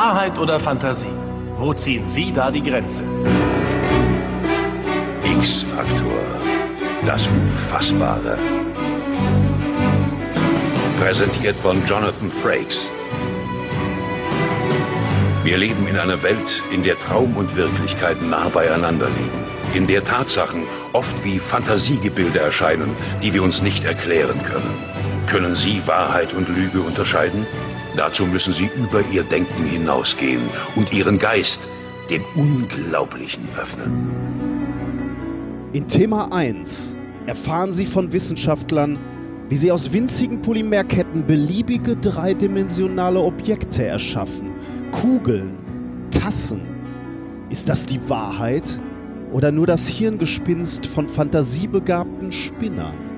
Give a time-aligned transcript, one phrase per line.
[0.00, 1.14] Wahrheit oder Fantasie?
[1.58, 3.02] Wo ziehen Sie da die Grenze?
[5.22, 6.22] X-Faktor.
[7.04, 8.38] Das Unfassbare.
[10.98, 12.90] Präsentiert von Jonathan Frakes.
[15.44, 19.44] Wir leben in einer Welt, in der Traum und Wirklichkeit nah beieinander liegen.
[19.74, 20.62] In der Tatsachen
[20.94, 24.72] oft wie Fantasiegebilde erscheinen, die wir uns nicht erklären können.
[25.26, 27.46] Können Sie Wahrheit und Lüge unterscheiden?
[28.00, 30.40] Dazu müssen Sie über Ihr Denken hinausgehen
[30.74, 31.60] und Ihren Geist
[32.08, 34.10] dem Unglaublichen öffnen.
[35.74, 38.98] In Thema 1 erfahren Sie von Wissenschaftlern,
[39.50, 44.52] wie sie aus winzigen Polymerketten beliebige dreidimensionale Objekte erschaffen.
[44.92, 45.58] Kugeln,
[46.10, 46.62] Tassen.
[47.50, 48.80] Ist das die Wahrheit
[49.30, 53.09] oder nur das Hirngespinst von fantasiebegabten Spinnern?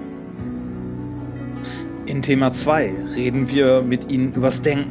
[2.05, 4.91] In Thema 2 reden wir mit Ihnen übers Denken.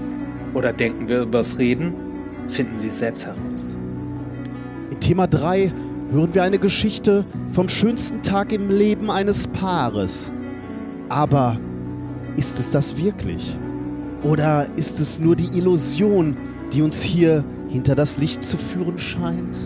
[0.54, 1.94] Oder denken wir übers Reden?
[2.48, 3.78] Finden Sie es selbst heraus.
[4.90, 5.74] In Thema 3
[6.12, 10.32] hören wir eine Geschichte vom schönsten Tag im Leben eines Paares.
[11.10, 11.60] Aber
[12.38, 13.58] ist es das wirklich?
[14.24, 16.38] Oder ist es nur die Illusion,
[16.72, 19.58] die uns hier hinter das Licht zu führen scheint?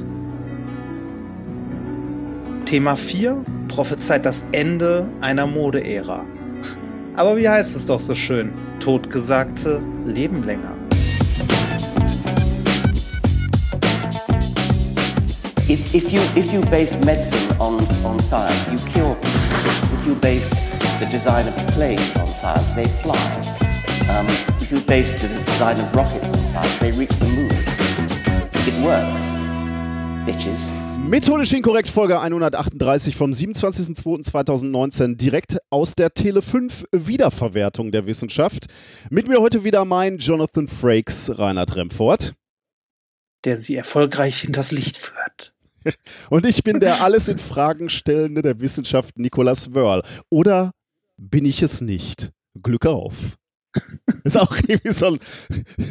[2.65, 6.25] Thema 4 prophezeit das Ende einer Modeära.
[7.15, 8.51] Aber wie heißt es doch so schön?
[8.79, 10.75] Totgesagte leben länger.
[15.67, 19.99] If, if, you, if you base medicine on, on science, you cure people.
[19.99, 20.49] If you base
[20.99, 23.17] the design of planes on science, they fly.
[24.09, 24.27] Um,
[24.61, 27.49] if you base the design of rockets on science, they reach the moon.
[28.67, 29.21] It works,
[30.27, 30.84] bitches.
[31.07, 38.65] Methodisch inkorrekt Folge 138 vom 27.02.2019 direkt aus der Tele 5 Wiederverwertung der Wissenschaft.
[39.11, 42.33] Mit mir heute wieder mein Jonathan Frakes, Reinhard Remford.
[43.43, 45.53] Der sie erfolgreich hinters Licht führt.
[46.31, 50.01] Und ich bin der alles in Fragen stellende der Wissenschaft Nicolas Wörl.
[50.31, 50.71] Oder
[51.17, 52.31] bin ich es nicht?
[52.63, 53.37] Glück auf.
[54.23, 55.19] Ist auch irgendwie so ein,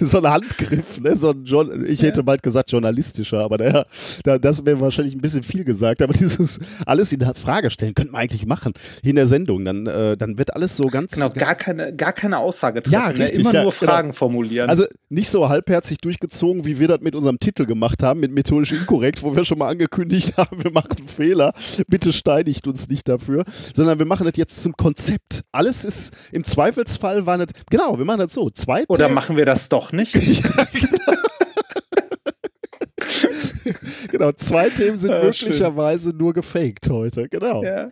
[0.01, 1.17] so ein Handgriff, ne?
[1.17, 2.23] so ein ich hätte ja.
[2.23, 3.87] bald gesagt journalistischer, aber der,
[4.25, 6.03] der, das wäre wahrscheinlich ein bisschen viel gesagt.
[6.03, 8.73] Aber dieses alles in Frage stellen, könnte man eigentlich machen
[9.03, 9.65] in der Sendung.
[9.65, 11.15] Dann, äh, dann wird alles so ganz.
[11.15, 12.93] Genau, gar keine, gar keine Aussage treffen.
[12.93, 13.25] Ja, ne?
[13.25, 13.91] richtig, Immer ja, nur genau.
[13.91, 14.19] Fragen genau.
[14.19, 14.71] formulieren.
[14.71, 18.73] Also nicht so halbherzig durchgezogen, wie wir das mit unserem Titel gemacht haben, mit methodisch
[18.73, 21.53] inkorrekt, wo wir schon mal angekündigt haben, wir machen Fehler.
[21.89, 25.43] Bitte steinigt uns nicht dafür, sondern wir machen das jetzt zum Konzept.
[25.53, 28.49] Alles ist im Zweifelsfall war nicht Genau, wir machen das so.
[28.51, 30.15] Zwei Oder machen wir das doch nicht?
[30.15, 31.13] ja, genau.
[34.13, 36.19] genau, zwei Themen sind ja, möglicherweise schön.
[36.19, 37.29] nur gefaked heute.
[37.29, 37.65] Genau.
[37.65, 37.91] Ja.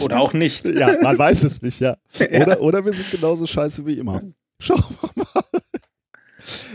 [0.00, 0.66] oder auch nicht.
[0.66, 1.98] Ja, man weiß es nicht, ja.
[2.18, 4.22] Oder, oder wir sind genauso scheiße wie immer.
[4.58, 5.44] Schauen wir mal.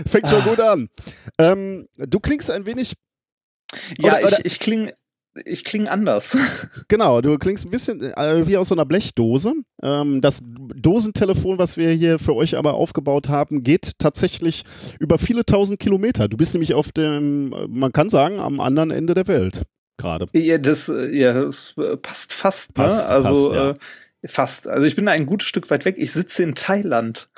[0.07, 0.45] Fängt schon ah.
[0.45, 0.89] gut an.
[1.39, 2.93] Ähm, du klingst ein wenig.
[3.97, 4.93] Ja, oder, oder, ich, ich klinge
[5.45, 6.37] ich klinge anders.
[6.87, 9.53] Genau, du klingst ein bisschen äh, wie aus so einer Blechdose.
[9.81, 14.63] Ähm, das Dosentelefon, was wir hier für euch aber aufgebaut haben, geht tatsächlich
[14.99, 16.27] über viele tausend Kilometer.
[16.27, 19.63] Du bist nämlich auf dem, man kann sagen, am anderen Ende der Welt
[19.97, 20.27] gerade.
[20.33, 22.69] Ja, das, äh, ja, das passt fast.
[22.69, 22.83] Ne?
[22.83, 23.13] Passt, ne?
[23.13, 23.69] Also passt, ja.
[23.71, 24.67] äh, fast.
[24.67, 25.95] Also ich bin ein gutes Stück weit weg.
[25.97, 27.29] Ich sitze in Thailand.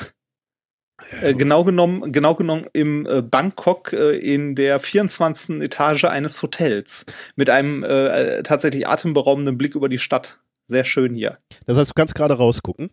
[1.22, 5.62] Äh, genau genommen, genau genommen im äh, Bangkok äh, in der 24.
[5.62, 7.06] Etage eines Hotels
[7.36, 10.40] mit einem äh, tatsächlich atemberaubenden Blick über die Stadt.
[10.66, 11.38] Sehr schön hier.
[11.66, 12.90] Das heißt, du kannst gerade rausgucken.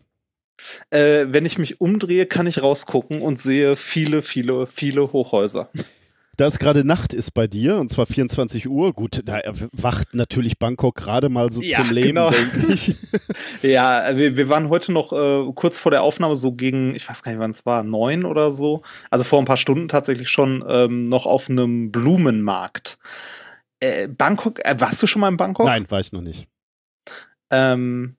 [0.91, 5.69] Äh, wenn ich mich umdrehe, kann ich rausgucken und sehe viele, viele, viele Hochhäuser.
[6.35, 9.39] Da es gerade Nacht ist bei dir, und zwar 24 Uhr, gut, da
[9.71, 12.31] wacht natürlich Bangkok gerade mal so ja, zum Leben, genau.
[12.31, 12.95] denke ich.
[13.61, 17.21] ja, wir, wir waren heute noch äh, kurz vor der Aufnahme so gegen, ich weiß
[17.21, 20.65] gar nicht, wann es war, neun oder so, also vor ein paar Stunden tatsächlich schon
[20.67, 22.97] ähm, noch auf einem Blumenmarkt.
[23.79, 25.67] Äh, Bangkok, äh, warst du schon mal in Bangkok?
[25.67, 26.47] Nein, war ich noch nicht.
[27.51, 28.15] Ähm,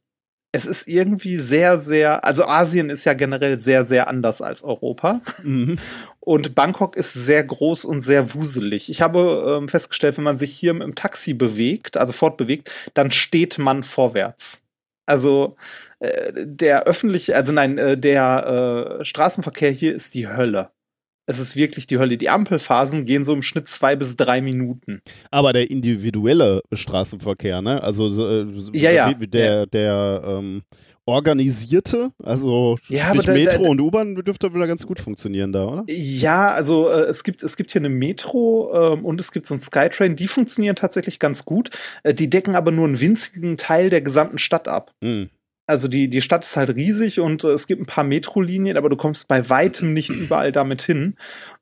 [0.54, 5.20] es ist irgendwie sehr, sehr, also Asien ist ja generell sehr, sehr anders als Europa.
[5.42, 5.80] Mhm.
[6.20, 8.88] Und Bangkok ist sehr groß und sehr wuselig.
[8.88, 13.58] Ich habe ähm, festgestellt, wenn man sich hier im Taxi bewegt, also fortbewegt, dann steht
[13.58, 14.62] man vorwärts.
[15.06, 15.56] Also
[15.98, 20.68] äh, der öffentliche, also nein, äh, der äh, Straßenverkehr hier ist die Hölle.
[21.26, 22.16] Es ist wirklich die Hölle.
[22.16, 25.00] Die Ampelphasen gehen so im Schnitt zwei bis drei Minuten.
[25.30, 27.82] Aber der individuelle Straßenverkehr, ne?
[27.82, 29.12] Also äh, ja, ja.
[29.12, 29.66] der, ja.
[29.66, 30.62] der ähm,
[31.06, 35.66] organisierte, also ja, aber Metro da, da, und U-Bahn dürfte wieder ganz gut funktionieren da,
[35.66, 35.84] oder?
[35.88, 39.54] Ja, also äh, es gibt es gibt hier eine Metro äh, und es gibt so
[39.54, 41.70] ein Skytrain, die funktionieren tatsächlich ganz gut.
[42.04, 44.92] Äh, die decken aber nur einen winzigen Teil der gesamten Stadt ab.
[45.02, 45.28] Mhm.
[45.66, 48.88] Also die, die Stadt ist halt riesig und äh, es gibt ein paar Metrolinien, aber
[48.88, 51.16] du kommst bei weitem nicht überall damit hin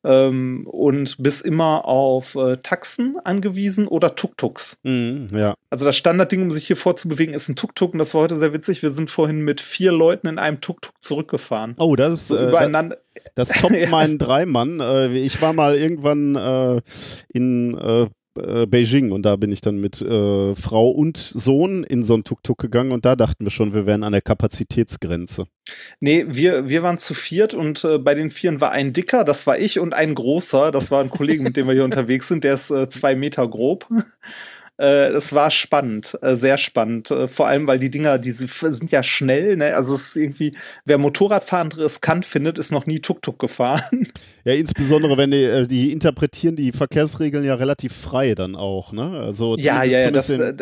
[0.04, 4.78] ähm, und bist immer auf äh, Taxen angewiesen oder Tuk-Tuks.
[4.82, 5.54] Mhm, ja.
[5.70, 8.52] Also das Standardding, um sich hier vorzubewegen, ist ein Tuk-Tuk und das war heute sehr
[8.52, 8.82] witzig.
[8.82, 11.74] Wir sind vorhin mit vier Leuten in einem Tuk-Tuk zurückgefahren.
[11.78, 12.98] Oh, das ist So äh, übereinander.
[13.34, 13.88] Das toppt Ja.
[13.88, 14.80] meinen Dreimann.
[14.80, 16.80] Äh, ich war mal irgendwann äh,
[17.32, 17.76] in
[18.36, 22.24] äh, Beijing und da bin ich dann mit äh, Frau und Sohn in so ein
[22.24, 25.46] Tuk-Tuk gegangen und da dachten wir schon, wir wären an der Kapazitätsgrenze.
[26.00, 29.46] Nee, wir, wir waren zu viert und äh, bei den Vieren war ein dicker, das
[29.46, 32.44] war ich, und ein großer, das war ein Kollege, mit dem wir hier unterwegs sind,
[32.44, 33.86] der ist äh, zwei Meter grob.
[34.78, 37.10] Äh, Das war spannend, äh, sehr spannend.
[37.10, 39.74] Äh, Vor allem, weil die Dinger, die sind ja schnell, ne?
[39.76, 40.52] Also es ist irgendwie,
[40.84, 44.08] wer Motorradfahren riskant findet, ist noch nie Tuk-Tuk gefahren.
[44.44, 49.20] Ja, insbesondere wenn die, äh, die interpretieren die Verkehrsregeln ja relativ frei dann auch, ne?
[49.20, 50.54] Also ja, ja, ja, das, äh,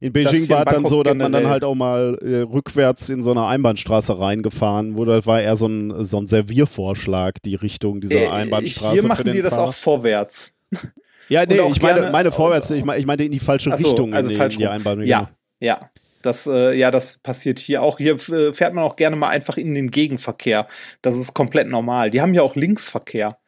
[0.00, 3.08] in, das Beijing war es dann so, dass man dann halt auch mal äh, rückwärts
[3.08, 5.16] in so eine Einbahnstraße reingefahren wurde.
[5.16, 8.92] Das war eher so ein, so ein Serviervorschlag, die Richtung dieser äh, Einbahnstraße.
[8.92, 9.70] hier für machen den die das Fahrer.
[9.70, 10.52] auch vorwärts.
[11.28, 13.86] Ja, nee, ich meine, gerne- meine vorwärts, ich meine, ich meinte in die falsche so,
[13.88, 14.14] Richtung.
[14.14, 14.66] also die, falsch die.
[14.66, 15.30] Einbahn, Ja,
[15.60, 15.90] ja.
[16.22, 17.98] Das, äh, ja, das passiert hier auch.
[17.98, 20.66] Hier äh, fährt man auch gerne mal einfach in den Gegenverkehr.
[21.00, 22.10] Das ist komplett normal.
[22.10, 23.38] Die haben ja auch Linksverkehr.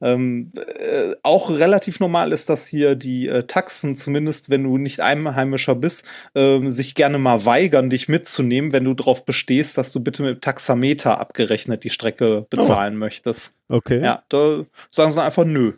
[0.00, 5.00] Ähm, äh, auch relativ normal ist, dass hier die äh, Taxen, zumindest wenn du nicht
[5.00, 6.04] Einheimischer bist,
[6.34, 10.42] ähm, sich gerne mal weigern, dich mitzunehmen, wenn du darauf bestehst, dass du bitte mit
[10.42, 13.54] Taxameter abgerechnet die Strecke bezahlen möchtest.
[13.68, 14.02] Okay.
[14.02, 15.72] Ja, da sagen sie einfach nö.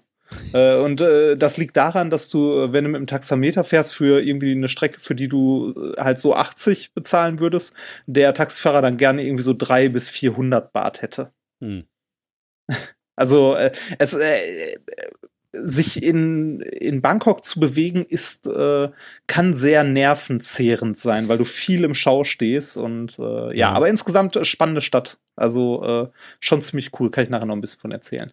[0.53, 3.95] Äh, und äh, das liegt daran, dass du, äh, wenn du mit dem Taxameter fährst
[3.95, 7.75] für irgendwie eine Strecke, für die du äh, halt so 80 bezahlen würdest,
[8.07, 11.33] der Taxifahrer dann gerne irgendwie so 300 bis 400 Baht hätte.
[11.63, 11.85] Hm.
[13.21, 14.79] Also äh, es äh,
[15.53, 18.91] sich in, in Bangkok zu bewegen ist äh,
[19.27, 24.39] kann sehr nervenzehrend sein, weil du viel im Schau stehst und äh, ja, aber insgesamt
[24.47, 25.19] spannende Stadt.
[25.37, 26.09] Also äh,
[26.39, 28.31] schon ziemlich cool, kann ich nachher noch ein bisschen von erzählen.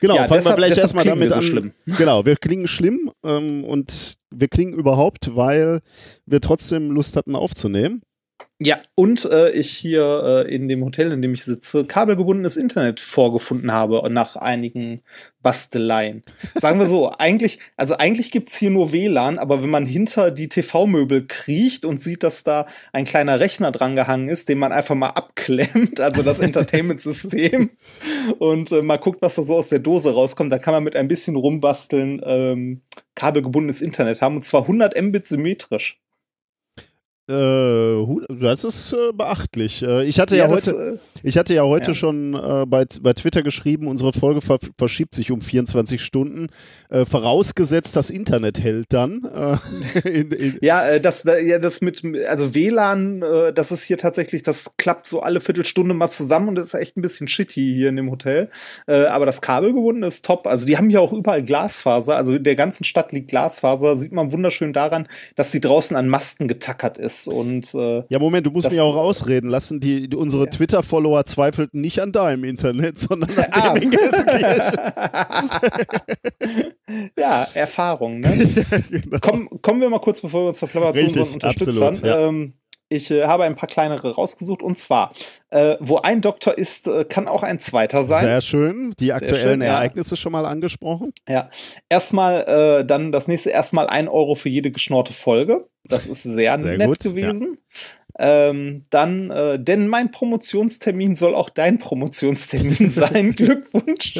[0.00, 1.50] Genau, Ja, fangen wir deshalb- vielleicht deshalb erstmal klingen wir damit so an.
[1.50, 1.72] schlimm.
[1.98, 5.80] Genau, wir klingen schlimm ähm, und wir klingen überhaupt, weil
[6.26, 8.02] wir trotzdem Lust hatten aufzunehmen.
[8.62, 13.00] Ja, und äh, ich hier äh, in dem Hotel, in dem ich sitze, kabelgebundenes Internet
[13.00, 15.00] vorgefunden habe nach einigen
[15.40, 16.22] Basteleien.
[16.54, 20.50] Sagen wir so, eigentlich, also eigentlich gibt's hier nur WLAN, aber wenn man hinter die
[20.50, 24.94] TV-Möbel kriecht und sieht, dass da ein kleiner Rechner dran gehangen ist, den man einfach
[24.94, 27.70] mal abklemmt, also das Entertainment-System,
[28.40, 30.96] und äh, mal guckt, was da so aus der Dose rauskommt, dann kann man mit
[30.96, 32.82] ein bisschen rumbasteln ähm,
[33.14, 35.98] kabelgebundenes Internet haben, und zwar 100 Mbit symmetrisch.
[37.30, 39.82] Äh, das ist äh, beachtlich.
[39.82, 41.94] Äh, ich hatte ja, das, heute, ich hatte ja heute ja.
[41.94, 46.48] schon bei, bei Twitter geschrieben, unsere Folge ver verschiebt sich um 24 Stunden.
[46.90, 49.22] Vorausgesetzt, das Internet hält dann.
[50.04, 53.20] In, in, Ja, das, da- ja, das mit, also WLAN,
[53.54, 56.96] das ist hier tatsächlich, das klappt so alle Viertelstunde mal zusammen und das ist echt
[56.96, 58.48] ein bisschen shitty hier in dem Hotel.
[58.86, 60.46] Aber das Kabelgebundene ist top.
[60.46, 62.16] Also die haben hier auch überall Glasfaser.
[62.16, 63.96] Also in der ganzen Stadt liegt Glasfaser.
[63.96, 65.06] Sieht man wunderschön daran,
[65.36, 67.19] dass sie draußen an Masten getackert ist.
[67.28, 69.80] Und äh, ja, Moment, du musst Das- mich auch ausreden lassen.
[69.80, 70.50] Die, die, unsere Ja.
[70.50, 73.74] Twitter-Follower zweifelten nicht an deinem Internet, sondern an Ah.
[73.74, 74.78] dem in Gelsenkirchen.
[77.18, 78.48] ja, Erfahrung, ne?
[78.90, 79.18] genau.
[79.20, 81.82] Komm, kommen wir mal kurz, bevor wir uns verplappern, zu unseren Unterstützern.
[81.82, 82.28] absolut, ja.
[82.28, 82.54] ähm,
[82.90, 85.12] ich äh, habe ein paar kleinere rausgesucht und zwar,
[85.50, 88.20] äh, wo ein Doktor ist, äh, kann auch ein zweiter sein.
[88.20, 88.92] Sehr schön.
[88.98, 89.74] Die aktuellen schön, ja.
[89.74, 91.12] Ereignisse schon mal angesprochen.
[91.28, 91.48] Ja,
[91.88, 95.62] erstmal äh, dann das nächste erstmal ein Euro für jede geschnorte Folge.
[95.84, 97.58] Das ist sehr, Sehr nett gut, gewesen.
[98.18, 103.34] Ähm, dann, äh, denn mein Promotionstermin soll auch dein Promotionstermin sein.
[103.34, 104.16] Glückwunsch.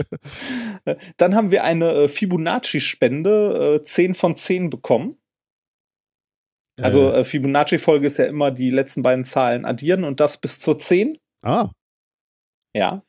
[0.84, 5.16] Äh, dann haben wir eine Fibonacci-Spende, äh, 10 von 10 bekommen.
[6.82, 10.58] Also äh, äh, Fibonacci-Folge ist ja immer die letzten beiden Zahlen addieren und das bis
[10.58, 11.16] zur 10.
[11.42, 11.70] ah,
[12.74, 13.02] Ja,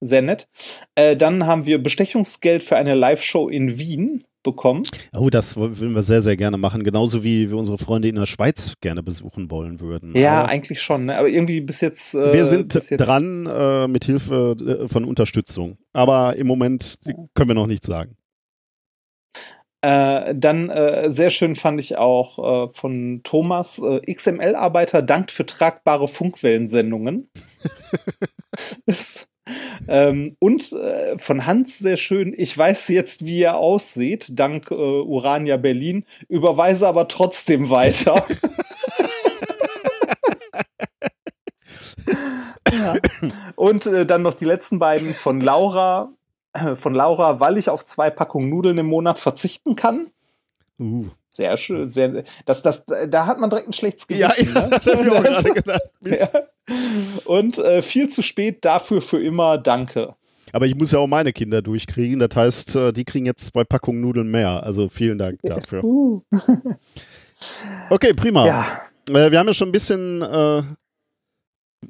[0.00, 0.48] sehr nett.
[0.94, 4.84] Äh, dann haben wir Bestechungsgeld für eine Live-Show in Wien bekommen.
[5.12, 6.82] oh, das würden wir sehr, sehr gerne machen.
[6.82, 10.16] Genauso wie wir unsere Freunde in der Schweiz gerne besuchen wollen würden.
[10.16, 11.18] Ja, Aber eigentlich schon, ne?
[11.18, 12.14] aber irgendwie bis jetzt.
[12.14, 15.76] Äh, wir sind dran äh, mit Hilfe äh, von Unterstützung.
[15.92, 16.98] Aber im Moment
[17.34, 18.16] können wir noch nichts sagen.
[19.82, 25.46] Äh, dann äh, sehr schön fand ich auch äh, von Thomas, äh, XML-Arbeiter dankt für
[25.46, 27.30] tragbare Funkwellensendungen.
[28.86, 29.26] Das-
[29.88, 34.74] ähm, und äh, von Hans sehr schön, ich weiß jetzt, wie er aussieht, dank äh,
[34.74, 38.26] Urania Berlin, überweise aber trotzdem weiter.
[42.72, 42.94] ja.
[43.56, 46.12] Und dann noch die letzten beiden von Laura,
[46.74, 50.10] von Laura, weil ich auf zwei Packungen Nudeln im Monat verzichten kann.
[50.78, 51.06] Uh.
[51.28, 51.86] Sehr schön.
[51.86, 54.52] Sehr, das, das, da hat man direkt ein schlechtes Gewissen.
[54.52, 54.70] Ja, ja ne?
[54.70, 55.90] das hab ich auch gerade gedacht.
[56.04, 56.28] Ja.
[57.24, 60.14] Und äh, viel zu spät dafür für immer Danke.
[60.52, 62.18] Aber ich muss ja auch meine Kinder durchkriegen.
[62.18, 64.64] Das heißt, äh, die kriegen jetzt zwei Packungen Nudeln mehr.
[64.64, 65.84] Also vielen Dank dafür.
[65.84, 66.22] Uh.
[67.88, 68.46] Okay, prima.
[68.46, 68.66] Ja.
[69.08, 70.62] Äh, wir haben ja schon ein bisschen, äh,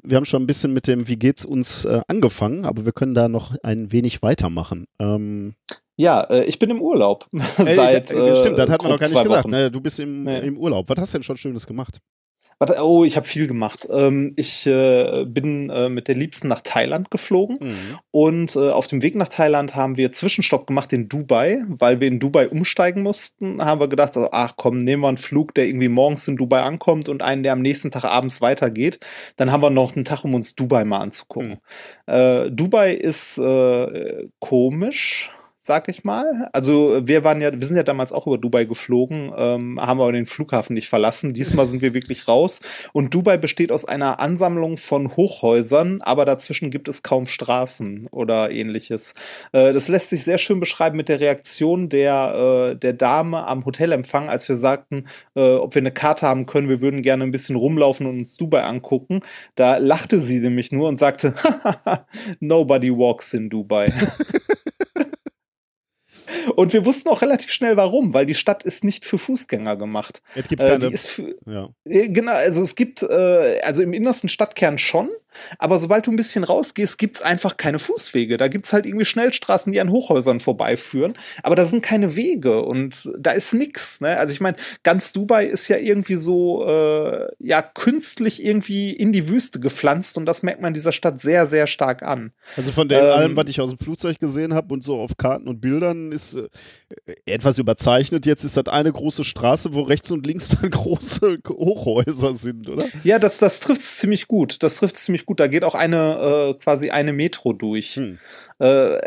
[0.03, 3.13] wir haben schon ein bisschen mit dem Wie geht's uns äh, angefangen, aber wir können
[3.13, 4.85] da noch ein wenig weitermachen.
[4.99, 5.55] Ähm,
[5.97, 7.27] Ja, äh, ich bin im Urlaub.
[7.57, 9.47] Seit, da, stimmt, das äh, hat man noch gar nicht gesagt.
[9.47, 9.69] Ne?
[9.69, 10.39] Du bist im, Nee.
[10.39, 10.89] im Urlaub.
[10.89, 11.99] Was hast du denn schon Schönes gemacht?
[12.61, 13.87] Warte, oh, ich habe viel gemacht.
[13.89, 17.57] Ähm, ich äh, bin äh, mit der Liebsten nach Thailand geflogen
[18.11, 22.07] und äh, auf dem Weg nach Thailand haben wir Zwischenstopp gemacht in Dubai, weil wir
[22.07, 23.65] in Dubai umsteigen mussten.
[23.65, 26.61] Haben wir gedacht, also, ach komm, nehmen wir einen Flug, der irgendwie morgens in Dubai
[26.61, 28.99] ankommt und einen, der am nächsten Tag abends weitergeht.
[29.37, 31.57] Dann haben wir noch einen Tag, um uns Dubai mal anzugucken.
[32.05, 35.31] Äh, Dubai ist äh, komisch.
[35.63, 36.49] Sag ich mal.
[36.53, 40.11] Also wir waren ja, wir sind ja damals auch über Dubai geflogen, ähm, haben aber
[40.11, 41.35] den Flughafen nicht verlassen.
[41.35, 42.61] Diesmal sind wir wirklich raus.
[42.93, 48.51] Und Dubai besteht aus einer Ansammlung von Hochhäusern, aber dazwischen gibt es kaum Straßen oder
[48.51, 49.13] ähnliches.
[49.51, 53.63] Äh, das lässt sich sehr schön beschreiben mit der Reaktion der, äh, der Dame am
[53.63, 57.31] Hotelempfang, als wir sagten, äh, ob wir eine Karte haben können, wir würden gerne ein
[57.31, 59.19] bisschen rumlaufen und uns Dubai angucken.
[59.53, 61.35] Da lachte sie nämlich nur und sagte,
[62.39, 63.93] nobody walks in Dubai.
[66.55, 70.21] Und wir wussten auch relativ schnell warum, weil die Stadt ist nicht für Fußgänger gemacht.
[70.35, 70.87] Es gibt Äh, keine.
[70.87, 71.69] ist für, ja.
[71.85, 75.09] äh, Genau, also es gibt, äh, also im innersten Stadtkern schon,
[75.59, 78.35] aber sobald du ein bisschen rausgehst, gibt es einfach keine Fußwege.
[78.37, 82.63] Da gibt es halt irgendwie Schnellstraßen, die an Hochhäusern vorbeiführen, aber da sind keine Wege
[82.63, 84.01] und da ist nix.
[84.01, 84.17] Ne?
[84.17, 89.29] Also ich meine, ganz Dubai ist ja irgendwie so, äh, ja, künstlich irgendwie in die
[89.29, 92.31] Wüste gepflanzt und das merkt man dieser Stadt sehr, sehr stark an.
[92.57, 95.15] Also von dem Ähm, allem, was ich aus dem Flugzeug gesehen habe und so auf
[95.17, 96.49] Karten und Bildern, ist äh,
[97.25, 98.25] etwas überzeichnet.
[98.25, 102.85] Jetzt ist das eine große Straße, wo rechts und links dann große Hochhäuser sind, oder?
[103.03, 104.63] Ja, das, das trifft es ziemlich gut.
[104.63, 105.39] Das trifft es ziemlich gut.
[105.39, 107.95] Da geht auch eine, äh, quasi eine Metro durch.
[107.95, 108.19] Hm.
[108.61, 108.99] Äh,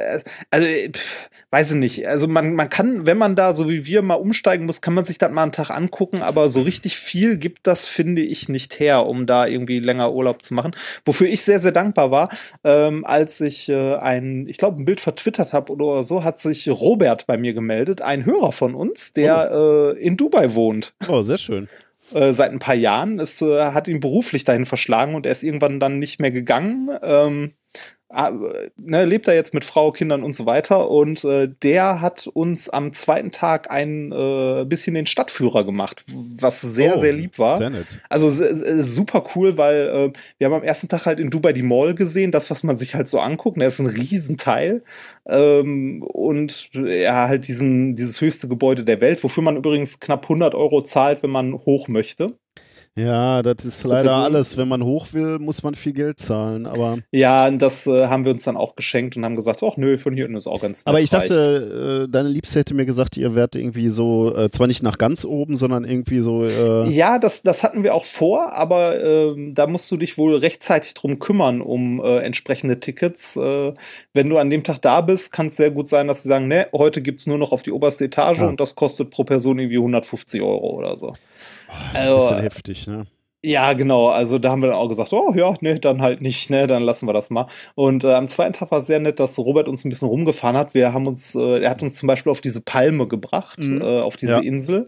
[0.50, 2.08] also, äh, pff, weiß ich nicht.
[2.08, 5.04] Also man, man kann, wenn man da so wie wir mal umsteigen muss, kann man
[5.04, 8.80] sich das mal einen Tag angucken, aber so richtig viel gibt das, finde ich, nicht
[8.80, 10.74] her, um da irgendwie länger Urlaub zu machen.
[11.04, 12.28] Wofür ich sehr, sehr dankbar war,
[12.64, 16.68] ähm, als ich äh, ein, ich glaube, ein Bild vertwittert habe oder so, hat sich
[16.68, 21.38] Robert bei mir gemeldet, ein Hörer von uns, der äh, in Dubai wohnt Oh, sehr
[21.38, 21.68] schön.
[22.12, 23.20] äh, seit ein paar Jahren.
[23.20, 26.90] Es äh, hat ihn beruflich dahin verschlagen und er ist irgendwann dann nicht mehr gegangen.
[27.02, 27.52] Ähm,
[28.10, 30.90] ne, lebt er jetzt mit Frau, Kindern und so weiter.
[30.90, 36.04] Und äh, der hat uns am zweiten Tag ein äh, bisschen den Stadtführer gemacht,
[36.36, 37.56] was sehr, Oh, sehr lieb war.
[37.58, 37.86] Sehr nett.
[38.08, 38.28] Also
[38.82, 42.30] super cool, weil äh, wir haben am ersten Tag halt in Dubai die Mall gesehen,
[42.30, 43.60] das, was man sich halt so anguckt.
[43.60, 44.82] Das ist ein Riesenteil.
[45.26, 50.54] Ähm, und ja, halt diesen, dieses höchste Gebäude der Welt, wofür man übrigens knapp 100
[50.54, 52.36] Euro zahlt, wenn man hoch möchte.
[52.96, 54.56] Ja, das ist leider alles.
[54.56, 56.64] Wenn man hoch will, muss man viel Geld zahlen.
[56.66, 59.76] Aber, Ja, und das äh, haben wir uns dann auch geschenkt und haben gesagt, ach
[59.76, 60.86] nö, von hier unten ist auch ganz nett.
[60.86, 64.68] aber ich dachte, äh, deine Liebste hätte mir gesagt, ihr werdet irgendwie so, äh, zwar
[64.68, 66.44] nicht nach ganz oben, sondern irgendwie so.
[66.44, 70.36] Äh, Ja, das, das hatten wir auch vor, aber ähm, da musst du dich wohl
[70.36, 73.34] rechtzeitig drum kümmern um äh, entsprechende Tickets.
[73.36, 73.72] Äh,
[74.12, 76.46] wenn du an dem Tag da bist, kann es sehr gut sein, dass sie sagen,
[76.46, 78.46] ne, heute gibt's nur noch auf die oberste Etage Ja.
[78.48, 81.14] und das kostet pro Person irgendwie 150 Euro oder so.
[81.92, 83.06] Das ist ein bisschen heftig, ne?
[83.46, 84.08] Ja, genau.
[84.08, 86.82] Also da haben wir dann auch gesagt, oh ja, ne, dann halt nicht, ne, dann
[86.82, 87.46] lassen wir das mal.
[87.74, 90.56] Und äh, am zweiten Tag war es sehr nett, dass Robert uns ein bisschen rumgefahren
[90.56, 90.72] hat.
[90.72, 93.82] Wir haben uns, äh, er hat uns zum Beispiel auf diese Palme gebracht, Mhm.
[93.82, 94.38] äh, auf diese Ja.
[94.40, 94.86] Insel.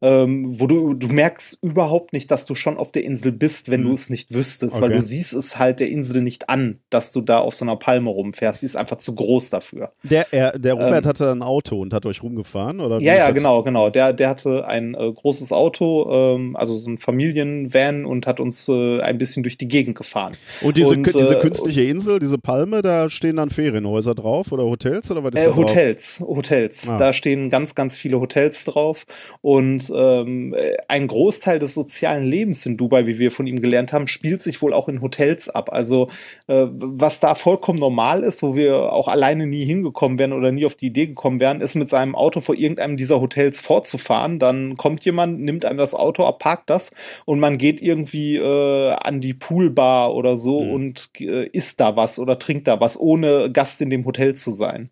[0.00, 3.80] Ähm, wo du, du merkst überhaupt nicht, dass du schon auf der Insel bist, wenn
[3.82, 3.86] Mhm.
[3.88, 4.94] du es nicht wüsstest, weil Okay.
[4.94, 8.08] du siehst es halt der Insel nicht an, dass du da auf so einer Palme
[8.10, 8.62] rumfährst.
[8.62, 9.92] Die ist einfach zu groß dafür.
[10.04, 13.00] Der, er, der Robert ähm, hatte ein Auto und hat euch rumgefahren, oder?
[13.00, 13.90] Ja, ja, genau, genau.
[13.90, 18.68] Der, der hatte ein äh, großes Auto, ähm, also so ein Familienvan und hat uns
[18.68, 20.34] äh, ein bisschen durch die Gegend gefahren.
[20.60, 24.64] Und diese, Und, diese äh, künstliche Insel, diese Palme, da stehen dann Ferienhäuser drauf oder
[24.64, 25.54] Hotels oder was ist Äh?
[25.54, 26.88] Hotels, Hotels.
[26.88, 26.96] Ah.
[26.98, 29.04] Da stehen ganz, ganz viele Hotels drauf.
[29.40, 33.92] Und ähm, äh, ein Großteil des sozialen Lebens in Dubai, wie wir von ihm gelernt
[33.92, 35.72] haben, spielt sich wohl auch in Hotels ab.
[35.72, 36.06] Also
[36.46, 40.66] äh, was da vollkommen normal ist, wo wir auch alleine nie hingekommen wären oder nie
[40.66, 44.38] auf die Idee gekommen wären, ist mit seinem Auto vor irgendeinem dieser Hotels fortzufahren.
[44.38, 46.90] Dann kommt jemand, nimmt einem das Auto ab, parkt das
[47.24, 50.72] und man geht irgendwie äh, an die Poolbar oder so Mhm.
[50.72, 54.50] und äh, isst da was oder trinkt da was, ohne Gast in dem Hotel zu
[54.50, 54.90] sein.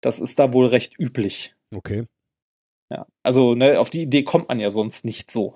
[0.00, 1.52] Das ist da wohl recht üblich.
[1.74, 2.04] Okay.
[2.90, 3.06] Ja.
[3.22, 5.54] Also, ne, auf die Idee kommt man ja sonst nicht so.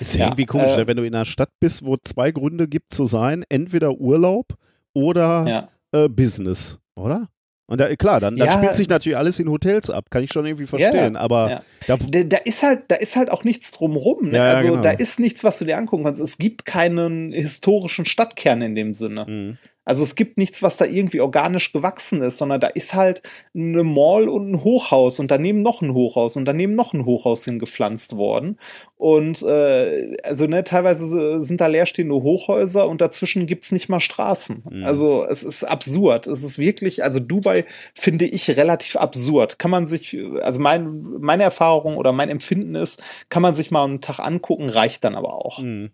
[0.00, 0.86] Ist ja, irgendwie komisch, äh, ne?
[0.86, 4.54] wenn du in einer Stadt bist, wo zwei Gründe gibt zu sein, entweder Urlaub
[4.94, 5.68] oder Ja.
[5.92, 7.28] äh, Business, oder?
[7.68, 8.56] Und da, klar, dann, dann Ja.
[8.56, 11.14] spielt sich natürlich alles in Hotels ab, kann ich schon irgendwie verstehen.
[11.14, 11.96] Ja, aber ja.
[11.98, 14.30] da, Da, ist halt, da ist halt auch nichts drumrum.
[14.30, 14.40] Ne?
[14.40, 14.82] Also genau.
[14.82, 16.20] da ist nichts, was du dir angucken kannst.
[16.20, 19.26] Es gibt keinen historischen Stadtkern in dem Sinne.
[19.26, 19.58] Mhm.
[19.86, 23.22] Also es gibt nichts, was da irgendwie organisch gewachsen ist, sondern da ist halt
[23.54, 27.44] eine Mall und ein Hochhaus und daneben noch ein Hochhaus und daneben noch ein Hochhaus
[27.44, 28.58] hingepflanzt worden.
[28.96, 34.64] Und äh, also ne, teilweise sind da leerstehende Hochhäuser und dazwischen gibt's nicht mal Straßen.
[34.68, 34.84] Mhm.
[34.84, 36.26] Also es ist absurd.
[36.26, 37.64] Es ist wirklich, also Dubai
[37.94, 39.58] finde ich relativ absurd.
[39.58, 43.84] Kann man sich, also mein, meine Erfahrung oder mein Empfinden ist, kann man sich mal
[43.84, 45.60] einen Tag angucken, reicht dann aber auch.
[45.60, 45.90] Mhm.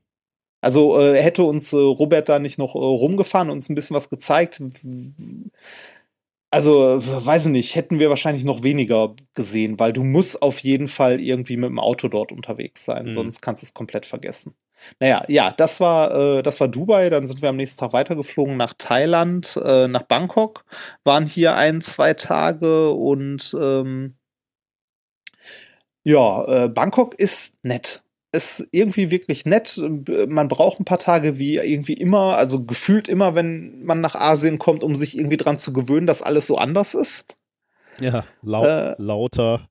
[0.63, 3.95] Also äh, hätte uns äh, Robert da nicht noch äh, rumgefahren und uns ein bisschen
[3.97, 4.63] was gezeigt.
[6.51, 10.87] Also, weiß ich nicht, hätten wir wahrscheinlich noch weniger gesehen, weil du musst auf jeden
[10.87, 13.11] Fall irgendwie mit dem Auto dort unterwegs sein, Mhm.
[13.11, 14.55] sonst kannst du es komplett vergessen.
[15.01, 17.09] Naja, ja, das war, äh, das war Dubai.
[17.09, 20.65] Dann sind wir am nächsten Tag weitergeflogen nach Thailand, äh, nach Bangkok,
[21.05, 24.17] waren hier ein, zwei Tage und ähm,
[26.05, 28.05] ja, äh, Bangkok ist nett.
[28.35, 29.79] Ist irgendwie wirklich nett.
[30.29, 34.59] Man braucht ein paar Tage wie irgendwie immer, also gefühlt immer, wenn man nach Asien
[34.59, 37.37] kommt, um sich irgendwie dran zu gewöhnen, dass alles so anders ist.
[38.01, 39.69] Ja, lau Äh, lauter.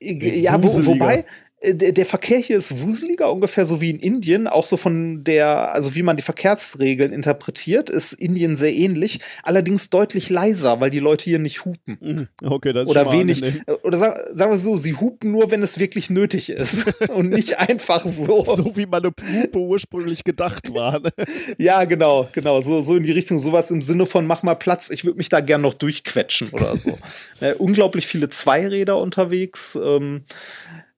[0.00, 1.26] Ja, wo, wobei
[1.62, 4.46] der, der Verkehr hier ist wuseliger, ungefähr so wie in Indien.
[4.46, 9.18] Auch so von der, also wie man die Verkehrsregeln interpretiert, ist Indien sehr ähnlich.
[9.42, 11.98] Allerdings deutlich leiser, weil die Leute hier nicht hupen.
[12.00, 12.28] Mhm.
[12.42, 15.62] Okay, das ist Oder wenig, äh, oder sag, sagen wir so, sie hupen nur, wenn
[15.62, 16.86] es wirklich nötig ist.
[17.08, 18.44] und nicht einfach so.
[18.44, 21.00] So wie meine Hupe ursprünglich gedacht war.
[21.00, 21.12] ne?
[21.58, 22.60] Ja, genau, genau.
[22.60, 25.28] So, so in die Richtung, sowas im Sinne von mach mal Platz, ich würde mich
[25.28, 26.98] da gern noch durchquetschen oder so.
[27.40, 29.76] äh, unglaublich viele Zweiräder unterwegs.
[29.80, 30.22] Ähm,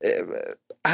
[0.01, 0.23] äh,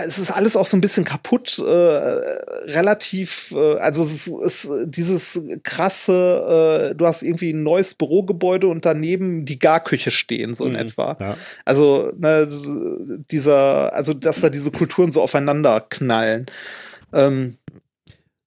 [0.04, 4.70] es ist alles auch so ein bisschen kaputt, äh, relativ, äh, also es ist, ist
[4.86, 10.64] dieses krasse, äh, du hast irgendwie ein neues Bürogebäude und daneben die Garküche stehen, so
[10.64, 10.78] in Mhm.
[10.78, 11.16] etwa.
[11.20, 11.36] Ja.
[11.64, 12.48] Also, ne,
[13.30, 16.46] dieser, also, dass da diese Kulturen so aufeinander knallen.
[17.12, 17.56] Ähm,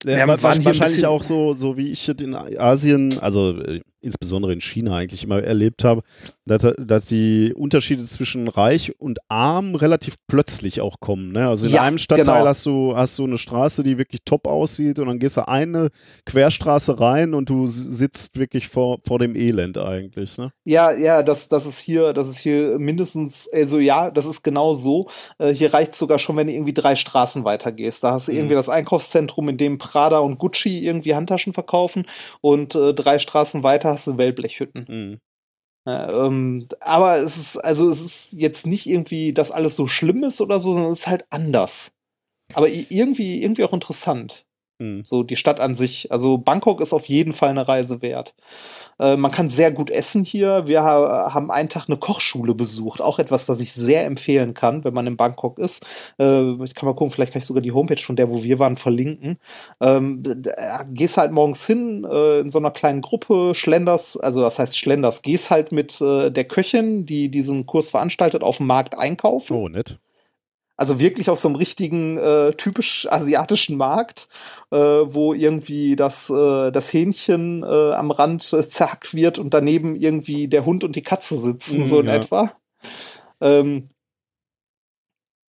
[0.05, 4.53] Ja, Wir wa- waren wahrscheinlich auch so, so wie ich in Asien, also äh, insbesondere
[4.53, 6.01] in China eigentlich immer erlebt habe,
[6.45, 11.31] dass, dass die Unterschiede zwischen reich und arm relativ plötzlich auch kommen.
[11.31, 11.47] Ne?
[11.47, 12.47] Also in Ja, einem Stadtteil genau.
[12.47, 15.89] hast du hast du eine Straße, die wirklich top aussieht und dann gehst du eine
[16.25, 20.37] Querstraße rein und du sitzt wirklich vor, vor dem Elend eigentlich.
[20.37, 20.51] Ne?
[20.65, 24.73] Ja, ja, das, das ist hier, das ist hier mindestens, also ja, das ist genau
[24.73, 25.07] so.
[25.37, 28.03] Äh, hier reicht sogar schon, wenn du irgendwie drei Straßen weitergehst.
[28.03, 28.37] Da hast du Mhm.
[28.37, 32.05] irgendwie das Einkaufszentrum, in dem Prada und Gucci irgendwie Handtaschen verkaufen
[32.41, 34.85] und äh, drei Straßen weiter hast du Wellblechhütten.
[34.87, 35.19] Mhm.
[35.87, 40.23] Ja, ähm, aber es ist, also es ist jetzt nicht irgendwie, dass alles so schlimm
[40.23, 41.91] ist oder so, sondern es ist halt anders.
[42.53, 44.45] Aber irgendwie, irgendwie auch interessant.
[44.79, 45.03] Mhm.
[45.03, 46.11] So die Stadt an sich.
[46.11, 48.33] Also Bangkok ist auf jeden Fall eine Reise wert.
[48.97, 50.67] Äh, man kann sehr gut essen hier.
[50.67, 53.01] Wir ha haben einen Tag eine Kochschule besucht.
[53.01, 55.85] Auch etwas, das ich sehr empfehlen kann, wenn man in Bangkok ist.
[56.19, 58.59] Äh, ich kann mal gucken, vielleicht kann ich sogar die Homepage von der, wo wir
[58.59, 59.37] waren, verlinken.
[59.81, 64.59] Ähm, da gehst halt morgens hin äh, in so einer kleinen Gruppe, schlenders, also das
[64.59, 68.97] heißt schlenders, gehst halt mit äh, der Köchin, die diesen Kurs veranstaltet, auf dem Markt
[68.97, 69.55] einkaufen.
[69.55, 69.99] Oh, nett.
[70.79, 74.29] Also wirklich auf so einem richtigen, äh, typisch asiatischen Markt,
[74.71, 79.97] äh, wo irgendwie das, äh, das Hähnchen äh, am Rand äh, zerhackt wird und daneben
[79.97, 82.15] irgendwie der Hund und die Katze sitzen, Mm, so in ja.
[82.15, 82.51] etwa.
[83.41, 83.89] Ähm,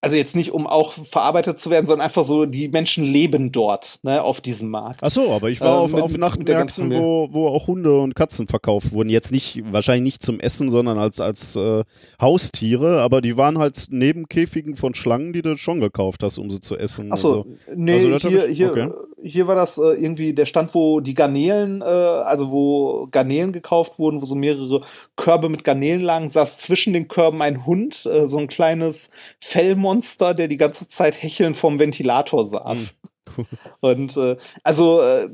[0.03, 3.99] also jetzt nicht, um auch verarbeitet zu werden, sondern einfach so, die Menschen leben dort,
[4.03, 5.01] ne, auf diesem Markt.
[5.03, 8.15] Ach so, aber ich war Äh, auf, mit- auf Nachtmärkten, wo, wo auch Hunde und
[8.15, 9.11] Katzen verkauft wurden.
[9.11, 11.85] Jetzt nicht, wahrscheinlich nicht zum Essen, sondern als, als äh,
[12.21, 16.51] Haustiere, aber die waren halt neben Käfigen von Schlangen, die du schon gekauft hast, um
[16.51, 17.09] sie zu essen.
[17.13, 18.81] Ach so, Also, nee, also hier, ich- hier, okay.
[18.89, 23.53] äh, hier war das äh, irgendwie der Stand, wo die Garnelen, äh, also wo Garnelen
[23.53, 24.83] gekauft wurden, wo so mehrere
[25.17, 30.35] Körbe mit Garnelen lagen, saß zwischen den Körben ein Hund, äh, so ein kleines Fellmonster,
[30.35, 32.97] der die ganze Zeit hechelnd vorm Ventilator saß.
[33.37, 33.47] Cool.
[33.81, 35.29] Und äh, also, äh,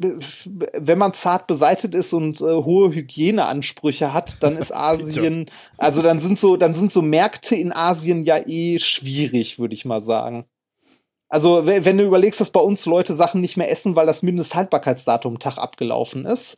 [0.75, 5.47] wenn man zart beseitet ist und äh, hohe Hygieneansprüche hat, dann ist Asien,
[5.79, 9.85] also dann sind so, dann sind so Märkte in Asien ja eh schwierig, würde ich
[9.85, 10.45] mal sagen.
[11.29, 14.23] Also, we- wenn du überlegst, dass bei uns Leute Sachen nicht mehr essen, weil das
[14.23, 16.57] Mindesthaltbarkeitsdatum Tag abgelaufen ist.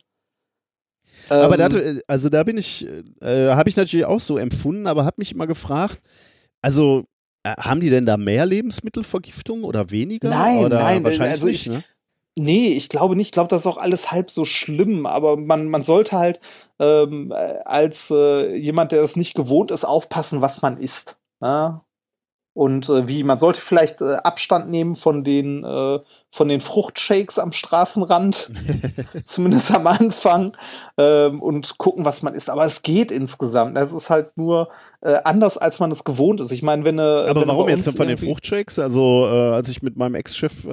[1.29, 2.87] Aber Ähm, da, also da bin ich,
[3.21, 5.99] äh, habe ich natürlich auch so empfunden, aber habe mich immer gefragt,
[6.61, 7.03] also
[7.43, 10.29] äh, haben die denn da mehr Lebensmittelvergiftung oder weniger?
[10.29, 11.83] Nein, oder nein, wahrscheinlich also nicht, ich- ne?
[12.37, 13.27] Nee, ich glaube nicht.
[13.27, 15.05] Ich glaube, das ist auch alles halb so schlimm.
[15.05, 16.39] Aber man, man sollte halt
[16.79, 21.17] ähm, äh, als äh, jemand, der das nicht gewohnt ist, aufpassen, was man isst.
[21.41, 21.83] Ja?
[22.59, 27.39] Und äh, wie, man sollte vielleicht äh, Abstand nehmen von den, äh, von den Fruchtshakes
[27.39, 28.51] am Straßenrand,
[29.23, 30.57] zumindest am Anfang,
[30.97, 32.49] ähm, und gucken, was man isst.
[32.49, 33.77] Aber es geht insgesamt.
[33.77, 34.67] Es ist halt nur
[34.99, 36.51] äh, anders, als man es gewohnt ist.
[36.51, 37.29] Ich meine, wenn eine.
[37.29, 38.77] Aber wenn warum jetzt von den Fruchtshakes?
[38.77, 40.65] Also, äh, als ich mit meinem Ex-Chef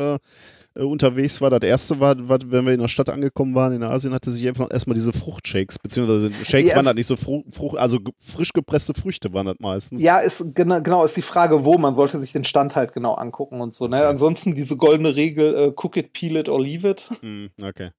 [0.77, 3.83] äh, unterwegs war, das erste war, war, wenn wir in der Stadt angekommen waren, in
[3.83, 7.55] Asien, hatte sich einfach erstmal diese Fruchtshakes, beziehungsweise Shakes Ja, waren das nicht so Frucht,
[7.55, 10.01] Frucht also frisch gepresste Früchte waren das meistens.
[10.01, 13.15] Ja, ist genau, genau ist die Frage, wo man sollte sich den Stand halt genau
[13.15, 13.89] angucken und so.
[13.89, 14.07] Ne?
[14.07, 17.09] Ansonsten diese goldene Regel, äh, cook it, peel it or leave it.
[17.21, 17.91] Hm, okay.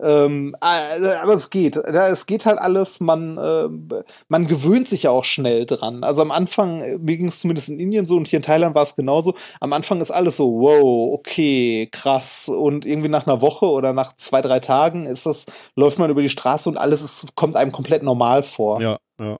[0.00, 1.76] Ähm, also, aber es geht.
[1.76, 3.00] Es geht halt alles.
[3.00, 3.88] Man, ähm,
[4.28, 6.04] man gewöhnt sich ja auch schnell dran.
[6.04, 8.74] Also am Anfang, äh, mir ging es zumindest in Indien so und hier in Thailand
[8.74, 9.34] war es genauso.
[9.60, 12.48] Am Anfang ist alles so, wow, okay, krass.
[12.48, 16.22] Und irgendwie nach einer Woche oder nach zwei, drei Tagen ist das, läuft man über
[16.22, 18.80] die Straße und alles ist, kommt einem komplett normal vor.
[18.80, 19.36] Ja, ja.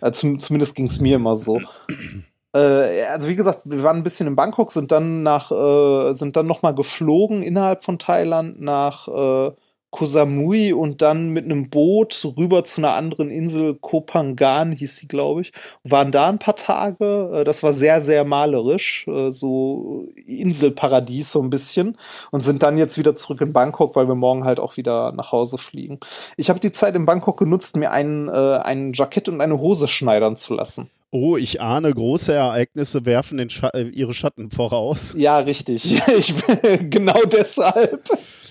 [0.00, 1.60] Äh, zum, zumindest ging es mir immer so.
[2.54, 6.36] Äh, also wie gesagt, wir waren ein bisschen in Bangkok, sind dann nach, äh, sind
[6.36, 9.52] dann noch mal geflogen innerhalb von Thailand nach äh,
[9.90, 14.98] Koh Samui und dann mit einem Boot rüber zu einer anderen Insel, Koh Phangan hieß
[14.98, 15.52] sie, glaube ich.
[15.82, 17.30] Waren da ein paar Tage.
[17.32, 21.96] Äh, das war sehr, sehr malerisch, äh, so Inselparadies so ein bisschen.
[22.30, 25.32] Und sind dann jetzt wieder zurück in Bangkok, weil wir morgen halt auch wieder nach
[25.32, 25.98] Hause fliegen.
[26.36, 29.88] Ich habe die Zeit in Bangkok genutzt, mir ein, äh, ein Jackett und eine Hose
[29.88, 30.90] schneidern zu lassen.
[31.10, 35.14] Oh, ich ahne, große Ereignisse werfen Scha äh, ihre Schatten voraus.
[35.16, 36.02] Ja, richtig.
[36.16, 38.08] Ich bin genau deshalb.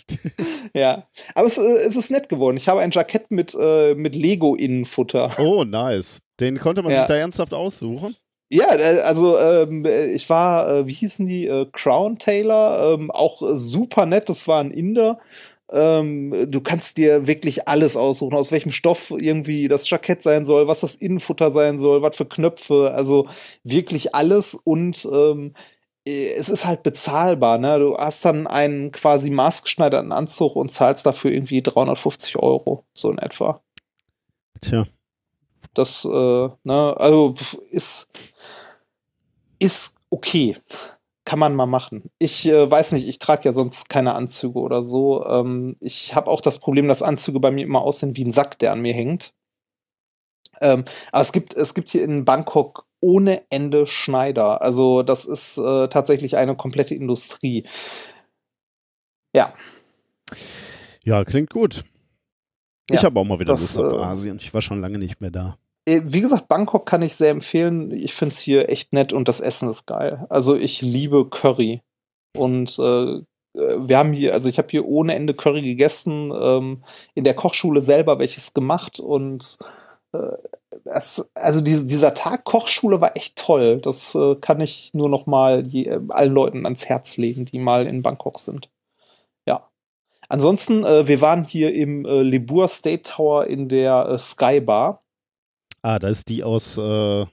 [0.74, 1.04] ja,
[1.36, 2.58] aber es, äh, es ist nett geworden.
[2.58, 5.32] Ich habe ein Jackett mit, äh, mit Lego-Innenfutter.
[5.40, 6.20] Oh, nice.
[6.40, 7.00] Den konnte man Ja.
[7.00, 8.16] sich da ernsthaft aussuchen.
[8.50, 13.12] Ja, äh, also ähm, äh, ich war, äh, wie hießen die, äh, Crown Taylor, ähm,
[13.12, 15.20] auch super nett, das war ein Inder.
[15.72, 20.68] Ähm, du kannst dir wirklich alles aussuchen, aus welchem Stoff irgendwie das Jackett sein soll,
[20.68, 23.28] was das Innenfutter sein soll, was für Knöpfe, also
[23.64, 25.54] wirklich alles und ähm,
[26.08, 27.80] äh, es ist halt bezahlbar, ne?
[27.80, 33.18] Du hast dann einen quasi maßgeschneiderten Anzug und zahlst dafür irgendwie 350 Euro, so in
[33.18, 33.62] etwa.
[34.62, 34.88] Tja.
[35.74, 36.10] Das, äh,
[36.64, 37.36] ne, also
[37.72, 38.08] ist,
[39.60, 40.58] ist okay.
[41.28, 42.10] Kann man mal machen.
[42.20, 45.26] Ich äh, weiß nicht, ich trage ja sonst keine Anzüge oder so.
[45.26, 48.58] Ähm, ich habe auch das Problem, dass Anzüge bei mir immer aussehen wie ein Sack,
[48.60, 49.34] der an mir hängt.
[50.62, 54.62] Ähm, aber es gibt, es gibt hier in Bangkok ohne Ende Schneider.
[54.62, 57.66] Also das ist äh, tatsächlich eine komplette Industrie.
[59.36, 59.54] Ja,
[61.04, 61.84] Ja, klingt gut.
[62.90, 64.38] Ich Ja, habe auch mal wieder das, Lust auf äh, Asien.
[64.38, 65.58] Ich war schon lange nicht mehr da.
[65.88, 67.92] Äh, Wie gesagt, Bangkok kann ich sehr empfehlen.
[67.92, 70.26] Ich finde es hier echt nett und das Essen ist geil.
[70.30, 71.82] Also ich liebe Curry.
[72.36, 73.22] Und äh,
[73.54, 76.84] wir haben hier, also ich habe hier ohne Ende Curry gegessen, ähm,
[77.16, 79.58] in der Kochschule selber welches gemacht und
[80.14, 80.34] äh,
[80.84, 83.80] das, also diese, dieser Tag Kochschule war echt toll.
[83.82, 87.60] Das äh, kann ich nur noch mal je, äh, allen Leuten ans Herz legen, die
[87.60, 88.70] mal in Bangkok sind.
[89.48, 89.70] Ja.
[90.30, 95.04] Ansonsten, äh, wir waren hier im äh, Lebur State Tower in der äh, Sky Bar.
[95.82, 97.26] Ah, da ist die aus, äh,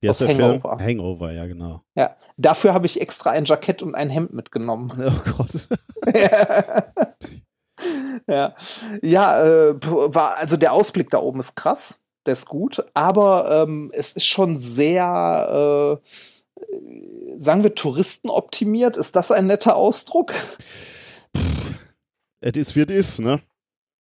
[0.00, 0.62] wie Aus heißt der Film?
[0.62, 0.78] Hangover.
[0.78, 1.82] Hangover, ja, genau.
[1.96, 4.92] Ja, dafür habe ich extra ein Jackett und ein Hemd mitgenommen.
[4.96, 5.68] Oh Gott.
[8.28, 8.54] ja,
[9.02, 13.90] ja äh, war, also der Ausblick da oben ist krass, der ist gut, aber ähm,
[13.94, 18.96] es ist schon sehr, äh, sagen wir, touristenoptimiert.
[18.96, 20.32] Ist das ein netter Ausdruck?
[22.40, 23.40] Es ist, wie es ist, ne?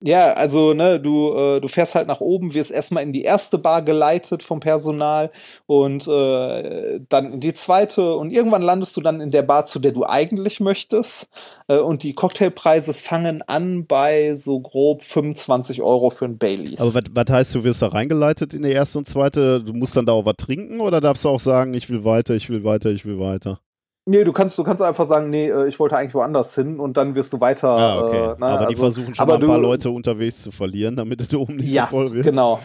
[0.05, 3.57] Ja, also, ne, du, äh, du fährst halt nach oben, wirst erstmal in die erste
[3.57, 5.31] Bar geleitet vom Personal
[5.65, 9.79] und äh, dann in die zweite und irgendwann landest du dann in der Bar, zu
[9.79, 11.27] der du eigentlich möchtest.
[11.67, 16.79] Äh, und die Cocktailpreise fangen an bei so grob 25 Euro für ein Baileys.
[16.79, 19.63] Aber was heißt, du wirst da reingeleitet in die erste und zweite?
[19.63, 22.35] Du musst dann da auch was trinken oder darfst du auch sagen, ich will weiter,
[22.35, 23.59] ich will weiter, ich will weiter?
[24.05, 26.97] Nee, du kannst, du kannst einfach sagen, nee, äh, ich wollte eigentlich woanders hin und
[26.97, 27.69] dann wirst du weiter.
[27.69, 28.17] Ah, okay.
[28.17, 30.95] äh, ne, aber die also- versuchen schon mal ein paar du- Leute unterwegs zu verlieren,
[30.95, 32.25] damit du oben nicht Ja, so voll wird.
[32.25, 32.59] genau.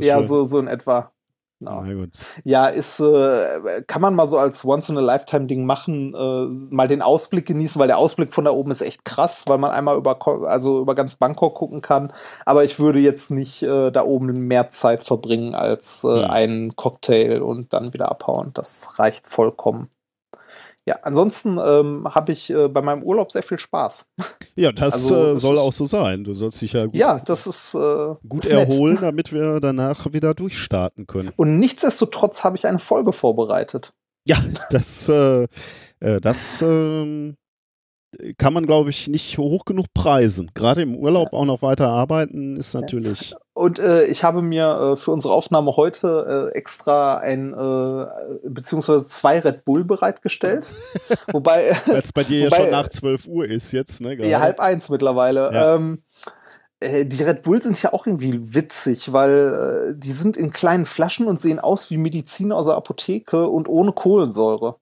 [0.00, 1.10] Ja, Ja, so, so in etwa.
[1.60, 1.82] Genau.
[1.84, 2.10] Na gut.
[2.44, 7.80] Ja, ist, äh, kann man mal so als Once-in-a-Lifetime-Ding machen, äh, mal den Ausblick genießen,
[7.80, 10.94] weil der Ausblick von da oben ist echt krass, weil man einmal über, also über
[10.94, 12.12] ganz Bangkok gucken kann.
[12.46, 16.30] Aber ich würde jetzt nicht äh, da oben mehr Zeit verbringen als äh, Hm.
[16.30, 18.52] einen Cocktail und dann wieder abhauen.
[18.54, 19.88] Das reicht vollkommen.
[20.88, 24.06] Ja, ansonsten ähm, habe ich äh, bei meinem Urlaub sehr viel Spaß.
[24.56, 26.24] Ja, das Also, äh, soll auch so sein.
[26.24, 28.68] Du sollst dich ja gut, Ja, das ist äh, gut ist nett.
[28.70, 31.30] erholen, damit wir danach wieder durchstarten können.
[31.36, 33.92] Und nichtsdestotrotz habe ich eine Folge vorbereitet.
[34.26, 34.38] Ja,
[34.70, 35.46] das, äh,
[36.00, 37.36] äh, das ähm,
[38.38, 40.50] kann man, glaube ich, nicht hoch genug preisen.
[40.54, 43.34] Gerade im Urlaub auch noch weiter arbeiten ist natürlich.
[43.58, 48.06] Und äh, ich habe mir äh, für unsere Aufnahme heute äh, extra ein, äh,
[48.48, 50.68] beziehungsweise zwei Red Bull bereitgestellt.
[51.32, 51.72] wobei.
[51.86, 54.16] Weil es bei dir wobei, ja schon nach 12 Uhr ist jetzt, ne?
[54.16, 54.30] Gerade.
[54.30, 55.50] Ja, halb eins mittlerweile.
[55.52, 55.74] Ja.
[55.74, 56.04] Ähm,
[56.78, 60.84] äh, die Red Bull sind ja auch irgendwie witzig, weil äh, die sind in kleinen
[60.84, 64.76] Flaschen und sehen aus wie Medizin aus der Apotheke und ohne Kohlensäure.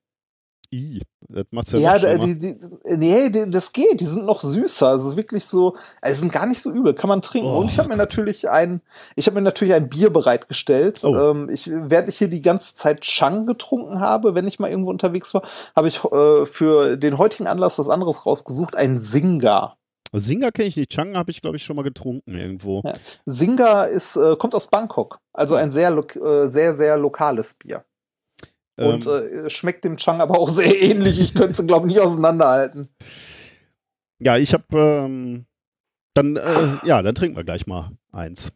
[0.72, 4.00] I, das macht's ja, ja da, die, die, Nee, die, das geht.
[4.00, 4.88] Die sind noch süßer.
[4.88, 6.94] Also ist wirklich so, also sind gar nicht so übel.
[6.94, 7.48] Kann man trinken.
[7.48, 7.58] Oh.
[7.58, 8.80] Und ich habe mir natürlich ein,
[9.16, 11.02] ich habe mir natürlich ein Bier bereitgestellt.
[11.04, 11.14] Oh.
[11.14, 14.90] Ähm, ich, während ich hier die ganze Zeit Chang getrunken habe, wenn ich mal irgendwo
[14.90, 15.42] unterwegs war,
[15.74, 18.76] habe ich äh, für den heutigen Anlass was anderes rausgesucht.
[18.76, 19.76] Ein Singa.
[20.12, 20.90] Singa kenne ich nicht.
[20.90, 22.82] Chang habe ich, glaube ich, schon mal getrunken irgendwo.
[22.84, 22.92] Ja.
[23.26, 25.18] Singa ist, äh, kommt aus Bangkok.
[25.32, 27.84] Also ein sehr, äh, sehr, sehr lokales Bier.
[28.76, 31.20] Und ähm, äh, schmeckt dem Chang aber auch sehr ähnlich.
[31.20, 32.88] Ich könnte es, glaube ich, nicht auseinanderhalten.
[34.18, 35.46] Ja, ich habe ähm,
[36.14, 38.52] dann, äh, ja, dann trinken wir gleich mal eins.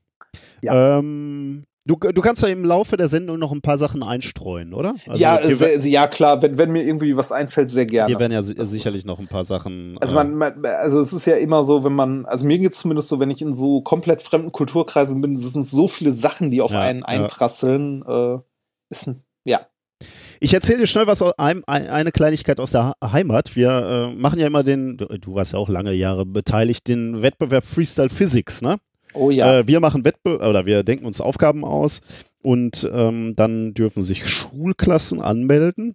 [0.63, 0.99] Ja.
[0.99, 4.95] Ähm, du, du kannst ja im Laufe der Sendung noch ein paar Sachen einstreuen, oder?
[5.07, 6.43] Also, ja, sehr, ja, klar.
[6.43, 8.09] Wenn, wenn mir irgendwie was einfällt, sehr gerne.
[8.09, 9.99] Hier werden ja sicherlich noch ein paar Sachen.
[10.01, 12.79] Also, man, man, also es ist ja immer so, wenn man, also mir geht es
[12.79, 16.51] zumindest so, wenn ich in so komplett fremden Kulturkreisen bin, es sind so viele Sachen,
[16.51, 18.05] die auf ja, einen einprasseln.
[18.07, 18.35] Ja.
[18.35, 18.39] Äh,
[18.91, 19.23] ist ein,
[20.41, 23.55] ich erzähle dir schnell was, eine Kleinigkeit aus der Heimat.
[23.57, 23.71] Wir
[24.11, 28.09] äh, machen ja immer den, du warst ja auch lange Jahre beteiligt, den Wettbewerb Freestyle
[28.09, 28.79] Physics, ne?
[29.13, 29.59] Oh ja.
[29.59, 32.01] Äh, wir machen Wettbewerb, oder wir denken uns Aufgaben aus
[32.43, 35.95] und ähm, dann dürfen sich Schulklassen anmelden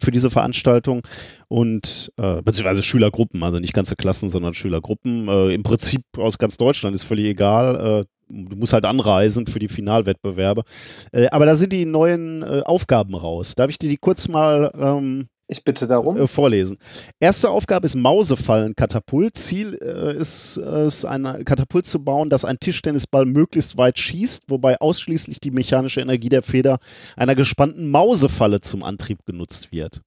[0.00, 1.02] für diese Veranstaltung
[1.48, 5.28] und äh, beziehungsweise Schülergruppen, also nicht ganze Klassen, sondern Schülergruppen.
[5.28, 8.04] Äh, Im Prinzip aus ganz Deutschland ist völlig egal.
[8.04, 10.62] Äh, du musst halt anreisen für die Finalwettbewerbe.
[11.12, 13.54] Äh, aber da sind die neuen äh, Aufgaben raus.
[13.54, 16.16] Darf ich dir die kurz mal ähm, ich bitte darum.
[16.18, 16.76] Äh, vorlesen.
[17.20, 19.36] Erste Aufgabe ist Mausefallen-Katapult.
[19.36, 24.78] Ziel äh, ist es, ein Katapult zu bauen, das einen Tischtennisball möglichst weit schießt, wobei
[24.78, 26.78] ausschließlich die mechanische Energie der Feder
[27.16, 30.02] einer gespannten Mausefalle zum Antrieb genutzt wird.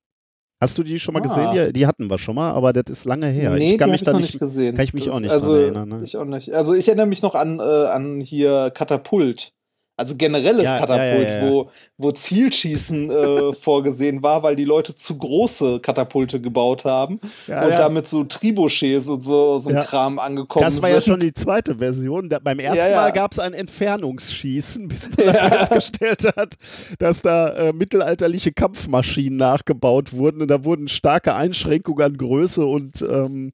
[0.61, 1.23] Hast du die schon mal ah.
[1.23, 1.51] gesehen?
[1.53, 3.49] Die, die, hatten wir schon mal, aber das ist lange her.
[3.55, 4.75] Nee, ich kann mich da nicht, gesehen.
[4.75, 5.89] Kann ich mich das auch nicht also, erinnern.
[5.89, 6.01] Ne?
[6.03, 6.53] Ich auch nicht.
[6.53, 9.53] Also ich erinnere mich noch an, äh, an hier Katapult.
[10.01, 14.95] Also generelles ja, Katapult, ja, ja, wo, wo Zielschießen äh, vorgesehen war, weil die Leute
[14.95, 20.69] zu große Katapulte gebaut haben und damit so Tribuchets und so, so ein Kram angekommen
[20.69, 20.77] sind.
[20.77, 20.99] Das war sind.
[20.99, 22.29] ja schon die zweite Version.
[22.29, 26.55] Da, beim ersten Mal gab es ein Entfernungsschießen, bis man festgestellt hat,
[26.99, 33.01] dass da äh, mittelalterliche Kampfmaschinen nachgebaut wurden und da wurden starke Einschränkungen an Größe und
[33.01, 33.53] ähm,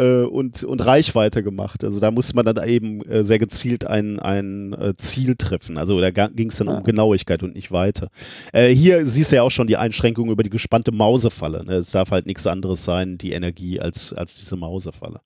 [0.00, 1.84] äh, und, und Reichweite gemacht.
[1.84, 5.78] Also da musste man dann eben äh, sehr gezielt ein, ein äh, Ziel treffen.
[5.78, 6.78] Also da ging es dann ja.
[6.78, 8.08] um Genauigkeit und nicht weiter.
[8.52, 11.64] Äh, hier siehst du ja auch schon die Einschränkung über die gespannte Mausefalle.
[11.64, 11.74] Ne?
[11.74, 15.20] Es darf halt nichts anderes sein, die Energie, als, als diese Mausefalle.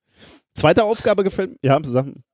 [0.54, 1.58] Zweite Aufgabe gefällt mir.
[1.62, 2.24] Ja, Sachen.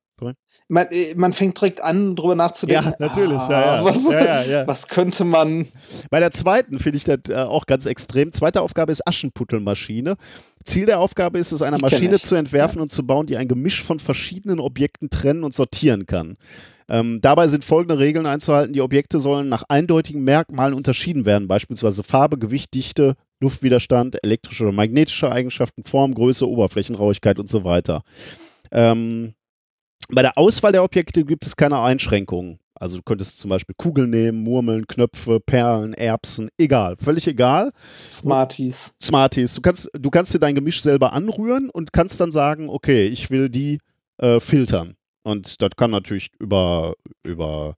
[0.68, 2.94] Man, äh, man, fängt direkt an, drüber nachzudenken.
[2.98, 3.38] Ja, natürlich.
[3.38, 3.84] Ah, ja, ja.
[3.84, 5.66] Was, ja, was, könnte man.
[6.10, 8.32] Bei der zweiten finde ich das äh, auch ganz extrem.
[8.32, 10.16] Zweite Aufgabe ist Aschenputtelmaschine.
[10.64, 12.82] Ziel der Aufgabe ist es, eine die Maschine zu entwerfen ja.
[12.82, 16.36] und zu bauen, die ein Gemisch von verschiedenen Objekten trennen und sortieren kann.
[16.88, 18.72] Ähm, dabei sind folgende Regeln einzuhalten.
[18.72, 24.72] Die Objekte sollen nach eindeutigen Merkmalen unterschieden werden, beispielsweise Farbe, Gewicht, Dichte, Luftwiderstand, elektrische oder
[24.72, 28.02] magnetische Eigenschaften, Form, Größe, Oberflächenrauigkeit und so weiter.
[28.72, 29.34] Ähm,
[30.10, 32.58] bei der Auswahl der Objekte gibt es keine Einschränkungen.
[32.80, 37.72] Also du könntest zum Beispiel Kugeln nehmen, Murmeln, Knöpfe, Perlen, Erbsen, egal, völlig egal.
[38.10, 38.94] Smarties.
[39.02, 39.54] Smarties.
[39.54, 43.30] Du kannst, du kannst dir dein Gemisch selber anrühren und kannst dann sagen, okay, ich
[43.30, 43.78] will die
[44.16, 44.96] äh, filtern.
[45.22, 47.76] Und das kann natürlich über, über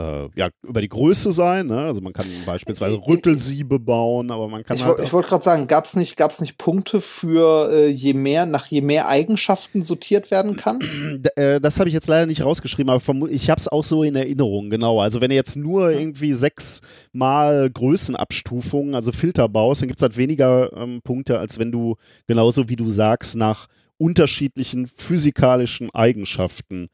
[0.00, 1.66] äh, ja, über die Größe sein.
[1.66, 1.80] Ne?
[1.80, 5.66] Also man kann beispielsweise Rüttelsiebe bauen, aber man kann ich, halt Ich wollte gerade sagen,
[5.66, 10.30] gab es nicht, gab's nicht Punkte für äh, je mehr, nach je mehr Eigenschaften sortiert
[10.30, 10.80] werden kann?
[11.36, 14.16] Äh, das habe ich jetzt leider nicht rausgeschrieben, aber ich habe es auch so in
[14.16, 15.00] Erinnerung, genau.
[15.00, 16.80] Also wenn du jetzt nur irgendwie sechs
[17.12, 21.96] Mal Größenabstufungen, also Filter baust, dann gibt es halt weniger ähm, Punkte, als wenn du
[22.26, 23.66] genauso wie du sagst, nach
[23.98, 26.88] unterschiedlichen physikalischen Eigenschaften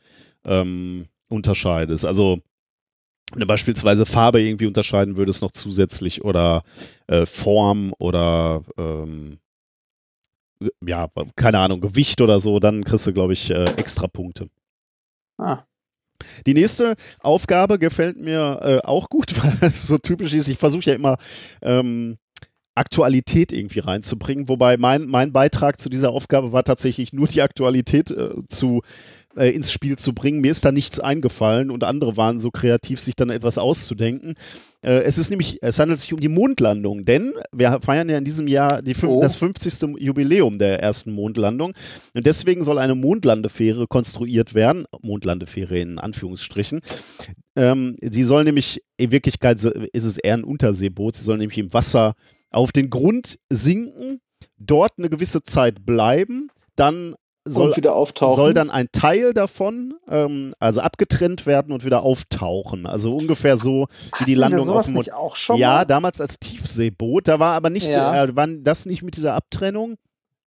[0.45, 2.05] ähm, unterscheidest.
[2.05, 2.41] Also
[3.33, 6.63] wenn du beispielsweise Farbe irgendwie unterscheiden würdest noch zusätzlich oder
[7.09, 9.39] äh, Form oder ähm,
[10.85, 14.49] ja, keine Ahnung, Gewicht oder so, dann kriegst du, glaube ich, äh, extra Punkte.
[15.39, 15.65] Ah.
[16.47, 20.49] Die nächste Aufgabe gefällt mir äh, auch gut, weil es so typisch ist.
[20.49, 21.19] Ich versuche ja immer
[21.61, 22.17] ähm,
[22.75, 28.11] Aktualität irgendwie reinzubringen, wobei mein, mein Beitrag zu dieser Aufgabe war tatsächlich nur die Aktualität
[28.11, 28.83] äh, zu
[29.37, 30.41] äh, ins Spiel zu bringen.
[30.41, 34.35] Mir ist da nichts eingefallen und andere waren so kreativ, sich dann etwas auszudenken.
[34.83, 38.25] Äh, es ist nämlich, es handelt sich um die Mondlandung, denn wir feiern ja in
[38.25, 39.21] diesem Jahr die, Oh.
[39.21, 39.97] das 50.
[39.99, 41.75] Jubiläum der ersten Mondlandung
[42.15, 44.87] und deswegen soll eine Mondlandefähre konstruiert werden.
[45.03, 46.81] Mondlandefähre in Anführungsstrichen.
[47.57, 51.73] Ähm, sie soll nämlich, in Wirklichkeit ist es eher ein Unterseeboot, sie soll nämlich im
[51.73, 52.15] Wasser
[52.51, 54.21] auf den Grund sinken,
[54.59, 57.15] dort eine gewisse Zeit bleiben, dann
[57.47, 58.37] soll, und wieder auftauchen.
[58.37, 62.87] soll dann ein Teil davon ähm, also abgetrennt werden und wieder auftauchen.
[62.87, 63.87] Also ungefähr so
[64.19, 65.85] wie die Landung auf sowas dem nicht auch schon Ja, mal?
[65.85, 67.29] damals als Tiefseeboot.
[67.29, 68.25] Da war aber nicht, Ja.
[68.25, 69.97] äh, waren das nicht mit dieser Abtrennung.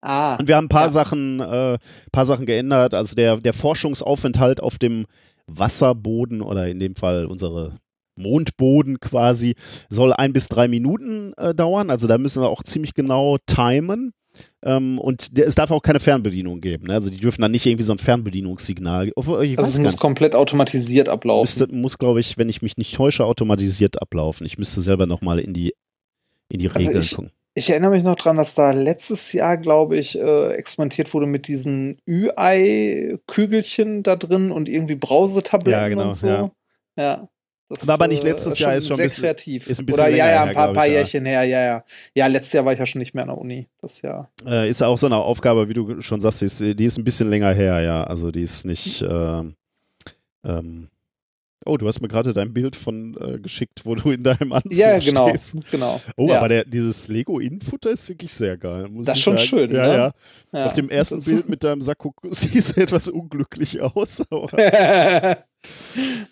[0.02, 0.90] Ah, Und wir haben ein paar Ja.
[0.90, 1.78] Sachen, äh,
[2.12, 2.94] paar Sachen geändert.
[2.94, 5.06] Also der, der Forschungsaufenthalt auf dem
[5.48, 7.78] Wasserboden oder in dem Fall unsere
[8.16, 9.56] Mondboden quasi
[9.90, 11.90] soll ein bis drei Minuten äh, dauern.
[11.90, 14.14] Also da müssen wir auch ziemlich genau timen.
[14.64, 16.88] Ähm, und der, es darf auch keine Fernbedienung geben.
[16.88, 16.94] Ne?
[16.94, 19.12] Also die dürfen dann nicht irgendwie so ein Fernbedienungssignal.
[19.16, 21.44] Also es muss komplett automatisiert ablaufen.
[21.44, 24.46] Müsste, muss, glaube ich, wenn ich mich nicht täusche, automatisiert ablaufen.
[24.46, 25.74] Ich müsste selber nochmal in die,
[26.50, 27.32] in die Also Regeln ich- gucken.
[27.56, 31.48] Ich erinnere mich noch dran, dass da letztes Jahr, glaube ich, äh, experimentiert wurde mit
[31.48, 36.28] diesen Ü-Ei-Kügelchen da drin und irgendwie Brausetabletten Ja, genau, und so.
[36.28, 36.52] ja.
[36.98, 37.30] Ja.
[37.70, 39.68] Das, War aber nicht letztes schon Jahr, ist schon ein sehr bisschen- kreativ.
[39.70, 40.98] ist ein bisschen Oder ja, ja, her, ein paar, glaub paar ich, ja.
[41.00, 41.84] Jährchen her, ja, ja.
[42.16, 43.68] Ja, letztes Jahr war ich ja schon nicht mehr an der Uni.
[43.80, 44.30] Das Jahr.
[44.46, 46.98] Äh, ist ja auch so eine Aufgabe, wie du schon sagst, die ist, die ist
[46.98, 48.04] ein bisschen länger her, ja.
[48.06, 49.04] Also die ist nicht.
[49.04, 49.56] Ähm,
[50.44, 50.90] ähm,
[51.70, 54.74] oh, du hast mir gerade dein Bild von äh, geschickt, wo du in deinem Anzug
[54.74, 55.56] Ja, genau, stehst.
[55.72, 56.02] genau.
[56.18, 56.38] Oh, ja.
[56.40, 58.88] aber der, dieses Lego-Infutter ist wirklich sehr geil.
[58.90, 59.48] Muss Das ist schon sagen.
[59.48, 59.94] schön, Ja, ne?
[59.94, 60.12] ja.
[60.54, 60.66] ja.
[60.68, 64.24] Auf dem ersten Bild mit deinem Sakko siehst du etwas unglücklich aus.
[64.30, 64.58] Aber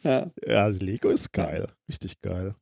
[0.04, 0.32] ja.
[0.46, 1.68] ja, Lego ist geil.
[1.88, 2.56] Richtig geil.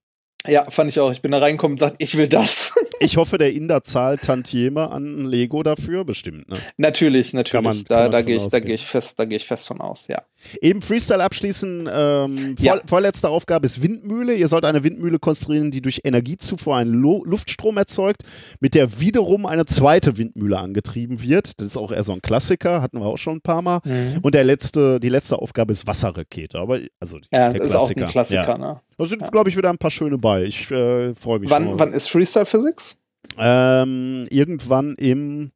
[0.48, 1.12] ja, fand ich auch.
[1.12, 2.74] Ich bin da reingekommen und gesagt, ich will das.
[3.00, 6.48] Ich hoffe, der Inder zahlt Tantieme an Lego dafür, bestimmt.
[6.50, 6.58] Ne?
[6.78, 7.52] natürlich, natürlich.
[7.52, 9.82] Kann man- da da gehe ich, da gehe ich fest, da gehe ich fest von
[9.82, 10.22] aus, ja.
[10.62, 11.90] Eben Freestyle abschließen.
[11.92, 12.80] Ähm, vor, Ja.
[12.86, 14.36] Vorletzte Aufgabe ist Windmühle.
[14.36, 18.24] Ihr sollt eine Windmühle konstruieren, die durch Energiezufuhr einen Lo Luftstrom erzeugt,
[18.60, 21.60] mit der wiederum eine zweite Windmühle angetrieben wird.
[21.60, 23.82] Das ist auch eher so ein Klassiker, hatten wir auch schon ein paar Mal.
[24.22, 26.60] Und der letzte, die letzte Aufgabe ist Wasserrakete.
[26.60, 28.58] Aber also Ja, der das ist auch ein Klassiker, Ja.
[28.58, 28.82] ne?
[28.98, 29.28] Da sind, Ja.
[29.28, 30.44] glaube ich, wieder ein paar schöne bei.
[30.44, 31.80] Ich äh, freue mich Wann, schon.
[31.80, 32.96] wann ist Freestyle Physics?
[33.38, 35.52] Ähm, irgendwann im,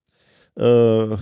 [0.57, 1.13] äh,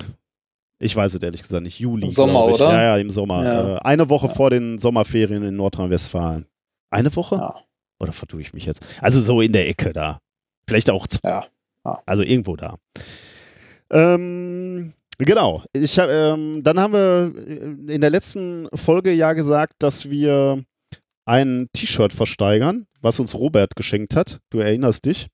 [0.79, 2.09] ich weiß es ehrlich gesagt nicht, Juli.
[2.09, 2.71] Sommer, oder?
[2.71, 3.43] Ja, ja, im Sommer.
[3.43, 3.75] Ja.
[3.75, 4.33] Äh, eine Woche Ja.
[4.33, 6.45] vor den Sommerferien in Nordrhein-Westfalen.
[6.89, 7.35] Eine Woche?
[7.35, 7.55] Ja.
[7.99, 8.83] Oder vertue ich mich jetzt?
[9.01, 10.19] Also so in der Ecke da.
[10.67, 11.41] Vielleicht auch zwei.
[12.05, 12.77] Also irgendwo da.
[13.91, 15.63] Ähm, genau.
[15.73, 17.33] Ich, ähm, dann haben wir
[17.93, 20.63] in der letzten Folge ja gesagt, dass wir
[21.27, 24.39] ein T-Shirt versteigern, was uns Robert geschenkt hat.
[24.49, 25.27] Du erinnerst dich.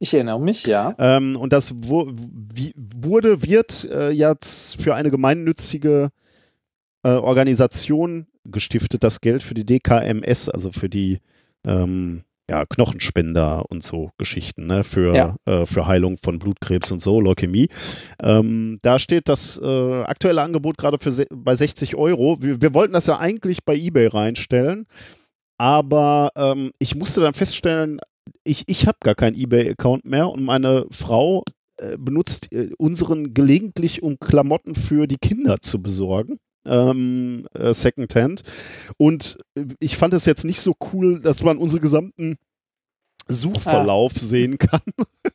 [0.00, 0.94] Ich erinnere mich, ja.
[0.98, 6.10] Ähm, und das wie, wurde, wird äh, jetzt für eine gemeinnützige
[7.04, 11.18] äh, Organisation gestiftet, das Geld für die DKMS, also für die
[11.64, 14.82] ähm, ja, Knochenspender und so Geschichten, ne?
[14.82, 15.36] für, Ja.
[15.44, 17.68] äh, für Heilung von Blutkrebs und so, Leukämie.
[18.22, 20.98] Ähm, da steht das äh, aktuelle Angebot gerade
[21.30, 22.38] bei 60 Euro.
[22.40, 24.86] Wir, wir wollten das ja eigentlich bei eBay reinstellen,
[25.58, 28.00] aber ähm, ich musste dann feststellen,
[28.44, 31.42] ich, ich habe gar keinen eBay-Account mehr und meine Frau
[31.78, 36.38] äh, benutzt äh, unseren gelegentlich, um Klamotten für die Kinder zu besorgen.
[36.66, 38.42] Ähm, äh, Secondhand.
[38.96, 42.36] Und äh, ich fand es jetzt nicht so cool, dass man unseren gesamten
[43.26, 44.80] Suchverlauf sehen kann.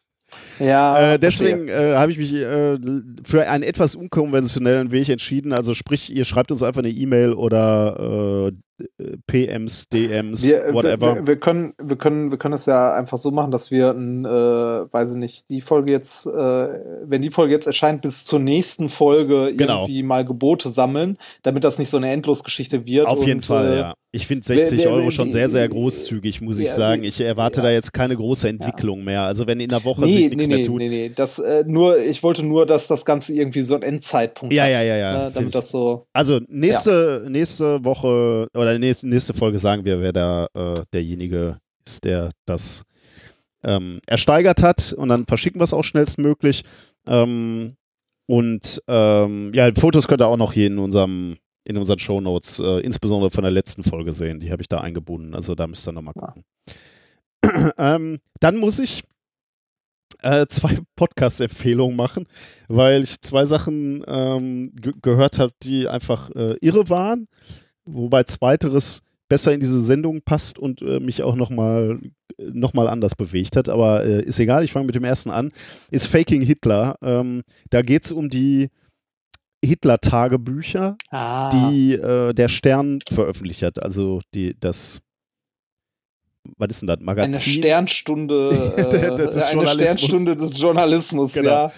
[0.59, 2.77] Ja, Äh, deswegen äh, habe ich mich äh,
[3.23, 5.53] für einen etwas unkonventionellen Weg entschieden.
[5.53, 8.51] Also sprich, ihr schreibt uns einfach eine E-Mail oder äh,
[9.27, 11.15] PMs, DMs, wir, wir, whatever.
[11.15, 14.25] wir, wir, können, wir, können, wir können es ja einfach so machen, dass wir, ein,
[14.25, 16.31] äh, weiß ich nicht, die Folge jetzt, äh,
[17.05, 19.81] wenn die Folge jetzt erscheint, bis zur nächsten Folge Genau.
[19.83, 23.07] irgendwie mal Gebote sammeln, damit das nicht so eine Endlosgeschichte wird.
[23.07, 23.93] Auf jeden und, Fall, äh, ja.
[24.15, 27.03] Ich finde 60 wer- wer- Euro schon sehr, sehr großzügig, muss ich ja, sagen.
[27.03, 27.63] Ich erwarte ja.
[27.63, 29.23] da jetzt keine große Entwicklung mehr.
[29.23, 30.77] Also wenn in der Woche Nee, sich nichts nee, mehr tut.
[30.77, 31.11] nee, nee.
[31.15, 34.71] Das, äh, nur, ich wollte nur, dass das Ganze irgendwie so einen Endzeitpunkt Ja, hat.
[34.71, 35.13] ja, ja, ja.
[35.13, 36.05] Ne, damit das so.
[36.13, 42.03] Also nächste, nächste Woche oder nächste, nächste Folge sagen wir, wer da äh, derjenige ist,
[42.03, 42.83] der das
[43.63, 46.63] ähm, ersteigert hat und dann verschicken wir es auch schnellstmöglich.
[47.07, 47.75] Ähm,
[48.25, 52.79] und ähm, ja, Fotos könnt ihr auch noch hier in unserem in unseren Shownotes, äh,
[52.81, 54.41] insbesondere von der letzten Folge sehen.
[54.41, 55.33] Die habe ich da eingebunden.
[55.33, 56.43] Also da müsst ihr nochmal gucken.
[57.77, 59.03] ähm, dann muss ich
[60.21, 62.27] äh, zwei Podcast-Empfehlungen machen,
[62.67, 67.27] weil ich zwei Sachen ähm, ge gehört habe, die einfach äh, irre waren,
[67.85, 71.99] wobei zweiteres besser in diese Sendung passt und äh, mich auch nochmal
[72.39, 73.69] noch mal anders bewegt hat.
[73.69, 75.51] Aber äh, ist egal, ich fange mit dem ersten an.
[75.91, 76.97] Ist Faking Hitler.
[77.01, 78.69] Ähm, da geht es um die
[79.63, 81.49] Hitler-Tagebücher, Ah.
[81.49, 83.81] die äh, der Stern veröffentlicht hat.
[83.81, 85.01] Also die, das,
[86.57, 87.33] was ist denn das, Magazin?
[87.33, 89.67] eine Sternstunde, äh, Das eine.
[89.67, 91.49] Sternstunde des Journalismus, Genau.
[91.49, 91.71] ja.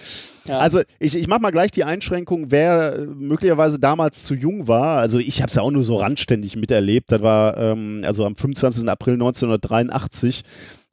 [0.47, 0.59] Ja.
[0.59, 4.97] Also ich, ich mache mal gleich die Einschränkung, wer äh, möglicherweise damals zu jung war.
[4.97, 7.11] Also ich habe es ja auch nur so randständig miterlebt.
[7.11, 8.87] Das war ähm, also am 25.
[8.87, 10.43] April 1983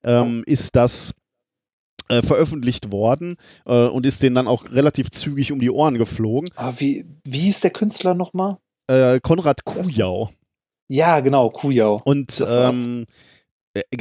[0.05, 1.15] ähm, ist das
[2.09, 3.37] äh, veröffentlicht worden
[3.67, 6.49] äh, und ist denen dann auch relativ zügig um die Ohren geflogen.
[6.57, 8.59] Ah, wie, wie hieß der Künstler nochmal?
[8.89, 10.31] Äh, Konrad Kujau.
[10.89, 12.01] Ja, genau, Kujau.
[12.05, 13.13] Und Das ähm, äh,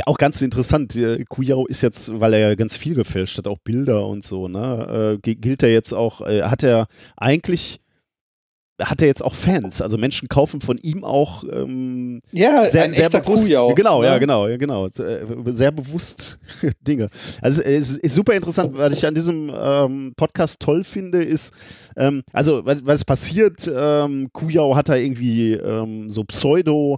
[0.05, 3.59] auch ganz interessant, äh, Kujau ist jetzt, weil er ja ganz viel gefälscht hat, auch
[3.63, 7.79] Bilder und so, ne, äh, gi- gilt er jetzt auch, äh, hat er eigentlich,
[8.81, 12.91] hat er jetzt auch Fans, also Menschen kaufen von ihm auch ähm, Ja, sehr, ein
[12.93, 13.75] sehr bewusst, Kujau.
[13.75, 14.07] genau, ne?
[14.07, 16.39] ja, genau, ja, genau, äh, sehr bewusst
[16.81, 17.07] Dinge.
[17.41, 21.53] Also es ist super interessant, was ich an diesem ähm, Podcast toll finde, ist,
[21.95, 26.97] ähm, also was, was passiert, ähm, Kujau hat da irgendwie ähm, so Pseudo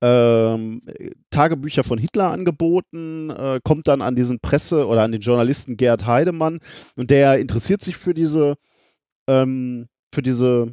[0.00, 0.82] ähm,
[1.30, 6.06] Tagebücher von Hitler angeboten, äh, kommt dann an diesen Presse- oder an den Journalisten Gerd
[6.06, 6.60] Heidemann
[6.96, 8.56] und der interessiert sich für diese,
[9.28, 10.72] ähm, für diese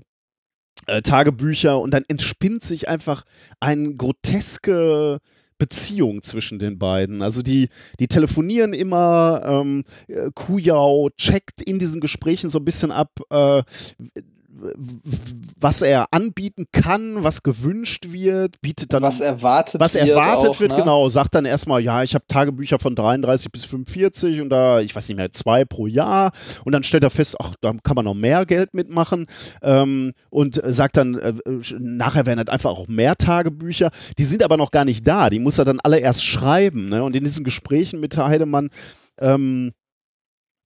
[0.87, 3.23] äh, Tagebücher und dann entspinnt sich einfach
[3.59, 5.19] eine groteske
[5.57, 7.21] Beziehung zwischen den beiden.
[7.21, 7.69] Also die,
[7.99, 13.63] die telefonieren immer, ähm, äh, Kujau checkt in diesen Gesprächen so ein bisschen ab, äh,
[15.59, 20.59] was er anbieten kann, was gewünscht wird, bietet dann Was erwartet was wird erwartet auch,
[20.59, 20.77] wird, ne?
[20.77, 24.95] genau, sagt dann erstmal, ja, ich habe Tagebücher von 33 bis 45 und da, ich
[24.95, 26.31] weiß nicht mehr, zwei pro Jahr
[26.63, 29.25] und dann stellt er fest, ach, da kann man noch mehr Geld mitmachen
[29.61, 31.33] ähm, und sagt dann, äh,
[31.79, 35.39] nachher werden halt einfach auch mehr Tagebücher, die sind aber noch gar nicht da, die
[35.39, 37.03] muss er dann alle erst schreiben ne?
[37.03, 38.69] und in diesen Gesprächen mit Heidemann
[39.19, 39.73] ähm,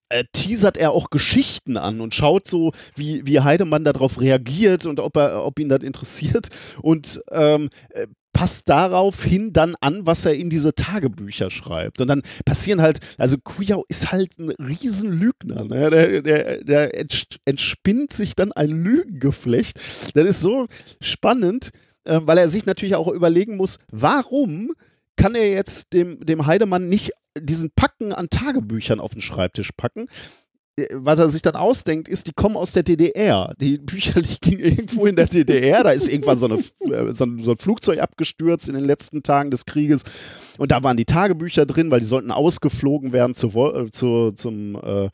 [0.10, 5.00] äh, teasert er auch Geschichten an und schaut so, wie, wie Heidemann darauf reagiert und
[5.00, 6.48] ob, er, ob ihn das interessiert
[6.82, 12.00] und ähm, äh, passt daraufhin dann an, was er in diese Tagebücher schreibt.
[12.00, 15.66] Und dann passieren halt, also Kujau ist halt ein Riesenlügner.
[15.66, 15.90] Ne?
[15.90, 17.06] Der, der, der
[17.46, 19.80] entspinnt sich dann ein Lügengeflecht.
[20.14, 20.68] Das ist so
[21.02, 21.72] spannend,
[22.06, 24.74] äh, weil er sich natürlich auch überlegen muss, warum
[25.20, 30.08] kann er jetzt dem, dem Heidemann nicht diesen Packen an Tagebüchern auf den Schreibtisch packen?
[30.78, 33.54] Äh, Was er sich dann ausdenkt, ist, die kommen aus der DDR.
[33.60, 35.84] Die Bücher liegen irgendwo in der DDR.
[35.84, 39.22] Da ist irgendwann so, eine, äh, so, ein, so ein Flugzeug abgestürzt in den letzten
[39.22, 40.04] Tagen des Krieges.
[40.58, 44.76] Und da waren die Tagebücher drin, weil die sollten ausgeflogen werden zu, äh, zu, zum
[44.76, 45.10] äh,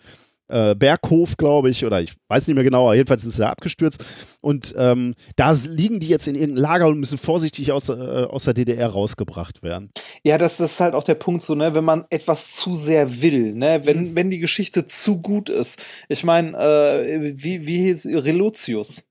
[0.48, 3.50] äh, Berghof, glaube ich, oder ich weiß nicht mehr genau, aber jedenfalls sind sie da
[3.50, 4.04] abgestürzt.
[4.42, 8.44] Und ähm, da liegen die jetzt in irgendeinem Lager und müssen vorsichtig aus, äh, aus
[8.46, 9.92] der DDR rausgebracht werden.
[10.24, 13.22] Ja, das, das ist halt auch der Punkt so, ne, wenn man etwas zu sehr
[13.22, 13.86] will, ne, Mhm.
[13.86, 15.82] wenn, wenn die Geschichte zu gut ist.
[16.10, 19.04] Ich meine, äh, wie, wie hieß Relotius?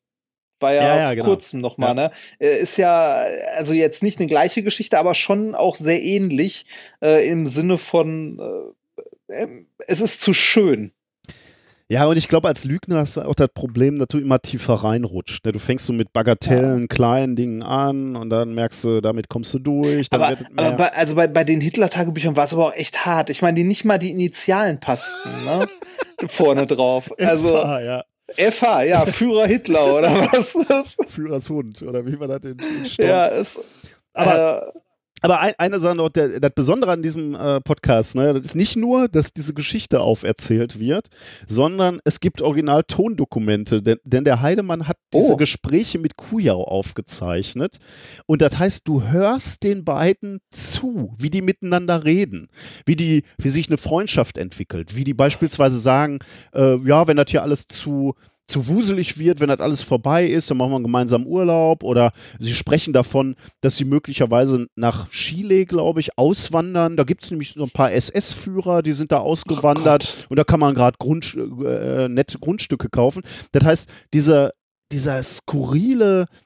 [0.60, 1.26] War ja, Ja, ja, vor genau.
[1.26, 2.10] kurzem nochmal, ne?
[2.38, 3.24] Äh, Ist ja,
[3.56, 6.64] also jetzt nicht eine gleiche Geschichte, aber schon auch sehr ähnlich
[7.02, 8.38] äh, im Sinne von,
[9.28, 10.92] äh, ähm, es ist zu schön.
[11.90, 14.72] Ja, und ich glaube, als Lügner hast du auch das Problem, dass du immer tiefer
[14.74, 15.44] reinrutscht.
[15.44, 15.52] Ne?
[15.52, 19.58] Du fängst so mit Bagatellen, kleinen Dingen an und dann merkst du, damit kommst du
[19.58, 20.06] durch.
[20.10, 23.28] Aber, aber bei, also bei, bei den Hitler-Tagebüchern war es aber auch echt hart.
[23.28, 25.68] Ich meine, die nicht mal die Initialen passten, ne?
[26.26, 27.10] Vorne drauf.
[27.18, 28.04] Also FH, ja.
[28.50, 30.96] FH, ja, Führer Hitler oder was ist das?
[31.08, 32.40] Führers Hund, oder wie war das
[32.90, 33.08] Storm?
[33.08, 33.60] Ja, es,
[34.14, 34.78] Aber- äh,
[35.24, 38.56] Aber ein, eine Sache noch, der, das Besondere an diesem äh, Podcast, ne, das ist
[38.56, 41.08] nicht nur, dass diese Geschichte auferzählt wird,
[41.46, 45.36] sondern es gibt Original-Tondokumente, denn, denn der Heidemann hat diese Oh.
[45.36, 47.78] Gespräche mit Kujau aufgezeichnet.
[48.26, 52.48] Und das heißt, du hörst den beiden zu, wie die miteinander reden,
[52.84, 56.18] wie, die, wie sich eine Freundschaft entwickelt, wie die beispielsweise sagen,
[56.52, 58.14] äh, ja, wenn das hier alles zu
[58.46, 62.12] zu wuselig wird, wenn das alles vorbei ist, dann machen wir einen gemeinsamen Urlaub oder
[62.38, 66.96] sie sprechen davon, dass sie möglicherweise nach Chile, glaube ich, auswandern.
[66.96, 70.60] Da gibt es nämlich so ein paar SS-Führer, die sind da ausgewandert und da kann
[70.60, 73.22] man gerade Grund, äh, nette Grundstücke kaufen.
[73.52, 74.52] Das heißt, dieser,
[74.92, 76.43] dieser skurrile äh,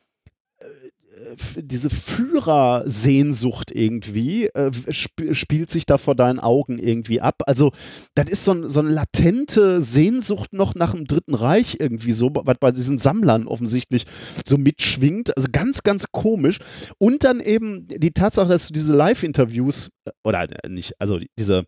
[1.56, 7.42] diese Führersehnsucht irgendwie äh, sp spielt sich da vor deinen Augen irgendwie ab.
[7.46, 7.72] Also,
[8.14, 12.30] das ist so, ein, so eine latente Sehnsucht noch nach dem Dritten Reich irgendwie so,
[12.32, 14.04] was bei diesen Sammlern offensichtlich
[14.46, 15.36] so mitschwingt.
[15.36, 16.58] Also ganz, ganz komisch.
[16.98, 21.64] Und dann eben die Tatsache, dass du diese Live-Interviews, äh, oder äh, nicht, also diese,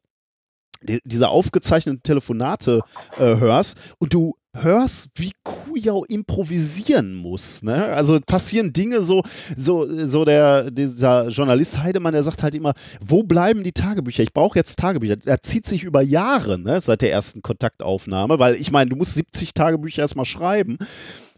[0.83, 2.81] die, diese aufgezeichneten Telefonate
[3.19, 7.63] äh, hörst und du hörst, wie Kujau improvisieren muss.
[7.63, 7.87] Ne?
[7.87, 9.23] Also passieren Dinge so,
[9.57, 12.75] so, so der, dieser Journalist Heidemann, der sagt halt immer,
[13.05, 14.23] wo bleiben die Tagebücher?
[14.23, 15.17] Ich brauche jetzt Tagebücher.
[15.25, 19.15] Er zieht sich über Jahre, ne, seit der ersten Kontaktaufnahme, weil ich meine, du musst
[19.15, 20.79] 70 Tagebücher erstmal schreiben.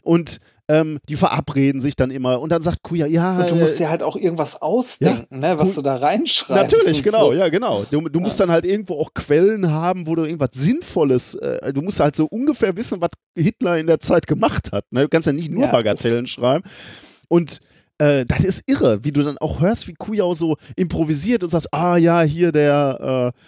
[0.03, 0.39] Und
[0.69, 3.41] ähm, die verabreden sich dann immer und dann sagt Kuya, ja.
[3.41, 6.73] Und du musst äh, dir halt auch irgendwas ausdenken, ne, was du da reinschreibst.
[6.73, 7.33] Natürlich, genau, so.
[7.33, 7.85] ja, genau.
[7.91, 11.83] Du, du musst dann halt irgendwo auch Quellen haben, wo du irgendwas Sinnvolles, äh, du
[11.83, 14.85] musst halt so ungefähr wissen, was Hitler in der Zeit gemacht hat.
[14.91, 15.03] Ne?
[15.03, 16.65] Du kannst ja nicht nur Ja, Bagatellen schreiben.
[17.29, 17.61] Und
[17.99, 21.73] äh, das ist irre, wie du dann auch hörst, wie Kujau so improvisiert und sagst,
[21.73, 23.39] ah ja, hier der, äh,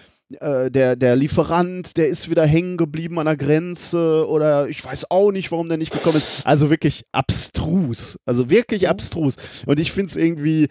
[0.41, 5.11] äh, der, der Lieferant, der ist wieder hängen geblieben an der Grenze oder ich weiß
[5.11, 6.29] auch nicht, warum der nicht gekommen ist.
[6.45, 8.19] Also wirklich abstrus.
[8.25, 9.37] Also wirklich abstrus.
[9.67, 10.69] Und ich finde es irgendwie,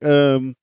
[0.00, 0.54] ähm,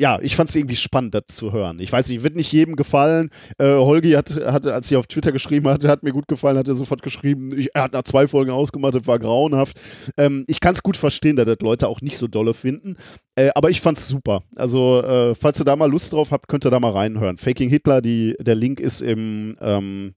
[0.00, 1.78] ja, ich fand es irgendwie spannend, das zu hören.
[1.78, 3.28] Ich weiß nicht, wird nicht jedem gefallen.
[3.58, 6.68] Äh, Holgi hat, hat, als sie auf Twitter geschrieben hat, hat mir gut gefallen, hat
[6.68, 9.78] er sofort geschrieben, ich, er hat nach zwei Folgen ausgemacht, das war grauenhaft.
[10.16, 12.96] Ähm, ich kann es gut verstehen, dass das Leute auch nicht so dolle finden.
[13.36, 14.42] Äh, aber ich fand's super.
[14.56, 17.36] Also, äh, falls ihr da mal Lust drauf habt, könnt ihr da mal reinhören.
[17.36, 20.14] Faking Hitler, die, der Link ist im, ähm,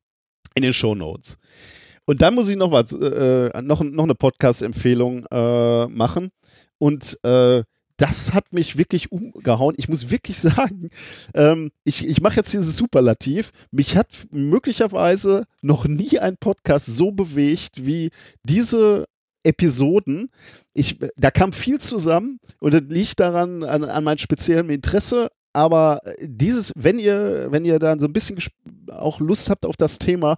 [0.55, 1.37] in den Show Notes.
[2.05, 6.29] Und dann muss ich noch was, äh, noch, noch eine Podcast-Empfehlung äh, machen.
[6.77, 7.63] Und äh,
[7.97, 9.75] das hat mich wirklich umgehauen.
[9.77, 10.89] Ich muss wirklich sagen,
[11.33, 13.51] ähm, ich, ich mache jetzt dieses Superlativ.
[13.71, 18.09] Mich hat möglicherweise noch nie ein Podcast so bewegt wie
[18.43, 19.05] diese
[19.43, 20.29] Episoden.
[20.73, 25.29] Ich, da kam viel zusammen und das liegt daran an, an meinem speziellen Interesse.
[25.53, 28.39] Aber dieses, wenn ihr, wenn ihr dann so ein bisschen
[28.89, 30.37] auch Lust habt auf das Thema,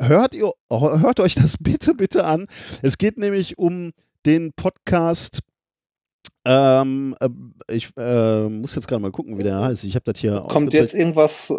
[0.00, 2.46] hört ihr, hört euch das bitte, bitte an.
[2.82, 3.92] Es geht nämlich um
[4.24, 5.40] den Podcast
[6.46, 7.28] ähm, äh,
[7.74, 9.84] ich äh, muss jetzt gerade mal gucken, wie der heißt.
[9.84, 11.54] Ich habe das hier Kommt jetzt irgendwas äh,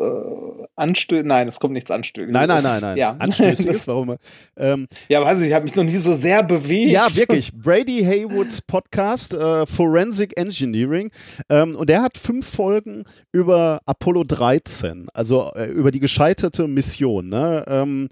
[0.75, 1.25] anstößig?
[1.25, 2.31] Nein, es kommt nichts anstößiges.
[2.31, 2.97] Nein, nein, nein, nein.
[2.97, 4.15] Ja, Anstößiges, warum?
[4.55, 6.91] Ähm, ja, weiß ich, ich habe mich noch nie so sehr bewegt.
[6.91, 7.51] ja, wirklich.
[7.53, 11.09] Brady Haywoods Podcast, äh, Forensic Engineering.
[11.49, 17.29] Ähm, und der hat fünf Folgen über Apollo 13, also äh, über die gescheiterte Mission.
[17.29, 17.65] Ne?
[17.67, 18.09] Ähm,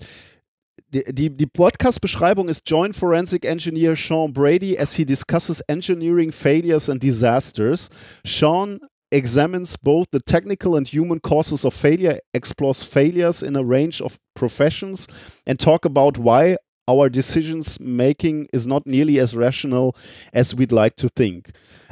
[0.94, 7.02] die, die, Podcast-Beschreibung ist Join Forensic Engineer Sean Brady as he discusses engineering failures and
[7.02, 7.89] disasters.
[8.26, 8.80] Sean
[9.12, 14.20] examines both the technical and human causes of failure, explores failures in a range of
[14.36, 15.08] professions,
[15.48, 19.96] and talk about why our decisions making is not nearly as rational
[20.34, 21.52] as we'd like to think.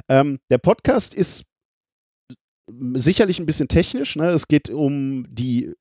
[0.09, 1.45] Ähm, der Podcast ist
[2.93, 4.15] sicherlich ein bisschen technisch.
[4.15, 4.27] Ne?
[4.27, 5.73] Es geht um die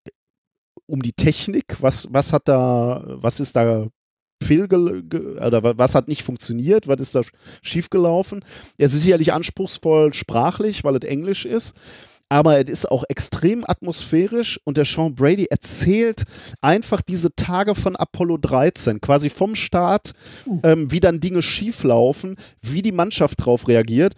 [0.87, 1.77] um die Technik.
[1.81, 3.89] Was was hat da was ist da
[4.43, 6.89] fehl oder wa- was hat nicht funktioniert?
[6.89, 7.23] Was ist da
[7.63, 8.45] schiefgelaufen?
[8.79, 11.75] Es ist sicherlich anspruchsvoll sprachlich, weil es Englisch ist.
[12.33, 16.23] Aber es ist auch extrem atmosphärisch und der Sean Brady erzählt
[16.61, 20.13] einfach diese Tage von Apollo 13, quasi vom Start,
[20.63, 24.15] ähm, wie dann Dinge schieflaufen, wie die Mannschaft darauf reagiert.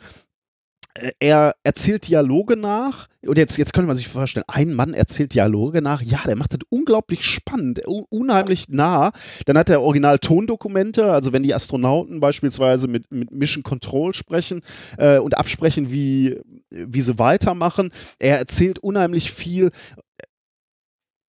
[1.20, 3.08] Er erzählt Dialoge nach.
[3.24, 6.02] Und jetzt, jetzt könnte man sich vorstellen, ein Mann erzählt Dialoge nach.
[6.02, 9.12] Ja, der macht das unglaublich spannend, un- unheimlich nah.
[9.46, 14.60] Dann hat er Original-Tondokumente, also wenn die Astronauten beispielsweise mit, mit Mission Control sprechen
[14.98, 16.40] äh, und absprechen, wie,
[16.70, 17.90] wie sie weitermachen.
[18.18, 19.70] Er erzählt unheimlich viel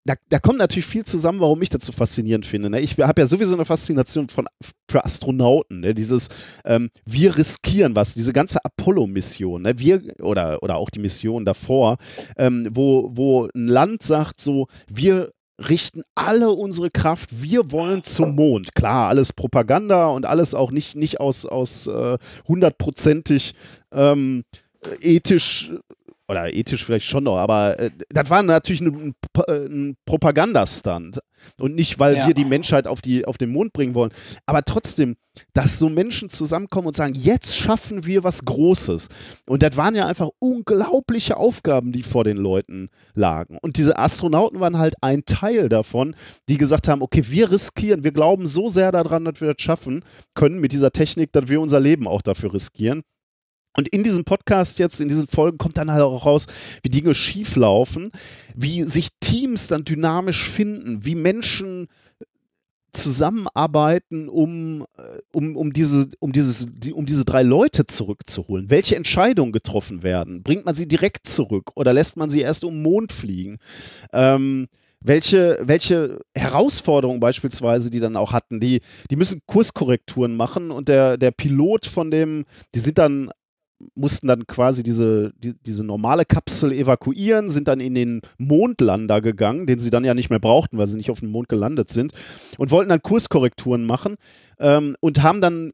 [0.05, 2.69] da, da kommt natürlich viel zusammen, warum ich das so faszinierend finde.
[2.69, 2.81] Ne?
[2.81, 4.47] Ich habe ja sowieso eine Faszination von,
[4.89, 5.79] für Astronauten.
[5.79, 5.93] Ne?
[5.93, 6.27] Dieses,
[6.65, 9.79] ähm, wir riskieren was, diese ganze Apollo-Mission, ne?
[9.79, 11.97] wir oder, oder auch die Mission davor,
[12.37, 15.31] ähm, wo, wo ein Land sagt so, wir
[15.69, 18.75] richten alle unsere Kraft, wir wollen zum Mond.
[18.75, 23.53] Klar, alles Propaganda und alles auch nicht, nicht aus, aus äh, hundertprozentig
[23.93, 24.43] ähm,
[24.99, 25.71] ethisch
[26.33, 29.13] oder ethisch vielleicht schon noch, aber äh, das war natürlich ein,
[29.47, 31.19] ein Propagandastand
[31.59, 32.27] und nicht, weil Ja.
[32.27, 34.11] wir die Menschheit auf, die, auf den Mond bringen wollen.
[34.45, 35.15] Aber trotzdem,
[35.53, 39.09] dass so Menschen zusammenkommen und sagen, jetzt schaffen wir was Großes.
[39.47, 43.57] Und das waren ja einfach unglaubliche Aufgaben, die vor den Leuten lagen.
[43.61, 46.15] Und diese Astronauten waren halt ein Teil davon,
[46.49, 50.03] die gesagt haben, okay, wir riskieren, wir glauben so sehr daran, dass wir das schaffen
[50.35, 53.01] können mit dieser Technik, dass wir unser Leben auch dafür riskieren.
[53.75, 56.45] Und in diesem Podcast jetzt, in diesen Folgen kommt dann halt auch raus,
[56.83, 58.11] wie Dinge schieflaufen,
[58.55, 61.87] wie sich Teams dann dynamisch finden, wie Menschen
[62.93, 68.69] zusammenarbeiten, um, äh, um, um, diese, um, dieses, die, um diese drei Leute zurückzuholen.
[68.69, 70.43] Welche Entscheidungen getroffen werden?
[70.43, 73.57] Bringt man sie direkt zurück oder lässt man sie erst um den Mond fliegen?
[74.13, 74.67] Ähm,
[74.99, 81.17] welche, welche Herausforderungen beispielsweise die dann auch hatten, die, die müssen Kurskorrekturen machen und der,
[81.17, 83.31] der Pilot von dem, die sind dann
[83.95, 89.65] mussten dann quasi diese, die, diese normale Kapsel evakuieren, sind dann in den Mondlander gegangen,
[89.67, 92.13] den sie dann ja nicht mehr brauchten, weil sie nicht auf dem Mond gelandet sind,
[92.57, 94.15] und wollten dann Kurskorrekturen machen
[94.59, 95.71] ähm, und haben dann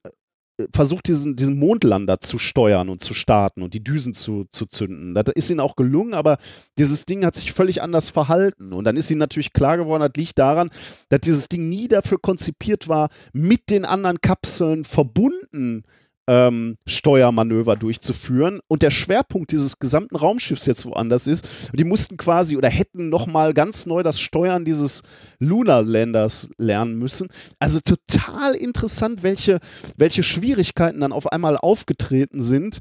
[0.73, 5.13] versucht, diesen, diesen Mondlander zu steuern und zu starten und die Düsen zu, zu zünden.
[5.13, 6.37] Das ist ihnen auch gelungen, aber
[6.77, 8.73] dieses Ding hat sich völlig anders verhalten.
[8.73, 10.69] Und dann ist ihnen natürlich klar geworden, das liegt daran,
[11.09, 15.83] dass dieses Ding nie dafür konzipiert war, mit den anderen Kapseln verbunden
[16.29, 21.71] ähm, Steuermanöver durchzuführen und der Schwerpunkt dieses gesamten Raumschiffs jetzt woanders ist.
[21.73, 25.01] Die mussten quasi oder hätten nochmal ganz neu das Steuern dieses
[25.39, 27.29] Lunar Landers lernen müssen.
[27.57, 29.59] Also total interessant, welche,
[29.97, 32.77] welche Schwierigkeiten dann auf einmal aufgetreten sind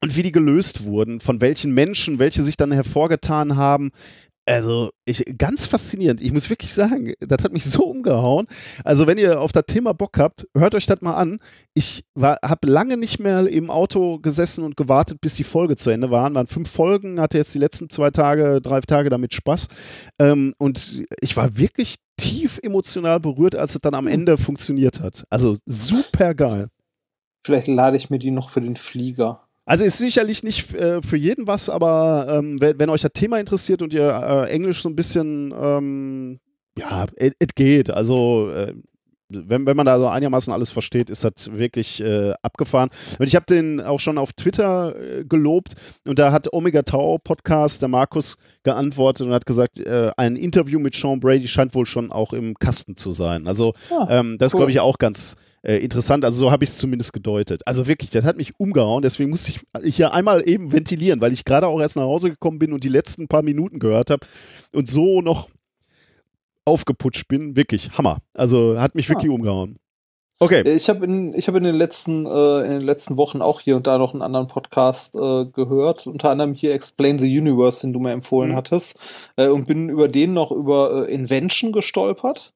[0.00, 3.90] und wie die gelöst wurden, von welchen Menschen, welche sich dann hervorgetan haben.
[4.46, 6.20] Also, ich, ganz faszinierend.
[6.20, 8.46] Ich muss wirklich sagen, das hat mich so umgehauen.
[8.84, 11.38] Also, wenn ihr auf das Thema Bock habt, hört euch das mal an.
[11.72, 16.10] Ich habe lange nicht mehr im Auto gesessen und gewartet, bis die Folge zu Ende
[16.10, 16.32] war.
[16.34, 19.68] Waren fünf Folgen, hatte jetzt die letzten zwei Tage, drei Tage damit Spaß.
[20.18, 25.24] Ähm, und ich war wirklich tief emotional berührt, als es dann am Ende funktioniert hat.
[25.30, 26.68] Also, super geil.
[27.46, 29.48] Vielleicht lade ich mir die noch für den Flieger.
[29.66, 33.40] Also ist sicherlich nicht äh, für jeden was, aber ähm, wenn, wenn, euch das Thema
[33.40, 36.38] interessiert und ihr äh, Englisch so ein bisschen, ähm,
[36.76, 37.90] ja, es geht.
[37.90, 38.74] Also äh,
[39.46, 42.90] wenn, wenn man da so einigermaßen alles versteht, ist das wirklich äh, abgefahren.
[43.18, 45.74] Und ich habe den auch schon auf Twitter äh, gelobt
[46.06, 50.78] und da hat Omega Tau Podcast der Markus geantwortet und hat gesagt, äh, ein Interview
[50.78, 53.46] mit Sean Brady scheint wohl schon auch im Kasten zu sein.
[53.46, 54.60] Also ah, ähm, das cool.
[54.60, 56.24] glaube ich auch ganz äh, interessant.
[56.24, 57.62] Also so habe ich es zumindest gedeutet.
[57.66, 59.02] Also wirklich, das hat mich umgehauen.
[59.02, 62.58] Deswegen musste ich hier einmal eben ventilieren, weil ich gerade auch erst nach Hause gekommen
[62.58, 64.26] bin und die letzten paar Minuten gehört habe
[64.72, 65.48] und so noch
[66.64, 67.56] aufgeputscht bin.
[67.56, 68.18] Wirklich Hammer.
[68.32, 69.34] Also hat mich wirklich ah.
[69.34, 69.78] umgehauen.
[70.40, 70.62] Okay.
[70.68, 73.86] Ich habe in, hab in, den letzten, äh, in den letzten Wochen auch hier und
[73.86, 78.00] da noch einen anderen Podcast äh, gehört, unter anderem hier Explain the Universe, den du
[78.00, 78.56] mir empfohlen mhm.
[78.56, 78.98] hattest,
[79.36, 82.52] äh, und bin über den noch über äh, Invention gestolpert.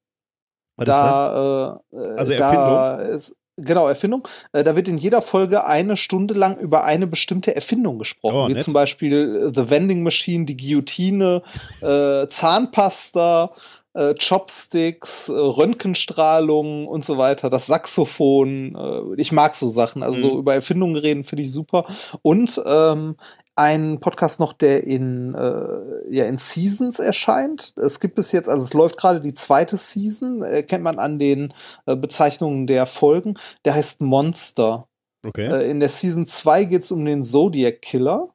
[0.76, 2.64] Was da, äh, also Erfindung?
[2.64, 4.26] Da ist, genau, Erfindung.
[4.52, 8.48] Äh, da wird in jeder Folge eine Stunde lang über eine bestimmte Erfindung gesprochen, oh,
[8.48, 8.64] wie nett.
[8.64, 11.42] zum Beispiel The Vending Machine, die Guillotine,
[11.80, 13.52] Zahnpasta,
[13.94, 18.74] äh, Chopsticks, äh, Röntgenstrahlung und so weiter, das Saxophon.
[18.74, 20.02] Äh, ich mag so Sachen.
[20.02, 20.22] Also mhm.
[20.22, 21.84] so über Erfindungen reden finde ich super.
[22.22, 23.16] Und ähm,
[23.56, 27.74] ein Podcast noch, der in, äh, ja, in Seasons erscheint.
[27.76, 31.52] Es gibt es jetzt, also es läuft gerade die zweite Season, erkennt man an den
[31.86, 33.34] äh, Bezeichnungen der Folgen.
[33.64, 34.86] Der heißt Monster.
[35.26, 35.46] Okay.
[35.46, 38.28] Äh, in der Season 2 geht es um den Zodiac Killer.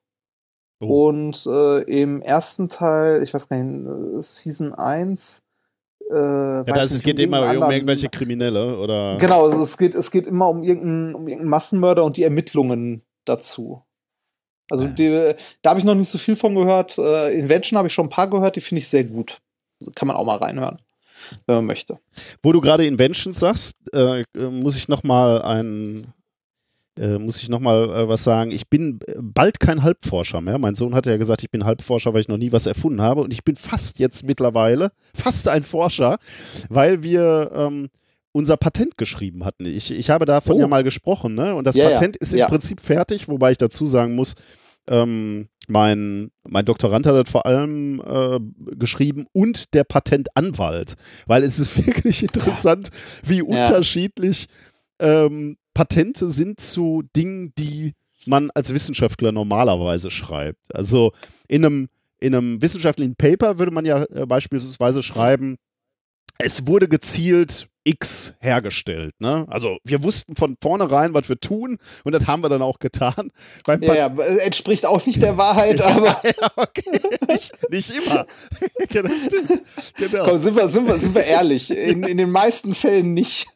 [0.84, 1.08] Oh.
[1.08, 5.44] Und äh, im ersten Teil, ich weiß gar nicht, äh, Season 1,
[6.12, 9.18] äh, ja, also es geht um immer um irgendwelche Kriminelle, oder?
[9.18, 13.02] Genau, also es geht, es geht immer um irgendeinen, um irgendeinen Massenmörder und die Ermittlungen
[13.26, 13.82] dazu.
[14.70, 16.98] Also die, da habe ich noch nicht so viel von gehört.
[16.98, 19.42] Äh, Invention habe ich schon ein paar gehört, die finde ich sehr gut.
[19.82, 20.78] Also kann man auch mal reinhören,
[21.46, 22.00] wenn man möchte.
[22.42, 26.14] Wo du gerade Invention sagst, äh, muss ich noch mal ein
[26.98, 28.52] äh, muss ich nochmal äh, was sagen.
[28.52, 30.58] Ich bin äh, bald kein Halbforscher mehr.
[30.60, 33.22] Mein Sohn hatte ja gesagt, ich bin Halbforscher, weil ich noch nie was erfunden habe.
[33.22, 36.18] Und ich bin fast jetzt mittlerweile, fast ein Forscher,
[36.70, 37.90] weil wir ähm,
[38.32, 39.66] unser Patent geschrieben hatten.
[39.66, 40.60] Ich, ich habe davon oh.
[40.60, 41.56] ja mal gesprochen, ne?
[41.56, 42.22] Und das ja, Patent ja.
[42.22, 42.48] ist im ja.
[42.48, 44.36] Prinzip fertig, wobei ich dazu sagen muss,
[44.88, 48.40] ähm, mein, mein Doktorand hat das vor allem äh,
[48.76, 52.90] geschrieben und der Patentanwalt, weil es ist wirklich interessant,
[53.24, 54.48] wie unterschiedlich
[55.00, 57.94] ähm, Patente sind zu Dingen, die
[58.26, 60.74] man als Wissenschaftler normalerweise schreibt.
[60.74, 61.12] Also
[61.48, 65.58] in einem, in einem wissenschaftlichen Paper würde man ja äh, beispielsweise schreiben,
[66.40, 69.14] es wurde gezielt X hergestellt.
[69.20, 69.46] Ne?
[69.50, 73.32] Also wir wussten von vornherein, was wir tun und das haben wir dann auch getan.
[73.68, 74.08] ja, ja,
[74.38, 77.02] entspricht auch nicht der Wahrheit, aber ja, okay.
[77.28, 78.26] nicht, nicht, immer.
[78.90, 79.64] das stimmt.
[79.98, 80.26] Genau.
[80.26, 83.48] Komm, sind wir, sind wir, sind wir ehrlich, in, in den meisten Fällen nicht.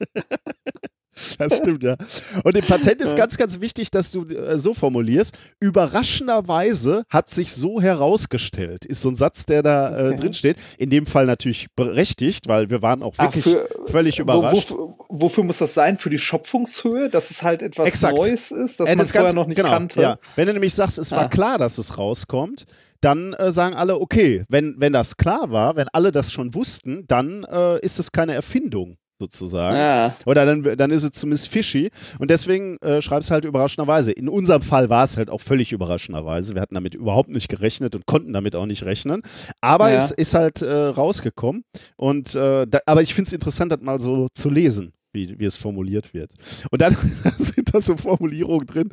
[1.38, 1.96] Das stimmt, ja.
[2.44, 5.38] Und im Patent ist ganz, ganz wichtig, dass du äh, so formulierst.
[5.60, 10.16] Überraschenderweise hat sich so herausgestellt, ist so ein Satz, der da äh, okay.
[10.18, 10.58] drin steht.
[10.78, 14.72] In dem Fall natürlich berechtigt, weil wir waren auch wirklich Ach, für, völlig überrascht.
[14.72, 15.98] Wo, wo, wofür muss das sein?
[15.98, 18.18] Für die Schöpfungshöhe, dass es halt etwas Exakt.
[18.18, 20.02] Neues ist, das äh, man das vorher ganz, noch nicht genau, kannte?
[20.02, 20.20] Ja.
[20.36, 21.30] Wenn du nämlich sagst, es war ah.
[21.30, 22.66] klar, dass es rauskommt,
[23.02, 27.06] dann äh, sagen alle, okay, wenn, wenn das klar war, wenn alle das schon wussten,
[27.08, 29.76] dann äh, ist es keine Erfindung sozusagen.
[29.76, 30.16] Ja.
[30.26, 31.90] Oder dann, dann ist es zumindest fishy.
[32.20, 34.12] Und deswegen äh, schreib es halt überraschenderweise.
[34.12, 36.54] In unserem Fall war es halt auch völlig überraschenderweise.
[36.54, 39.22] Wir hatten damit überhaupt nicht gerechnet und konnten damit auch nicht rechnen.
[39.62, 39.98] Aber ja.
[39.98, 41.64] es ist halt äh, rausgekommen.
[41.96, 44.94] Und äh, da, aber ich finde es interessant, das mal so zu lesen.
[45.14, 46.34] Wie, wie es formuliert wird.
[46.70, 46.96] Und dann
[47.40, 48.90] sind da so Formulierungen drin.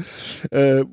[0.50, 0.84] Äh,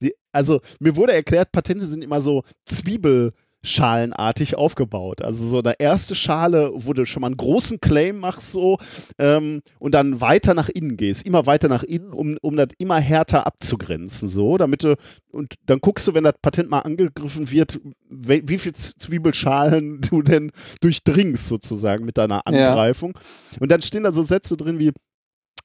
[0.00, 3.32] die, also, mir wurde erklärt, Patente sind immer so Zwiebel,
[3.64, 5.22] schalenartig aufgebaut.
[5.22, 8.78] Also so eine erste Schale, wo du schon mal einen großen Claim machst so
[9.18, 13.00] ähm, und dann weiter nach innen gehst, immer weiter nach innen, um, um das immer
[13.00, 14.96] härter abzugrenzen, so, damit du,
[15.32, 20.22] und dann guckst du, wenn das Patent mal angegriffen wird, wie, wie viel Zwiebelschalen du
[20.22, 23.14] denn durchdringst sozusagen mit deiner Angreifung.
[23.14, 23.60] Ja.
[23.60, 24.92] Und dann stehen da so Sätze drin wie,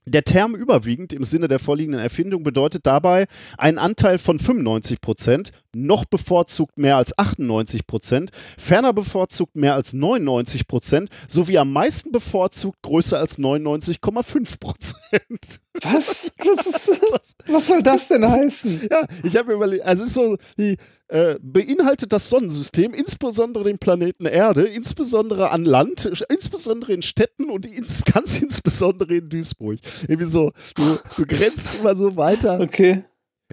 [0.09, 5.51] der Term überwiegend im Sinne der vorliegenden Erfindung bedeutet dabei einen Anteil von 95 Prozent,
[5.73, 12.11] noch bevorzugt mehr als 98 Prozent, ferner bevorzugt mehr als 99 Prozent, sowie am meisten
[12.11, 15.61] bevorzugt größer als 99,5 Prozent.
[15.81, 16.31] Was?
[16.39, 16.91] Was,
[17.47, 18.87] was soll das denn heißen?
[18.89, 20.77] Ja, ich habe überlegt, also es ist so, die,
[21.09, 27.65] äh, beinhaltet das Sonnensystem, insbesondere den Planeten Erde, insbesondere an Land, insbesondere in Städten und
[27.65, 29.79] ins, ganz insbesondere in Duisburg.
[30.03, 32.59] Irgendwie so, du, du grenzt immer so weiter.
[32.59, 33.03] Okay.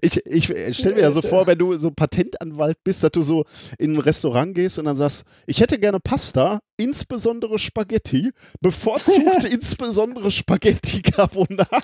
[0.03, 0.45] Ich, ich
[0.77, 3.47] stelle mir ja so vor, wenn du so Patentanwalt bist, dass du so
[3.79, 10.31] in ein Restaurant gehst und dann sagst, ich hätte gerne Pasta, insbesondere Spaghetti, bevorzugt insbesondere
[10.31, 11.83] Spaghetti Carbonara.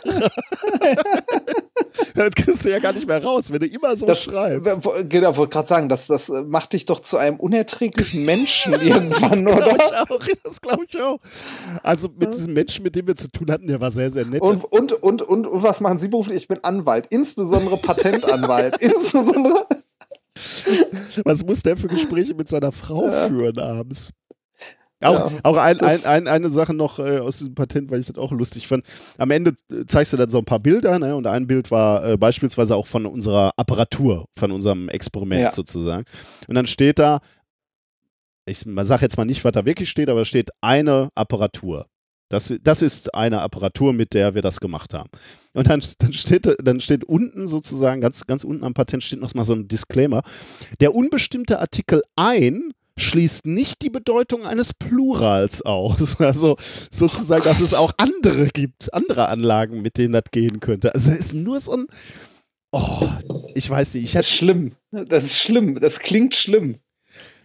[2.14, 4.80] das kriegst du ja gar nicht mehr raus, wenn du immer so das, schreibst.
[5.08, 9.56] Genau, wollte gerade sagen, das, das macht dich doch zu einem unerträglichen Menschen irgendwann, das
[9.56, 9.76] oder?
[9.76, 11.18] Ich auch, das glaube ich auch.
[11.82, 14.42] Also mit diesem Menschen, mit dem wir zu tun hatten, der war sehr, sehr nett.
[14.42, 16.42] Und, und, und, und, und was machen Sie beruflich?
[16.42, 19.66] Ich bin Anwalt, insbesondere Patentanwalt, insbesondere.
[21.24, 24.12] Was muss der für Gespräche mit seiner Frau führen abends?
[25.02, 28.06] Auch, ja, auch ein, ein, ein, eine Sache noch äh, aus diesem Patent, weil ich
[28.06, 28.84] das auch lustig fand.
[29.18, 29.54] Am Ende
[29.86, 31.16] zeigst du dann so ein paar Bilder, ne?
[31.16, 35.50] Und ein Bild war äh, beispielsweise auch von unserer Apparatur, von unserem Experiment ja.
[35.50, 36.04] sozusagen.
[36.48, 37.20] Und dann steht da,
[38.46, 41.86] ich sage jetzt mal nicht, was da wirklich steht, aber da steht eine Apparatur.
[42.32, 45.10] Das, das ist eine Apparatur, mit der wir das gemacht haben.
[45.52, 49.34] Und dann, dann, steht, dann steht unten sozusagen, ganz, ganz unten am Patent steht noch
[49.34, 50.22] mal so ein Disclaimer.
[50.80, 56.16] Der unbestimmte Artikel ein schließt nicht die Bedeutung eines Plurals aus.
[56.22, 56.56] Also
[56.90, 60.94] sozusagen, dass es auch andere gibt, andere Anlagen, mit denen das gehen könnte.
[60.94, 61.86] Also es ist nur so ein.
[62.70, 63.08] Oh,
[63.54, 64.04] ich weiß nicht.
[64.04, 64.72] Ich das ist schlimm.
[64.90, 65.78] Das ist schlimm.
[65.80, 66.78] Das klingt schlimm.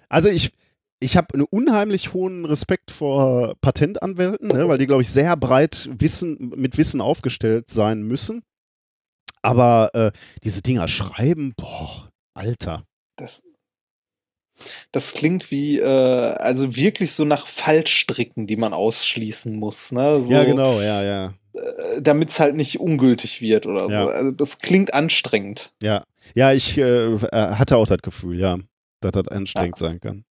[0.10, 0.52] Also ich,
[1.00, 5.90] ich habe einen unheimlich hohen Respekt vor Patentanwälten, ne, weil die, glaube ich, sehr breit
[5.92, 8.44] Wissen, mit Wissen aufgestellt sein müssen.
[9.42, 10.12] Aber äh,
[10.44, 12.84] diese Dinger schreiben, boah, Alter.
[13.18, 13.44] Das,
[14.92, 19.92] das klingt wie, äh, also wirklich so nach Fallstricken, die man ausschließen muss.
[19.92, 20.22] Ne?
[20.22, 21.34] So, ja, genau, ja, ja.
[21.54, 24.06] Äh, Damit es halt nicht ungültig wird oder ja.
[24.06, 24.12] so.
[24.12, 25.72] Also das klingt anstrengend.
[25.82, 26.04] Ja,
[26.34, 28.58] ja, ich äh, äh hatte auch das Gefühl, ja,
[29.02, 29.88] dass das anstrengend ja.
[29.88, 30.26] sein kann.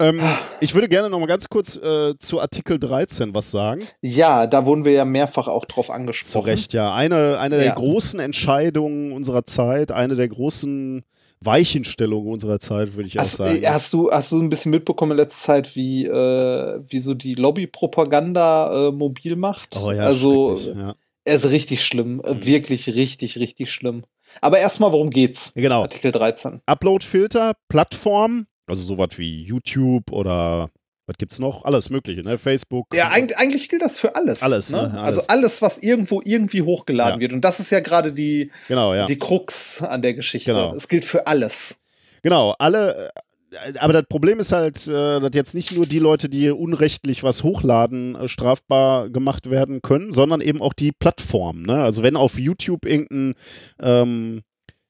[0.00, 0.20] Ähm,
[0.60, 3.82] ich würde gerne noch mal ganz kurz äh, zu Artikel 13 was sagen.
[4.00, 6.30] Ja, da wurden wir ja mehrfach auch drauf angesprochen.
[6.30, 6.94] Zu Recht, ja.
[6.94, 7.62] Eine, eine ja.
[7.64, 11.04] der großen Entscheidungen unserer Zeit, eine der großen
[11.40, 13.66] Weichenstellung unserer Zeit, würde ich hast, auch sagen.
[13.66, 17.34] Hast du, hast du ein bisschen mitbekommen in letzter Zeit, wie, äh, wie so die
[17.34, 19.76] Lobbypropaganda äh, mobil macht?
[19.76, 20.94] Oh ja, also ja.
[21.24, 22.44] er ist richtig schlimm, äh, mhm.
[22.44, 24.04] wirklich richtig, richtig schlimm.
[24.40, 25.52] Aber erstmal, worum geht's?
[25.54, 25.82] Genau.
[25.82, 26.60] Artikel 13.
[26.66, 30.70] Upload-Filter, Plattform, also sowas wie YouTube oder
[31.08, 31.64] was gibt's noch?
[31.64, 32.36] Alles Mögliche, ne?
[32.36, 32.94] Facebook.
[32.94, 34.42] Ja, eigentlich, eigentlich gilt das für alles.
[34.42, 34.82] Alles, ne?
[34.82, 35.00] ne?
[35.00, 35.18] Alles.
[35.18, 37.20] Also alles, was irgendwo irgendwie hochgeladen ja.
[37.20, 37.32] wird.
[37.32, 39.06] Und das ist ja gerade die, genau, ja.
[39.06, 40.52] die Krux an der Geschichte.
[40.52, 40.74] Genau.
[40.74, 41.78] Es gilt für alles.
[42.22, 43.10] Genau, alle.
[43.50, 47.22] Äh, aber das Problem ist halt, äh, dass jetzt nicht nur die Leute, die unrechtlich
[47.22, 51.62] was hochladen, äh, strafbar gemacht werden können, sondern eben auch die Plattformen.
[51.62, 51.82] Ne?
[51.82, 53.34] Also wenn auf YouTube irgendein
[53.80, 54.42] ähm,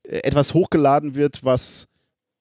[0.03, 1.87] etwas hochgeladen wird, was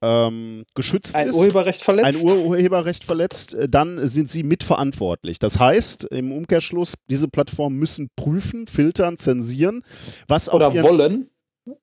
[0.01, 2.25] ähm, geschützt ein ist, Urheberrecht verletzt.
[2.27, 5.39] ein Urheberrecht verletzt, äh, dann sind sie mitverantwortlich.
[5.39, 9.83] Das heißt, im Umkehrschluss, diese Plattformen müssen prüfen, filtern, zensieren,
[10.27, 11.29] was Oder ihren, wollen.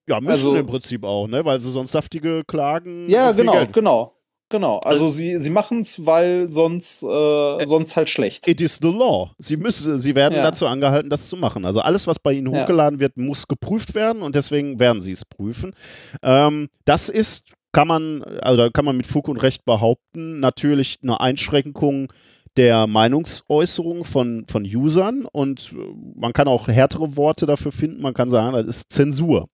[0.09, 1.45] Ja, müssen also, im Prinzip auch, ne?
[1.45, 3.09] weil sie sonst saftige Klagen.
[3.09, 4.15] Ja, genau, genau.
[4.51, 8.47] Genau, also, also sie, sie machen es, weil sonst, äh, sonst halt schlecht.
[8.47, 9.33] It is the law.
[9.39, 10.43] Sie müssen, sie werden ja.
[10.43, 11.65] dazu angehalten, das zu machen.
[11.65, 12.62] Also alles, was bei ihnen ja.
[12.62, 15.75] hochgeladen wird, muss geprüft werden und deswegen werden sie es prüfen.
[16.23, 21.20] Ähm, das ist kann man, also kann man mit Fug und Recht behaupten, natürlich eine
[21.20, 22.11] Einschränkung
[22.57, 25.77] der Meinungsäußerung von, von Usern und äh,
[26.14, 28.01] man kann auch härtere Worte dafür finden.
[28.01, 29.49] Man kann sagen, das ist Zensur.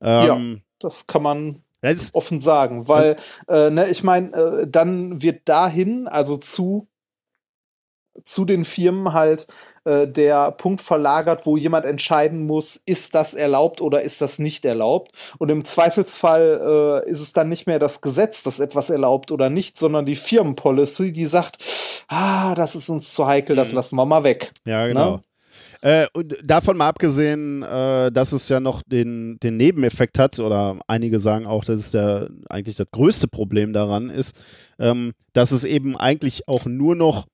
[0.00, 1.62] Ähm, ja, das kann man
[2.12, 3.16] offen sagen, weil,
[3.48, 6.88] äh, ne, ich meine, äh, dann wird dahin, also zu
[8.24, 9.46] zu den Firmen halt
[9.84, 14.64] äh, der Punkt verlagert, wo jemand entscheiden muss, ist das erlaubt oder ist das nicht
[14.64, 15.12] erlaubt.
[15.38, 19.50] Und im Zweifelsfall äh, ist es dann nicht mehr das Gesetz, das etwas erlaubt oder
[19.50, 21.56] nicht, sondern die Firmenpolicy, die sagt,
[22.08, 23.76] ah, das ist uns zu heikel, das mhm.
[23.76, 24.52] lassen wir mal weg.
[24.64, 25.16] Ja, genau.
[25.16, 25.20] Ne?
[25.80, 30.78] Äh, und davon mal abgesehen, äh, dass es ja noch den, den Nebeneffekt hat, oder
[30.88, 34.36] einige sagen auch, dass es der eigentlich das größte Problem daran ist,
[34.78, 37.26] ähm, dass es eben eigentlich auch nur noch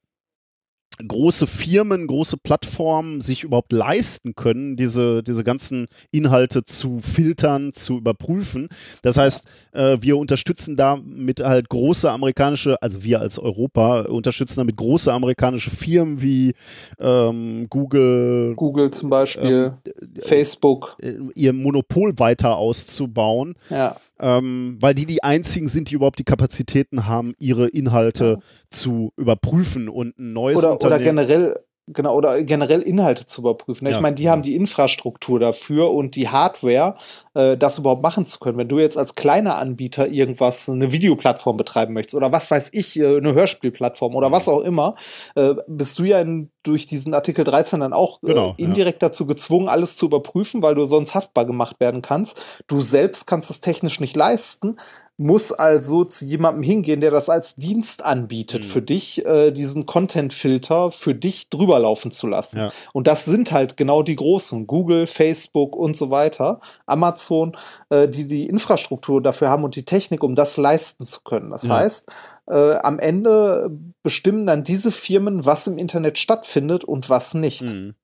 [0.98, 7.98] große Firmen, große Plattformen sich überhaupt leisten können, diese, diese ganzen Inhalte zu filtern, zu
[7.98, 8.68] überprüfen.
[9.02, 14.76] Das heißt, äh, wir unterstützen damit halt große amerikanische, also wir als Europa unterstützen damit
[14.76, 16.54] große amerikanische Firmen wie
[16.98, 18.54] ähm, Google.
[18.56, 20.96] Google zum Beispiel, ähm, Facebook.
[21.00, 23.54] Äh, ihr Monopol weiter auszubauen.
[23.70, 28.38] Ja ähm, weil die die einzigen sind, die überhaupt die Kapazitäten haben, ihre Inhalte ja.
[28.70, 31.54] zu überprüfen und ein neues oder, Unternehmen oder generell
[31.86, 33.86] Genau, oder generell Inhalte zu überprüfen.
[33.86, 34.30] Ja, ich meine, die ja.
[34.30, 36.94] haben die Infrastruktur dafür und die Hardware,
[37.34, 38.56] äh, das überhaupt machen zu können.
[38.56, 42.98] Wenn du jetzt als kleiner Anbieter irgendwas, eine Videoplattform betreiben möchtest oder was weiß ich,
[42.98, 44.94] äh, eine Hörspielplattform oder was auch immer,
[45.34, 49.08] äh, bist du ja in, durch diesen Artikel 13 dann auch äh, genau, indirekt ja.
[49.10, 52.40] dazu gezwungen, alles zu überprüfen, weil du sonst haftbar gemacht werden kannst.
[52.66, 54.76] Du selbst kannst es technisch nicht leisten,
[55.16, 58.68] muss also zu jemandem hingehen, der das als Dienst anbietet, mhm.
[58.68, 62.58] für dich äh, diesen Content-Filter für dich drüber laufen zu lassen.
[62.58, 62.72] Ja.
[62.92, 67.56] Und das sind halt genau die großen, Google, Facebook und so weiter, Amazon,
[67.90, 71.50] äh, die die Infrastruktur dafür haben und die Technik, um das leisten zu können.
[71.50, 71.76] Das ja.
[71.76, 72.10] heißt,
[72.46, 73.70] äh, am Ende
[74.02, 77.62] bestimmen dann diese Firmen, was im Internet stattfindet und was nicht.
[77.62, 77.94] Mhm.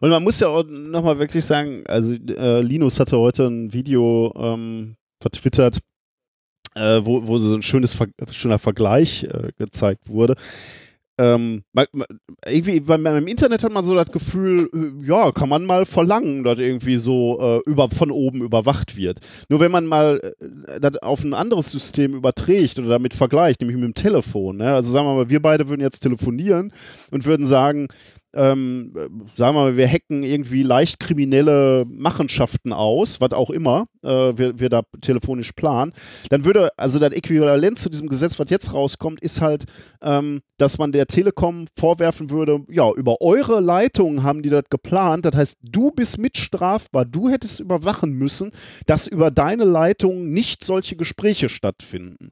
[0.00, 4.32] Und man muss ja auch nochmal wirklich sagen, also äh, Linus hatte heute ein Video
[4.36, 5.80] ähm, vertwittert,
[6.76, 7.96] äh, wo, wo so ein schönes,
[8.30, 10.36] schöner Vergleich äh, gezeigt wurde.
[11.18, 11.62] Ähm,
[12.44, 16.44] irgendwie beim, beim Internet hat man so das Gefühl, äh, ja, kann man mal verlangen,
[16.44, 19.20] dass irgendwie so äh, über, von oben überwacht wird.
[19.48, 20.20] Nur wenn man mal
[20.68, 24.74] äh, das auf ein anderes System überträgt oder damit vergleicht, nämlich mit dem Telefon, ne?
[24.74, 26.70] also sagen wir mal, wir beide würden jetzt telefonieren
[27.10, 27.88] und würden sagen,
[28.36, 28.92] ähm,
[29.34, 34.58] sagen wir mal, wir hacken irgendwie leicht kriminelle Machenschaften aus, was auch immer äh, wir,
[34.58, 35.92] wir da telefonisch planen,
[36.30, 39.64] dann würde, also das Äquivalent zu diesem Gesetz, was jetzt rauskommt, ist halt,
[40.02, 45.26] ähm, dass man der Telekom vorwerfen würde, ja, über eure Leitungen haben die das geplant,
[45.26, 48.52] das heißt, du bist mitstrafbar, du hättest überwachen müssen,
[48.86, 52.30] dass über deine Leitung nicht solche Gespräche stattfinden.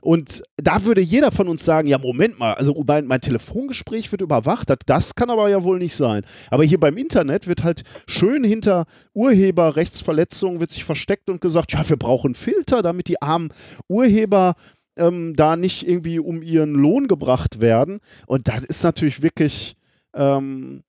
[0.00, 4.20] Und da würde jeder von uns sagen, ja, Moment mal, also mein, mein Telefongespräch wird
[4.20, 6.22] überwacht, das, das kann aber ja wohl nicht sein.
[6.50, 11.88] Aber hier beim Internet wird halt schön hinter Urheberrechtsverletzungen wird sich versteckt und gesagt, ja,
[11.88, 13.52] wir brauchen Filter, damit die armen
[13.88, 14.54] Urheber
[14.96, 18.00] ähm, da nicht irgendwie um ihren Lohn gebracht werden.
[18.26, 19.76] Und das ist natürlich wirklich
[20.14, 20.82] ähm,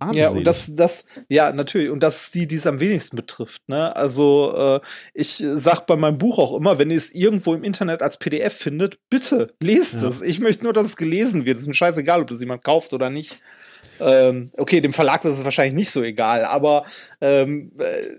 [0.00, 0.24] armselig.
[0.24, 1.90] Ja, und das, das, ja, natürlich.
[1.90, 3.68] Und das ist die, die es am wenigsten betrifft.
[3.68, 3.94] Ne?
[3.94, 4.80] Also, äh,
[5.14, 8.54] ich sag bei meinem Buch auch immer, wenn ihr es irgendwo im Internet als PDF
[8.54, 10.08] findet, bitte lest ja.
[10.08, 10.22] es.
[10.22, 11.56] Ich möchte nur, dass es gelesen wird.
[11.56, 13.40] Es ist mir scheißegal, ob es jemand kauft oder nicht.
[14.00, 16.84] Ähm, okay, dem Verlag ist es wahrscheinlich nicht so egal, aber
[17.20, 18.16] ähm, äh,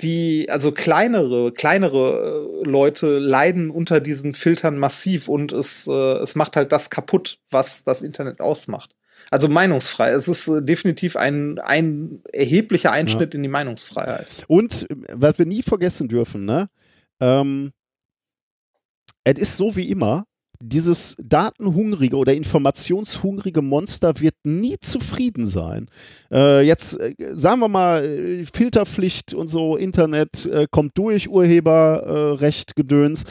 [0.00, 6.34] die, also kleinere, kleinere äh, Leute leiden unter diesen Filtern massiv und es, äh, es
[6.34, 8.94] macht halt das kaputt, was das Internet ausmacht.
[9.30, 10.10] Also meinungsfrei.
[10.10, 13.38] Es ist äh, definitiv ein, ein erheblicher Einschnitt ja.
[13.38, 14.44] in die Meinungsfreiheit.
[14.48, 16.68] Und was wir nie vergessen dürfen, ne?
[17.20, 17.72] Ähm,
[19.24, 20.26] es ist so wie immer,
[20.60, 25.88] dieses datenhungrige oder informationshungrige Monster wird nie zufrieden sein.
[26.30, 33.24] Äh, jetzt äh, sagen wir mal, Filterpflicht und so, Internet äh, kommt durch, Urheberrecht, Gedöns.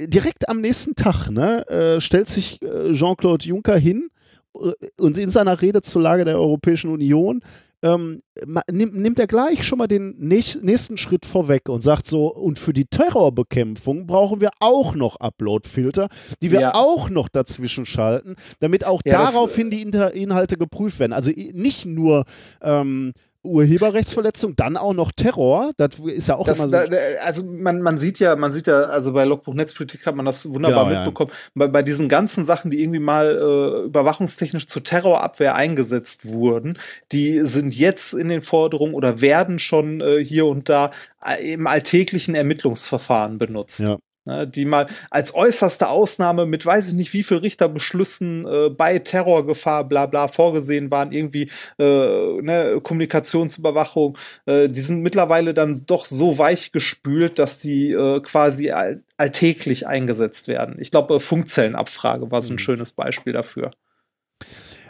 [0.00, 4.10] Direkt am nächsten Tag ne, äh, stellt sich äh, Jean-Claude Juncker hin
[4.54, 7.40] und in seiner Rede zur Lage der Europäischen Union
[7.82, 8.22] ähm,
[8.70, 12.72] nimmt, nimmt er gleich schon mal den nächsten Schritt vorweg und sagt so, und für
[12.72, 16.08] die Terrorbekämpfung brauchen wir auch noch Upload-Filter,
[16.40, 16.74] die wir ja.
[16.74, 21.12] auch noch dazwischen schalten, damit auch ja, daraufhin die Inhalte geprüft werden.
[21.12, 22.24] Also nicht nur
[22.62, 23.12] ähm,
[23.44, 25.72] Urheberrechtsverletzung, dann auch noch Terror.
[25.76, 26.90] Das ist ja auch das, immer so.
[26.90, 30.24] Da, also man, man sieht ja, man sieht ja, also bei Logbuch Netzpolitik hat man
[30.24, 31.30] das wunderbar genau, mitbekommen.
[31.30, 31.36] Ja.
[31.54, 36.78] Bei, bei diesen ganzen Sachen, die irgendwie mal äh, überwachungstechnisch zur Terrorabwehr eingesetzt wurden,
[37.12, 40.90] die sind jetzt in den Forderungen oder werden schon äh, hier und da
[41.24, 43.80] äh, im alltäglichen Ermittlungsverfahren benutzt.
[43.80, 43.98] Ja
[44.46, 49.84] die mal als äußerste Ausnahme mit weiß ich nicht wie viel Richterbeschlüssen äh, bei Terrorgefahr
[49.84, 54.16] bla bla vorgesehen waren, irgendwie äh, ne, Kommunikationsüberwachung,
[54.46, 59.86] äh, die sind mittlerweile dann doch so weich gespült, dass die äh, quasi all alltäglich
[59.86, 60.76] eingesetzt werden.
[60.80, 62.58] Ich glaube, Funkzellenabfrage war so ein mhm.
[62.58, 63.70] schönes Beispiel dafür.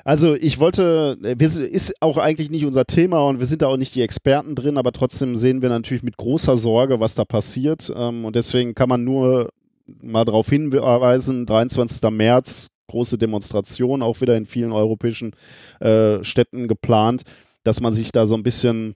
[0.04, 3.94] Also ich wollte, ist auch eigentlich nicht unser Thema und wir sind da auch nicht
[3.94, 7.92] die Experten drin, aber trotzdem sehen wir natürlich mit großer Sorge, was da passiert.
[7.96, 9.50] Ähm, und deswegen kann man nur
[10.02, 12.10] mal darauf hinweisen, 23.
[12.10, 15.32] März große Demonstration, auch wieder in vielen europäischen
[15.80, 17.22] äh, Städten geplant,
[17.64, 18.94] dass man sich da so ein bisschen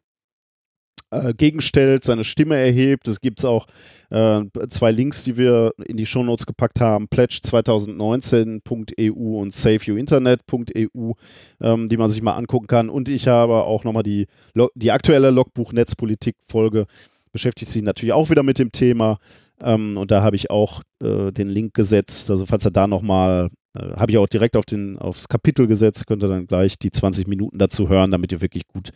[1.10, 3.08] äh, gegenstellt, seine Stimme erhebt.
[3.08, 3.66] Es gibt auch
[4.10, 11.12] äh, zwei Links, die wir in die Shownotes gepackt haben: pledge2019.eu und saveyouinternet.eu,
[11.60, 12.90] ähm, die man sich mal angucken kann.
[12.90, 14.26] Und ich habe auch nochmal die,
[14.74, 16.86] die aktuelle Logbuch Netzpolitik-Folge
[17.32, 19.18] beschäftigt sich natürlich auch wieder mit dem Thema.
[19.62, 22.30] Ähm, und da habe ich auch äh, den Link gesetzt.
[22.30, 26.06] Also falls ihr da nochmal äh, Habe ich auch direkt auf den, aufs Kapitel gesetzt,
[26.06, 28.90] könnt ihr dann gleich die 20 Minuten dazu hören, damit ihr wirklich gut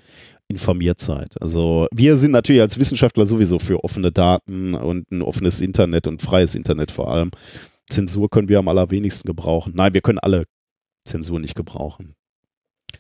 [0.49, 1.41] informiert seid.
[1.41, 6.23] Also wir sind natürlich als Wissenschaftler sowieso für offene Daten und ein offenes Internet und
[6.23, 7.31] freies Internet vor allem.
[7.89, 9.73] Zensur können wir am allerwenigsten gebrauchen.
[9.75, 10.45] Nein, wir können alle
[11.05, 12.15] Zensur nicht gebrauchen.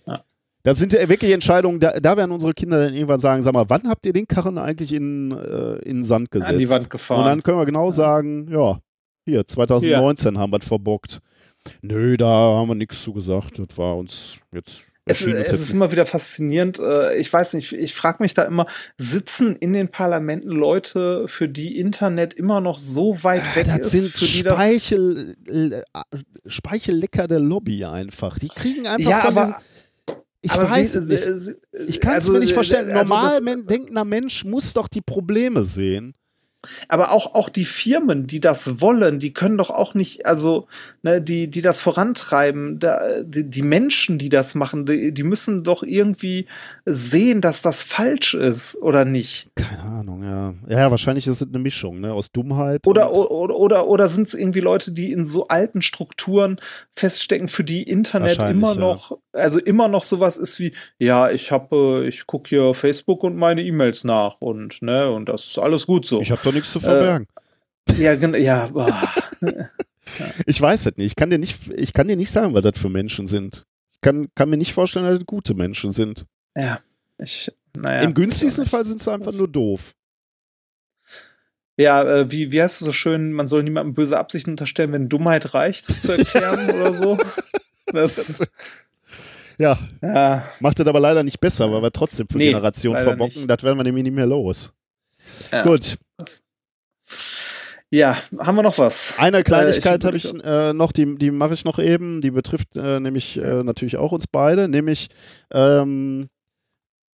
[0.07, 0.22] Ja.
[0.64, 3.68] Das sind ja wirklich Entscheidungen, da, da, werden unsere Kinder dann irgendwann sagen, sag mal,
[3.68, 6.53] wann habt ihr den Karren eigentlich in, äh, in Sand gesetzt?
[6.53, 7.20] An die Wand gefahren.
[7.20, 8.78] Und dann können wir genau sagen, ja,
[9.24, 10.41] hier, 2019 ja.
[10.41, 11.20] haben wir es verbockt.
[11.80, 13.58] Nö, da haben wir nichts zu gesagt.
[13.58, 14.84] Das war uns jetzt.
[15.04, 16.78] Es, es ist immer wieder faszinierend.
[16.78, 21.48] Äh, ich weiß nicht, ich frage mich da immer, sitzen in den Parlamenten Leute, für
[21.48, 23.90] die Internet immer noch so weit weg das ist?
[23.90, 25.82] Sind für die Speichel, äh,
[26.46, 28.38] Speichellecker der Lobby einfach.
[28.38, 29.60] Die kriegen einfach ja, aber,
[30.40, 31.56] ich aber weiß es nicht.
[31.88, 32.88] Ich kann es also, mir nicht vorstellen.
[32.92, 36.14] Also Normal also denkender Mensch muss doch die Probleme sehen.
[36.88, 40.66] Aber auch, auch die Firmen, die das wollen, die können doch auch nicht, also,
[41.02, 45.64] ne, die, die das vorantreiben, da, die, die Menschen, die das machen, die, die müssen
[45.64, 46.46] doch irgendwie
[46.84, 49.48] sehen, dass das falsch ist, oder nicht?
[49.54, 50.54] Keine Ahnung, ja.
[50.68, 52.86] Ja, wahrscheinlich ist es eine Mischung, ne, aus Dummheit.
[52.86, 56.60] Oder, oder, oder, oder sind es irgendwie Leute, die in so alten Strukturen
[56.92, 59.16] feststecken, für die Internet immer noch, ja.
[59.32, 63.62] also immer noch sowas ist wie, ja, ich habe, ich gucke hier Facebook und meine
[63.62, 66.20] E-Mails nach und, ne, und das ist alles gut so.
[66.20, 67.26] Ich habe doch nichts zu verbergen.
[67.90, 68.68] Äh, ja, genau, ja.
[70.46, 71.07] ich weiß es nicht.
[71.07, 73.64] Ich kann dir nicht, ich kann dir nicht sagen, was das für Menschen sind.
[73.92, 76.26] Ich kann, kann mir nicht vorstellen, dass das gute Menschen sind.
[76.57, 76.80] Ja,
[77.18, 78.03] ich, naja.
[78.03, 79.94] Im günstigsten Fall sind sie einfach nur doof.
[81.78, 85.09] Ja, äh, wie, wie heißt es so schön, man soll niemandem böse Absichten unterstellen, wenn
[85.09, 87.18] Dummheit reicht, es zu erklären oder so.
[87.86, 88.42] Das,
[89.59, 89.78] ja.
[90.03, 90.44] ja.
[90.61, 93.34] Macht es aber leider nicht besser, weil wir trotzdem für nee, Generationen verbocken.
[93.36, 93.50] Nicht.
[93.50, 94.72] Das werden wir nämlich nicht mehr los.
[95.50, 95.62] Ja.
[95.62, 95.96] Gut.
[97.91, 99.18] Ja, haben wir noch was?
[99.18, 102.31] Eine äh, Kleinigkeit äh, habe ich äh, noch, die, die mache ich noch eben, die
[102.31, 105.09] betrifft äh, nämlich äh, natürlich auch uns beide, nämlich
[105.53, 106.29] ähm,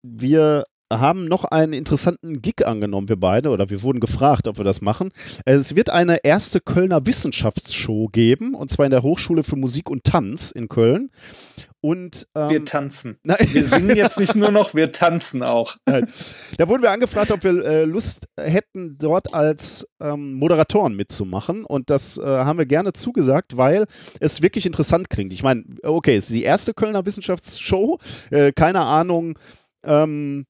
[0.03, 4.65] wir haben noch einen interessanten Gig angenommen, wir beide, oder wir wurden gefragt, ob wir
[4.65, 5.11] das machen.
[5.45, 10.05] Es wird eine erste Kölner Wissenschaftsshow geben, und zwar in der Hochschule für Musik und
[10.05, 11.11] Tanz in Köln.
[11.81, 13.19] Und, ähm, wir tanzen.
[13.23, 13.39] Nein.
[13.53, 15.77] Wir singen jetzt nicht nur noch, wir tanzen auch.
[15.87, 16.07] Nein.
[16.57, 21.65] Da wurden wir angefragt, ob wir äh, Lust hätten, dort als ähm, Moderatoren mitzumachen.
[21.65, 23.87] Und das äh, haben wir gerne zugesagt, weil
[24.21, 25.33] es wirklich interessant klingt.
[25.33, 27.99] Ich meine, okay, es ist die erste Kölner Wissenschaftsshow.
[28.31, 29.39] Äh, keine Ahnung.
[29.85, 30.47] Ähm,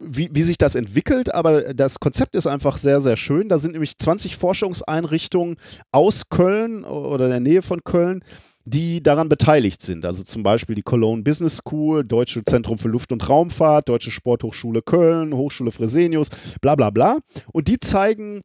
[0.00, 3.48] wie, wie sich das entwickelt, aber das Konzept ist einfach sehr, sehr schön.
[3.48, 5.56] Da sind nämlich 20 Forschungseinrichtungen
[5.92, 8.24] aus Köln oder der Nähe von Köln,
[8.64, 10.04] die daran beteiligt sind.
[10.04, 14.82] Also zum Beispiel die Cologne Business School, Deutsche Zentrum für Luft- und Raumfahrt, Deutsche Sporthochschule
[14.82, 16.28] Köln, Hochschule Fresenius,
[16.60, 17.18] bla bla bla.
[17.52, 18.42] Und die zeigen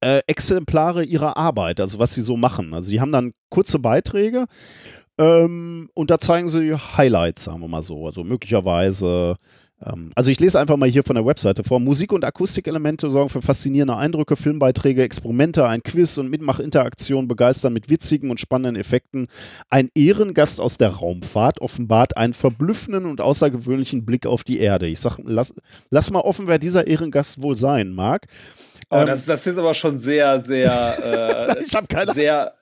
[0.00, 2.72] äh, Exemplare ihrer Arbeit, also was sie so machen.
[2.74, 4.46] Also die haben dann kurze Beiträge
[5.18, 8.06] ähm, und da zeigen sie Highlights, sagen wir mal so.
[8.06, 9.36] Also möglicherweise
[9.80, 11.78] also ich lese einfach mal hier von der Webseite vor.
[11.78, 17.88] Musik- und Akustikelemente sorgen für faszinierende Eindrücke, Filmbeiträge, Experimente, ein Quiz und Mitmachinteraktion begeistern mit
[17.88, 19.28] witzigen und spannenden Effekten.
[19.70, 24.88] Ein Ehrengast aus der Raumfahrt offenbart einen verblüffenden und außergewöhnlichen Blick auf die Erde.
[24.88, 25.54] Ich sag, lass,
[25.90, 28.26] lass mal offen, wer dieser Ehrengast wohl sein mag.
[28.90, 32.57] Oh, ähm, das, das ist aber schon sehr, sehr, äh, ich habe keine sehr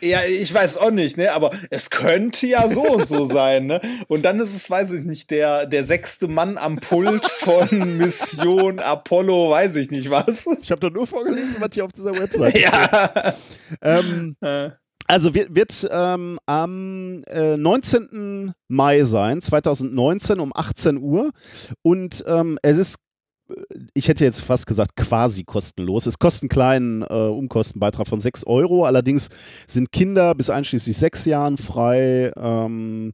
[0.00, 1.32] ja, ich weiß auch nicht, ne?
[1.32, 3.80] Aber es könnte ja so und so sein, ne?
[4.08, 7.68] Und dann ist es, weiß ich nicht, der, der sechste Mann am Pult von
[7.98, 10.46] Mission Apollo, weiß ich nicht was.
[10.60, 13.10] Ich habe da nur vorgelesen, was hier auf dieser Website ja.
[13.10, 13.34] steht.
[13.82, 14.36] Ähm,
[15.06, 18.52] also wird, wird ähm, am äh, 19.
[18.68, 21.30] Mai sein, 2019 um 18 Uhr.
[21.82, 22.98] Und ähm, es ist
[23.94, 26.06] ich hätte jetzt fast gesagt, quasi kostenlos.
[26.06, 28.84] Es kostet einen kleinen äh, Umkostenbeitrag von 6 Euro.
[28.84, 29.30] Allerdings
[29.66, 32.32] sind Kinder bis einschließlich sechs Jahren frei.
[32.36, 33.12] Ähm,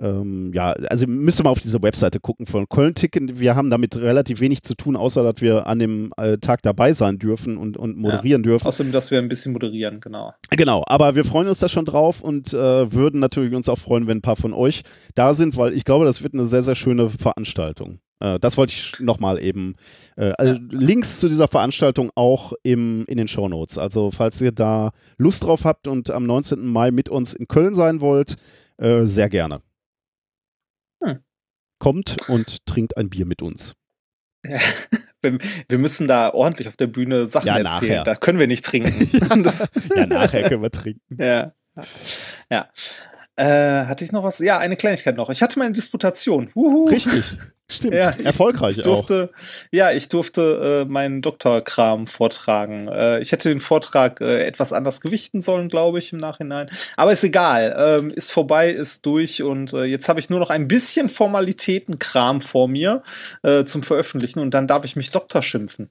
[0.00, 3.38] ähm, ja, also müsst ihr mal auf diese Webseite gucken von Köln-Ticket.
[3.38, 6.92] Wir haben damit relativ wenig zu tun, außer dass wir an dem äh, Tag dabei
[6.92, 8.66] sein dürfen und, und moderieren ja, dürfen.
[8.66, 10.32] Außerdem, dass wir ein bisschen moderieren, genau.
[10.50, 14.08] Genau, aber wir freuen uns da schon drauf und äh, würden natürlich uns auch freuen,
[14.08, 14.82] wenn ein paar von euch
[15.14, 18.00] da sind, weil ich glaube, das wird eine sehr, sehr schöne Veranstaltung.
[18.24, 19.76] Äh, das wollte ich nochmal eben.
[20.16, 23.78] Äh, also Links zu dieser Veranstaltung auch im, in den Show Notes.
[23.78, 26.66] Also falls ihr da Lust drauf habt und am 19.
[26.66, 28.36] Mai mit uns in Köln sein wollt,
[28.78, 29.60] äh, sehr gerne.
[31.02, 31.18] Hm.
[31.78, 33.74] Kommt und trinkt ein Bier mit uns.
[34.46, 34.58] Ja,
[35.68, 37.98] wir müssen da ordentlich auf der Bühne Sachen ja, erzählen.
[37.98, 38.04] Nachher.
[38.04, 39.10] Da können wir nicht trinken.
[39.96, 41.22] ja, nachher können wir trinken.
[41.22, 41.52] Ja.
[42.50, 42.68] Ja.
[43.36, 44.38] Äh, hatte ich noch was?
[44.38, 45.28] Ja, eine Kleinigkeit noch.
[45.28, 46.50] Ich hatte meine Disputation.
[46.54, 46.84] Uhu.
[46.84, 47.36] Richtig.
[47.70, 47.94] Stimmt.
[47.94, 49.66] Ja, Erfolgreich ich durfte, auch.
[49.72, 52.88] Ja, ich durfte äh, meinen Doktorkram vortragen.
[52.88, 56.68] Äh, ich hätte den Vortrag äh, etwas anders gewichten sollen, glaube ich, im Nachhinein.
[56.96, 57.74] Aber ist egal.
[57.78, 62.42] Ähm, ist vorbei, ist durch und äh, jetzt habe ich nur noch ein bisschen Formalitätenkram
[62.42, 63.02] vor mir
[63.42, 65.90] äh, zum Veröffentlichen und dann darf ich mich Doktor schimpfen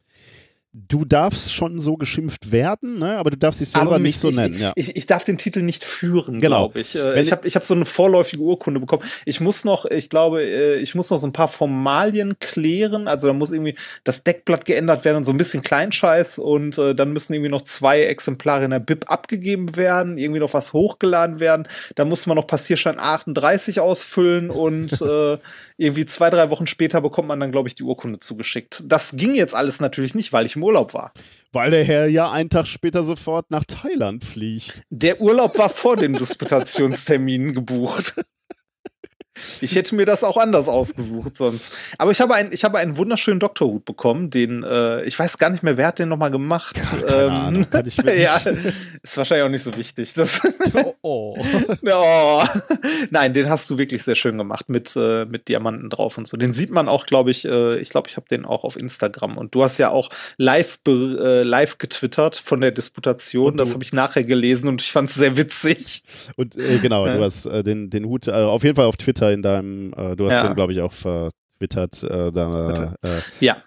[0.73, 3.17] du darfst schon so geschimpft werden, ne?
[3.17, 4.59] aber du darfst dich selber mich, nicht so ich, nennen.
[4.59, 4.73] Ja.
[4.75, 6.69] Ich, ich, darf den Titel nicht führen, genau.
[6.69, 6.95] glaube ich.
[6.95, 9.03] Äh, ich habe ich hab so eine vorläufige Urkunde bekommen.
[9.25, 13.07] Ich muss noch, ich glaube, äh, ich muss noch so ein paar Formalien klären.
[13.07, 16.95] Also da muss irgendwie das Deckblatt geändert werden und so ein bisschen Kleinscheiß und äh,
[16.95, 21.39] dann müssen irgendwie noch zwei Exemplare in der BIP abgegeben werden, irgendwie noch was hochgeladen
[21.39, 21.67] werden.
[21.93, 25.37] Da muss man noch Passierschein 38 ausfüllen und äh,
[25.77, 28.83] irgendwie zwei, drei Wochen später bekommt man dann, glaube ich, die Urkunde zugeschickt.
[28.87, 31.11] Das ging jetzt alles natürlich nicht, weil ich im Urlaub war.
[31.51, 34.81] Weil der Herr ja einen Tag später sofort nach Thailand fliegt.
[34.89, 38.15] Der Urlaub war vor den Disputationsterminen gebucht.
[39.61, 41.73] Ich hätte mir das auch anders ausgesucht sonst.
[41.97, 45.49] Aber ich habe, ein, ich habe einen wunderschönen Doktorhut bekommen, den, äh, ich weiß gar
[45.49, 46.79] nicht mehr, wer hat den nochmal gemacht.
[47.07, 48.39] Ja, ähm, Ahnung, kann ich ja,
[49.01, 50.13] ist wahrscheinlich auch nicht so wichtig.
[50.13, 50.41] Das
[51.01, 51.35] oh.
[51.83, 52.43] oh.
[53.09, 56.37] Nein, den hast du wirklich sehr schön gemacht mit, äh, mit Diamanten drauf und so.
[56.37, 59.37] Den sieht man auch, glaube ich, äh, ich glaube, ich habe den auch auf Instagram.
[59.37, 63.57] Und du hast ja auch live, äh, live getwittert von der Disputation.
[63.57, 66.03] Das habe ich nachher gelesen und ich fand es sehr witzig.
[66.35, 69.41] Und äh, genau, du hast äh, den, den Hut auf jeden Fall auf Twitter in
[69.41, 70.47] deinem, äh, du hast ja.
[70.47, 72.03] den, glaube ich, auch vertwittert.
[72.03, 73.57] Äh, da, äh, ja.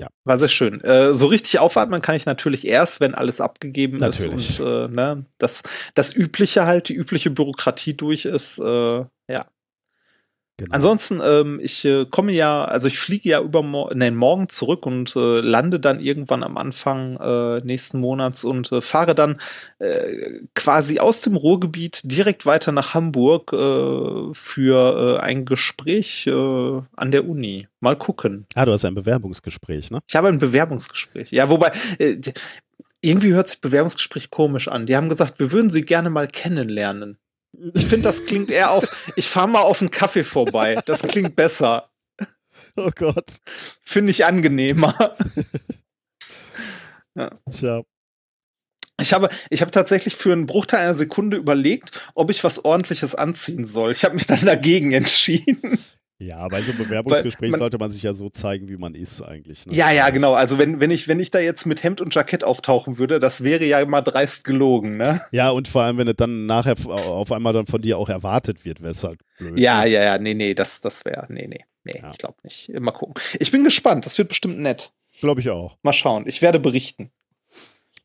[0.00, 0.06] Ja.
[0.24, 0.80] War sehr schön.
[0.84, 4.50] Äh, so richtig aufatmen kann ich natürlich erst, wenn alles abgegeben natürlich.
[4.50, 5.62] ist und äh, ne, das,
[5.94, 8.58] das Übliche halt, die übliche Bürokratie durch ist.
[8.58, 9.46] Äh, ja.
[10.58, 10.74] Genau.
[10.74, 15.14] Ansonsten, ähm, ich äh, komme ja, also ich fliege ja übermorgen, nein, morgen zurück und
[15.14, 19.38] äh, lande dann irgendwann am Anfang äh, nächsten Monats und äh, fahre dann
[19.78, 27.28] äh, quasi aus dem Ruhrgebiet direkt weiter nach Hamburg äh, für ein Gespräch an der
[27.28, 27.68] Uni.
[27.80, 28.46] Mal gucken.
[28.54, 30.00] Ah, du hast ein Bewerbungsgespräch, ne?
[30.08, 31.30] Ich habe ein Bewerbungsgespräch.
[31.30, 31.72] Ja, wobei
[33.00, 34.86] irgendwie hört sich Bewerbungsgespräch komisch an.
[34.86, 37.18] Die haben gesagt, wir würden sie gerne mal kennenlernen.
[37.74, 40.80] Ich finde, das klingt eher auf, ich fahre mal auf einen Kaffee vorbei.
[40.86, 41.90] Das klingt besser.
[42.76, 43.38] Oh Gott.
[43.82, 44.94] Finde ich angenehmer.
[47.14, 47.30] ja.
[47.50, 47.82] Tja.
[49.00, 53.14] Ich habe, ich habe tatsächlich für einen Bruchteil einer Sekunde überlegt, ob ich was ordentliches
[53.14, 53.92] anziehen soll.
[53.92, 55.78] Ich habe mich dann dagegen entschieden.
[56.20, 59.22] Ja, bei so einem Bewerbungsgespräch man, sollte man sich ja so zeigen, wie man ist
[59.22, 59.66] eigentlich.
[59.66, 59.74] Ne?
[59.74, 60.34] Ja, ja, genau.
[60.34, 63.44] Also wenn, wenn, ich, wenn ich da jetzt mit Hemd und Jackett auftauchen würde, das
[63.44, 65.20] wäre ja immer dreist gelogen, ne?
[65.30, 68.64] Ja, und vor allem, wenn es dann nachher auf einmal dann von dir auch erwartet
[68.64, 69.58] wird, wäre es halt blöd.
[69.58, 69.90] Ja, ne?
[69.90, 72.10] ja, ja, nee, nee, das, das wäre, nee, nee, nee, ja.
[72.10, 72.70] ich glaube nicht.
[72.80, 73.14] Mal gucken.
[73.38, 74.92] Ich bin gespannt, das wird bestimmt nett.
[75.20, 75.76] Glaube ich auch.
[75.82, 77.10] Mal schauen, ich werde berichten.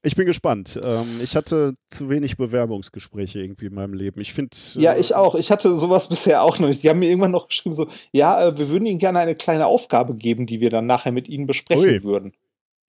[0.05, 0.79] Ich bin gespannt.
[0.83, 4.19] Ähm, ich hatte zu wenig Bewerbungsgespräche irgendwie in meinem Leben.
[4.19, 4.55] Ich finde.
[4.75, 5.35] Äh, ja, ich auch.
[5.35, 6.83] Ich hatte sowas bisher auch noch nicht.
[6.83, 9.65] Die haben mir irgendwann noch geschrieben, so, ja, äh, wir würden Ihnen gerne eine kleine
[9.65, 12.03] Aufgabe geben, die wir dann nachher mit Ihnen besprechen Ui.
[12.03, 12.33] würden.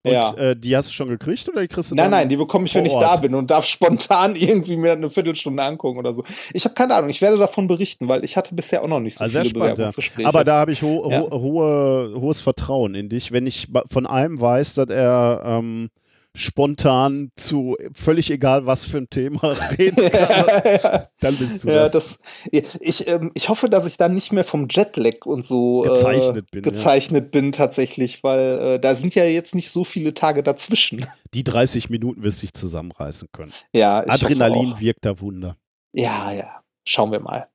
[0.04, 0.34] Und ja.
[0.34, 2.74] äh, die hast du schon gekriegt oder die kriegst du Nein, nein, die bekomme ich,
[2.74, 6.22] wenn ich da bin und darf spontan irgendwie mir eine Viertelstunde angucken oder so.
[6.52, 9.16] Ich habe keine Ahnung, ich werde davon berichten, weil ich hatte bisher auch noch nicht
[9.16, 10.22] so also viele spannend, Bewerbungsgespräche.
[10.22, 10.28] Ja.
[10.28, 14.38] Aber da habe ich ho ho hohe, hohes Vertrauen in dich, wenn ich von einem
[14.38, 15.88] weiß, dass er ähm,
[16.36, 19.40] spontan zu völlig egal was für ein Thema
[19.78, 21.92] reden kann, dann bist du ja, das.
[21.92, 22.18] das
[22.50, 26.50] ich, ähm, ich hoffe, dass ich dann nicht mehr vom Jetlag und so äh, gezeichnet,
[26.50, 27.30] bin, gezeichnet ja.
[27.40, 31.06] bin tatsächlich, weil äh, da sind ja jetzt nicht so viele Tage dazwischen.
[31.34, 33.52] Die 30 Minuten wirst du dich zusammenreißen können.
[33.72, 35.56] Ja, Adrenalin wirkt da Wunder.
[35.92, 36.62] Ja, ja.
[36.84, 37.48] Schauen wir mal.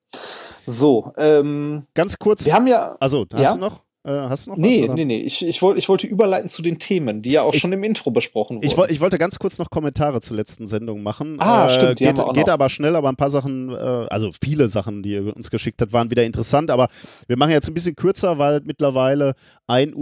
[0.65, 2.45] So, ähm, ganz kurz.
[2.45, 2.95] Wir haben ja.
[2.99, 3.53] Also, hast ja?
[3.53, 3.81] du noch?
[4.05, 4.95] Äh, hast du noch nee, was?
[4.95, 7.59] Nee, nee, Ich, ich, wollt, ich wollte überleiten zu den Themen, die ja auch ich,
[7.59, 8.65] schon im Intro besprochen wurden.
[8.65, 11.35] Ich, wollt, ich wollte ganz kurz noch Kommentare zur letzten Sendung machen.
[11.39, 11.97] Ah, äh, stimmt.
[11.97, 15.51] Geht, geht aber schnell, aber ein paar Sachen, äh, also viele Sachen, die ihr uns
[15.51, 16.71] geschickt habt, waren wieder interessant.
[16.71, 16.87] Aber
[17.27, 19.33] wir machen jetzt ein bisschen kürzer, weil mittlerweile
[19.67, 19.95] 1.20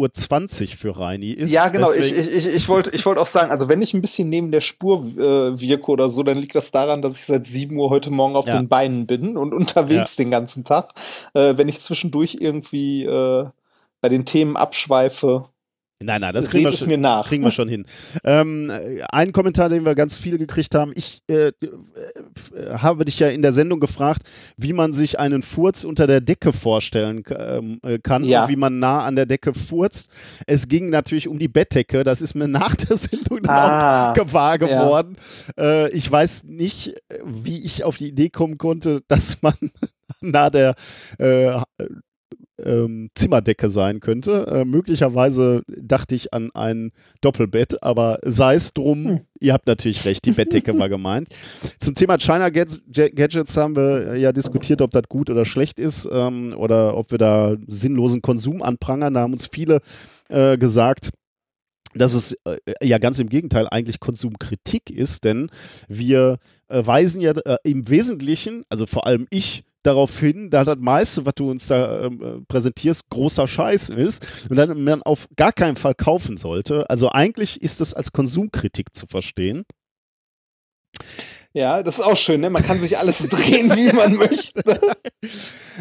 [0.62, 1.52] Uhr für Reini ist.
[1.52, 1.92] Ja, genau.
[1.92, 4.62] ich, ich, ich wollte ich wollt auch sagen, also wenn ich ein bisschen neben der
[4.62, 8.12] Spur äh, wirke oder so, dann liegt das daran, dass ich seit 7 Uhr heute
[8.12, 8.60] Morgen auf ja.
[8.60, 10.24] den Beinen bin und unterwegs ja.
[10.24, 10.92] den ganzen Tag.
[11.34, 13.08] Äh, wenn ich zwischendurch irgendwie
[14.02, 15.50] bei den Themen abschweife,
[16.00, 17.28] Nein, nein, das kriegen, wir schon, mir nach.
[17.28, 17.84] kriegen wir schon hin.
[18.24, 18.72] Ähm,
[19.10, 20.92] ein Kommentar, den wir ganz viel gekriegt haben.
[20.96, 21.54] Ich äh, äh,
[22.78, 24.22] habe dich ja in der Sendung gefragt,
[24.58, 28.44] wie man sich einen Furz unter der Decke vorstellen ähm, äh, kann Ja.
[28.44, 30.12] und wie man nah an der Decke furzt.
[30.46, 32.04] Es ging natürlich um die Bettdecke.
[32.04, 34.68] Das ist mir nach der Sendung dann Ah, auch gewahr ja.
[34.68, 35.18] geworden.
[35.60, 36.94] Äh, ich weiß nicht,
[37.26, 39.56] wie ich auf die Idee kommen konnte, dass man
[40.22, 40.76] nah der
[41.18, 41.60] äh,
[42.64, 44.48] ähm, Zimmerdecke sein könnte.
[44.48, 49.20] Äh, möglicherweise dachte ich an ein Doppelbett, aber sei es drum, Hm.
[49.40, 51.30] ihr habt natürlich recht, die Bettdecke war gemeint.
[51.80, 56.08] Zum Thema China Gadgets, Gadgets haben wir ja diskutiert, ob das gut oder schlecht ist
[56.12, 59.14] ähm, oder ob wir da sinnlosen Konsum anprangern.
[59.14, 59.82] Da haben uns viele
[60.30, 61.12] äh, gesagt,
[61.94, 65.50] dass es äh, ja ganz im Gegenteil eigentlich Konsumkritik ist, denn
[65.88, 70.78] wir äh, weisen ja äh, im Wesentlichen, also vor allem ich, darauf hin, da das
[70.80, 75.28] meiste, was du uns da ähm, äh, präsentierst, großer Scheiß ist und dann man auf
[75.36, 76.90] gar keinen Fall kaufen sollte.
[76.90, 79.64] Also eigentlich ist es als Konsumkritik zu verstehen.
[81.54, 82.52] Ja, das ist auch schön, ne?
[82.52, 84.62] Man kann sich alles drehen, wie man möchte.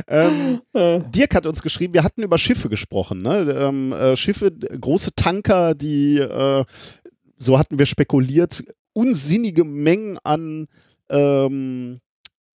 [0.09, 3.23] Ähm, Äh, Dirk hat uns geschrieben, wir hatten über Schiffe gesprochen.
[3.23, 3.57] Ne?
[3.59, 6.65] Ähm, äh, Schiffe, große Tanker, die, äh,
[7.39, 8.63] so hatten wir spekuliert,
[8.93, 10.67] unsinnige Mengen an,
[11.09, 12.01] ähm,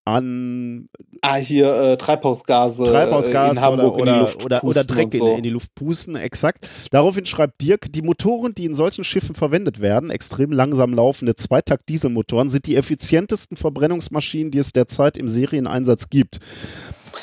[0.08, 0.90] an
[1.22, 2.86] ah, hier äh, Treibhausgase.
[2.86, 5.36] äh, Treibhausgas in Hamburg oder, in die oder, Luft oder, oder Dreck und in, so.
[5.36, 6.68] in die Luft pusten, exakt.
[6.92, 12.50] Daraufhin schreibt Dirk, die Motoren, die in solchen Schiffen verwendet werden, extrem langsam laufende Zweitakt-Dieselmotoren,
[12.50, 16.40] sind die effizientesten Verbrennungsmaschinen, die es derzeit im Serieneinsatz gibt.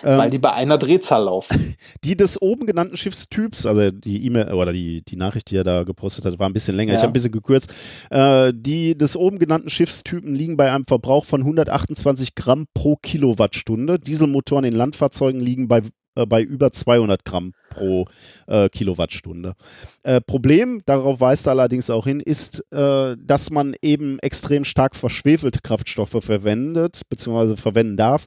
[0.03, 1.77] Ähm, Weil die bei einer Drehzahl laufen.
[2.05, 5.85] die des oben genannten Schiffstyps, also die E-Mail oder die, die Nachricht, die er da
[5.85, 6.93] gepostet hat, war ein bisschen länger.
[6.93, 6.99] Ja.
[6.99, 7.73] Ich habe ein bisschen gekürzt.
[8.11, 13.99] Äh, die des oben genannten Schiffstypen liegen bei einem Verbrauch von 128 Gramm pro Kilowattstunde.
[13.99, 15.83] Dieselmotoren in Landfahrzeugen liegen bei
[16.15, 18.07] äh, bei über 200 Gramm pro
[18.47, 19.55] äh, Kilowattstunde.
[20.03, 24.97] Äh, Problem, darauf weist er allerdings auch hin, ist, äh, dass man eben extrem stark
[24.97, 28.27] verschwefelte Kraftstoffe verwendet, beziehungsweise verwenden darf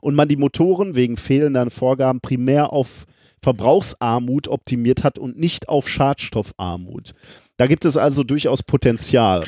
[0.00, 3.04] und man die Motoren wegen fehlender Vorgaben primär auf
[3.42, 7.14] Verbrauchsarmut optimiert hat und nicht auf Schadstoffarmut.
[7.56, 9.46] Da gibt es also durchaus Potenzial.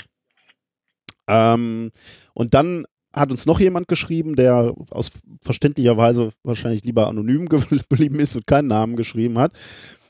[1.28, 1.90] Ähm,
[2.34, 5.10] und dann hat uns noch jemand geschrieben, der aus
[5.42, 7.48] verständlicher Weise wahrscheinlich lieber anonym
[7.88, 9.52] geblieben ist und keinen Namen geschrieben hat.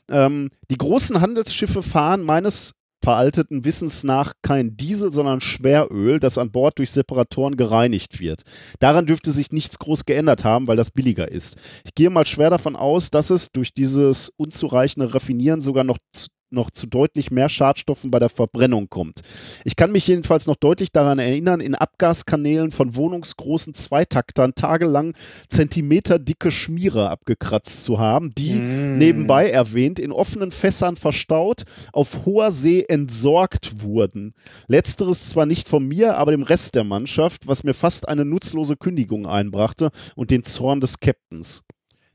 [0.09, 2.73] Ähm, die großen Handelsschiffe fahren meines
[3.03, 8.43] veralteten Wissens nach kein Diesel, sondern Schweröl, das an Bord durch Separatoren gereinigt wird.
[8.79, 11.57] Daran dürfte sich nichts groß geändert haben, weil das billiger ist.
[11.83, 16.27] Ich gehe mal schwer davon aus, dass es durch dieses unzureichende Raffinieren sogar noch zu,
[16.51, 19.21] noch zu deutlich mehr Schadstoffen bei der Verbrennung kommt.
[19.63, 25.13] Ich kann mich jedenfalls noch deutlich daran erinnern, in Abgaskanälen von wohnungsgroßen Zweitaktern tagelang
[25.47, 28.97] zentimeterdicke Schmiere abgekratzt zu haben, die Mm.
[28.97, 31.63] nebenbei erwähnt in offenen Fässern verstaut
[31.93, 34.33] auf hoher See entsorgt wurden.
[34.67, 38.75] Letzteres zwar nicht von mir, aber dem Rest der Mannschaft, was mir fast eine nutzlose
[38.75, 41.63] Kündigung einbrachte und den Zorn des Captains.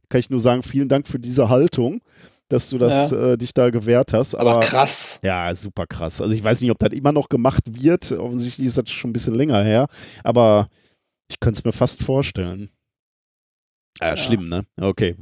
[0.09, 2.01] Kann ich nur sagen, vielen Dank für diese Haltung,
[2.49, 4.35] dass du das äh, dich da gewehrt hast.
[4.35, 5.19] Aber Aber krass.
[5.23, 6.21] ja, super krass.
[6.21, 8.13] Also ich weiß nicht, ob das immer noch gemacht wird.
[8.13, 9.89] Offensichtlich ist das schon ein bisschen länger her.
[10.23, 10.69] Aber
[11.29, 12.71] ich könnte es mir fast vorstellen.
[14.01, 14.65] Ja, schlimm, ne?
[14.81, 15.17] Okay.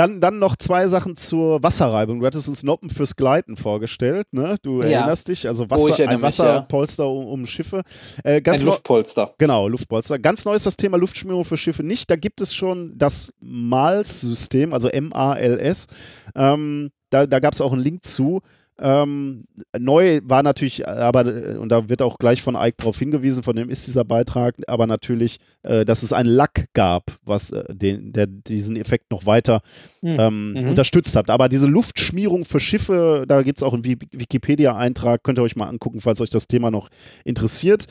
[0.00, 2.20] Dann, dann noch zwei Sachen zur Wasserreibung.
[2.20, 4.56] Du hattest uns Noppen fürs Gleiten vorgestellt, ne?
[4.62, 4.88] Du Ja.
[5.00, 6.44] erinnerst dich, also Oh, Wasser, ich erinnere ein mich, ja.
[6.46, 7.82] Wasserpolster um, um Schiffe.
[8.24, 9.34] Äh, ganz Ein Luftpolster.
[9.36, 10.18] Genau, Luftpolster.
[10.18, 12.10] Ganz neu ist das Thema Luftschmierung für Schiffe nicht.
[12.10, 15.86] Da gibt es schon das MALS-System, also M-A-L-S.
[16.34, 18.40] Ähm, da da gab es auch einen Link zu.
[18.82, 19.44] Ähm,
[19.78, 23.54] neu war natürlich, aber, äh, und da wird auch gleich von Ike darauf hingewiesen, von
[23.54, 28.12] dem ist dieser Beitrag, aber natürlich, äh, dass es einen Lack gab, was äh, den,
[28.14, 29.60] der diesen Effekt noch weiter
[30.00, 30.16] Hm.
[30.18, 30.68] ähm, Mhm.
[30.70, 31.28] unterstützt hat.
[31.28, 35.56] Aber diese Luftschmierung für Schiffe, da gibt es auch einen Wi- Wikipedia-Eintrag, könnt ihr euch
[35.56, 36.88] mal angucken, falls euch das Thema noch
[37.24, 37.84] interessiert.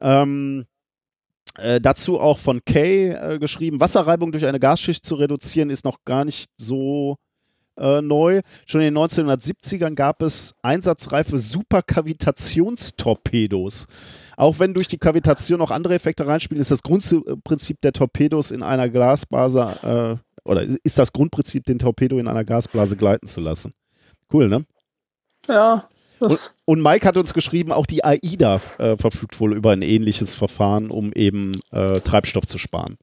[0.00, 0.66] Ähm,
[1.56, 6.04] äh, dazu auch von Kay äh, geschrieben, Wasserreibung durch eine Gasschicht zu reduzieren ist noch
[6.04, 7.16] gar nicht so
[7.78, 8.40] äh, neu.
[8.66, 13.86] Schon in den 1970ern gab es einsatzreife Superkavitationstorpedos.
[14.36, 18.62] Auch wenn durch die Kavitation noch andere Effekte reinspielen, ist das Grundprinzip der Torpedos in
[18.62, 20.16] einer Glasblase äh,
[20.48, 23.74] oder ist das Grundprinzip, den Torpedo in einer Gasblase gleiten zu lassen.
[24.32, 24.64] Cool, ne?
[25.46, 25.88] Ja.
[26.20, 30.34] Und, und Mike hat uns geschrieben, auch die AIDA äh, verfügt wohl über ein ähnliches
[30.34, 32.96] Verfahren, um eben äh, Treibstoff zu sparen.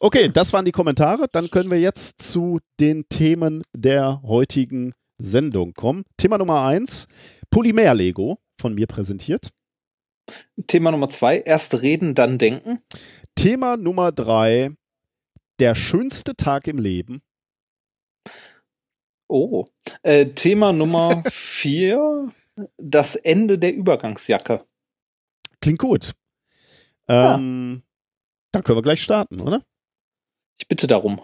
[0.00, 1.26] Okay, das waren die Kommentare.
[1.30, 6.04] Dann können wir jetzt zu den Themen der heutigen Sendung kommen.
[6.16, 7.06] Thema Nummer eins:
[7.50, 9.50] Polymer-Lego, von mir präsentiert.
[10.66, 11.40] Thema Nummer zwei.
[11.40, 12.80] Erst reden, dann denken.
[13.34, 14.70] Thema Nummer drei:
[15.58, 17.22] Der schönste Tag im Leben.
[19.28, 19.66] Oh.
[20.02, 22.28] Äh, Thema Nummer vier:
[22.76, 24.64] Das Ende der Übergangsjacke.
[25.60, 26.12] Klingt gut.
[27.08, 27.82] Ähm,
[28.52, 29.62] Dann können wir gleich starten, oder?
[30.58, 31.20] Ich bitte darum.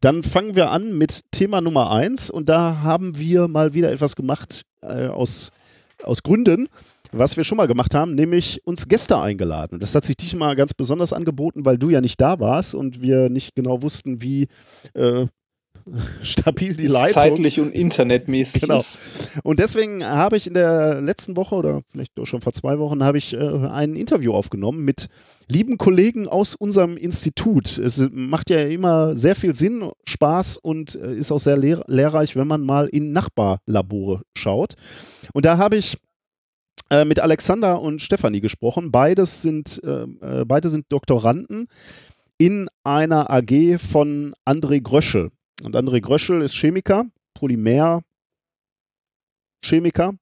[0.00, 4.14] Dann fangen wir an mit Thema Nummer eins und da haben wir mal wieder etwas
[4.14, 5.50] gemacht äh, aus,
[6.04, 6.68] aus Gründen,
[7.10, 9.80] was wir schon mal gemacht haben, nämlich uns Gäste eingeladen.
[9.80, 13.28] Das hat sich diesmal ganz besonders angeboten, weil du ja nicht da warst und wir
[13.28, 14.46] nicht genau wussten, wie
[14.94, 15.26] äh,
[16.22, 17.14] stabil die Leitung.
[17.14, 18.76] Zeitlich und internetmäßig Genau.
[18.76, 19.00] ist.
[19.42, 23.02] Und deswegen habe ich in der letzten Woche oder vielleicht auch schon vor zwei Wochen
[23.04, 25.06] habe ich äh, ein Interview aufgenommen mit
[25.50, 27.78] lieben Kollegen aus unserem Institut.
[27.78, 32.36] Es macht ja immer sehr viel Sinn, Spaß und äh, ist auch sehr lehr lehrreich,
[32.36, 34.74] wenn man mal in Nachbarlabore schaut.
[35.32, 35.96] Und da habe ich
[36.90, 38.90] äh, mit Alexander und Stefanie gesprochen.
[38.90, 41.68] Beides sind, äh, äh, beide sind Doktoranden
[42.38, 45.30] in einer AG von André Gröschel.
[45.62, 48.02] Und André Gröschel ist Chemiker, Polymer,
[49.64, 50.14] Chemiker.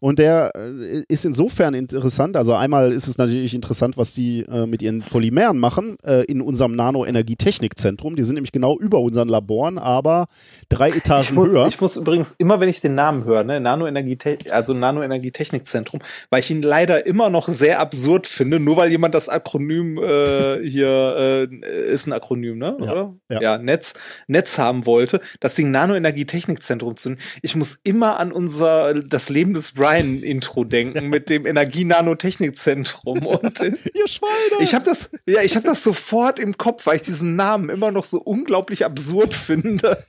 [0.00, 2.36] Und der äh, ist insofern interessant.
[2.36, 6.40] Also einmal ist es natürlich interessant, was die äh, mit ihren Polymeren machen äh, in
[6.40, 8.16] unserem Nanoenergietechnikzentrum.
[8.16, 10.26] Die sind nämlich genau über unseren Laboren, aber
[10.68, 11.66] drei Ich Etagen muss, höher.
[11.68, 14.18] ich muss übrigens immer, wenn ich den Namen höre, ne, Nanoenergie,
[14.50, 16.00] also Nanoenergietechnikzentrum,
[16.30, 20.66] weil ich ihn leider immer noch sehr absurd finde, nur weil jemand das Akronym äh,
[20.66, 22.76] hier äh, ist ein Akronym, ne?
[22.80, 23.14] Ja, Oder?
[23.28, 23.58] ja.
[23.58, 23.94] Netz,
[24.26, 27.20] Netz haben wollte, das Ding Nanoenergietechnikzentrum zu nennen.
[27.42, 33.26] Ich muss immer an unser das Leben des Brian-Intro denken mit dem Energie-Nanotechnikzentrum.
[33.26, 34.62] Und äh, Ihr Schweine!
[34.62, 37.90] ich habe das, ja, ich habe das sofort im Kopf, weil ich diesen Namen immer
[37.90, 40.04] noch so unglaublich absurd finde.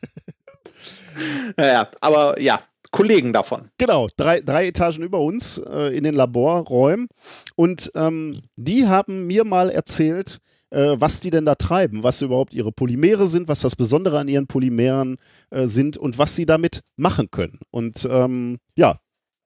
[1.58, 3.70] naja, aber ja, Kollegen davon.
[3.78, 7.08] Genau, drei, drei Etagen über uns äh, in den Laborräumen.
[7.56, 10.40] Und ähm, die haben mir mal erzählt,
[10.72, 14.28] äh, was die denn da treiben, was überhaupt ihre Polymere sind, was das Besondere an
[14.28, 15.18] ihren Polymeren
[15.50, 17.60] äh, sind und was sie damit machen können.
[17.72, 19.00] Und ähm, ja,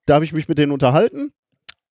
[0.05, 1.31] da habe ich mich mit denen unterhalten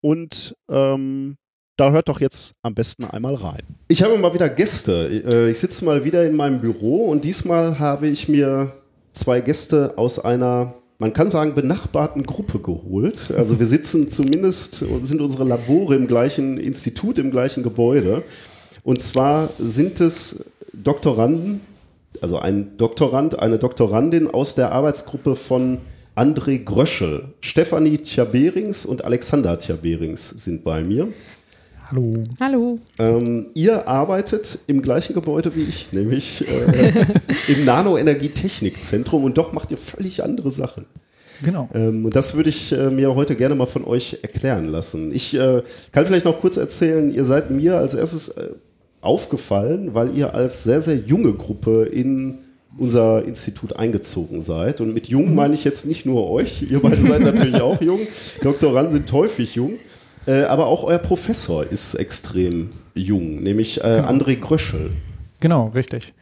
[0.01, 1.37] und ähm,
[1.77, 3.61] da hört doch jetzt am besten einmal rein.
[3.87, 5.07] Ich habe mal wieder Gäste.
[5.07, 8.73] Äh, Ich sitze mal wieder in meinem Büro und diesmal habe ich mir
[9.13, 13.31] zwei Gäste aus einer, man kann sagen, benachbarten Gruppe geholt.
[13.37, 18.23] Also wir sitzen zumindest, sind unsere Labore im gleichen Institut, im gleichen Gebäude.
[18.83, 21.61] Und zwar sind es Doktoranden,
[22.21, 25.77] also ein Doktorand, eine Doktorandin aus der Arbeitsgruppe von
[26.19, 27.29] André Gröschel.
[27.39, 31.13] Stefanie Tjaberings und Alexander Tjaberings sind bei mir.
[31.89, 32.13] Hallo.
[32.41, 32.79] Hallo.
[32.99, 37.05] Ähm, ihr arbeitet im gleichen Gebäude wie ich, nämlich äh,
[37.47, 40.87] im Nanoenergietechnikzentrum und doch macht ihr völlig andere Sachen.
[41.41, 41.69] Genau.
[41.73, 45.13] Ähm, und das würde ich äh, mir heute gerne mal von euch erklären lassen.
[45.15, 45.63] Ich äh,
[45.93, 48.49] kann vielleicht noch kurz erzählen, ihr seid mir als erstes äh,
[48.99, 52.39] aufgefallen, weil ihr als sehr, sehr junge Gruppe in
[52.77, 54.81] unser Institut eingezogen seid.
[54.81, 57.99] Und mit jung meine ich jetzt nicht nur euch, ihr beide seid natürlich auch jung,
[58.41, 59.73] Doktoranden sind häufig jung,
[60.25, 64.91] äh, aber auch euer Professor ist extrem jung, nämlich äh, André Gröschel.
[65.39, 66.13] Genau, richtig.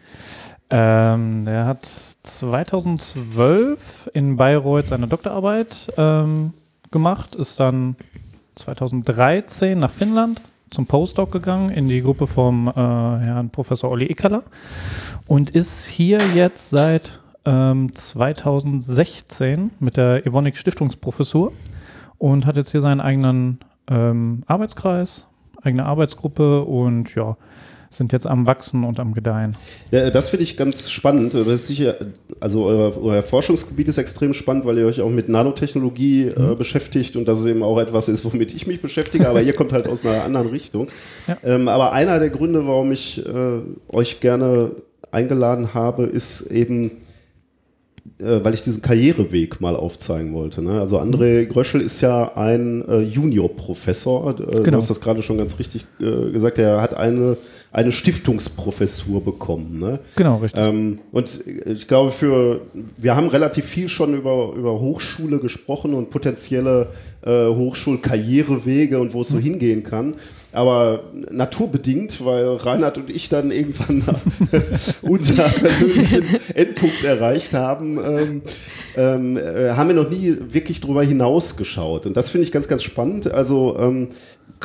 [0.69, 1.88] Ähm, der hat
[2.24, 6.53] 2012 in Bayreuth seine Doktorarbeit ähm,
[6.91, 7.95] gemacht, ist dann
[8.56, 14.44] 2013 nach Finnland zum Postdoc gegangen in die Gruppe vom äh, Herrn Professor Olli Ickerler
[15.27, 21.53] und ist hier jetzt seit ähm, 2016 mit der Evonik Stiftungsprofessur
[22.18, 25.27] und hat jetzt hier seinen eigenen ähm, Arbeitskreis,
[25.61, 27.38] eigene Arbeitsgruppe und ja,
[27.89, 29.55] sind jetzt am Wachsen und am Gedeihen.
[29.91, 31.34] Ja, das finde ich ganz spannend.
[31.34, 31.95] Das ist sicher,
[32.39, 37.15] also euer, euer Forschungsgebiet ist extrem spannend, weil ihr euch auch mit Nanotechnologie äh, beschäftigt
[37.15, 40.05] und das eben auch etwas ist, womit ich mich beschäftige, aber ihr kommt halt aus
[40.05, 40.88] einer anderen Richtung.
[41.27, 41.38] Ja.
[41.43, 43.59] Ähm, aber einer der Gründe, warum ich äh,
[43.89, 44.72] euch gerne
[45.11, 46.91] eingeladen habe, ist eben,
[48.20, 50.62] äh, weil ich diesen Karriereweg mal aufzeigen wollte.
[50.62, 50.80] Ne?
[50.80, 54.32] Also André Gröschel ist ja ein äh, Juniorprofessor.
[54.32, 54.78] Äh, Du Genau.
[54.78, 56.58] hast das gerade schon ganz richtig äh, gesagt.
[56.60, 57.38] Er hat eine,
[57.72, 59.80] eine Stiftungsprofessur bekommen.
[59.80, 60.00] Ne?
[60.16, 60.62] Genau, richtig.
[60.62, 62.62] Ähm, und ich glaube, für
[62.98, 66.88] wir haben relativ viel schon über, über Hochschule gesprochen und potenzielle
[67.24, 70.16] äh, Hochschulkarrierewege und wo es so hingehen kann.
[70.58, 74.04] Aber naturbedingt, weil Reinhard und ich dann irgendwann
[75.04, 76.24] unser persönlichen
[76.56, 78.42] Endpunkt erreicht haben, ähm,
[78.96, 82.08] ähm, äh, haben wir noch nie wirklich drüber hinausgeschaut.
[82.08, 83.32] Und das finde ich ganz, ganz spannend.
[83.32, 84.08] Also ähm,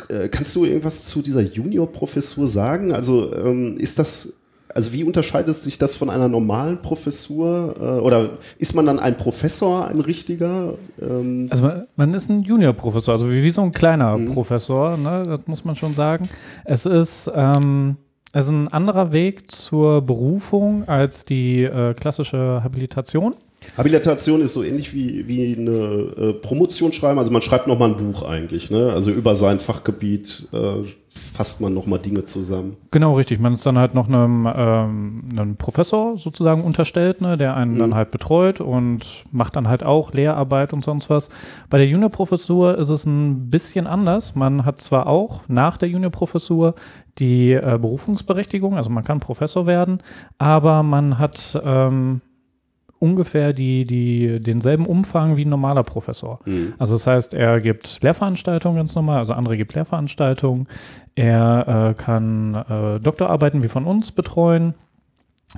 [0.09, 2.91] äh, kannst du irgendwas zu dieser Juniorprofessur sagen?
[2.91, 4.39] Also ähm, ist das,
[4.73, 7.75] also wie unterscheidet sich das von einer normalen Professur?
[7.79, 10.73] Äh, oder ist man dann ein Professor, ein richtiger?
[11.01, 15.23] Ähm, Also man, man ist ein Juniorprofessor, also wie, wie so ein kleiner Professor, ne?
[15.25, 16.27] das muss man schon sagen.
[16.65, 17.97] Es ist, ähm,
[18.31, 23.35] es ist ein anderer Weg zur Berufung als die äh, klassische Habilitation.
[23.77, 27.19] Habilitation ist so ähnlich wie, wie eine äh, Promotion schreiben.
[27.19, 28.69] Also man schreibt nochmal ein Buch eigentlich.
[28.69, 28.91] Ne?
[28.93, 30.83] Also über sein Fachgebiet äh,
[31.13, 32.77] fasst man nochmal Dinge zusammen.
[32.91, 33.39] Genau, richtig.
[33.39, 37.79] Man ist dann halt noch einem, ähm, einem Professor sozusagen unterstellt, ne, der einen mhm.
[37.79, 41.29] dann halt betreut und macht dann halt auch Lehrarbeit und sonst was.
[41.69, 44.35] Bei der Juniorprofessur ist es ein bisschen anders.
[44.35, 46.75] Man hat zwar auch nach der Juniorprofessur
[47.19, 49.99] die äh, Berufungsberechtigung, also man kann Professor werden,
[50.39, 52.21] aber man hat ähm,
[53.03, 56.39] ungefähr die, die, denselben Umfang wie ein normaler Professor.
[56.45, 56.73] Mhm.
[56.79, 60.67] Also das heißt, er gibt Lehrveranstaltungen ganz normal, also andere gibt Lehrveranstaltungen.
[61.13, 64.73] Er äh, kann äh, Doktorarbeiten wie von uns betreuen.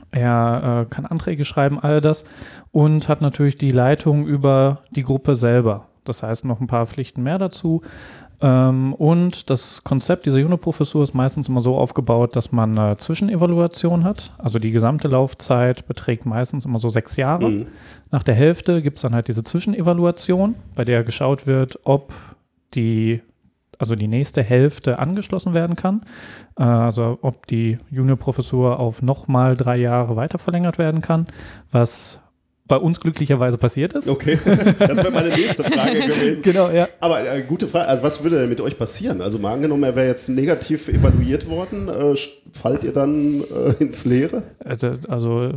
[0.10, 2.26] Er äh, kann Anträge schreiben, all das
[2.72, 5.86] und hat natürlich die Leitung über die Gruppe selber.
[6.04, 7.84] Das heißt noch ein paar Pflichten mehr dazu.
[8.42, 14.04] Ähm, und das Konzept dieser Juniorprofessur ist meistens immer so aufgebaut, dass man eine Zwischenevaluation
[14.04, 14.34] hat.
[14.38, 17.50] Also die gesamte Laufzeit beträgt meistens immer so sechs Jahre.
[17.50, 17.68] Mhm.
[18.12, 22.14] Nach der Hälfte gibt es dann halt diese Zwischenevaluation, bei der geschaut wird, ob
[22.74, 23.22] die
[23.78, 26.02] also die nächste Hälfte angeschlossen werden kann.
[26.58, 31.28] Äh, also ob die Juniorprofessur auf nochmal drei Jahre weiter verlängert werden kann,
[31.72, 32.20] was
[32.68, 34.08] bei uns glücklicherweise passiert ist.
[34.08, 34.40] Okay,
[34.80, 36.42] das wäre meine nächste Frage gewesen.
[36.42, 36.88] Genau, ja.
[37.00, 39.22] Aber äh, gute Frage, also was würde denn mit euch passieren?
[39.22, 42.16] Also mal angenommen, er wäre jetzt negativ evaluiert worden, äh,
[42.52, 44.44] fallt ihr dann äh, ins Leere?
[44.64, 45.52] Also, also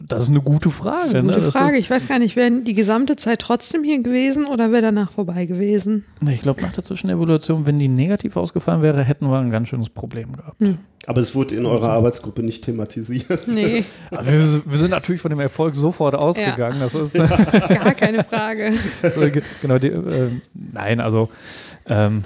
[0.00, 0.96] das ist eine gute Frage.
[0.96, 1.52] Das ist eine gute ne?
[1.52, 1.76] Frage.
[1.78, 5.46] Ich weiß gar nicht, wäre die gesamte Zeit trotzdem hier gewesen oder wäre danach vorbei
[5.46, 6.04] gewesen?
[6.28, 9.88] Ich glaube, nach der Zwischenevaluation, wenn die negativ ausgefallen wäre, hätten wir ein ganz schönes
[9.88, 10.60] Problem gehabt.
[10.60, 10.78] Hm.
[11.06, 13.46] Aber es wurde in eurer Arbeitsgruppe nicht thematisiert.
[13.48, 13.84] Nee.
[14.10, 16.80] Also wir, wir, sind natürlich von dem Erfolg sofort ausgegangen.
[16.80, 16.88] Ja.
[16.88, 18.72] Das ist gar keine Frage.
[19.02, 19.20] so,
[19.60, 21.28] genau, die, äh, nein, also
[21.86, 22.24] ähm,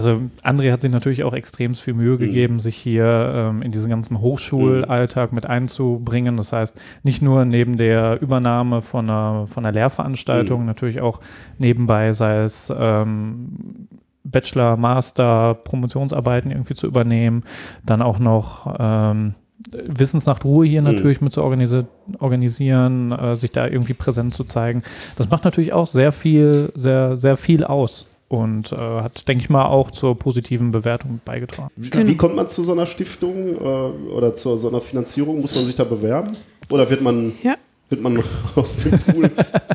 [0.00, 2.18] also André hat sich natürlich auch extrem viel Mühe mhm.
[2.18, 2.60] gegeben, mhm.
[2.60, 5.34] sich hier ähm, in diesen ganzen Hochschulalltag mhm.
[5.34, 6.36] mit einzubringen.
[6.38, 10.66] Das heißt, nicht nur neben der Übernahme von einer, von einer Lehrveranstaltung, mhm.
[10.66, 11.20] natürlich auch
[11.58, 13.88] nebenbei, sei es ähm,
[14.24, 17.44] Bachelor, Master, Promotionsarbeiten irgendwie zu übernehmen,
[17.84, 19.34] dann auch noch ähm,
[19.70, 20.92] Wissensnacht Ruhe hier mhm.
[20.92, 21.84] natürlich mit zu organisi
[22.18, 24.82] organisieren, äh, sich da irgendwie präsent zu zeigen.
[25.16, 29.50] Das macht natürlich auch sehr viel, sehr, sehr viel aus und äh, hat, denke ich
[29.50, 31.70] mal, auch zur positiven Bewertung beigetragen.
[31.74, 35.40] Wie, wie kommt man zu so einer Stiftung äh, oder zu so einer Finanzierung?
[35.40, 36.36] Muss man sich da bewerben?
[36.68, 37.56] Oder wird man ja
[37.90, 38.22] wird man
[38.54, 39.30] aus dem Pool,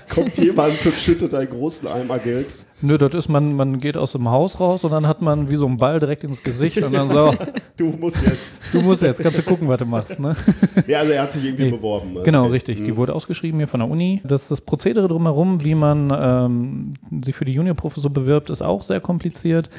[0.09, 2.64] kommt jemand und schüttet einen großen Eimer Geld.
[2.81, 5.55] Nö, das ist, man, man geht aus dem Haus raus und dann hat man wie
[5.55, 7.33] so einen Ball direkt ins Gesicht und dann so.
[7.77, 8.73] du musst jetzt.
[8.73, 10.19] Du musst jetzt, kannst du gucken, was du machst.
[10.19, 10.35] Ne?
[10.87, 11.71] Ja, also er hat sich irgendwie nee.
[11.71, 12.09] beworben.
[12.09, 12.51] Also genau, okay.
[12.51, 12.83] richtig.
[12.83, 12.97] Die mhm.
[12.97, 14.21] wurde ausgeschrieben hier von der Uni.
[14.23, 16.93] Das, das Prozedere drumherum, wie man ähm,
[17.23, 19.69] sich für die Juniorprofessur bewirbt, ist auch sehr kompliziert.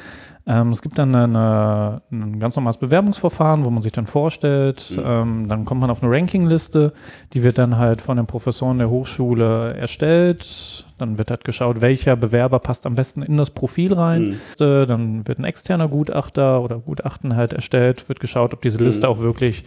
[0.47, 4.91] Ähm, es gibt dann eine, ein ganz normales Bewerbungsverfahren, wo man sich dann vorstellt.
[4.95, 5.03] Mhm.
[5.05, 6.93] Ähm, dann kommt man auf eine Rankingliste,
[7.33, 10.86] die wird dann halt von den Professoren der Hochschule erstellt.
[10.97, 14.29] Dann wird halt geschaut, welcher Bewerber passt am besten in das Profil rein.
[14.29, 14.39] Mhm.
[14.57, 19.13] Dann wird ein externer Gutachter oder Gutachten halt erstellt, wird geschaut, ob diese Liste mhm.
[19.13, 19.65] auch wirklich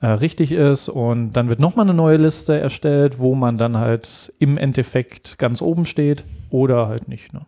[0.00, 0.88] äh, richtig ist.
[0.88, 5.62] Und dann wird nochmal eine neue Liste erstellt, wo man dann halt im Endeffekt ganz
[5.62, 7.32] oben steht oder halt nicht.
[7.32, 7.42] Ne?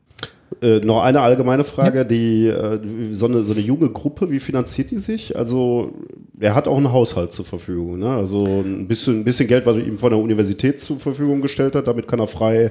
[0.63, 2.05] Äh, noch eine allgemeine Frage, ja.
[2.05, 2.79] die äh,
[3.13, 5.37] so, eine, so eine junge Gruppe, wie finanziert die sich?
[5.37, 5.93] Also
[6.39, 8.11] er hat auch einen Haushalt zur Verfügung, ne?
[8.11, 11.87] Also ein bisschen, ein bisschen Geld, was ihm von der Universität zur Verfügung gestellt hat,
[11.87, 12.71] damit kann er frei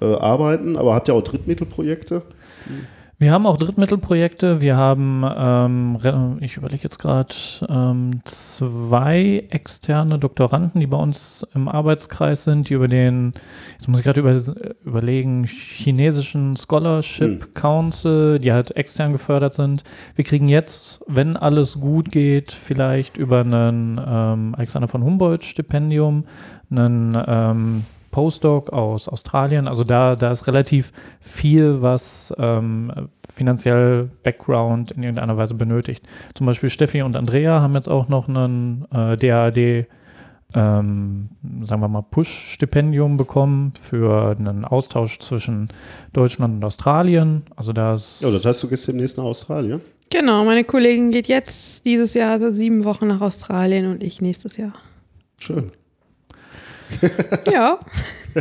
[0.00, 2.22] äh, arbeiten, aber hat ja auch Drittmittelprojekte.
[2.66, 2.97] Mhm.
[3.20, 4.60] Wir haben auch Drittmittelprojekte.
[4.60, 7.34] Wir haben, ähm, ich überlege jetzt gerade,
[7.68, 13.34] ähm, zwei externe Doktoranden, die bei uns im Arbeitskreis sind, die über den,
[13.72, 14.40] jetzt muss ich gerade über,
[14.84, 17.54] überlegen, chinesischen Scholarship hm.
[17.54, 19.82] Council, die halt extern gefördert sind.
[20.14, 26.24] Wir kriegen jetzt, wenn alles gut geht, vielleicht über einen ähm, Alexander von Humboldt Stipendium,
[26.70, 27.84] einen ähm,
[28.18, 29.68] Postdoc aus Australien.
[29.68, 32.90] Also da, da ist relativ viel, was ähm,
[33.32, 36.04] finanziell Background in irgendeiner Weise benötigt.
[36.34, 39.86] Zum Beispiel Steffi und Andrea haben jetzt auch noch einen äh, DAD,
[40.52, 41.28] ähm,
[41.62, 45.68] sagen wir mal, Push-Stipendium bekommen für einen Austausch zwischen
[46.12, 47.44] Deutschland und Australien.
[47.54, 48.18] Also das.
[48.20, 49.80] Ja, das heißt, du gehst demnächst nach Australien?
[50.10, 54.72] Genau, meine Kollegin geht jetzt dieses Jahr sieben Wochen nach Australien und ich nächstes Jahr.
[55.38, 55.70] Schön.
[57.52, 57.78] ja.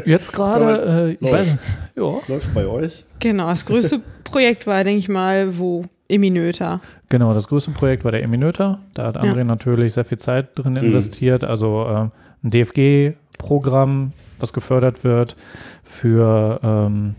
[0.05, 1.57] Jetzt gerade, äh, läuft.
[1.95, 2.19] Ja.
[2.27, 3.05] läuft bei euch.
[3.19, 6.81] Genau, das größte Projekt war, denke ich mal, wo Eminöter.
[7.09, 8.79] Genau, das größte Projekt war der Eminöter.
[8.93, 9.43] Da hat André ja.
[9.43, 10.83] natürlich sehr viel Zeit drin mhm.
[10.83, 11.41] investiert.
[11.41, 11.47] Mhm.
[11.47, 12.09] Also äh,
[12.43, 15.35] ein DFG-Programm, was gefördert wird
[15.83, 17.15] für ähm,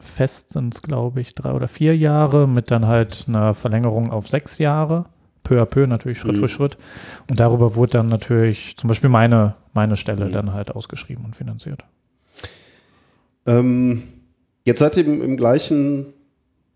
[0.00, 4.28] fest sind es, glaube ich, drei oder vier Jahre mit dann halt einer Verlängerung auf
[4.28, 5.06] sechs Jahre
[5.42, 6.40] peu à peu natürlich Schritt Mhm.
[6.40, 6.76] für Schritt.
[7.28, 10.32] Und darüber wurde dann natürlich zum Beispiel meine, meine Stelle Mhm.
[10.32, 11.80] dann halt ausgeschrieben und finanziert.
[13.46, 14.02] Ähm,
[14.64, 16.06] jetzt seid ihr im, im gleichen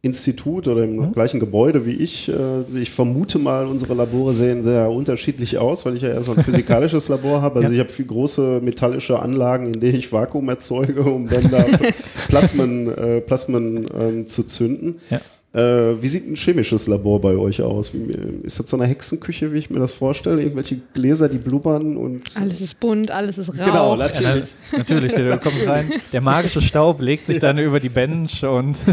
[0.03, 1.13] Institut oder im Mhm.
[1.13, 2.29] gleichen Gebäude wie ich.
[2.29, 6.33] Äh, ich vermute mal, unsere Labore sehen sehr unterschiedlich aus, weil ich ja eher so
[6.33, 7.59] ein physikalisches Labor habe.
[7.61, 7.75] Also Ja.
[7.75, 11.65] ich habe viel große metallische Anlagen, in denen ich Vakuum erzeuge, um dann da
[12.29, 15.01] Plasmen, äh, Plasmen ähm, zu zünden.
[15.11, 15.21] Ja.
[15.53, 17.95] Äh, wie sieht ein chemisches Labor bei euch aus?
[17.95, 18.13] Wie,
[18.43, 20.43] ist das so eine Hexenküche, wie ich mir das vorstelle?
[20.43, 23.65] Irgendwelche Gläser, die blubbern und Alles ist bunt, alles ist Rauch.
[23.65, 24.55] Genau, natürlich.
[24.73, 25.91] Ja, natürlich, der kommt rein.
[26.13, 28.77] Der magische Staub legt sich dann über die Bench und.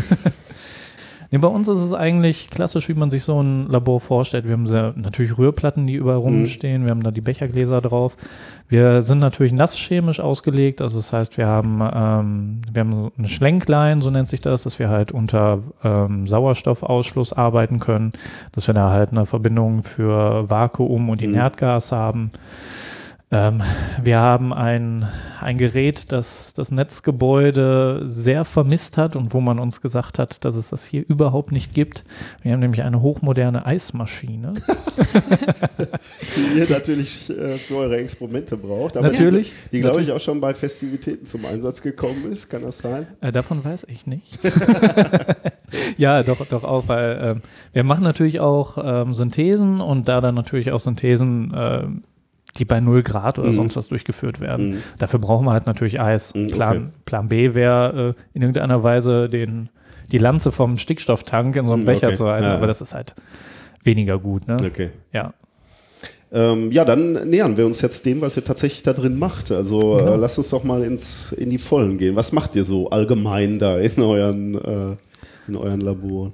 [1.34, 4.46] nee, bei uns ist es eigentlich klassisch, wie man sich so ein Labor vorstellt.
[4.46, 6.86] Wir haben sehr, natürlich Rührplatten, die überall rumstehen.
[6.86, 8.18] Wir haben da die Bechergläser drauf.
[8.70, 10.80] Wir sind natürlich nasschemisch ausgelegt.
[10.80, 14.62] Also das heißt, wir haben, ähm, wir haben so eine Schlenklein, so nennt sich das,
[14.62, 18.14] dass wir halt unter ähm, Sauerstoffausschluss arbeiten können,
[18.52, 22.30] dass wir da halt eine Verbindung für Vakuum und Inertgas haben.
[23.34, 23.64] Ähm,
[24.00, 25.08] wir haben ein,
[25.42, 30.56] ein Gerät, das das Netzgebäude sehr vermisst hat und wo man uns gesagt hat, dass
[30.56, 32.04] es das hier überhaupt nicht gibt.
[32.44, 34.54] Wir haben nämlich eine hochmoderne Eismaschine.
[36.36, 38.98] die ihr natürlich äh, für eure Experimente braucht.
[38.98, 39.52] Aber Natürlich.
[39.72, 42.50] Die, die glaube ich, auch schon bei Festivitäten zum Einsatz gekommen ist.
[42.50, 43.08] Kann das sein?
[43.22, 44.38] Äh, davon weiß ich nicht.
[45.98, 47.42] ja, doch, doch auch, weil ähm,
[47.74, 52.04] wir machen natürlich auch ähm, Synthesen und da dann natürlich auch Synthesen, ähm,
[52.58, 53.56] die bei 0 Grad oder Mhm.
[53.56, 54.72] sonst was durchgeführt werden.
[54.72, 54.84] Mhm.
[55.00, 56.34] Dafür brauchen wir halt natürlich Eis.
[56.36, 56.88] Mhm, Plan, okay.
[57.06, 59.70] Plan B wäre äh, in irgendeiner Weise den,
[60.12, 62.16] die Lanze vom Stickstofftank in so einen Mhm, Becher okay.
[62.18, 63.16] zu halten, Ja, aber das ist halt
[63.84, 64.48] weniger gut.
[64.48, 64.56] Ne?
[64.66, 64.90] Okay.
[65.12, 65.34] Ja.
[66.32, 69.52] Ähm, ja, dann nähern wir uns jetzt dem, was ihr tatsächlich da drin macht.
[69.52, 70.14] Also Genau.
[70.14, 72.16] äh, lasst uns doch mal ins, in die Vollen gehen.
[72.16, 74.96] Was macht ihr so allgemein da in euren, äh,
[75.48, 76.34] in euren Laboren?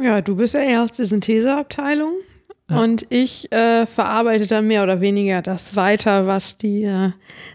[0.00, 2.12] Ja, du bist ja eher aus der Syntheseabteilung.
[2.78, 7.10] Und ich äh, verarbeite dann mehr oder weniger das weiter, was die äh,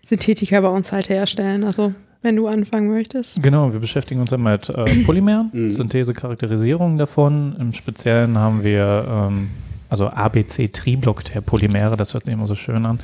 [0.06, 1.64] Synthetiker bei uns halt herstellen.
[1.64, 3.42] Also, wenn du anfangen möchtest.
[3.44, 5.72] Genau, wir beschäftigen uns ja mit äh, Polymeren, Mhm.
[5.74, 7.56] Synthese, Charakterisierung davon.
[7.60, 9.50] Im Speziellen haben wir ähm,
[9.90, 13.00] also ABC-Triblock der Polymere, das hört sich immer so schön an.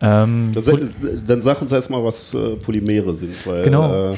[0.00, 0.88] Ähm, Das, Poly-
[1.26, 3.34] dann sag uns erstmal, was äh, Polymere sind.
[3.46, 4.16] Weil, Genau.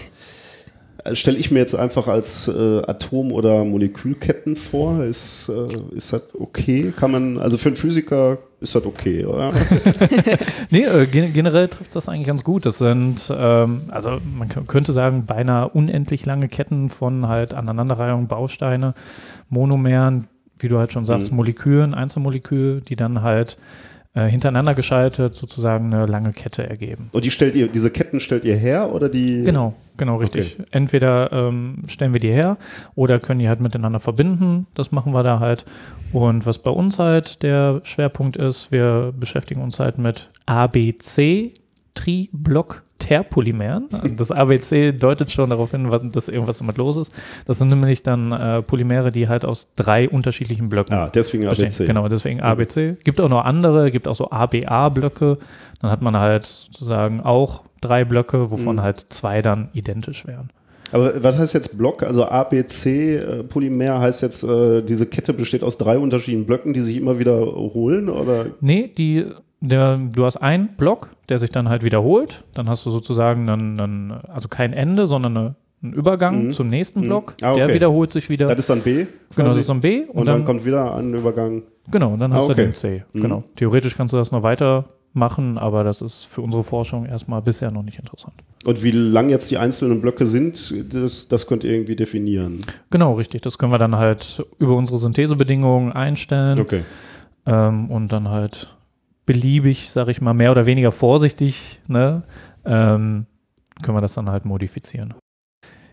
[1.14, 5.04] Stelle ich mir jetzt einfach als äh, Atom- oder Molekülketten vor.
[5.04, 5.66] Ist, äh,
[5.96, 6.92] ist das okay?
[6.96, 9.52] Kann man, also für einen Physiker ist das okay, oder?
[10.70, 12.66] Nee, äh, gen generell trifft das eigentlich ganz gut.
[12.66, 18.94] Das sind, ähm, also man könnte sagen, beinahe unendlich lange Ketten von halt Aneinanderreihung, Bausteine,
[19.48, 20.26] Monomeren,
[20.58, 21.36] wie du halt schon sagst, Mhm.
[21.36, 23.58] Molekülen, Einzelmoleküle, die dann halt
[24.16, 27.10] äh, hintereinander geschaltet sozusagen eine lange Kette ergeben.
[27.12, 29.44] Und die stellt ihr, diese Ketten stellt ihr her oder die?
[29.44, 30.56] Genau, genau, richtig.
[30.70, 32.56] Entweder ähm, stellen wir die her
[32.94, 34.66] oder können die halt miteinander verbinden.
[34.72, 35.66] Das machen wir da halt.
[36.14, 41.52] Und was bei uns halt der Schwerpunkt ist, wir beschäftigen uns halt mit ABC,
[41.96, 43.88] Triblock Terpolymeren.
[44.16, 47.14] Das ABC deutet schon darauf hin, dass irgendwas damit los ist.
[47.46, 51.66] Das sind nämlich dann äh, Polymere, die halt aus drei unterschiedlichen Blöcken Ah, deswegen bestehen.
[51.66, 51.86] ABC.
[51.86, 52.96] Genau, deswegen ABC.
[53.04, 55.36] Gibt auch noch andere, gibt auch so ABA-Blöcke.
[55.82, 58.80] Dann hat man halt sozusagen auch drei Blöcke, wovon Mhm.
[58.82, 60.48] halt zwei dann identisch wären.
[60.92, 62.02] Aber was heißt jetzt Block?
[62.02, 67.18] Also ABC-Polymer heißt jetzt, äh, diese Kette besteht aus drei unterschiedlichen Blöcken, die sich immer
[67.18, 68.08] wiederholen?
[68.08, 68.46] Oder?
[68.60, 69.26] Nee, die,
[69.60, 72.44] der, du hast einen Block, der sich dann halt wiederholt.
[72.54, 76.50] Dann hast du sozusagen einen, einen also kein Ende, sondern eine, einen Übergang Mhm.
[76.52, 77.04] zum nächsten Mhm.
[77.06, 77.34] Block.
[77.42, 77.74] Ah, Der okay.
[77.74, 78.46] wiederholt sich wieder.
[78.46, 78.94] Das ist dann B?
[78.94, 79.60] genau, das quasi?
[79.60, 80.04] ist ein B.
[80.06, 81.62] Und, dann, kommt wieder ein Übergang.
[81.90, 82.54] Genau, und dann Ah, hast okay.
[82.54, 83.04] du den C.
[83.12, 83.20] Mhm.
[83.22, 83.44] Genau.
[83.56, 87.82] Theoretisch kannst du das noch weitermachen, aber das ist für unsere Forschung erstmal bisher noch
[87.82, 88.34] nicht interessant.
[88.64, 92.60] Und wie lang jetzt die einzelnen Blöcke sind, das, das könnt ihr irgendwie definieren.
[92.90, 93.42] Genau, richtig.
[93.42, 96.82] Das können wir dann halt über unsere Synthesebedingungen einstellen Okay.
[97.46, 98.75] ähm, und dann halt
[99.26, 102.22] beliebig, sage ich mal, mehr oder weniger vorsichtig, ne,
[102.64, 103.26] ähm,
[103.82, 105.14] können wir das dann halt modifizieren.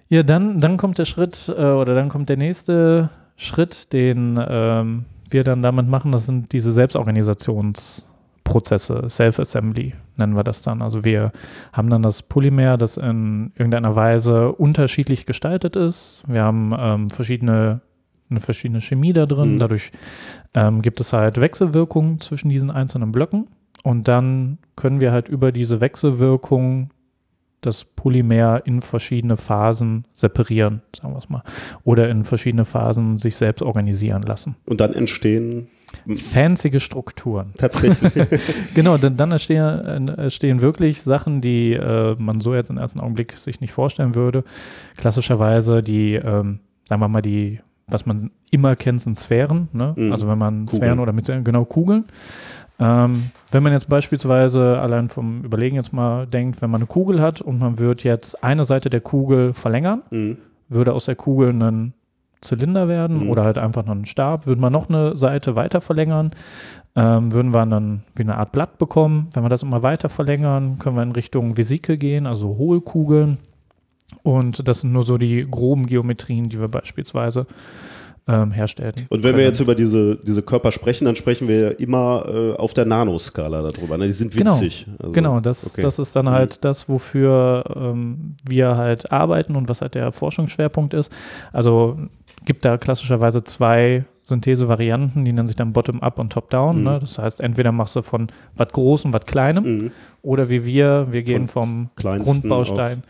[0.07, 5.05] Ja, dann, dann kommt der Schritt äh, oder dann kommt der nächste Schritt, den ähm,
[5.29, 10.81] wir dann damit machen, das sind diese Selbstorganisationsprozesse, Self-Assembly nennen wir das dann.
[10.81, 11.31] Also wir
[11.71, 16.23] haben dann das Polymer, das in irgendeiner Weise unterschiedlich gestaltet ist.
[16.27, 17.81] Wir haben ähm, verschiedene,
[18.33, 19.55] eine verschiedene Chemie da drin.
[19.55, 19.59] Mhm.
[19.59, 19.91] Dadurch
[20.53, 23.47] ähm, gibt es halt Wechselwirkungen zwischen diesen einzelnen Blöcken.
[23.83, 26.89] Und dann können wir halt über diese Wechselwirkung
[27.61, 31.43] das Polymer in verschiedene Phasen separieren, sagen wir es mal.
[31.83, 34.55] Oder in verschiedene Phasen sich selbst organisieren lassen.
[34.65, 35.69] Und dann entstehen
[36.15, 37.53] Fancy Strukturen.
[37.57, 38.13] tatsächlich.
[38.73, 43.37] Genau, dann, dann entstehen, entstehen wirklich Sachen, die äh, man so jetzt im ersten Augenblick
[43.37, 44.43] sich nicht vorstellen würde.
[44.97, 49.67] Klassischerweise die, ähm, sagen wir mal, die was man immer kennt, sind Sphären.
[49.73, 49.93] Ne?
[49.95, 50.11] Mhm.
[50.11, 50.81] Also wenn man Kugeln.
[50.81, 52.05] Sphären oder mit genau Kugeln.
[52.79, 57.21] Ähm, wenn man jetzt beispielsweise allein vom Überlegen jetzt mal denkt, wenn man eine Kugel
[57.21, 60.37] hat und man wird jetzt eine Seite der Kugel verlängern, Mhm.
[60.69, 61.93] würde aus der Kugel ein
[62.41, 63.29] Zylinder werden Mhm.
[63.29, 66.31] oder halt einfach noch ein Stab, würde man noch eine Seite weiter verlängern,
[66.95, 69.29] ähm, würden wir dann wie eine Art Blatt bekommen.
[69.33, 73.37] Wenn wir das immer weiter verlängern, können wir in Richtung Vesikel gehen, also Hohlkugeln.
[74.21, 77.47] Und das sind nur so die groben Geometrien, die wir beispielsweise
[78.25, 78.93] ähm, herstellen.
[79.09, 79.45] Und wenn wir können.
[79.47, 83.61] jetzt über diese, diese Körper sprechen, dann sprechen wir ja immer äh, auf der Nanoskala
[83.61, 83.97] darüber.
[83.97, 84.05] Ne?
[84.05, 84.51] Die sind Genau.
[84.51, 84.87] winzig.
[84.99, 85.81] Also, Genau, das, okay.
[85.81, 90.93] das ist dann halt das, wofür ähm, wir halt arbeiten und was halt der Forschungsschwerpunkt
[90.93, 91.11] ist.
[91.51, 91.97] Also
[92.45, 96.77] gibt da klassischerweise zwei Synthesevarianten, die nennen sich dann Bottom-up und Top-down.
[96.77, 96.83] Mhm.
[96.83, 96.99] Ne?
[97.01, 99.91] Das heißt, entweder machst du von was Großem, was Kleinem Mhm.
[100.21, 103.03] oder wie wir, wir gehen vom kleinsten Grundbaustein.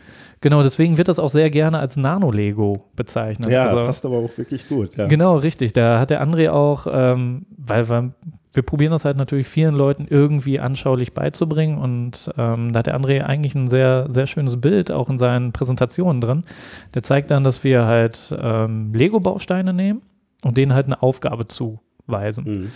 [0.44, 3.48] Genau, deswegen wird das auch sehr gerne als Nano-Lego bezeichnet.
[3.48, 4.94] Ja, also, passt aber auch wirklich gut.
[4.94, 5.06] Ja.
[5.06, 5.72] Genau, richtig.
[5.72, 8.12] Da hat der André auch, ähm, weil wir,
[8.52, 13.00] wir probieren das halt natürlich vielen Leuten irgendwie anschaulich beizubringen und ähm, da hat der
[13.00, 16.42] André eigentlich ein sehr, sehr schönes Bild auch in seinen Präsentationen drin.
[16.92, 20.02] Der zeigt dann, dass wir halt ähm, Lego-Bausteine nehmen
[20.42, 22.44] und denen halt eine Aufgabe zuweisen.
[22.44, 22.72] Mhm.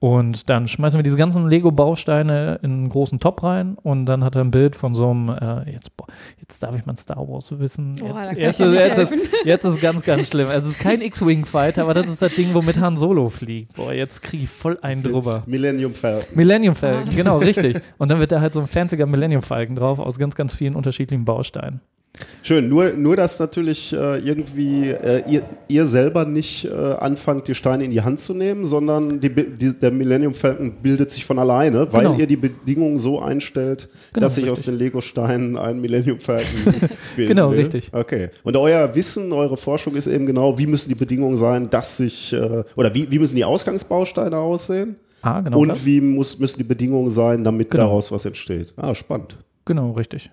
[0.00, 4.34] Und dann schmeißen wir diese ganzen Lego-Bausteine in einen großen Top rein und dann hat
[4.34, 6.06] er ein Bild von so einem, äh, jetzt, boah,
[6.38, 7.96] jetzt darf ich mal Star Wars wissen.
[8.02, 9.12] Oh, Jetzt, kann jetzt, nicht jetzt, ist,
[9.44, 10.48] jetzt ist ganz, ganz schlimm.
[10.48, 13.74] Also es ist kein X-Wing-Fighter, aber das ist das Ding, womit Han Solo fliegt.
[13.74, 15.42] Boah, jetzt kriege ich voll einen drüber.
[15.44, 16.34] Millennium Falcon.
[16.34, 17.78] Millennium Falcon, genau, richtig.
[17.98, 20.76] Und dann wird da halt so ein fancier Millennium Falcon drauf aus ganz, ganz vielen
[20.76, 21.82] unterschiedlichen Bausteinen.
[22.42, 27.54] Schön, nur, nur dass natürlich äh, irgendwie äh, ihr, ihr selber nicht äh, anfangt, die
[27.54, 31.38] Steine in die Hand zu nehmen, sondern die, die, der Millennium Falcon bildet sich von
[31.38, 32.18] alleine, weil Genau.
[32.18, 36.46] ihr die Bedingungen so einstellt, Genau, dass sich aus den Lego-Steinen ein Millennium Falcon
[37.16, 37.58] bilden Genau, will.
[37.58, 37.90] richtig.
[37.92, 38.28] Okay.
[38.42, 42.32] Und euer Wissen, eure Forschung ist eben genau, wie müssen die Bedingungen sein, dass sich,
[42.34, 44.96] äh, oder wie, wie müssen die Ausgangsbausteine aussehen?
[45.22, 45.58] Ah, genau.
[45.58, 45.86] Und das.
[45.86, 47.84] wie muss, müssen die Bedingungen sein, damit Genau.
[47.84, 48.74] daraus was entsteht?
[48.76, 49.36] Ah, spannend.
[49.66, 50.30] Genau, richtig.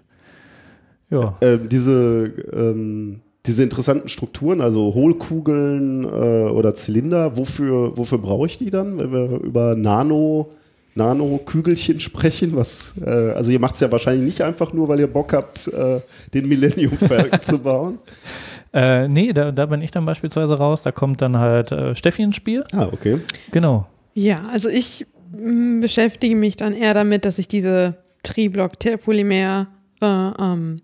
[1.09, 1.37] Ja.
[1.41, 8.57] Ähm, diese, ähm, diese interessanten Strukturen, also Hohlkugeln äh, oder Zylinder, wofür, wofür brauche ich
[8.57, 10.49] die dann, wenn wir über Nano,
[10.95, 12.55] Nano-Kügelchen sprechen?
[12.55, 15.67] Was, äh, also ihr macht es ja wahrscheinlich nicht einfach nur, weil ihr Bock habt,
[15.69, 16.01] äh,
[16.33, 17.99] den Millennium Falcon zu bauen.
[18.73, 20.83] Äh, nee, da, da bin ich dann beispielsweise raus.
[20.83, 22.65] Da kommt dann halt äh, Steffi ins Spiel.
[22.73, 23.21] Ah, okay.
[23.51, 23.87] Genau.
[24.13, 30.81] Ja, also ich m, beschäftige mich dann eher damit, dass ich diese Triblock-Polymer äh, ähm,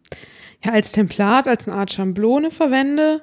[0.63, 3.21] ja, als Templat, als eine Art Schamblone verwende,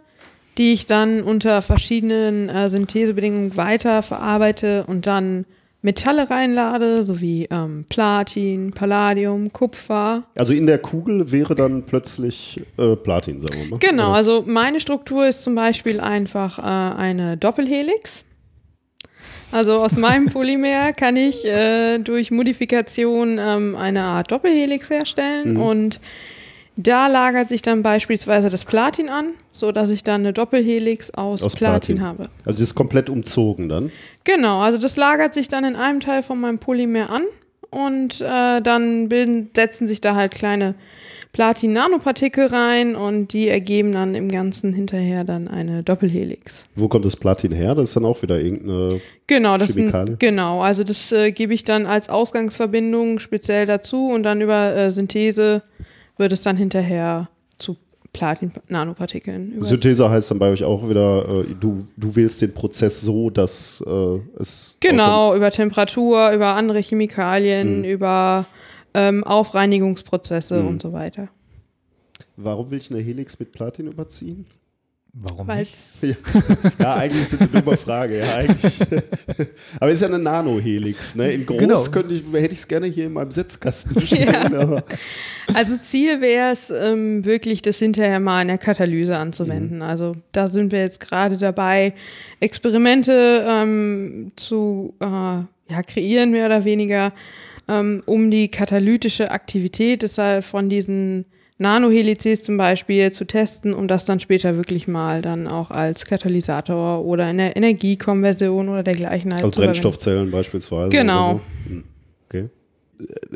[0.58, 5.46] die ich dann unter verschiedenen äh, Synthesebedingungen weiter verarbeite und dann
[5.82, 10.24] Metalle reinlade, sowie ähm, Platin, Palladium, Kupfer.
[10.34, 13.78] Also in der Kugel wäre dann plötzlich äh, Platin, sagen wir mal.
[13.78, 18.24] Genau, also meine Struktur ist zum Beispiel einfach äh, eine Doppelhelix.
[19.52, 25.60] Also aus meinem Polymer kann ich äh, durch Modifikation ähm, eine Art Doppelhelix herstellen Mhm.
[25.62, 26.01] und
[26.77, 31.43] da lagert sich dann beispielsweise das Platin an, so dass ich dann eine Doppelhelix aus,
[31.43, 32.02] Aus Platin, Platin.
[32.02, 32.22] habe.
[32.47, 33.90] Also das ist komplett umzogen dann.
[34.24, 37.22] Genau, also das lagert sich dann in einem Teil von meinem Polymer an
[37.70, 40.74] und äh, dann bilden, setzen sich da halt kleine
[41.32, 46.66] Platin-Nanopartikel rein und die ergeben dann im Ganzen hinterher dann eine Doppelhelix.
[46.74, 47.74] Wo kommt das Platin her?
[47.74, 49.01] Das ist dann auch wieder irgendeine.
[49.27, 50.12] Genau, das Chemikalie?
[50.12, 54.74] sind, genau, also das äh, gebe ich dann als Ausgangsverbindung speziell dazu und dann über
[54.74, 55.62] äh, Synthese
[56.19, 57.28] wird es dann hinterher
[57.59, 57.77] zu
[58.12, 59.62] Platin-Nanopartikeln.
[59.62, 63.82] Synthese heißt dann bei euch auch wieder, äh, du, du wählst den Prozess so, dass
[63.86, 64.77] äh, es.
[64.81, 67.85] Genau, über Temperatur, über andere Chemikalien, Mhm.
[67.85, 68.47] über
[68.94, 70.68] ähm, Aufreinigungsprozesse Mhm.
[70.68, 71.28] und so weiter.
[72.36, 74.46] Warum will ich eine Helix mit Platin überziehen?
[75.12, 75.66] Warum Weil
[76.02, 76.14] Ja,
[76.78, 78.20] ja eigentlich ist das eine dumme Frage.
[78.20, 78.78] Ja, eigentlich.
[79.80, 81.16] aber ist ja eine Nano-Helix.
[81.16, 81.32] Ne?
[81.32, 81.82] In groß Genau.
[81.86, 84.54] könnte ich, hätte ich es gerne hier in meinem Setzkasten stehen.
[84.54, 84.84] Aber,
[85.52, 89.78] Also Ziel wäre es, ähm, wirklich das hinterher mal in der Katalyse anzuwenden.
[89.78, 89.82] Mhm.
[89.82, 91.92] Also da sind wir jetzt gerade dabei,
[92.38, 97.12] Experimente ähm, zu äh, ja, kreieren, mehr oder weniger,
[97.70, 101.24] ähm, um die katalytische Aktivität deshalb von diesen
[101.59, 107.05] Nanohelices zum Beispiel zu testen, um das dann später wirklich mal dann auch als Katalysator
[107.05, 109.66] oder in der Energiekonversion oder dergleichen halt verwenden.
[109.66, 110.88] Brennstoffzellen beispielsweise.
[110.90, 111.42] Genau.
[111.66, 111.70] So.
[111.70, 111.84] Hm,
[112.28, 112.48] Okay.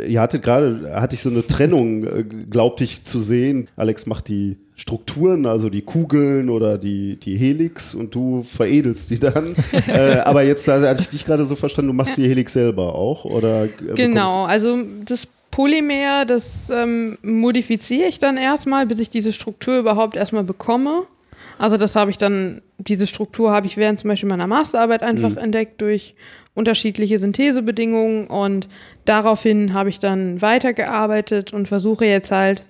[0.06, 3.68] Ihr hattet gerade, hatte ich so eine Trennung, äh, glaubte ich zu sehen.
[3.76, 9.20] Alex macht die Strukturen, also die Kugeln oder die, die Helix und du veredelst die
[9.20, 9.54] dann.
[9.86, 13.24] äh, aber jetzt hatte ich dich gerade so verstanden, du machst die Helix selber auch,
[13.24, 13.64] oder?
[13.64, 19.78] äh, Genau, also das Polymer, das ähm, modifiziere ich dann erstmal, bis ich diese Struktur
[19.78, 21.04] überhaupt erstmal bekomme.
[21.58, 25.30] Also das habe ich dann, diese Struktur habe ich während zum Beispiel meiner Masterarbeit einfach
[25.30, 25.38] Mhm.
[25.38, 26.16] entdeckt durch
[26.54, 28.68] unterschiedliche Synthesebedingungen und
[29.04, 32.64] daraufhin habe ich dann weitergearbeitet und versuche jetzt halt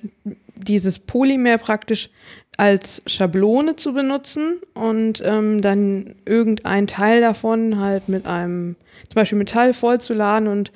[0.57, 2.11] dieses Polymer praktisch
[2.57, 8.77] als Schablone zu benutzen und ähm, dann irgendein Teil davon halt mit einem
[9.09, 10.71] zum Beispiel Metall vollzuladen und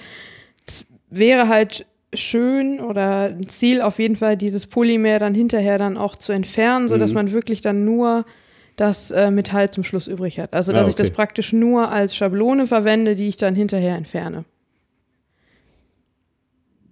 [0.67, 5.97] es wäre halt schön oder ein Ziel auf jeden Fall, dieses Polymer dann hinterher dann
[5.97, 7.15] auch zu entfernen, sodass Mhm.
[7.17, 8.25] man wirklich dann nur
[8.81, 10.55] das äh, Metall zum Schluss übrig hat.
[10.55, 11.17] Also dass Ah, ich das okay.
[11.17, 14.45] praktisch nur als Schablone verwende, die ich dann hinterher entferne.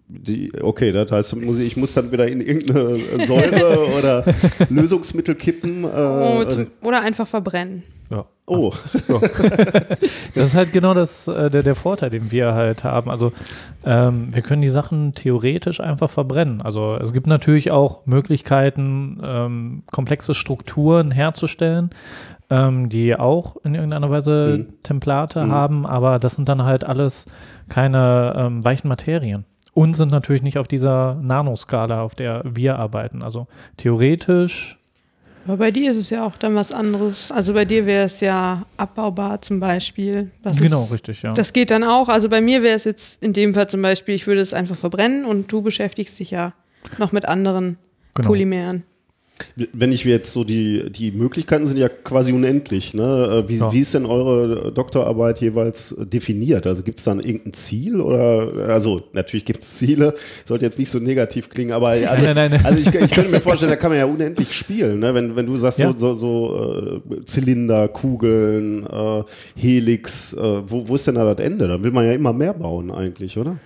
[0.09, 2.97] Die, okay, das heißt, muss ich, ich muss dann wieder in irgendeine
[3.27, 4.24] Säure oder
[4.69, 5.83] Lösungsmittel kippen.
[5.85, 7.83] Äh, Und, oder einfach verbrennen.
[8.09, 8.24] Ja.
[8.47, 8.73] oh,
[10.35, 13.11] Das ist halt genau das, äh, der, der Vorteil, den wir halt haben.
[13.11, 13.33] Also
[13.85, 16.61] ähm, wir können die Sachen theoretisch einfach verbrennen.
[16.62, 21.91] Also es gibt natürlich auch Möglichkeiten, ähm, komplexe Strukturen herzustellen,
[22.49, 24.83] ähm, die auch in irgendeiner Weise Mhm.
[24.85, 25.51] Template Mhm.
[25.51, 27.27] haben, aber das sind dann halt alles
[27.69, 29.45] keine ähm, weichen Materien.
[29.77, 33.23] Und sind natürlich nicht auf dieser Nanoskala, auf der wir arbeiten.
[33.23, 33.47] Also
[33.77, 34.78] theoretisch
[35.44, 37.31] Aber bei dir ist es ja auch dann was anderes.
[37.31, 40.31] Also bei dir wäre es ja abbaubar zum Beispiel.
[40.43, 41.35] Was genau, ist, richtig, ja.
[41.35, 42.09] Das geht dann auch.
[42.09, 44.77] Also bei mir wäre es jetzt in dem Fall zum Beispiel, ich würde es einfach
[44.77, 46.55] verbrennen und du beschäftigst dich ja
[46.97, 47.77] noch mit anderen
[48.16, 48.28] Genau.
[48.28, 48.82] Polymeren.
[49.73, 52.95] Wenn ich jetzt so die, die Möglichkeiten sind ja quasi unendlich.
[52.95, 53.45] Ne?
[53.45, 53.73] Äh, Wie, Ja.
[53.73, 56.67] wie ist denn eure Doktorarbeit jeweils definiert?
[56.67, 60.15] Also gibt es dann irgendein Ziel oder also natürlich gibt es Ziele,
[60.45, 62.65] sollte jetzt nicht so negativ klingen, aber also, Nein, nein, nein.
[62.65, 65.13] also ich, ich könnte mir vorstellen, da kann man ja unendlich spielen, ne?
[65.15, 65.93] wenn, wenn du sagst Ja.
[65.97, 69.23] so, so, so äh, Zylinder, Kugeln, äh,
[69.55, 71.69] Helix, äh, wo, wo ist denn da das Ende?
[71.69, 73.59] Da will man ja immer mehr bauen eigentlich, oder?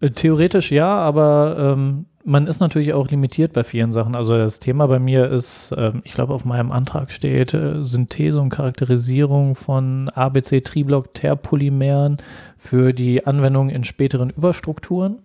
[0.00, 4.14] Äh, Theoretisch ja, aber ähm, man ist natürlich auch limitiert bei vielen Sachen.
[4.14, 8.40] Also das Thema bei mir ist, ähm, ich glaube auf meinem Antrag steht äh, Synthese
[8.40, 12.18] und Charakterisierung von ABC-Triblock-Terpolymeren
[12.56, 15.20] für die Anwendung in späteren Überstrukturen.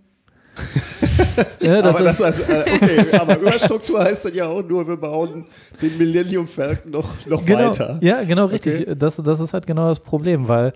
[1.62, 4.98] ja, das aber das heißt, äh, okay, aber Überstruktur heißt dann ja auch nur, wir
[4.98, 5.46] bauen
[5.80, 8.00] den Millennium Falcon noch, noch genau, weiter.
[8.02, 8.82] Ja, genau, richtig.
[8.82, 8.96] Okay.
[8.98, 10.74] Das, das ist halt genau das Problem, weil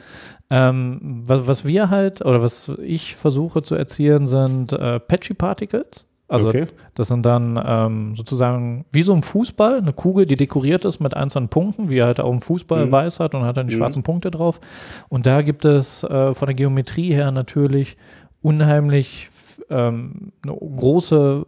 [0.52, 6.06] ähm, was, was wir halt, oder was ich versuche zu erzielen, sind äh, Patchy Particles.
[6.32, 6.68] Also Okay.
[6.96, 11.16] das sind dann ähm, sozusagen wie so ein Fußball, eine Kugel, die dekoriert ist mit
[11.16, 12.92] einzelnen Punkten, wie er halt auch ein Fußball Mhm.
[12.92, 13.80] weiß hat und hat dann die Mhm.
[13.80, 14.62] schwarzen Punkte drauf.
[15.10, 17.98] Und da gibt es äh, von der Geometrie her natürlich
[18.42, 19.30] unheimlich
[19.70, 21.46] ähm, eine große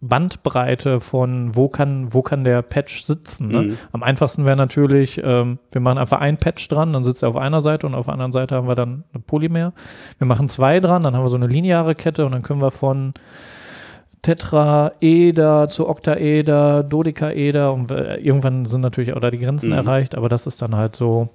[0.00, 3.48] Bandbreite von wo kann, wo kann der Patch sitzen.
[3.48, 3.60] Ne?
[3.62, 3.78] Mhm.
[3.92, 7.36] Am einfachsten wäre natürlich, ähm, wir machen einfach ein Patch dran, dann sitzt er auf
[7.36, 9.72] einer Seite und auf der anderen Seite haben wir dann eine Polymer.
[10.18, 12.70] Wir machen zwei dran, dann haben wir so eine lineare Kette und dann können wir
[12.70, 13.14] von
[14.24, 19.76] Tetraeder zu Oktaeder, Dodekaeder und äh, irgendwann sind natürlich auch da die Grenzen Mhm.
[19.76, 21.28] erreicht, aber das ist dann halt so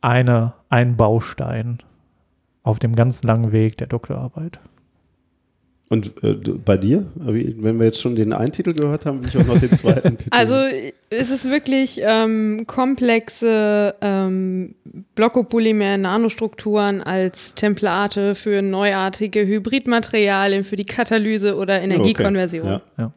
[0.00, 1.78] eine, ein Baustein
[2.62, 4.60] auf dem ganz langen Weg der Doktorarbeit.
[5.92, 6.32] Und äh,
[6.64, 7.04] bei dir?
[7.16, 10.16] Wenn wir jetzt schon den einen Titel gehört haben, will ich auch noch den zweiten
[10.16, 10.30] Titel.
[10.34, 10.54] Also
[11.10, 14.74] es ist wirklich ähm, komplexe ähm,
[15.16, 22.66] Blockopolymer-Nanostrukturen als Template für neuartige Hybridmaterialien, für die Katalyse oder Energiekonversion.
[22.66, 23.04] Okay, ja.
[23.04, 23.12] Ja.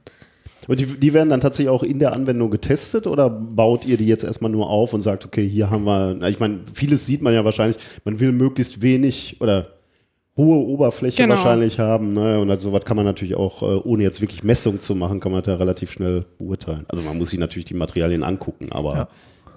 [0.67, 4.07] Und die, die werden dann tatsächlich auch in der Anwendung getestet oder baut ihr die
[4.07, 7.21] jetzt erstmal nur auf und sagt, okay, hier haben wir, na, ich meine, vieles sieht
[7.21, 9.74] man ja wahrscheinlich, man will möglichst wenig oder
[10.37, 11.35] hohe Oberfläche Genau.
[11.35, 12.13] wahrscheinlich haben.
[12.13, 12.39] Ne?
[12.39, 15.31] Und also, was kann man natürlich auch, äh, ohne jetzt wirklich Messung zu machen, kann
[15.31, 16.85] man da relativ schnell beurteilen.
[16.89, 19.07] Also man muss sich natürlich die Materialien angucken, aber Ja.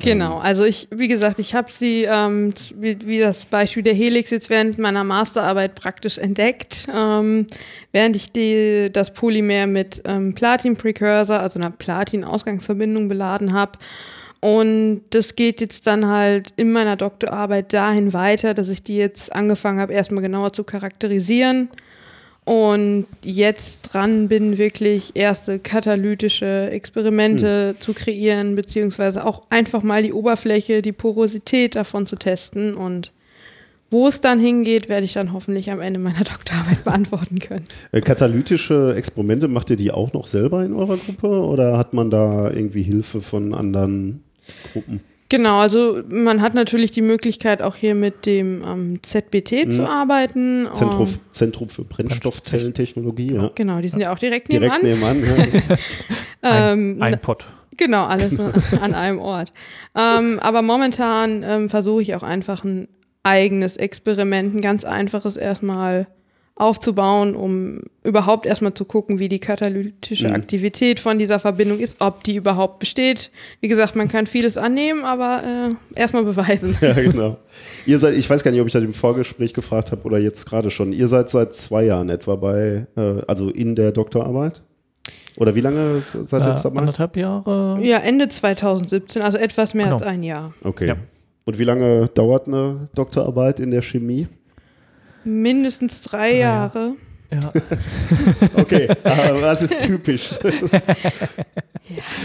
[0.01, 4.31] Genau, also ich, wie gesagt, ich habe sie, ähm, wie, wie das Beispiel der Helix
[4.31, 7.49] jetzt während meiner Masterarbeit praktisch entdeckt, ähm,
[7.91, 13.73] während ich die, das Polymer mit ähm, Platin-Precursor, also einer Platin-Ausgangsverbindung beladen habe.
[14.41, 19.35] Und das geht jetzt dann halt in meiner Doktorarbeit dahin weiter, dass ich die jetzt
[19.35, 21.69] angefangen habe, erstmal genauer zu charakterisieren
[22.49, 30.15] und jetzt dran bin, wirklich erste katalytische Experimente zu kreieren, beziehungsweise auch einfach mal die
[30.15, 32.75] Oberfläche, die Porosität davon zu testen.
[32.75, 33.13] Und
[33.91, 37.65] wo es dann hingeht, werde ich dann hoffentlich am Ende meiner Doktorarbeit beantworten können.
[37.93, 42.11] äh, katalytische Experimente, macht ihr die auch noch selber in eurer Gruppe oder hat man
[42.11, 44.25] da irgendwie Hilfe von anderen
[44.73, 45.01] Gruppen?
[45.31, 50.69] Genau, also man hat natürlich die Möglichkeit, auch hier mit dem ähm, ZBT zu arbeiten.
[50.73, 53.51] Zentrum, Ähm, Zentrum für Brennstoffzellentechnologie, ja.
[53.55, 55.21] genau, die sind ja auch direkt, Direkt nebenan.
[55.21, 55.63] nebenan.
[55.69, 55.77] Ja.
[56.41, 57.45] Ähm, Ein Pott.
[57.77, 58.39] Genau, alles
[58.81, 59.53] an einem Ort.
[59.97, 62.87] Ähm, aber momentan ähm, versuche ich auch einfach ein
[63.25, 66.07] eigenes Experiment, ein ganz einfaches erstmal
[66.59, 72.25] aufzubauen, um überhaupt erstmal zu gucken, wie die katalytische Aktivität von dieser Verbindung ist, ob
[72.25, 73.31] die überhaupt besteht.
[73.61, 75.43] Wie gesagt, man kann vieles annehmen, aber
[75.95, 76.77] äh, erstmal beweisen.
[76.83, 77.37] Ja, genau.
[77.87, 80.47] Ihr seid, ich weiß gar nicht, ob ich das im Vorgespräch gefragt habe oder jetzt
[80.47, 80.93] gerade schon.
[80.93, 84.63] Ihr seid seit zwei Jahren etwa bei, äh, also in der Doktorarbeit?
[85.37, 86.81] Oder wie lange seid ihr jetzt Äh, dabei?
[86.81, 87.79] anderthalb Jahre.
[87.83, 89.97] Ja, Ende 2017, also etwas mehr Genau.
[89.97, 90.53] als ein Jahr.
[90.65, 90.89] Okay.
[90.89, 90.97] Ja.
[91.45, 94.27] Und wie lange dauert eine Doktorarbeit in der Chemie?
[95.25, 96.95] Mindestens drei Jahre.
[97.31, 97.53] Ja,
[98.55, 100.31] Okay, aber das ist typisch.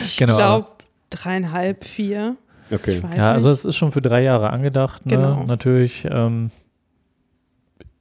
[0.02, 0.36] Ich Genau.
[0.36, 0.68] glaube
[1.10, 2.36] dreieinhalb, vier.
[2.70, 3.02] Okay.
[3.16, 5.06] Ja also es ist schon für drei Jahre angedacht.
[5.06, 5.16] Ne?
[5.16, 5.44] Genau.
[5.44, 6.52] Natürlich ähm,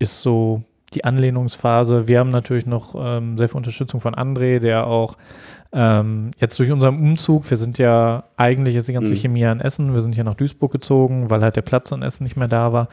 [0.00, 0.62] ist so
[0.94, 2.08] die Anlehnungsphase.
[2.08, 5.16] Wir haben natürlich noch ähm, sehr viel Unterstützung von André, der auch
[5.72, 9.16] ähm, jetzt durch unseren Umzug, wir sind ja eigentlich jetzt die ganze Mhm.
[9.16, 12.24] Chemie in Essen, wir sind hier nach Duisburg gezogen, weil halt der Platz in Essen
[12.24, 12.88] nicht mehr da war.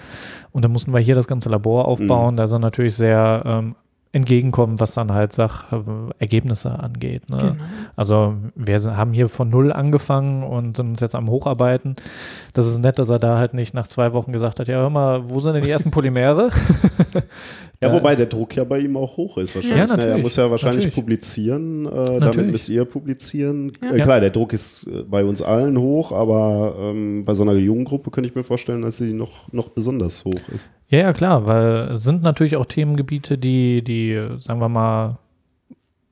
[0.52, 2.38] Und dann mussten wir hier das ganze Labor aufbauen.
[2.38, 3.76] Da ist er natürlich sehr ähm,
[4.12, 5.78] entgegenkommen, was dann halt Sach äh,
[6.18, 7.30] Ergebnisse angeht.
[7.30, 7.38] Ne?
[7.38, 7.56] Genau.
[7.96, 11.96] Also wir sind, haben hier von null angefangen und sind uns jetzt am Hocharbeiten.
[12.54, 14.90] Das ist nett, dass er da halt nicht nach zwei Wochen gesagt hat, ja hör
[14.90, 16.50] mal, wo sind denn die ersten Polymere?
[17.82, 19.90] Ja, wobei der Druck ja bei ihm auch hoch ist wahrscheinlich.
[19.90, 20.06] Ja, ne?
[20.06, 20.96] Er muss ja wahrscheinlich natürlich.
[20.96, 22.52] publizieren, äh, damit Natürlich.
[22.52, 23.72] müsst ihr publizieren.
[23.82, 23.96] Ja.
[23.96, 27.54] Äh, klar, der Druck ist äh, bei uns allen hoch, aber ähm, bei so einer
[27.54, 30.70] jungen Gruppe könnte ich mir vorstellen, dass sie noch, noch besonders hoch ist.
[30.90, 35.18] Ja, ja, klar, weil es sind natürlich auch Themengebiete, die, die, sagen wir mal,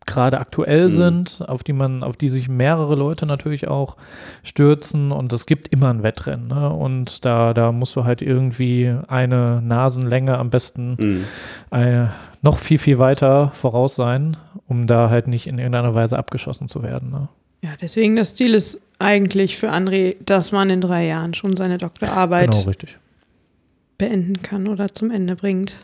[0.06, 0.92] gerade aktuell Mhm.
[0.92, 3.98] sind, auf die man, auf die sich mehrere Leute natürlich auch
[4.44, 6.48] stürzen und es gibt immer ein Wettrennen.
[6.48, 6.70] Ne?
[6.70, 11.24] Und da, da musst du halt irgendwie eine Nasenlänge am besten Mhm.
[11.72, 14.38] eine, noch viel, viel weiter voraus sein,
[14.68, 17.10] um da halt nicht in irgendeiner Weise abgeschossen zu werden.
[17.10, 17.28] Ne?
[17.62, 21.80] Ja, deswegen das Ziel ist eigentlich für André, dass man in drei Jahren schon seine
[21.80, 22.98] Doktorarbeit Genau, richtig.
[23.98, 25.76] Beenden kann oder zum Ende bringt.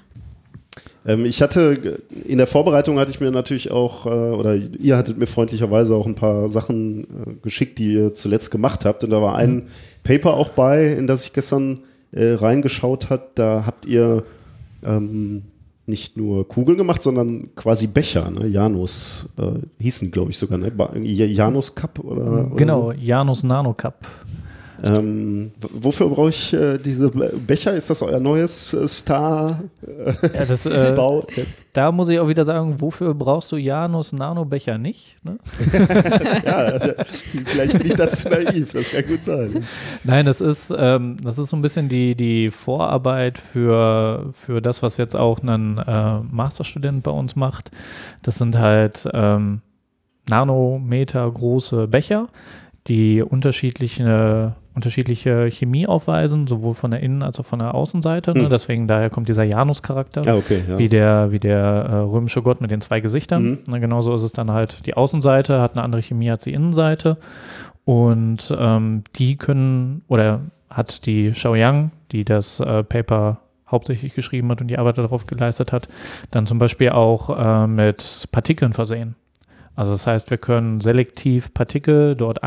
[1.05, 5.17] Ähm, ich hatte, in der Vorbereitung hatte ich mir natürlich auch, äh, oder ihr hattet
[5.17, 9.03] mir freundlicherweise auch ein paar Sachen äh, geschickt, die ihr zuletzt gemacht habt.
[9.03, 9.63] Und da war ein
[10.03, 11.79] Paper auch bei, in das ich gestern
[12.11, 13.31] äh, reingeschaut hat.
[13.35, 14.23] Da habt ihr
[14.83, 15.43] ähm,
[15.85, 18.47] nicht nur Kugeln gemacht, sondern quasi Becher, ne?
[18.47, 20.71] Janus äh, hießen, glaube ich, sogar, ne?
[20.95, 24.07] Janus Cup oder, oder Genau, Janus Nano Cup.
[24.83, 27.73] Ähm, wofür brauche ich äh, diese Becher?
[27.73, 29.69] Ist das euer neues äh, Star-Bau?
[30.33, 30.93] Ja, das, äh,
[31.73, 35.15] da muss ich auch wieder sagen, wofür brauchst du Janus Nano Becher nicht?
[35.23, 35.39] Ne?
[36.45, 36.79] ja,
[37.45, 39.65] vielleicht bin ich dazu naiv, das kann gut sein.
[40.03, 44.83] Nein, das ist, ähm, das ist so ein bisschen die, die Vorarbeit für, für das,
[44.83, 47.71] was jetzt auch ein äh, Masterstudent bei uns macht.
[48.21, 49.61] Das sind halt ähm,
[50.29, 52.29] Nanometer große Becher,
[52.87, 58.33] die unterschiedliche, unterschiedliche Chemie aufweisen, sowohl von der Innen- als auch von der Außenseite.
[58.33, 58.43] Ne?
[58.43, 58.49] Mhm.
[58.49, 60.77] Deswegen daher kommt dieser Janus-Charakter Ah, okay, ja.
[60.79, 63.43] wie der, wie der äh, römische Gott mit den zwei Gesichtern.
[63.43, 63.59] Mhm.
[63.67, 67.17] Na, genauso ist es dann halt, die Außenseite hat eine andere Chemie als die Innenseite.
[67.85, 73.39] Und ähm, die können, oder hat die Xiaoyang, die das äh, Paper
[73.69, 75.87] hauptsächlich geschrieben hat und die Arbeit darauf geleistet hat,
[76.31, 79.15] dann zum Beispiel auch äh, mit Partikeln versehen.
[79.75, 82.43] Also das heißt, wir können selektiv Partikel dort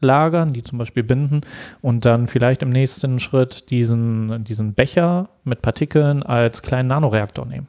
[0.00, 1.42] einlagern, die zum Beispiel binden
[1.80, 7.68] und dann vielleicht im nächsten Schritt diesen, diesen Becher mit Partikeln als kleinen Nanoreaktor nehmen.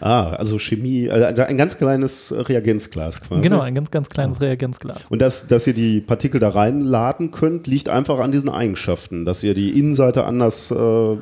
[0.00, 3.42] Ah, also Chemie, also ein ganz kleines Reagenzglas quasi.
[3.42, 5.06] Genau, ein ganz, ganz kleines Reagenzglas.
[5.08, 9.42] Und dass, dass ihr die Partikel da reinladen könnt, liegt einfach an diesen Eigenschaften, dass
[9.42, 11.16] ihr die Innenseite anders äh,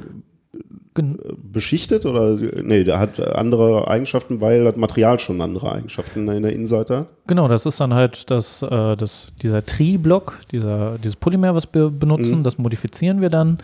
[1.52, 6.52] beschichtet oder nee, der hat andere Eigenschaften, weil das Material schon andere Eigenschaften in der
[6.52, 7.06] Innenseite hat.
[7.26, 11.90] genau, das ist dann halt das, äh, das, dieser Tri-Block, dieser, dieses Polymer, was wir
[11.90, 12.42] benutzen, Mhm.
[12.44, 13.58] das modifizieren wir dann.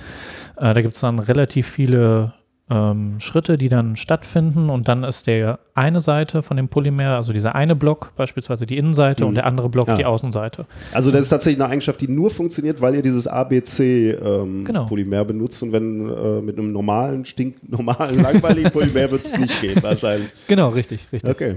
[0.57, 2.35] Äh, da gibt es dann relativ viele
[2.71, 7.35] ähm, Schritte, die dann stattfinden und dann ist der eine Seite von dem Polymer, also
[7.35, 9.29] dieser eine Block beispielsweise die Innenseite Mhm.
[9.29, 9.97] und der andere Block Ah.
[9.97, 10.65] die Außenseite.
[10.95, 15.25] Also das ist tatsächlich eine Eigenschaft, die nur funktioniert, weil ihr dieses ABC-Polymer Genau.
[15.25, 20.31] benutzt und wenn äh, mit einem normalen, stinknormalen, langweiligen Polymer wird es nicht gehen wahrscheinlich.
[20.49, 21.31] Genau, richtig, richtig.
[21.31, 21.57] Okay.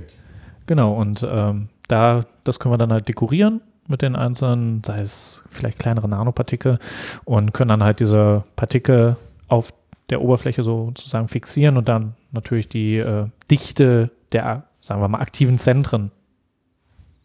[0.66, 5.42] Genau, und ähm, da, das können wir dann halt dekorieren mit den einzelnen, sei es
[5.50, 6.80] vielleicht kleinere Nanopartikel
[7.24, 9.16] und können dann halt diese Partikel
[9.48, 9.72] auf
[10.10, 15.60] der Oberfläche sozusagen fixieren und dann natürlich die äh, Dichte der, sagen wir mal, aktiven
[15.60, 16.12] Zentren,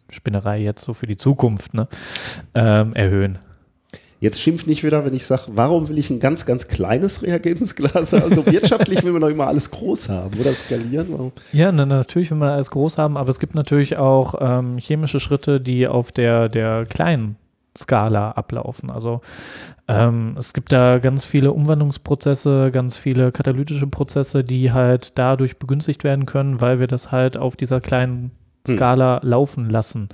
[0.09, 1.89] Spinnerei jetzt so für die Zukunft, ne,
[2.55, 3.39] ähm, erhöhen.
[4.21, 8.13] Jetzt schimpft nicht wieder, wenn ich sage, warum will ich ein ganz, ganz kleines Reagenzglas
[8.13, 8.23] haben?
[8.23, 11.09] Also wirtschaftlich will man doch immer alles groß haben oder skalieren.
[11.11, 11.33] Warum?
[11.53, 15.19] Ja, na, natürlich will man alles groß haben, aber es gibt natürlich auch ähm, chemische
[15.19, 17.35] Schritte, die auf der, der kleinen
[17.77, 18.91] Skala ablaufen.
[18.91, 19.21] Also
[19.89, 26.05] ähm, es gibt da ganz viele Umwandlungsprozesse, ganz viele katalytische Prozesse, die halt dadurch begünstigt
[26.05, 28.33] werden können, weil wir das halt auf dieser kleinen
[28.67, 28.77] Hm.
[28.77, 30.09] Skala laufen lassen.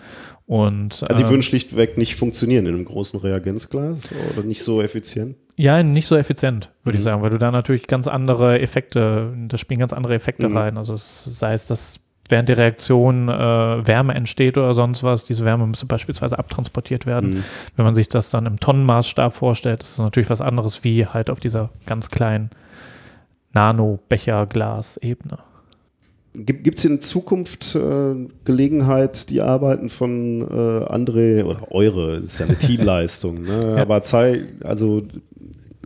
[0.46, 4.80] Und Also die ähm, würden schlichtweg nicht funktionieren in einem großen Reagenzglas oder nicht so
[4.80, 5.36] effizient.
[5.56, 7.10] Ja, nicht so effizient, würde ich Mhm.
[7.10, 10.56] sagen, weil du da natürlich ganz andere Effekte, da spielen ganz andere Effekte Mhm.
[10.56, 10.78] rein.
[10.78, 13.32] Also es, sei es, dass während der Reaktion äh,
[13.86, 17.30] Wärme entsteht oder sonst was, diese Wärme müsste beispielsweise abtransportiert werden.
[17.30, 17.44] Mhm.
[17.76, 21.30] Wenn man sich das dann im Tonnenmaßstab vorstellt, ist das natürlich was anderes wie halt
[21.30, 22.50] auf dieser ganz kleinen
[23.52, 25.38] Nano-Becher-Glas-Ebene.
[26.34, 32.38] Gibt es in Zukunft äh, Gelegenheit, die Arbeiten von äh, André oder eure, das ist
[32.38, 33.74] ja eine Teamleistung, ne?
[33.76, 33.82] Ja.
[33.82, 35.02] aber zei also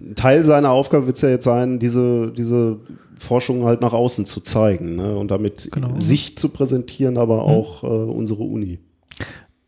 [0.01, 2.81] ein Teil seiner Aufgabe wird es ja jetzt sein, diese, diese
[3.23, 5.16] Forschung halt nach außen zu zeigen ne?
[5.16, 5.99] und damit Genau.
[5.99, 8.78] sich zu präsentieren, aber auch äh, unsere Uni.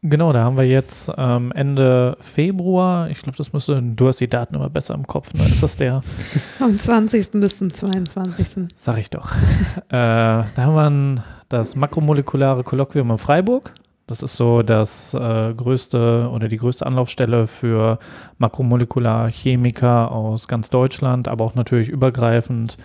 [0.06, 4.28] Genau, da haben wir jetzt ähm, Ende Februar, ich glaube, das müsste, du hast die
[4.28, 5.40] Daten immer besser im Kopf, ne?
[5.44, 6.02] ist das der
[6.58, 7.30] Vom 20.
[7.40, 8.66] bis zum 22.
[8.74, 9.32] Sag ich doch.
[9.76, 13.72] äh, da haben wir das makromolekulare Kolloquium in Freiburg.
[14.06, 17.98] Das ist so das äh, größte oder die größte Anlaufstelle für
[18.36, 22.76] Makromolekularchemiker aus ganz Deutschland, aber auch natürlich übergreifend.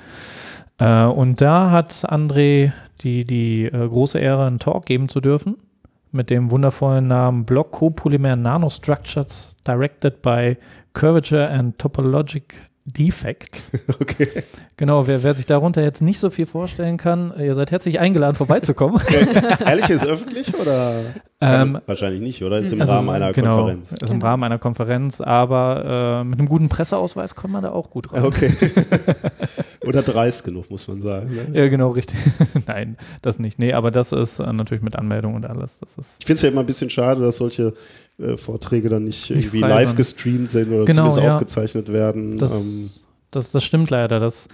[0.80, 5.58] Äh, und da hat André die, die äh, große Ehre, einen Talk geben zu dürfen
[6.12, 10.58] mit dem wundervollen Namen Block Copolymer Nanostructures Directed by
[10.94, 12.56] Curvature and Topologic
[12.92, 13.72] Defects.
[14.00, 14.44] Okay.
[14.78, 18.36] Genau, wer, wer sich darunter jetzt nicht so viel vorstellen kann, ihr seid herzlich eingeladen,
[18.36, 19.02] vorbeizukommen.
[19.66, 21.02] Ehrlich, ist öffentlich oder?
[21.42, 22.60] Ähm, Wahrscheinlich nicht, oder?
[22.60, 23.92] Ist im Also, Rahmen einer genau, Konferenz.
[23.92, 27.90] Ist im Rahmen einer Konferenz, aber äh, mit einem guten Presseausweis kommt man da auch
[27.90, 28.24] gut rein.
[28.24, 28.54] Okay.
[29.86, 31.34] oder dreist genug, muss man sagen.
[31.34, 31.60] Ne?
[31.60, 32.18] Ja, genau, richtig.
[32.66, 33.60] Nein, das nicht.
[33.60, 35.80] Nee, aber das ist äh, natürlich mit Anmeldung und alles.
[35.80, 37.74] Das ist Ich finde es ja immer ein bisschen schade, dass solche
[38.20, 39.98] äh, Vorträge dann nicht, Nicht irgendwie live sind.
[39.98, 41.34] gestreamt sind oder Genau, zumindest ja.
[41.34, 42.38] aufgezeichnet werden.
[42.38, 42.90] Das, ähm,
[43.32, 44.20] das, das stimmt leider.
[44.20, 44.48] Das,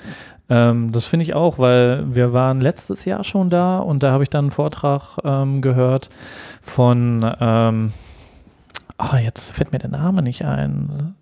[0.50, 4.24] ähm, das finde ich auch, weil wir waren letztes Jahr schon da und da habe
[4.24, 6.10] ich dann einen Vortrag ähm, gehört
[6.62, 7.92] von, ähm,
[8.98, 11.16] ah, jetzt fällt mir der Name nicht ein.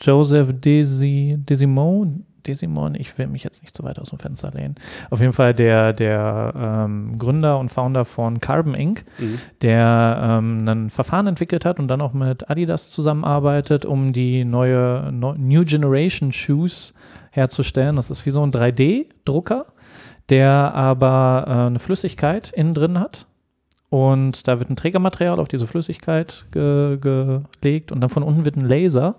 [0.00, 4.74] Joseph Desi, Desimone, Desimon, ich will mich jetzt nicht zu weit aus dem Fenster lehnen.
[5.10, 9.38] Auf jeden Fall der, der ähm, Gründer und Founder von Carbon Inc., Mhm.
[9.62, 15.10] der ähm, ein Verfahren entwickelt hat und dann auch mit Adidas zusammenarbeitet, um die neue
[15.12, 16.94] no, New Generation Shoes
[17.30, 17.96] herzustellen.
[17.96, 19.66] Das ist wie so ein 3D-Drucker,
[20.30, 23.26] der aber äh, eine Flüssigkeit innen drin hat.
[23.90, 28.56] Und da wird ein Trägermaterial auf diese Flüssigkeit ge gelegt und dann von unten wird
[28.56, 29.16] ein Laser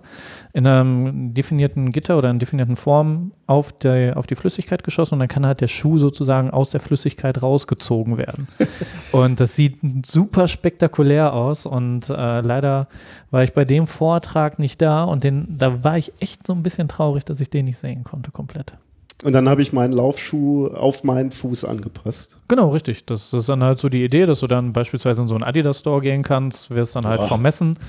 [0.52, 5.20] in einem definierten Gitter oder in definierten Form auf, der, auf die Flüssigkeit geschossen und
[5.20, 8.46] dann kann halt der Schuh sozusagen aus der Flüssigkeit rausgezogen werden.
[9.12, 12.86] und das sieht super spektakulär aus und äh, leider
[13.32, 16.62] war ich bei dem Vortrag nicht da und den, da war ich echt so ein
[16.62, 18.74] bisschen traurig, dass ich den nicht sehen konnte komplett.
[19.22, 22.38] Und dann habe ich meinen Laufschuh auf meinen Fuß angepasst.
[22.48, 23.04] Genau, richtig.
[23.04, 25.44] Das, das ist dann halt so die Idee, dass du dann beispielsweise in so einen
[25.44, 27.28] Adidas-Store gehen kannst, wirst dann halt Boah.
[27.28, 27.76] vermessen.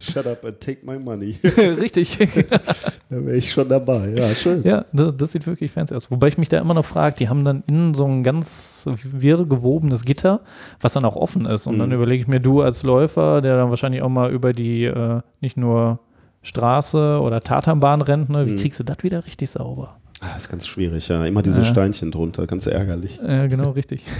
[0.00, 1.36] Shut up and take my money.
[1.56, 2.16] richtig.
[3.10, 4.14] da wäre ich schon dabei.
[4.16, 4.62] Ja, schön.
[4.62, 6.08] Ja, das, das sieht wirklich fancy aus.
[6.08, 9.44] Wobei ich mich da immer noch frage, die haben dann innen so ein ganz wirr
[9.44, 10.40] gewobenes Gitter,
[10.80, 11.66] was dann auch offen ist.
[11.66, 11.96] Und dann Mhm.
[11.96, 15.56] überlege ich mir, du als Läufer, der dann wahrscheinlich auch mal über die äh, nicht
[15.56, 15.98] nur
[16.42, 18.58] Straße oder Tatanbahn rennt, ne, wie Mhm.
[18.58, 19.96] kriegst du das wieder richtig sauber?
[20.20, 21.24] Ah, ist ganz schwierig, ja.
[21.24, 21.66] Immer diese Ja.
[21.66, 23.20] Steinchen drunter, ganz ärgerlich.
[23.22, 24.02] Äh, genau, richtig.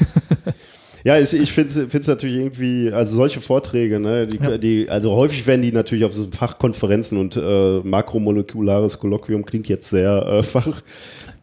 [1.05, 4.59] Ja, ich, ich finde es natürlich irgendwie, also solche Vorträge, ne, die, Ja.
[4.59, 9.89] die, also häufig werden die natürlich auf so Fachkonferenzen und äh, makromolekulares Kolloquium klingt jetzt
[9.91, 10.83] sehr äh, fach,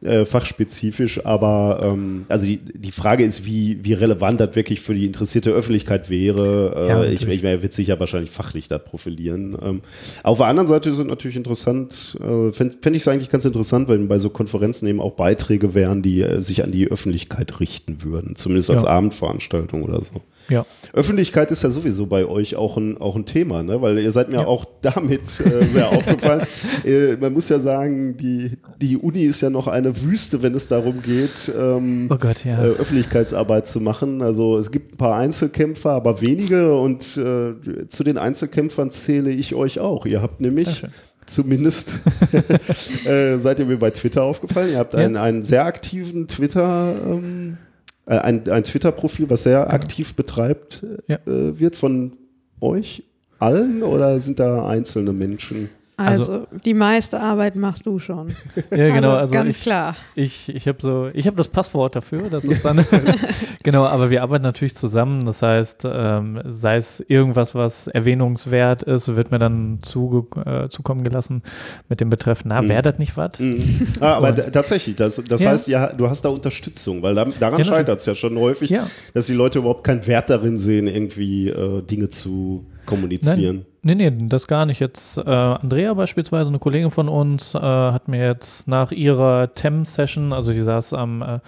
[0.02, 4.94] äh, fachspezifisch, aber ähm, also die, die Frage ist, wie, wie relevant das wirklich für
[4.94, 6.74] die interessierte Öffentlichkeit wäre.
[6.76, 9.58] Äh, Ja, ich ich wird sich ja wahrscheinlich fachlich da profilieren.
[9.62, 9.82] Ähm,
[10.24, 13.88] auf der anderen Seite sind natürlich interessant, äh, fände fänd ich es eigentlich ganz interessant,
[13.90, 18.04] wenn bei so Konferenzen eben auch Beiträge wären, die äh, sich an die Öffentlichkeit richten
[18.04, 18.90] würden, zumindest als Ja.
[18.90, 20.14] Abendveranstaltung oder so.
[20.50, 20.66] Ja.
[20.94, 23.82] Öffentlichkeit ist ja sowieso bei euch auch ein, auch ein Thema, ne?
[23.82, 24.46] weil ihr seid mir Ja.
[24.48, 26.46] auch damit äh, sehr aufgefallen.
[26.86, 30.68] Äh, man muss ja sagen, die, die Uni ist ja noch eine Wüste, wenn es
[30.68, 32.64] darum geht, ähm, Oh Gott, ja.
[32.64, 34.22] äh, Öffentlichkeitsarbeit zu machen.
[34.22, 39.54] Also es gibt ein paar Einzelkämpfer, aber wenige und äh, zu den Einzelkämpfern zähle ich
[39.56, 40.06] euch auch.
[40.06, 40.84] Ihr habt nämlich
[41.26, 42.02] zumindest
[43.06, 44.72] äh, seid ihr mir bei Twitter aufgefallen.
[44.72, 45.00] Ihr habt Ja.
[45.02, 47.58] einen, einen sehr aktiven Twitter, ähm,
[48.06, 51.18] äh, ein, ein Twitter-Profil, was sehr aktiv betreibt Ja.
[51.26, 52.14] äh, wird von
[52.62, 53.04] euch
[53.40, 55.70] allen oder sind da einzelne Menschen?
[55.98, 58.28] Also, die meiste Arbeit machst du schon.
[58.72, 59.12] Ja, genau.
[59.12, 59.96] Also, Also, ganz ich, klar.
[60.16, 62.30] Ich, ich habe so, ich habe das Passwort dafür.
[62.30, 62.86] Das ist dann
[63.64, 63.86] genau.
[63.86, 65.26] Aber wir arbeiten natürlich zusammen.
[65.26, 71.04] Das heißt, ähm, sei es irgendwas, was erwähnungswert ist, wird mir dann zuge äh, zukommen
[71.04, 71.44] gelassen
[71.90, 72.42] mit dem Betreff.
[72.46, 72.70] Na, Mhm.
[72.70, 73.40] wäre das nicht was?
[73.40, 73.58] Mhm.
[74.02, 75.52] Ah, aber tatsächlich, das, das Ja.
[75.52, 78.70] heißt, ja, du hast da Unterstützung, weil da, daran Ja, scheitert es ja schon häufig,
[78.70, 78.86] Ja.
[79.14, 83.66] dass die Leute überhaupt keinen Wert darin sehen, irgendwie äh, Dinge zu kommunizieren.
[83.88, 84.80] Nee, nee, das gar nicht.
[84.80, 90.34] Jetzt äh, Andrea beispielsweise, eine Kollegin von uns, äh, hat mir jetzt nach ihrer TEM-Session,
[90.34, 91.40] also die saß am äh,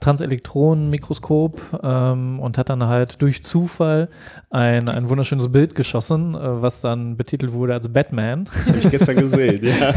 [0.00, 4.08] Transelektronenmikroskop ähm, und hat dann halt durch Zufall
[4.50, 8.48] ein, ein wunderschönes Bild geschossen, äh, was dann betitelt wurde als Batman.
[8.54, 9.94] Das habe ich gestern gesehen, ja.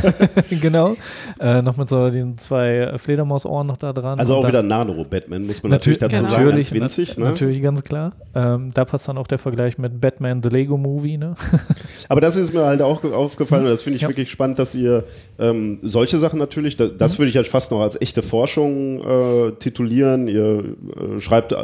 [0.59, 0.95] genau.
[1.39, 4.19] Äh, noch mit so den zwei Fledermausohren noch da dran.
[4.19, 6.29] Also auch dann- wieder Nano-Batman, muss man natürlich dazu genau.
[6.29, 7.17] sagen, Natürlich, ganz winzig.
[7.17, 7.25] Ne?
[7.25, 8.11] natürlich ganz klar.
[8.35, 11.35] Ähm, da passt dann auch der Vergleich mit Batman The Lego Movie, ne?
[12.09, 14.09] Aber das ist mir halt auch ge- aufgefallen und das finde ich Ja.
[14.09, 15.03] wirklich spannend, dass ihr
[15.39, 19.51] ähm, solche Sachen natürlich, da, das würde ich halt fast noch als echte Forschung äh,
[19.59, 19.90] titulieren.
[19.97, 21.55] Ihr äh, schreibt äh,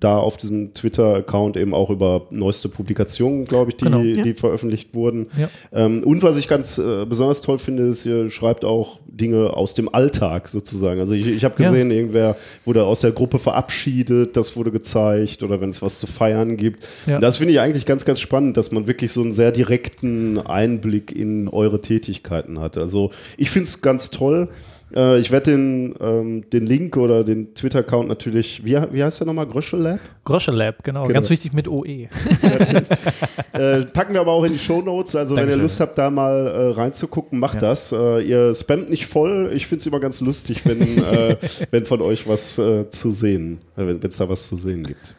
[0.00, 4.00] da auf diesem Twitter-Account eben auch über neueste Publikationen, glaube ich, die, Genau.
[4.00, 4.22] Ja.
[4.22, 5.26] die veröffentlicht wurden.
[5.38, 5.48] Ja.
[5.72, 9.74] Ähm, und was ich ganz äh, besonders toll finde, ist, ihr schreibt auch Dinge aus
[9.74, 11.00] dem Alltag sozusagen.
[11.00, 11.70] Also ich, ich habe Ja.
[11.70, 16.06] gesehen, irgendwer wurde aus der Gruppe verabschiedet, das wurde gezeigt oder wenn es was zu
[16.06, 16.84] feiern gibt.
[17.06, 17.18] Ja.
[17.18, 21.12] Das finde ich eigentlich ganz, ganz spannend, dass man wirklich so einen sehr direkten Einblick
[21.12, 22.76] in eure Tätigkeiten hat.
[22.76, 24.48] Also ich finde es ganz toll.
[24.94, 29.26] Äh, ich werde den, ähm, den Link oder den Twitter-Account natürlich, wie, wie heißt der
[29.26, 29.46] nochmal?
[29.46, 29.98] Gröschel Lab?
[30.24, 31.02] Grosche Lab, genau.
[31.04, 31.14] Genau.
[31.14, 32.08] Ganz wichtig mit OE.
[33.52, 35.16] Äh, packen wir aber auch in die Shownotes.
[35.16, 35.62] Also wenn ihr Dankeschön.
[35.62, 37.70] Lust habt, da mal äh, reinzugucken, macht Ja.
[37.70, 37.90] das.
[37.90, 39.50] Äh, ihr spammt nicht voll.
[39.54, 41.36] Ich finde es immer ganz lustig, wenn, äh,
[41.70, 45.14] wenn von euch was äh, zu sehen, wenn es da was zu sehen gibt.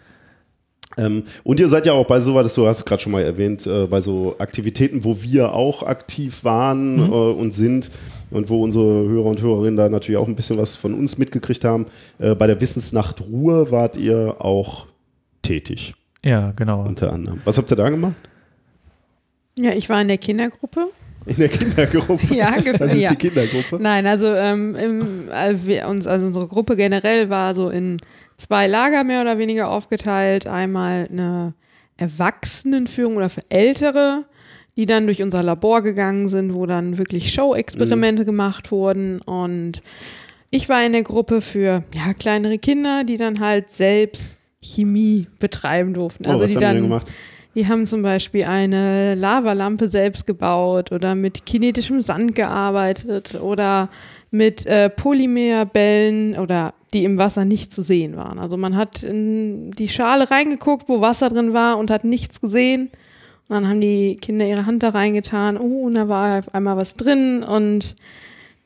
[0.97, 3.21] Ähm, und ihr seid ja auch bei so was, du hast es gerade schon mal
[3.23, 7.91] erwähnt, äh, bei so Aktivitäten, wo wir auch aktiv waren äh, und sind
[8.31, 11.63] und wo unsere Hörer und Hörerinnen da natürlich auch ein bisschen was von uns mitgekriegt
[11.63, 11.85] haben.
[12.19, 14.87] Äh, bei der Wissensnacht Ruhe wart ihr auch
[15.43, 15.93] tätig,
[16.23, 16.83] Ja, genau.
[16.83, 17.41] unter anderem.
[17.45, 18.15] Was habt ihr da gemacht?
[19.57, 20.87] Ja, ich war in der Kindergruppe.
[21.25, 22.27] In der Kindergruppe.
[22.35, 23.09] Ja, ge- Was ist ja.
[23.11, 23.79] die Kindergruppe?
[23.81, 27.97] Nein, also, ähm, im, also, wir uns, also unsere Gruppe generell war so in
[28.37, 30.47] zwei Lager mehr oder weniger aufgeteilt.
[30.47, 31.53] Einmal eine
[31.97, 34.25] Erwachsenenführung oder für Ältere,
[34.75, 39.21] die dann durch unser Labor gegangen sind, wo dann wirklich Show-Experimente gemacht wurden.
[39.21, 39.81] Und
[40.51, 45.93] ich war in der Gruppe für ja, kleinere Kinder, die dann halt selbst Chemie betreiben
[45.93, 46.25] durften.
[46.27, 47.13] Oh, Also was die haben die dann denn gemacht?
[47.55, 53.89] die haben zum Beispiel eine Lavalampe selbst gebaut oder mit kinetischem Sand gearbeitet oder
[54.31, 58.39] mit äh, Polymerbällen oder die im Wasser nicht zu sehen waren.
[58.39, 62.89] Also man hat in die Schale reingeguckt, wo Wasser drin war und hat nichts gesehen.
[63.47, 65.57] Und dann haben die Kinder ihre Hand da reingetan.
[65.57, 67.43] Oh, und da war auf einmal was drin.
[67.43, 67.95] Und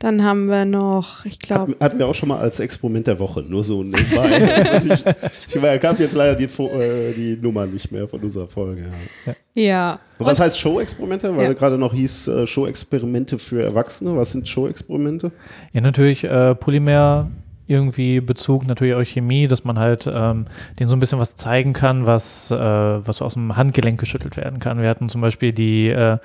[0.01, 3.19] dann haben wir noch, ich glaube, Hatten, hatten wir auch schon mal als Experiment der
[3.19, 4.65] Woche, nur so nebenbei.
[4.71, 8.85] also ich ich habe jetzt leider die, äh, die Nummer nicht mehr von unserer Folge.
[9.25, 9.33] Ja.
[9.53, 9.99] ja.
[10.17, 11.35] Und was heißt Show-Experimente?
[11.37, 11.53] Weil Ja.
[11.53, 14.15] gerade noch hieß äh, Show-Experimente für Erwachsene.
[14.15, 15.31] Was sind Show-Experimente?
[15.71, 17.29] Ja, natürlich äh, Polymer
[17.67, 20.47] irgendwie Bezug, natürlich auch Chemie, dass man halt ähm,
[20.79, 24.35] denen so ein bisschen was zeigen kann, was, äh, was so aus dem Handgelenk geschüttelt
[24.35, 24.81] werden kann.
[24.81, 26.17] Wir hatten zum Beispiel die, äh,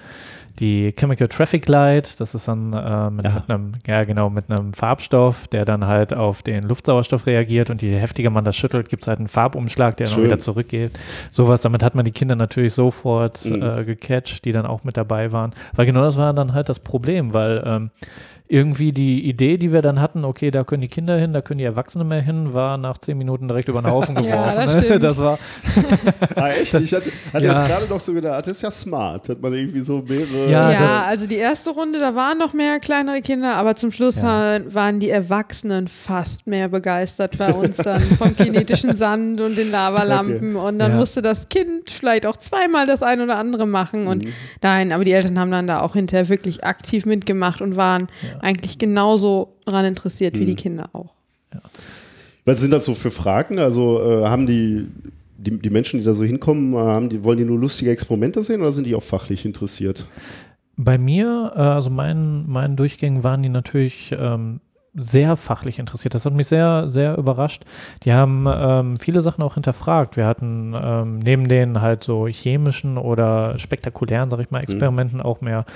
[0.59, 3.35] die Chemical Traffic Light, das ist dann äh, mit, Ja.
[3.35, 7.83] mit einem, ja genau, mit einem Farbstoff, der dann halt auf den Luftsauerstoff reagiert und
[7.83, 10.24] je heftiger man das schüttelt, gibt es halt einen Farbumschlag, der dann Schön.
[10.24, 10.99] wieder zurückgeht.
[11.31, 13.62] Sowas, damit hat man die Kinder natürlich sofort Mhm.
[13.62, 15.53] äh, gecatcht, die dann auch mit dabei waren.
[15.74, 17.91] Weil genau das war dann halt das Problem, weil ähm,
[18.48, 21.59] irgendwie die Idee, die wir dann hatten, okay, da können die Kinder hin, da können
[21.59, 24.28] die Erwachsenen mehr hin, war nach zehn Minuten direkt über den Haufen geworfen.
[24.28, 24.82] Ja, das ne?
[24.85, 25.02] stimmt.
[25.02, 25.39] das war,
[26.36, 26.73] Ah, echt?
[26.74, 27.52] Ich hatte, hatte Ja.
[27.52, 29.28] jetzt gerade noch so gedacht, das ist ja smart.
[29.28, 30.51] Hat man irgendwie so mehrere.
[30.51, 34.23] Ja, Ja, also die erste Runde, da waren noch mehr kleinere Kinder, aber zum Schluss
[34.23, 34.59] Ja.
[34.73, 40.56] waren die Erwachsenen fast mehr begeistert bei uns dann vom kinetischen Sand und den Lavalampen.
[40.56, 40.97] Und dann Ja.
[40.98, 44.06] musste das Kind vielleicht auch zweimal das ein oder andere machen.
[44.06, 44.32] Und Mhm.
[44.62, 48.06] nein, aber die Eltern haben dann da auch hinterher wirklich aktiv mitgemacht und waren
[48.41, 50.47] eigentlich genauso daran interessiert wie Mhm.
[50.47, 51.15] die Kinder auch.
[52.45, 53.59] Was sind das so für Fragen?
[53.59, 54.87] Also äh, haben die,
[55.39, 58.43] die, die Menschen, die da so hinkommen, äh, haben die, wollen die nur lustige Experimente
[58.43, 60.07] sehen oder sind die auch fachlich interessiert?
[60.77, 64.61] Bei mir, äh, also meinen, meinen Durchgängen waren die natürlich ähm,
[64.97, 66.14] sehr fachlich interessiert.
[66.14, 67.64] Das hat mich sehr, sehr überrascht.
[68.02, 70.16] Die haben ähm, viele Sachen auch hinterfragt.
[70.16, 75.40] Wir hatten ähm, neben den halt so chemischen oder spektakulären, sag ich mal, Experimenten auch
[75.43, 75.66] mehr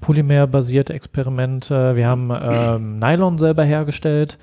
[0.00, 1.94] polymerbasierte Experimente.
[1.94, 4.38] Wir haben ähm, Nylon selber hergestellt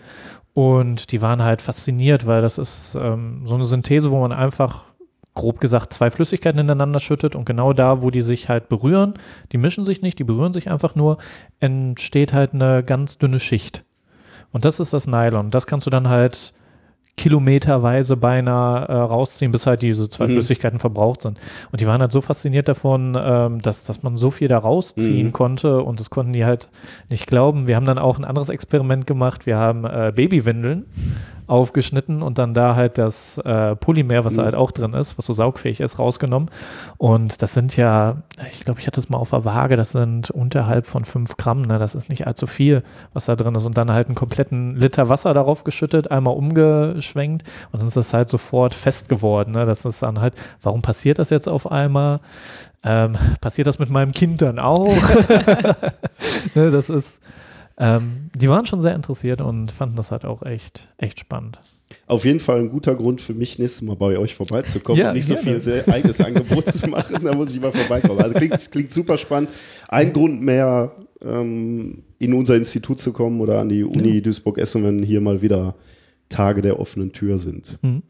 [0.53, 4.85] und die waren halt fasziniert, weil das ist ähm, so eine Synthese, wo man einfach
[5.33, 9.13] grob gesagt zwei Flüssigkeiten ineinander schüttet und genau da, wo die sich halt berühren,
[9.51, 11.19] die mischen sich nicht, die berühren sich einfach nur,
[11.59, 13.83] entsteht halt eine ganz dünne Schicht.
[14.51, 15.51] Und das ist das Nylon.
[15.51, 16.53] Das kannst du dann halt
[17.17, 20.33] kilometerweise beinahe äh, rausziehen, bis halt diese zwei mhm.
[20.33, 21.39] Flüssigkeiten verbraucht sind.
[21.71, 25.27] Und die waren halt so fasziniert davon, ähm, dass, dass man so viel da rausziehen
[25.27, 25.33] mhm.
[25.33, 26.69] konnte und das konnten die halt
[27.09, 27.65] nicht glauben.
[27.65, 29.47] Wir haben dann auch ein anderes Experiment gemacht.
[29.47, 30.85] Wir haben äh, Babywindeln
[31.47, 34.37] aufgeschnitten und dann da halt das äh, Polymer, was mhm.
[34.37, 36.49] da halt auch drin ist, was so saugfähig ist, rausgenommen.
[36.97, 38.17] Und das sind ja,
[38.51, 41.61] ich glaube, ich hatte es mal auf der Waage, das sind unterhalb von fünf Gramm,
[41.61, 41.79] ne?
[41.79, 42.83] das ist nicht allzu viel,
[43.13, 43.65] was da drin ist.
[43.65, 48.13] Und dann halt einen kompletten Liter Wasser darauf geschüttet, einmal umgeschwenkt und dann ist das
[48.13, 49.51] halt sofort fest geworden.
[49.51, 49.65] Ne?
[49.65, 52.19] Das ist dann halt, warum passiert das jetzt auf einmal?
[52.83, 54.87] Ähm, passiert das mit meinem Kind dann auch?
[56.55, 57.21] ne, das ist,
[57.77, 61.59] ähm, die waren schon sehr interessiert und fanden das halt auch echt, echt spannend.
[62.07, 65.15] Auf jeden Fall ein guter Grund für mich, nächstes Mal bei euch vorbeizukommen ja, und
[65.15, 67.17] nicht so viel sehr eigenes Angebot zu machen.
[67.23, 68.19] Da muss ich mal vorbeikommen.
[68.19, 69.49] Also klingt, klingt super spannend.
[69.87, 70.91] Ein Grund mehr,
[71.21, 74.21] ähm, in unser Institut zu kommen oder an die Uni ja.
[74.21, 75.75] Duisburg-Essen, wenn hier mal wieder
[76.29, 77.77] Tage der offenen Tür sind.
[77.81, 78.03] Mhm.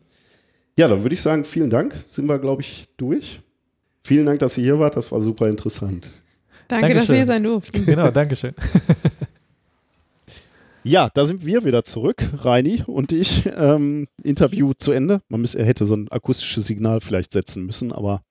[0.78, 1.96] Ja, dann würde ich sagen, vielen Dank.
[2.08, 3.42] Sind wir, glaube ich, durch.
[4.04, 4.96] Vielen Dank, dass ihr hier wart.
[4.96, 6.12] Das war super interessant.
[6.68, 6.98] Danke, Dankeschön.
[6.98, 7.86] dass wir hier sein durften.
[7.86, 8.54] Genau, Dankeschön.
[10.88, 13.46] Ja, da sind wir wieder zurück, Reini und ich.
[13.58, 15.22] Ähm, Interview zu Ende.
[15.28, 18.22] Man müß, er hätte so ein akustisches Signal vielleicht setzen müssen, aber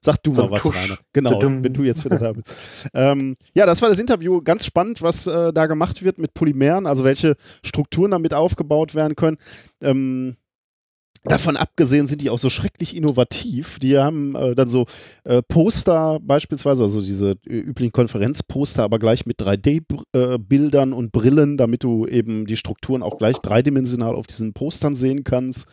[0.00, 0.76] sag du so mal was, Tusch.
[0.76, 0.98] Rainer.
[1.12, 2.46] Genau, wenn du jetzt wieder da bist.
[2.94, 4.40] ähm, ja, das war das Interview.
[4.42, 9.16] Ganz spannend, was äh, da gemacht wird mit Polymeren, also welche Strukturen damit aufgebaut werden
[9.16, 9.36] können.
[9.82, 10.36] Ähm,
[11.24, 13.78] Davon abgesehen sind die auch so schrecklich innovativ.
[13.78, 14.84] Die haben äh, dann so
[15.24, 21.56] äh, Poster beispielsweise, also diese äh, üblichen Konferenzposter, aber gleich mit 3D-Bildern äh, und Brillen,
[21.56, 25.66] damit du eben die Strukturen auch gleich dreidimensional auf diesen Postern sehen kannst.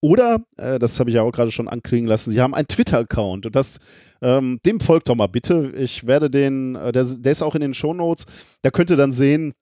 [0.00, 3.46] Oder, äh, das habe ich ja auch gerade schon anklingen lassen, sie haben einen Twitter-Account
[3.46, 3.78] und das
[4.20, 5.72] ähm, dem folgt doch mal bitte.
[5.76, 8.26] Ich werde den, äh, der, der ist auch in den Shownotes,
[8.62, 9.54] da könnt ihr dann sehen,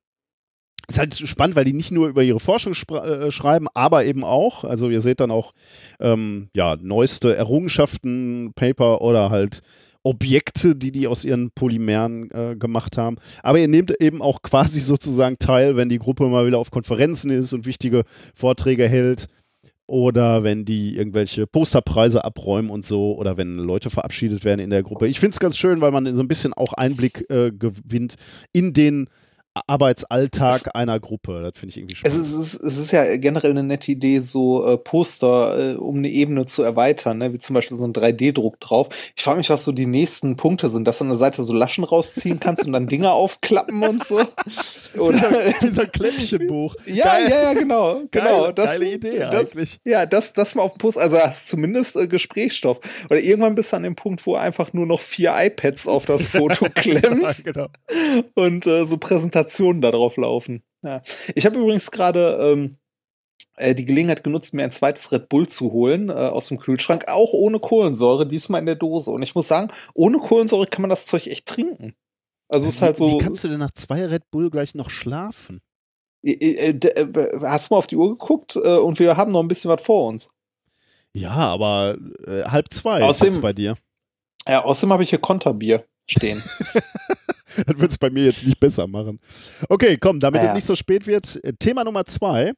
[0.88, 4.64] ist halt spannend, weil die nicht nur über ihre Forschung äh, schreiben, aber eben auch,
[4.64, 5.52] also ihr seht dann auch
[6.00, 9.62] ähm, ja, neueste Errungenschaften, Paper oder halt
[10.02, 13.16] Objekte, die die aus ihren Polymeren äh, gemacht haben.
[13.42, 17.30] Aber ihr nehmt eben auch quasi sozusagen teil, wenn die Gruppe mal wieder auf Konferenzen
[17.30, 18.04] ist und wichtige
[18.34, 19.26] Vorträge hält
[19.86, 24.82] oder wenn die irgendwelche Posterpreise abräumen und so oder wenn Leute verabschiedet werden in der
[24.82, 25.08] Gruppe.
[25.08, 28.14] Ich finde es ganz schön, weil man so ein bisschen auch Einblick äh, gewinnt
[28.52, 29.08] in den
[29.66, 31.42] Arbeitsalltag es, einer Gruppe.
[31.42, 32.18] Das finde ich irgendwie spannend.
[32.18, 36.08] Es ist, es ist ja generell eine nette Idee, so äh, Poster, äh, um eine
[36.08, 37.32] Ebene zu erweitern, ne?
[37.32, 38.88] wie zum Beispiel so ein 3D-Druck drauf.
[39.16, 41.52] Ich frage mich, was so die nächsten Punkte sind, dass du an der Seite so
[41.52, 44.20] Laschen rausziehen kannst und dann Dinge aufklappen und so.
[44.98, 45.54] Oder ein
[45.92, 46.74] Kläppchenbuch.
[46.86, 47.30] ja, Geil.
[47.30, 48.02] ja, ja, genau.
[48.10, 48.42] genau.
[48.42, 49.80] Geile, das, geile Idee das, eigentlich.
[49.84, 52.80] Ja, das, das mal auf dem Post, also hast zumindest äh, Gesprächsstoff.
[53.10, 56.26] Oder irgendwann bist du an dem Punkt, wo einfach nur noch vier iPads auf das
[56.26, 57.46] Foto klemmst.
[57.46, 57.68] ja, genau.
[58.34, 60.62] Und äh, so Präsentationen Präsentationen darauf laufen.
[60.82, 61.02] Ja.
[61.34, 62.76] Ich habe übrigens gerade ähm,
[63.56, 67.08] äh, die Gelegenheit genutzt, mir ein zweites Red Bull zu holen äh, aus dem Kühlschrank,
[67.08, 69.10] auch ohne Kohlensäure, diesmal in der Dose.
[69.10, 71.94] Und ich muss sagen, ohne Kohlensäure kann man das Zeug echt trinken.
[72.48, 73.10] Also ist halt so.
[73.10, 75.60] Wie kannst du denn nach zwei Red Bull gleich noch schlafen?
[76.22, 78.56] Äh, äh, hast du mal auf die Uhr geguckt?
[78.56, 80.28] und wir haben noch ein bisschen was vor uns.
[81.12, 81.96] Ja, aber
[82.26, 83.76] äh, halb zwei außerdem, ist bei dir.
[84.46, 86.42] Ja, außerdem habe ich hier Konterbier stehen.
[87.66, 89.20] das wird es bei mir jetzt nicht besser machen.
[89.68, 90.48] Okay, komm, damit ja.
[90.48, 91.40] es nicht so spät wird.
[91.58, 92.52] Thema Nummer zwei.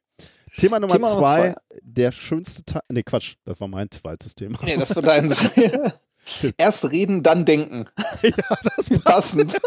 [0.57, 2.83] Thema Nummer, Thema zwei, Nummer zwei, der schönste Tag.
[2.89, 4.59] Nee, Quatsch, das war mein zweites Thema.
[4.63, 5.33] Nee, das war dein.
[6.57, 7.85] Erst reden, dann denken.
[8.21, 9.57] Ja, das passend.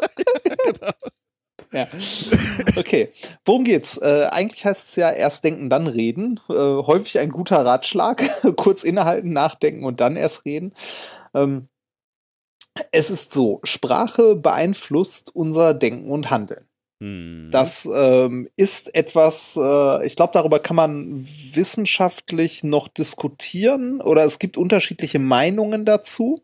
[0.54, 0.92] genau.
[1.72, 1.88] Ja.
[2.76, 3.10] Okay.
[3.44, 3.96] Worum geht's?
[3.96, 6.38] Äh, eigentlich heißt es ja erst denken, dann reden.
[6.50, 8.22] Äh, häufig ein guter Ratschlag.
[8.56, 10.74] Kurz innehalten, nachdenken und dann erst reden.
[11.34, 11.68] Ähm,
[12.90, 16.66] es ist so, Sprache beeinflusst unser Denken und Handeln.
[17.00, 17.48] Mhm.
[17.50, 24.38] Das ähm, ist etwas, äh, ich glaube, darüber kann man wissenschaftlich noch diskutieren oder es
[24.38, 26.42] gibt unterschiedliche Meinungen dazu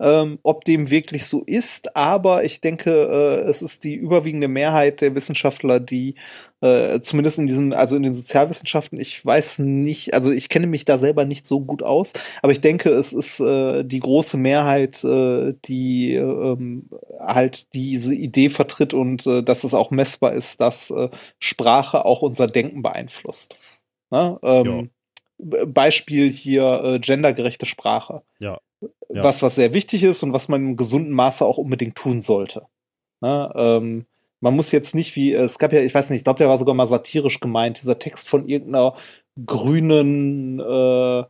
[0.00, 1.94] ähm, ob dem wirklich so ist.
[1.96, 6.14] Aber ich denke, äh, es ist die überwiegende Mehrheit der Wissenschaftler, die
[6.62, 10.84] äh, zumindest in diesem, also in den Sozialwissenschaften, ich weiß nicht, also ich kenne mich
[10.84, 12.12] da selber nicht so gut aus,
[12.42, 18.48] aber ich denke, es ist äh, die große Mehrheit, äh, die ähm, halt diese Idee
[18.48, 23.56] vertritt und äh, dass es auch messbar ist, dass äh, Sprache auch unser Denken beeinflusst.
[24.10, 24.38] Ne?
[24.42, 24.90] Ähm,
[25.38, 28.22] Beispiel hier äh, gendergerechte Sprache.
[28.38, 28.58] Ja.
[29.08, 29.24] Ja.
[29.24, 32.66] Was, was sehr wichtig ist und was man im gesunden Maße auch unbedingt tun sollte.
[33.20, 34.06] Na, ähm,
[34.40, 36.58] man muss jetzt nicht wie, es gab ja, ich weiß nicht, ich glaube, der war
[36.58, 38.94] sogar mal satirisch gemeint, dieser Text von irgendeiner
[39.44, 41.24] grünen, äh,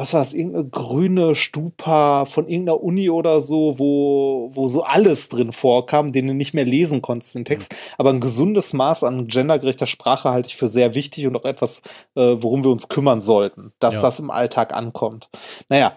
[0.00, 5.28] was war das, irgendeine grüne Stupa von irgendeiner Uni oder so, wo, wo so alles
[5.28, 7.74] drin vorkam, den du nicht mehr lesen konntest, den Text.
[7.98, 11.82] Aber ein gesundes Maß an gendergerechter Sprache halte ich für sehr wichtig und auch etwas,
[12.14, 14.00] äh, worum wir uns kümmern sollten, dass Ja.
[14.00, 15.28] das im Alltag ankommt.
[15.68, 15.92] Naja,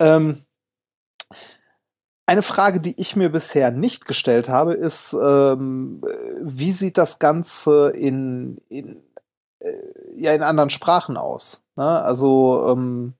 [0.00, 0.42] ähm,
[2.26, 6.02] eine Frage, die ich mir bisher nicht gestellt habe, ist, ähm,
[6.42, 9.04] wie sieht das Ganze in, in,
[9.60, 9.72] äh,
[10.16, 11.62] ja, in anderen Sprachen aus?
[11.76, 12.02] Ne?
[12.02, 13.14] Also ähm,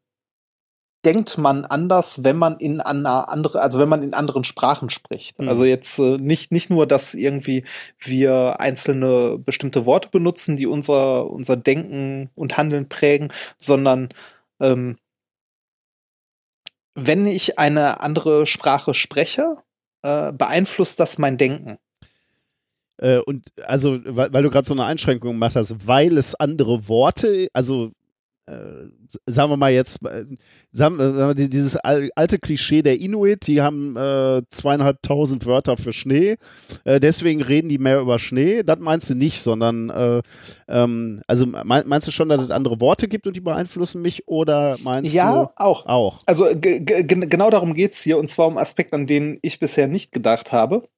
[1.06, 5.38] denkt man anders, wenn man in einer andere, also wenn man in anderen Sprachen spricht.
[5.38, 5.48] Mhm.
[5.48, 7.64] Also jetzt äh, nicht, nicht nur, dass irgendwie
[7.98, 14.08] wir einzelne bestimmte Worte benutzen, die unser, unser Denken und Handeln prägen, sondern
[14.60, 14.98] ähm,
[16.96, 19.58] wenn ich eine andere Sprache spreche,
[20.02, 21.78] äh, beeinflusst das mein Denken.
[22.96, 26.88] Äh, und also, weil, weil du gerade so eine Einschränkung gemacht hast, weil es andere
[26.88, 27.92] Worte, also
[29.26, 30.24] sagen wir mal jetzt, äh,
[30.72, 35.46] sagen, wir- sagen wir, die- dieses al- alte Klischee der Inuit, die haben äh, zweieinhalbtausend
[35.46, 36.36] Wörter für Schnee,
[36.84, 38.62] äh, deswegen reden die mehr über Schnee.
[38.62, 40.22] Das meinst du nicht, sondern äh,
[40.68, 44.28] ähm, also mein, meinst du schon, dass es andere Worte gibt und die beeinflussen mich
[44.28, 45.86] oder meinst ja, du auch.
[45.86, 46.18] auch?
[46.26, 49.58] Also ge- ge- gen- genau darum geht's hier, und zwar um Aspekt, an den ich
[49.58, 50.88] bisher nicht gedacht habe.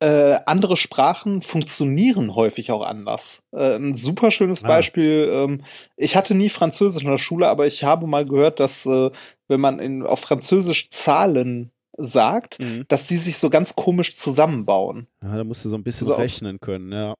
[0.00, 3.42] Äh, andere Sprachen funktionieren häufig auch anders.
[3.52, 4.68] Äh, ein super schönes Ah.
[4.68, 5.62] Beispiel, ähm,
[5.96, 9.10] ich hatte nie Französisch in der Schule, aber ich habe mal gehört, dass äh,
[9.48, 12.84] wenn man in, auf Französisch Zahlen sagt, Mhm.
[12.88, 15.06] dass die sich so ganz komisch zusammenbauen.
[15.22, 17.14] Ja, da musst du so ein bisschen So auf- rechnen können, ja.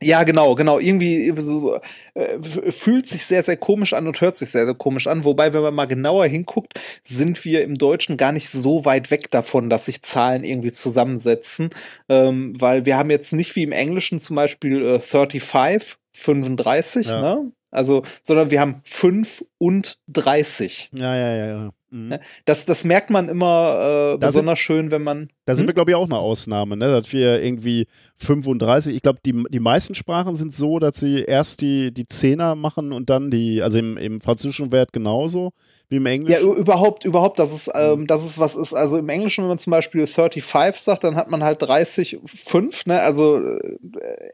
[0.00, 0.78] Ja, genau, genau.
[0.78, 1.80] Irgendwie so,
[2.14, 2.38] äh,
[2.70, 5.24] fühlt sich sehr, sehr komisch an und hört sich sehr, sehr komisch an.
[5.24, 9.30] Wobei, wenn man mal genauer hinguckt, sind wir im Deutschen gar nicht so weit weg
[9.30, 11.70] davon, dass sich Zahlen irgendwie zusammensetzen.
[12.08, 17.20] Ähm, weil wir haben jetzt nicht wie im Englischen zum Beispiel äh, 35, 35, Ja.
[17.20, 17.52] ne?
[17.70, 20.90] Also, sondern wir haben 5 und 30.
[20.94, 21.70] Ja, ja, ja, ja.
[21.90, 22.08] Mhm.
[22.08, 22.20] Ne?
[22.44, 25.30] Das, das merkt man immer äh, Da sind- besonders schön, wenn man.
[25.46, 25.68] Da sind Hm?
[25.68, 26.90] wir, glaube ich, auch eine Ausnahme, ne?
[26.90, 27.86] dass wir irgendwie
[28.18, 32.54] 35, ich glaube, die, die meisten Sprachen sind so, dass sie erst die, die Zehner
[32.54, 35.52] machen und dann die, also im, im Französischen Wert genauso
[35.88, 36.48] wie im Ja, Englischen.
[36.50, 38.74] ü- überhaupt, überhaupt, dass es, ähm, dass es was ist.
[38.74, 42.84] Also im Englischen, wenn man zum Beispiel 35 sagt, dann hat man halt 30, 5,
[42.84, 43.00] ne?
[43.00, 43.76] Also, äh,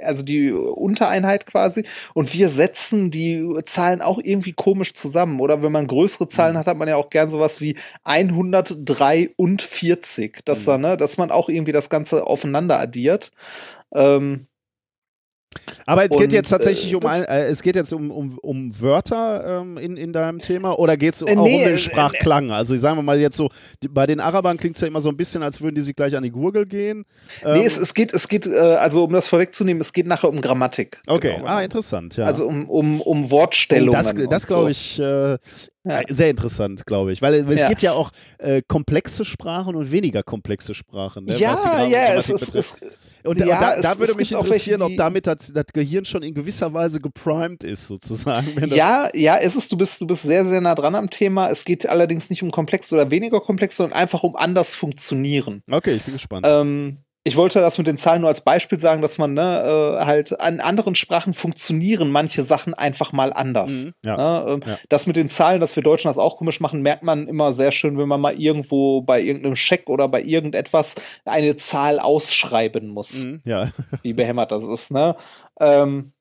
[0.00, 1.84] also die Untereinheit quasi.
[2.14, 5.38] Und wir setzen die Zahlen auch irgendwie komisch zusammen.
[5.40, 10.62] Oder wenn man größere Zahlen hat, hat man ja auch gern sowas wie 143, dass
[10.62, 10.66] Mhm.
[10.66, 13.30] da, ne, dass man auch irgendwie das Ganze aufeinander addiert.
[13.94, 14.46] Ähm,
[15.86, 18.10] Aber es geht und, jetzt tatsächlich äh, um, das- ein, äh, es geht jetzt um,
[18.10, 21.64] um, um Wörter ähm, in, in deinem Thema oder geht es Äh, auch nee, um
[21.64, 22.50] den äh, Sprachklang?
[22.50, 23.48] Also sagen wir mal jetzt so,
[23.82, 25.94] die, bei den Arabern klingt es ja immer so ein bisschen, als würden die sich
[25.96, 27.04] gleich an die Gurgel gehen.
[27.44, 30.28] nee, Ähm, es, es geht, es geht, äh, also um das vorwegzunehmen, es geht nachher
[30.28, 31.00] um Grammatik.
[31.06, 32.26] okay, Genau, ah, interessant, ja.
[32.26, 33.92] Also um, um, um Oh, Wortstellungen.
[33.92, 34.54] das und das so.
[34.54, 35.38] glaube ich äh,
[35.86, 36.00] Ja.
[36.08, 37.20] sehr interessant, glaube ich.
[37.22, 37.68] Weil es Ja.
[37.68, 41.24] gibt ja auch äh, komplexe Sprachen und weniger komplexe Sprachen.
[41.24, 41.56] Ne, Ja,
[41.86, 42.54] ja, es betrifft.
[42.54, 42.74] es,
[43.24, 46.04] und, ja, und da, es- da würde mich welche, interessieren, ob damit das, das Gehirn
[46.04, 48.46] schon in gewisser Weise geprimed ist, sozusagen.
[48.74, 51.48] Ja, ja, ist es, du bist, du bist sehr, sehr nah dran am Thema.
[51.50, 55.62] Es geht allerdings nicht um komplex oder weniger komplex, sondern einfach um anders funktionieren.
[55.70, 56.46] Okay, ich bin gespannt.
[56.48, 60.04] Ähm, ich wollte das mit den Zahlen nur als Beispiel sagen, dass man ne, äh,
[60.04, 63.84] halt an anderen Sprachen funktionieren manche Sachen einfach mal anders.
[63.84, 64.16] Mhm, ja.
[64.16, 64.78] Ne, ähm, Ja.
[64.90, 67.72] Das mit den Zahlen, dass wir Deutschen das auch komisch machen, merkt man immer sehr
[67.72, 73.24] schön, wenn man mal irgendwo bei irgendeinem Scheck oder bei irgendetwas eine Zahl ausschreiben muss.
[73.24, 73.70] Mhm, ja.
[74.02, 74.90] wie behämmert das ist.
[74.90, 75.16] Ne?
[75.60, 76.12] Ähm,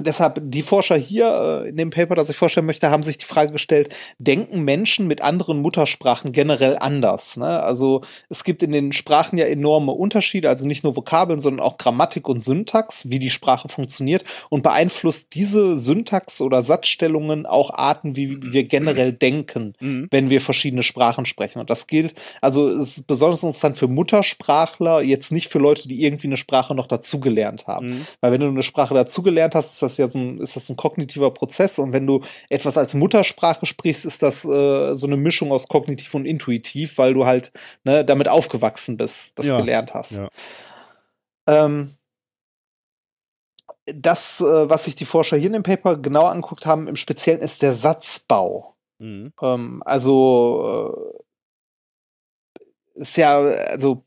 [0.00, 3.24] deshalb, die Forscher hier äh, in dem Paper, das ich vorstellen möchte, haben sich die
[3.24, 7.36] Frage gestellt, denken Menschen mit anderen Muttersprachen generell anders?
[7.36, 7.62] Ne?
[7.62, 11.78] Also es gibt in den Sprachen ja enorme Unterschiede, also nicht nur Vokabeln, sondern auch
[11.78, 18.16] Grammatik und Syntax, wie die Sprache funktioniert und beeinflusst diese Syntax oder Satzstellungen auch Arten,
[18.16, 20.08] wie wir generell denken, Mhm.
[20.10, 21.58] wenn wir verschiedene Sprachen sprechen.
[21.58, 26.04] Und das gilt, also es ist besonders interessant für Muttersprachler, jetzt nicht für Leute, die
[26.04, 27.90] irgendwie eine Sprache noch dazugelernt haben.
[27.90, 28.06] Mhm.
[28.20, 31.30] Weil wenn du eine Sprache dazugelernt hast, das ja so ein, ist das ein kognitiver
[31.30, 31.78] Prozess.
[31.78, 36.14] Und wenn du etwas als Muttersprache sprichst, ist das äh, so eine Mischung aus kognitiv
[36.14, 37.52] und intuitiv, weil du halt
[37.84, 40.12] ne, damit aufgewachsen bist, das Ja, gelernt hast.
[40.12, 40.28] ja.
[41.48, 41.94] Ähm,
[43.86, 47.40] das, äh, was sich die Forscher hier in dem Paper genau angeguckt haben, im Speziellen
[47.40, 48.74] ist der Satzbau.
[48.98, 49.32] Mhm.
[49.40, 51.22] Ähm, also
[52.96, 54.05] äh, ist ja, also,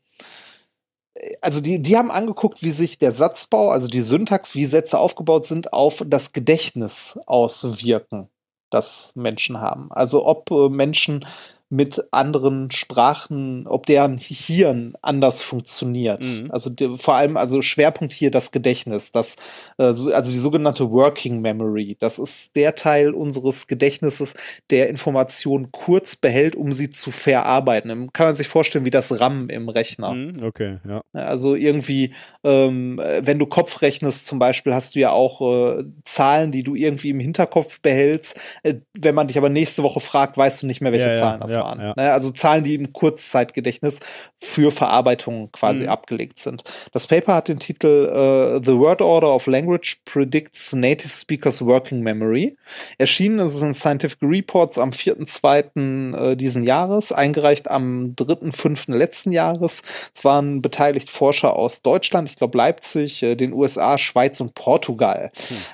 [1.40, 5.44] also die, die haben angeguckt, wie sich der Satzbau, also die Syntax, wie Sätze aufgebaut
[5.44, 8.28] sind, auf das Gedächtnis auswirken,
[8.70, 9.90] das Menschen haben.
[9.92, 11.26] Also ob äh, Menschen
[11.72, 16.24] mit anderen Sprachen, ob deren Hirn anders funktioniert.
[16.24, 16.50] Mhm.
[16.50, 19.36] Also die, vor allem, also Schwerpunkt hier das Gedächtnis, das,
[19.78, 21.96] äh, so, also die sogenannte Working Memory.
[22.00, 24.34] Das ist der Teil unseres Gedächtnisses,
[24.70, 28.12] der Informationen kurz behält, um sie zu verarbeiten.
[28.12, 30.12] Kann man sich vorstellen, wie das RAM im Rechner.
[30.12, 31.02] Mhm, okay, ja.
[31.12, 35.84] Also irgendwie, ähm, äh, wenn du Kopf rechnest zum Beispiel, hast du ja auch äh,
[36.02, 38.36] Zahlen, die du irgendwie im Hinterkopf behältst.
[38.64, 41.18] Äh, wenn man dich aber nächste Woche fragt, weißt du nicht mehr, welche Ja, ja,
[41.20, 41.80] Zahlen das ja, waren.
[41.80, 41.94] ja.
[41.96, 42.12] Ne?
[42.12, 44.00] Also Zahlen, die im Kurzzeitgedächtnis
[44.40, 45.88] für Verarbeitung quasi Mhm.
[45.90, 46.62] abgelegt sind.
[46.92, 52.00] Das Paper hat den Titel äh, The Word Order of Language Predicts Native Speakers Working
[52.00, 52.56] Memory.
[52.98, 56.32] Erschienen ist es in Scientific Reports am 4.2.
[56.32, 58.92] Äh, diesen Jahres, eingereicht am 3.5.
[58.96, 59.82] letzten Jahres.
[60.14, 65.30] Es waren beteiligt Forscher aus Deutschland, ich glaube Leipzig, äh, den USA, Schweiz und Portugal.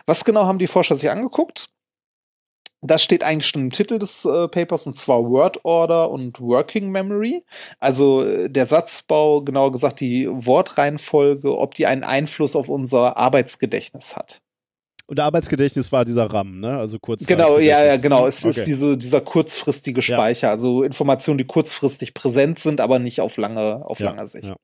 [0.07, 1.69] Was genau haben die Forscher sich angeguckt?
[2.83, 6.91] Das steht eigentlich schon im Titel des äh, Papers, und zwar Word Order und Working
[6.91, 7.43] Memory.
[7.81, 14.15] Also äh, der Satzbau, genauer gesagt die Wortreihenfolge, ob die einen Einfluss auf unser Arbeitsgedächtnis
[14.17, 14.43] hat.
[15.09, 16.77] Und Arbeitsgedächtnis war dieser RAM, ne?
[16.79, 17.27] Also kurz.
[17.27, 18.27] Genau, ja, ja, genau.
[18.27, 18.59] Es Okay.
[18.59, 20.03] ist diese, dieser kurzfristige Ja.
[20.03, 24.47] Speicher, also Informationen, die kurzfristig präsent sind, aber nicht auf lange, auf Ja, lange Sicht.
[24.47, 24.57] ja.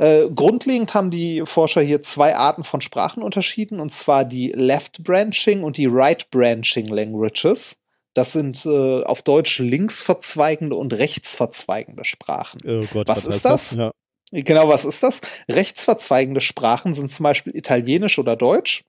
[0.00, 5.04] Äh, grundlegend haben die Forscher hier zwei Arten von Sprachen unterschieden, und zwar die Left
[5.04, 7.76] Branching und die Right Branching Languages.
[8.14, 12.60] Das sind äh, auf Deutsch linksverzweigende und rechtsverzweigende Sprachen.
[12.66, 13.70] Oh Gott, Was ist heißt das?
[13.72, 13.90] Ja.
[14.32, 15.20] Genau, was ist das?
[15.50, 18.84] Rechtsverzweigende Sprachen sind zum Beispiel Italienisch oder Deutsch,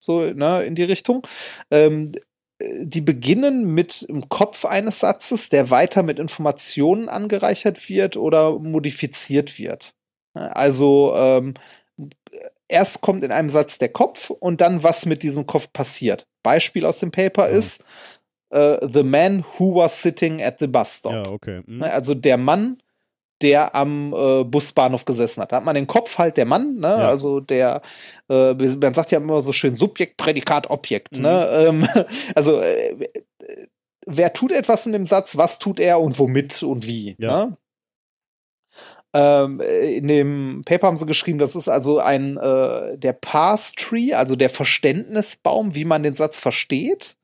[0.00, 1.24] so ne, in die Richtung.
[1.70, 2.10] Ähm,
[2.58, 8.58] äh, die beginnen mit im Kopf eines Satzes, der weiter mit Informationen angereichert wird oder
[8.58, 9.95] modifiziert wird.
[10.36, 11.54] Also ähm,
[12.68, 16.26] erst kommt in einem Satz der Kopf und dann was mit diesem Kopf passiert.
[16.42, 17.56] Beispiel aus dem Paper Ja.
[17.56, 17.84] ist
[18.50, 21.12] äh, The man who was sitting at the bus stop.
[21.12, 21.62] ja, okay.
[21.66, 21.78] Hm.
[21.78, 22.80] Ne, Also der Mann,
[23.42, 25.52] der am äh, Busbahnhof gesessen hat.
[25.52, 26.86] Da hat man den Kopf halt der Mann, ne?
[26.88, 27.08] Ja.
[27.08, 27.82] Also der,
[28.30, 31.22] äh, man sagt ja immer so schön Subjekt, Prädikat, Objekt, Mhm.
[31.22, 31.48] ne?
[31.52, 31.88] Ähm,
[32.34, 32.96] also äh,
[34.06, 37.14] wer tut etwas in dem Satz, was tut er und womit und wie?
[37.18, 37.46] Ja.
[37.46, 37.56] Ne?
[39.16, 44.12] Ähm, in dem Paper haben sie geschrieben, das ist also ein äh, der Pass Tree,
[44.12, 47.16] also der Verständnisbaum, wie man den Satz versteht,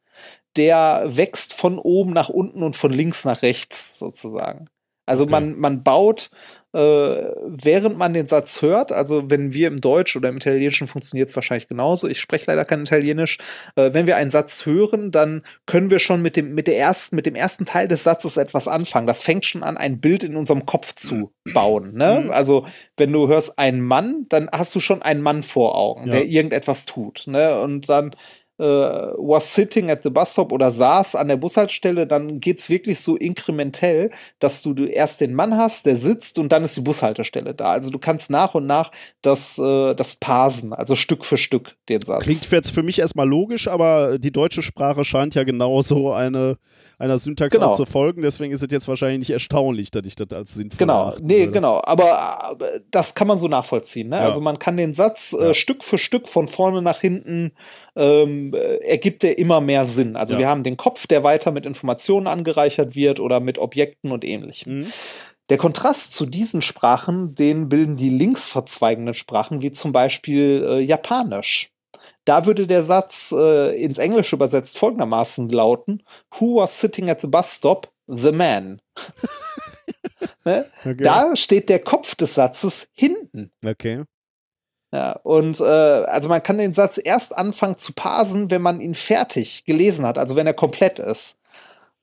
[0.56, 4.70] der wächst von oben nach unten und von links nach rechts sozusagen.
[5.05, 5.32] Also Okay.
[5.32, 6.31] man, man baut,
[6.73, 11.28] äh, während man den Satz hört, also wenn wir im Deutsch oder im Italienischen funktioniert
[11.28, 13.39] es wahrscheinlich genauso, ich spreche leider kein Italienisch,
[13.77, 17.16] äh, wenn wir einen Satz hören, dann können wir schon mit dem, mit, der ersten,
[17.16, 19.07] mit dem ersten Teil des Satzes etwas anfangen.
[19.07, 21.93] Das fängt schon an, ein Bild in unserem Kopf zu bauen.
[21.94, 22.23] Ne?
[22.24, 22.31] Mhm.
[22.31, 22.66] Also
[22.97, 26.15] wenn du hörst einen Mann, dann hast du schon einen Mann vor Augen, Ja.
[26.15, 27.24] der irgendetwas tut.
[27.27, 27.61] Ne?
[27.61, 28.15] Und dann
[28.62, 33.01] äh, was sitting at the bus stop oder saß an der Bushaltestelle, dann geht's wirklich
[33.01, 37.55] so inkrementell, dass du erst den Mann hast, der sitzt und dann ist die Bushaltestelle
[37.55, 37.72] da.
[37.72, 38.90] Also du kannst nach und nach
[39.22, 42.22] das, äh, das parsen, also Stück für Stück den Satz.
[42.22, 46.56] Klingt jetzt für mich erstmal logisch, aber die deutsche Sprache scheint ja genauso eine,
[46.98, 47.74] einer Syntax Genau.
[47.74, 48.22] zu folgen.
[48.22, 51.52] Deswegen ist es jetzt wahrscheinlich nicht erstaunlich, dass ich das als sinnvoll Genau, nee, würde.
[51.52, 51.80] genau.
[51.84, 54.09] Aber, aber das kann man so nachvollziehen.
[54.09, 54.16] Ne?
[54.16, 54.22] Ja.
[54.22, 55.48] Also man kann den Satz Ja.
[55.51, 57.52] äh, Stück für Stück von vorne nach hinten
[57.97, 60.16] ähm, äh, ergibt er immer mehr Sinn.
[60.16, 60.41] Also Ja.
[60.41, 64.81] wir haben den Kopf, der weiter mit Informationen angereichert wird oder mit Objekten und ähnlichem.
[64.83, 64.93] Mhm.
[65.49, 71.70] Der Kontrast zu diesen Sprachen, den bilden die linksverzweigenden Sprachen, wie zum Beispiel äh, Japanisch.
[72.24, 76.03] Da würde der Satz äh, ins Englische übersetzt folgendermaßen lauten:
[76.39, 77.91] Who was sitting at the bus stop?
[78.07, 78.81] The man.
[80.45, 80.66] ne?
[80.85, 81.03] Okay.
[81.03, 83.51] Da steht der Kopf des Satzes hinten.
[83.65, 84.05] okay.
[84.93, 88.94] Ja, und äh, also man kann den Satz erst anfangen zu parsen, wenn man ihn
[88.94, 91.39] fertig gelesen hat, also wenn er komplett ist.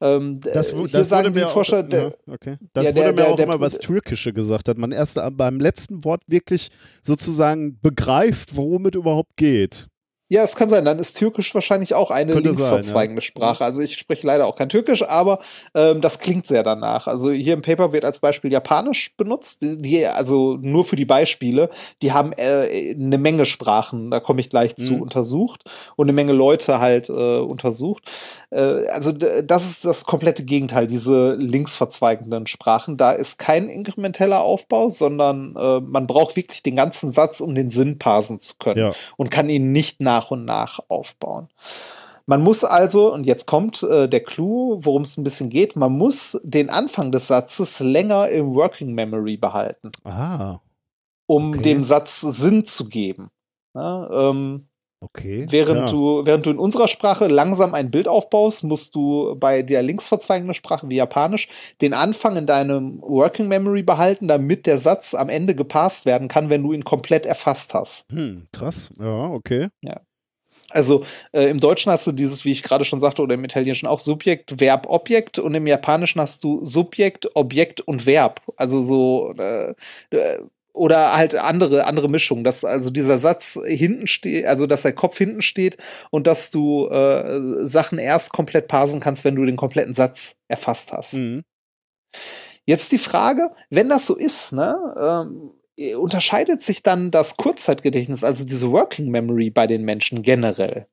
[0.02, 2.58] Ähm, Das, äh, hier das sagen wurde die mir Forscher, auch, der, ja, okay.
[2.74, 5.18] Das Ja, wurde der- mir der- auch der- immer das Türkische gesagt, dass man erst
[5.18, 6.70] äh, beim letzten Wort wirklich
[7.04, 9.88] sozusagen begreift, worum es überhaupt geht.
[10.32, 10.86] Ja, es kann sein.
[10.86, 13.66] Dann ist Türkisch wahrscheinlich auch eine Könnte sein, linksverzweigende Sprache.
[13.66, 15.40] Also ich spreche leider auch kein Türkisch, aber
[15.74, 17.08] ähm, das klingt sehr danach.
[17.08, 19.64] Also hier im Paper wird als Beispiel Japanisch benutzt.
[19.64, 21.70] Die, also nur für die Beispiele,
[22.04, 25.02] die haben äh, eine Menge Sprachen, da komme ich gleich zu, Mhm.
[25.02, 25.64] untersucht
[25.96, 28.04] und eine Menge Leute halt äh, untersucht.
[28.52, 32.98] Äh, also das ist das komplette Gegenteil, diese linksverzweigenden Sprachen.
[32.98, 37.70] Da ist kein inkrementeller Aufbau, sondern äh, man braucht wirklich den ganzen Satz, um den
[37.70, 38.92] Sinn parsen zu können Ja.
[39.18, 41.48] und kann ihn nicht nach und nach aufbauen.
[42.26, 45.92] Man muss also, und jetzt kommt äh, der Clou, worum es ein bisschen geht, man
[45.94, 50.60] muss den Anfang des Satzes länger im Working Memory behalten, Ah.
[51.28, 51.62] um Okay.
[51.64, 53.30] dem Satz Sinn zu geben.
[53.76, 54.66] Ja, ähm,
[55.02, 55.46] Okay.
[55.50, 55.86] Während, ja.
[55.92, 60.54] du, während du in unserer Sprache langsam ein Bild aufbaust, musst du bei der linksverzweigenden
[60.54, 61.48] Sprache wie Japanisch
[61.80, 66.50] den Anfang in deinem Working Memory behalten, damit der Satz am Ende gepasst werden kann,
[66.50, 68.12] wenn du ihn komplett erfasst hast.
[68.12, 68.92] Hm, krass.
[69.00, 69.70] Ja, okay.
[70.70, 73.88] Also äh, im Deutschen hast du dieses, wie ich gerade schon sagte, oder im Italienischen
[73.88, 78.42] auch Subjekt, Verb, Objekt und im Japanischen hast du Subjekt, Objekt und Verb.
[78.56, 79.74] Also so äh,
[80.12, 80.40] äh,
[80.74, 85.18] oder halt andere andere Mischungen, dass also dieser Satz hinten steht, also dass der Kopf
[85.18, 85.78] hinten steht
[86.10, 90.92] und dass du äh, Sachen erst komplett parsen kannst, wenn du den kompletten Satz erfasst
[90.92, 91.16] hast.
[91.16, 91.44] Mhm.
[92.66, 95.59] Jetzt die Frage, wenn das so ist, ne, ähm, äh,
[95.96, 100.88] unterscheidet sich dann das Kurzzeitgedächtnis, also diese Working Memory bei den Menschen generell,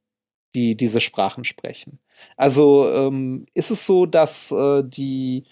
[0.54, 1.98] die diese Sprachen sprechen?
[2.36, 5.44] Also ähm, ist es so, dass äh, die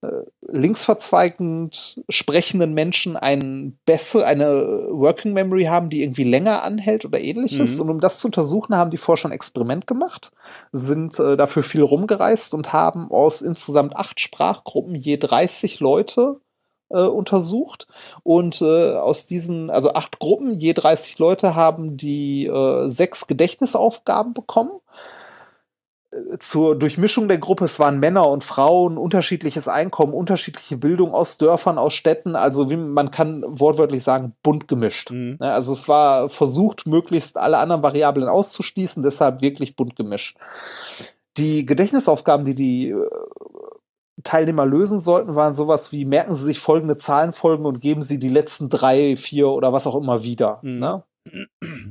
[0.00, 7.20] äh, linksverzweigend sprechenden Menschen ein besser, eine Working Memory haben, die irgendwie länger anhält oder
[7.20, 7.76] ähnliches.
[7.76, 7.82] Mhm.
[7.82, 10.30] Und um das zu untersuchen, haben die Forscher ein Experiment gemacht,
[10.70, 16.40] sind äh, dafür viel rumgereist und haben aus insgesamt acht Sprachgruppen je 30 Leute
[16.90, 17.86] äh, untersucht.
[18.22, 24.34] Und äh, aus diesen, also acht Gruppen, je 30 Leute, haben die äh, sechs Gedächtnisaufgaben
[24.34, 24.72] bekommen
[26.38, 31.76] zur Durchmischung der Gruppe, es waren Männer und Frauen, unterschiedliches Einkommen, unterschiedliche Bildung aus Dörfern,
[31.76, 35.10] aus Städten, also wie man kann wortwörtlich sagen, bunt gemischt.
[35.10, 35.36] Mhm.
[35.40, 40.38] Ne, Also es war versucht, möglichst alle anderen Variablen auszuschließen, deshalb wirklich bunt gemischt.
[41.36, 43.08] Die Gedächtnisaufgaben, die die äh,
[44.24, 48.28] Teilnehmer lösen sollten, waren sowas wie, merken Sie sich folgende Zahlenfolgen und geben Sie die
[48.28, 50.58] letzten drei, vier oder was auch immer wieder.
[50.62, 50.78] Mhm.
[50.78, 51.02] Ne?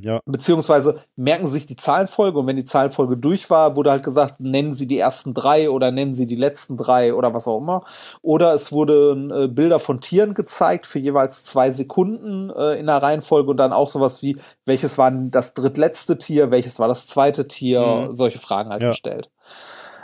[0.01, 0.19] Ja.
[0.25, 4.39] Beziehungsweise merken Sie sich die Zahlenfolge und wenn die Zahlenfolge durch war, wurde halt gesagt,
[4.39, 7.83] nennen Sie die ersten drei oder nennen Sie die letzten drei oder was auch immer.
[8.23, 12.97] Oder es wurden äh, Bilder von Tieren gezeigt für jeweils zwei Sekunden äh, in der
[12.97, 17.47] Reihenfolge und dann auch sowas wie, welches war das drittletzte Tier, welches war das zweite
[17.47, 18.15] Tier, Mhm.
[18.15, 18.89] solche Fragen halt Ja.
[18.89, 19.29] gestellt.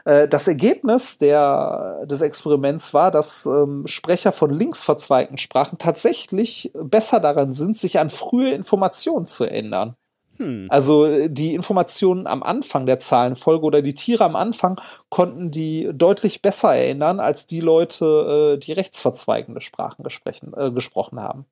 [0.05, 7.19] Äh, Das Ergebnis der, des Experiments war, dass ähm, Sprecher von linksverzweigten Sprachen tatsächlich besser
[7.19, 9.95] daran sind, sich an frühe Informationen zu erinnern.
[10.37, 10.67] Hm.
[10.69, 15.89] Also äh, die Informationen am Anfang der Zahlenfolge oder die Tiere am Anfang konnten die
[15.93, 21.45] deutlich besser erinnern als die Leute, äh, die rechtsverzweigende Sprachen gesprochen, äh, gesprochen haben.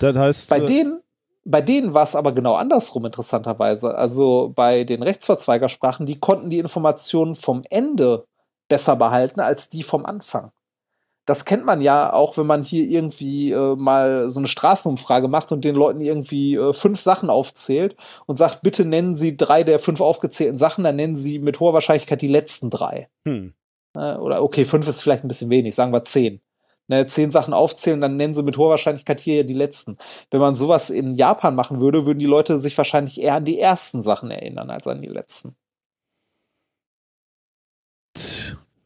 [0.00, 1.02] Das heißt, Bei äh, denen,
[1.44, 3.96] bei denen war es aber genau andersrum, interessanterweise.
[3.96, 8.26] Also bei den Rechtsverzweigersprachen, die konnten die Informationen vom Ende
[8.68, 10.50] besser behalten als die vom Anfang.
[11.26, 15.52] Das kennt man ja auch, wenn man hier irgendwie äh, mal so eine Straßenumfrage macht
[15.52, 17.96] und den Leuten irgendwie äh, fünf Sachen aufzählt
[18.26, 21.72] und sagt, bitte nennen Sie drei der fünf aufgezählten Sachen, dann nennen Sie mit hoher
[21.72, 23.08] Wahrscheinlichkeit die letzten drei.
[23.24, 23.54] hm.
[23.94, 26.40] Äh, oder okay, fünf ist vielleicht ein bisschen wenig, sagen wir zehn.
[26.88, 29.96] Ne, zehn Sachen aufzählen, dann nennen sie mit hoher Wahrscheinlichkeit hier die letzten.
[30.30, 33.58] Wenn man sowas in Japan machen würde, würden die Leute sich wahrscheinlich eher an die
[33.58, 35.56] ersten Sachen erinnern als an die letzten.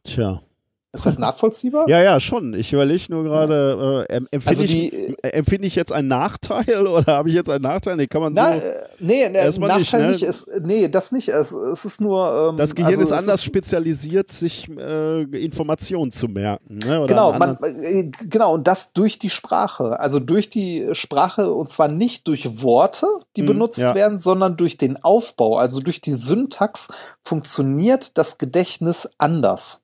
[0.03, 0.41] Tja.
[0.91, 1.87] Ist das nachvollziehbar?
[1.87, 2.55] Ja, ja, schon.
[2.55, 4.91] Ich überlege nur gerade, äh, em- empfinde Also ich,
[5.23, 7.95] äh, empfinde ich jetzt einen Nachteil oder habe ich jetzt einen Nachteil?
[7.95, 8.57] Nee, kann man Na, so.
[8.57, 10.11] äh, nee, nee, nicht, Nachteil ne?
[10.13, 11.29] nicht, ist, nee, das nicht.
[11.29, 12.49] Es, es ist nur.
[12.49, 16.79] Ähm, Das Gehirn also ist anders spezialisiert, sich äh, Informationen zu merken.
[16.83, 17.05] Ne?
[17.07, 19.99] Genau, man, anderen- äh, genau, und das durch die Sprache.
[19.99, 23.05] Also durch die Sprache, und zwar nicht durch Worte,
[23.35, 23.93] die Hm, benutzt ja.
[23.93, 26.87] werden, sondern durch den Aufbau, also durch die Syntax,
[27.23, 29.83] funktioniert das Gedächtnis anders.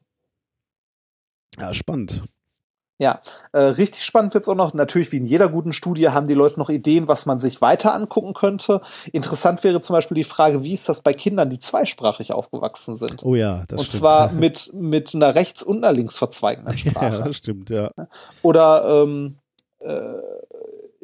[1.60, 2.23] Ja, spannend.
[2.98, 3.19] Ja,
[3.52, 4.73] äh, richtig spannend wird's auch noch.
[4.73, 7.94] Natürlich, wie in jeder guten Studie, haben die Leute noch Ideen, was man sich weiter
[7.94, 8.80] angucken könnte.
[9.11, 13.26] Interessant wäre zum Beispiel die Frage, wie ist das bei Kindern, die zweisprachig aufgewachsen sind?
[13.26, 13.99] Oh ja, das und stimmt.
[13.99, 17.18] zwar mit, mit einer rechts- und einer linksverzweigenden Sprache.
[17.18, 17.91] ja, das stimmt, ja.
[18.41, 19.40] Oder ähm,
[19.80, 20.14] äh,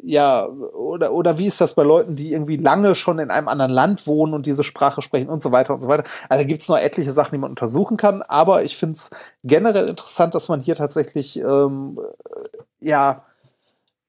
[0.03, 3.71] ja, oder, oder wie ist das bei Leuten, die irgendwie lange schon in einem anderen
[3.71, 6.03] Land wohnen und diese Sprache sprechen und so weiter und so weiter.
[6.29, 9.09] Also da gibt es noch etliche Sachen, die man untersuchen kann, aber ich finde es
[9.43, 13.23] generell interessant, dass man hier tatsächlich ähm, äh, ja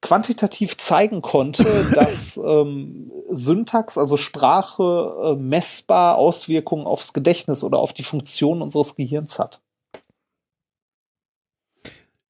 [0.00, 1.64] quantitativ zeigen konnte,
[1.94, 8.96] dass ähm, Syntax, also Sprache, äh, messbar Auswirkungen aufs Gedächtnis oder auf die Funktion unseres
[8.96, 9.62] Gehirns hat.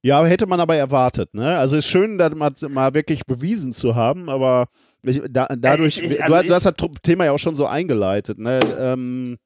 [0.04, 1.56] Ja, hätte man aber erwartet, ne?
[1.58, 4.66] Also ist schön, das mal, mal wirklich bewiesen zu haben, aber
[5.04, 7.66] ich, da, dadurch, Ich- ich- du, also du hast das Thema ja auch schon so
[7.66, 8.58] eingeleitet, ne?
[8.78, 9.38] Ähm,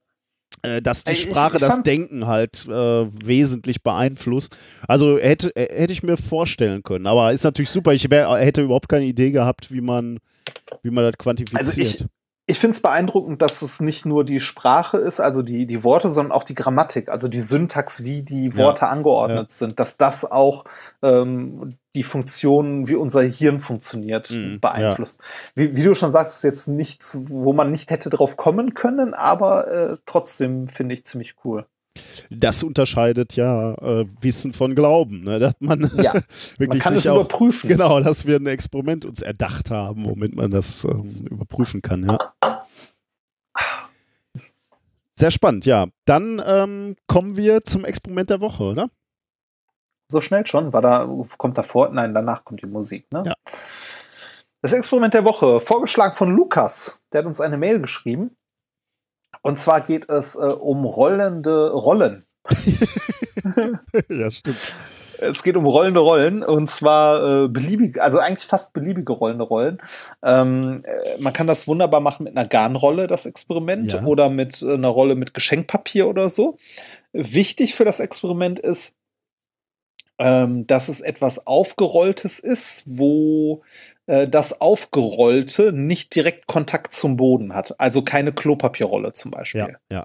[0.63, 4.57] äh, dass die Ich- ich- Sprache ich das Denken halt äh, wesentlich beeinflusst.
[4.89, 7.93] Also hätte, äh, hätte ich mir vorstellen können, aber ist natürlich super.
[7.93, 10.19] Ich wär, hätte überhaupt keine Idee gehabt, wie man,
[10.83, 11.67] wie man das quantifiziert.
[12.01, 12.07] Also
[12.47, 16.09] ich, finde es beeindruckend, dass es nicht nur die Sprache ist, also die, die Worte,
[16.09, 20.25] sondern auch die Grammatik, also die Syntax, wie die Ja, Worte angeordnet sind, dass das
[20.31, 20.65] auch
[21.03, 25.21] ähm, die Funktion, wie unser Hirn funktioniert, Mhm, beeinflusst.
[25.55, 29.15] Wie, wie du schon sagst, ist jetzt nichts, wo man nicht hätte drauf kommen können,
[29.15, 31.67] aber äh, trotzdem finde ich ziemlich cool.
[32.31, 35.39] Das unterscheidet ja äh, Wissen von Glauben, ne?
[35.39, 36.23] dass man Ja, Man
[36.59, 37.69] wirklich kann es sich auch, überprüfen.
[37.69, 42.05] genau, dass wir ein Experiment uns erdacht haben, womit man das ähm, überprüfen kann.
[42.05, 42.67] Ja.
[45.15, 45.87] Sehr spannend, ja.
[46.05, 48.91] Dann ähm, kommen wir zum Experiment der Woche, oder?
[50.09, 50.73] So schnell schon?
[50.73, 51.09] War da,
[51.39, 51.89] kommt davor?
[51.89, 53.23] Nein, danach kommt die Musik, ne?
[53.27, 53.35] Ja.
[54.63, 57.01] Das Experiment der Woche, vorgeschlagen von Lukas.
[57.13, 58.36] Der hat uns eine Mail geschrieben.
[59.43, 62.25] Und zwar geht es äh, um rollende Rollen.
[64.09, 64.57] ja, stimmt.
[65.19, 69.79] Es geht um rollende Rollen und zwar äh, beliebig, also eigentlich fast beliebige rollende Rollen.
[70.23, 74.05] Ähm, äh, man kann das wunderbar machen mit einer Garnrolle, das Experiment, Ja.
[74.05, 76.59] oder mit äh, einer Rolle mit Geschenkpapier oder so.
[77.13, 78.97] Wichtig für das Experiment ist,
[80.19, 83.63] ähm, dass es etwas Aufgerolltes ist, wo
[84.07, 87.79] äh, das Aufgerollte nicht direkt Kontakt zum Boden hat.
[87.79, 89.61] Also keine Klopapierrolle zum Beispiel.
[89.61, 90.05] Ja, ja.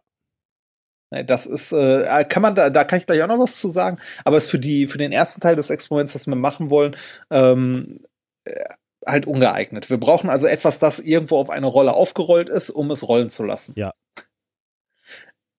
[1.11, 3.69] Ne, Das ist, äh, kann man da, da kann ich gleich auch noch was zu
[3.69, 6.95] sagen, aber ist für die, für den ersten Teil des Experiments, das wir machen wollen,
[7.29, 7.99] ähm,
[8.45, 8.63] äh,
[9.05, 9.89] halt ungeeignet.
[9.89, 13.43] Wir brauchen also etwas, das irgendwo auf eine Rolle aufgerollt ist, um es rollen zu
[13.43, 13.73] lassen.
[13.75, 13.93] Ja.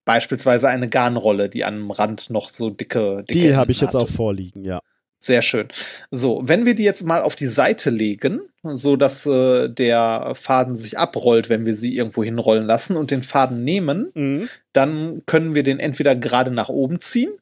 [0.04, 4.02] Beispielsweise eine Garnrolle, die am Rand noch so dicke, dicke Die habe ich jetzt hat.
[4.02, 4.80] auch vorliegen, ja.
[5.18, 5.68] Sehr schön.
[6.10, 10.76] So, wenn wir die jetzt mal auf die Seite legen, so dass äh, der Faden
[10.76, 14.48] sich abrollt, wenn wir sie irgendwo hinrollen lassen und den Faden nehmen, Mhm.
[14.72, 17.32] dann können wir den entweder gerade nach oben ziehen.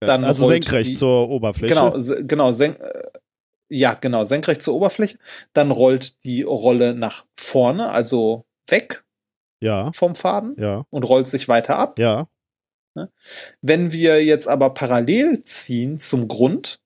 [0.00, 1.74] Dann also senkrecht die- zur Oberfläche.
[1.74, 1.96] Genau,
[2.26, 3.02] genau, sen äh,
[3.68, 5.18] ja, genau, senkrecht zur Oberfläche.
[5.54, 9.03] Dann rollt die Rolle nach vorne, also weg
[9.64, 11.98] Ja, vom Faden ja, und rollt sich weiter ab.
[11.98, 12.28] ja.
[13.60, 16.78] Wenn wir jetzt aber parallel ziehen zum Grund,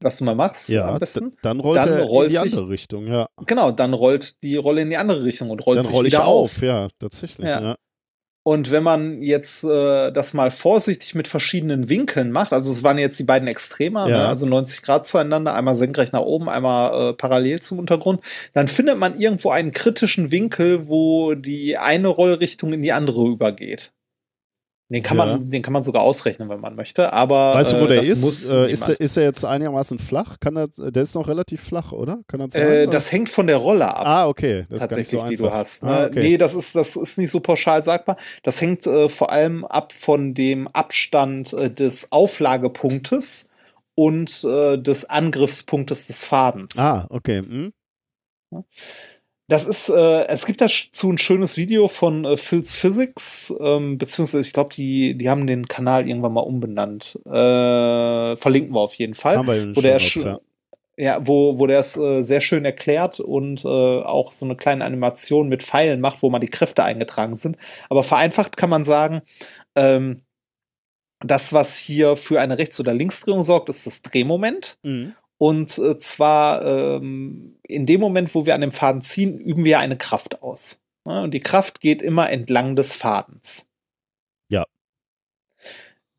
[0.00, 2.68] was du mal machst Ja, am besten, dann rollt Dann rollt in die sich- andere
[2.68, 3.26] Richtung, ja.
[3.46, 6.14] genau, dann rollt die Rolle in die andere Richtung und rollt Dann sich rolle ich
[6.14, 6.56] wieder auf.
[6.56, 6.62] auf.
[6.62, 7.48] ja, tatsächlich.
[7.48, 7.76] Ja.
[8.44, 12.98] Und wenn man jetzt äh, das mal vorsichtig mit verschiedenen Winkeln macht, also es waren
[12.98, 14.18] jetzt die beiden Extremer, Ja.
[14.18, 18.20] ne, also 90 Grad zueinander, einmal senkrecht nach oben, einmal äh, parallel zum Untergrund,
[18.52, 23.92] dann findet man irgendwo einen kritischen Winkel, wo die eine Rollrichtung in die andere übergeht.
[24.92, 25.24] Den kann, Ja.
[25.26, 27.96] man, den kann man sogar ausrechnen, wenn man möchte, aber Weißt du, wo äh, der
[27.98, 28.48] das ist?
[28.48, 30.38] Äh, ist, der, ist er jetzt einigermaßen flach?
[30.38, 32.20] Kann er, der ist noch relativ flach, oder?
[32.26, 32.62] Kann das sein?
[32.62, 34.06] äh, das hängt von der Rolle ab.
[34.06, 34.66] ah, okay.
[34.68, 35.82] Das ist gar nicht tatsächlich, so die du hast.
[35.82, 35.90] Ne?
[35.90, 36.20] Ah, okay.
[36.22, 38.16] Nee, das ist, das ist nicht so pauschal sagbar.
[38.42, 43.48] Das hängt äh, vor allem ab von dem Abstand äh, des Auflagepunktes
[43.94, 46.78] und äh, des Angriffspunktes des Fadens.
[46.78, 47.38] ah, okay.
[47.38, 47.72] Hm?
[49.52, 54.46] Das ist, äh, es gibt dazu ein schönes Video von äh, Phil's Physics, ähm, beziehungsweise
[54.46, 57.18] ich glaube, die, die haben den Kanal irgendwann mal umbenannt.
[57.26, 59.36] Äh, verlinken wir auf jeden Fall.
[59.36, 60.40] Haben wir wo der sch- ja.
[60.96, 64.86] ja, wo, wo der es äh, sehr schön erklärt und äh, auch so eine kleine
[64.86, 67.58] Animation mit Pfeilen macht, wo mal die Kräfte eingetragen sind.
[67.90, 69.20] Aber vereinfacht kann man sagen,
[69.76, 70.22] ähm,
[71.20, 74.78] das, was hier für eine Rechts- oder Linksdrehung sorgt, ist das Drehmoment.
[74.82, 75.14] Mhm.
[75.42, 79.80] Und äh, zwar ähm, in dem Moment, wo wir an dem Faden ziehen, üben wir
[79.80, 80.78] eine Kraft aus.
[81.04, 83.66] Ja, und die Kraft geht immer entlang des Fadens.
[84.48, 84.64] Ja.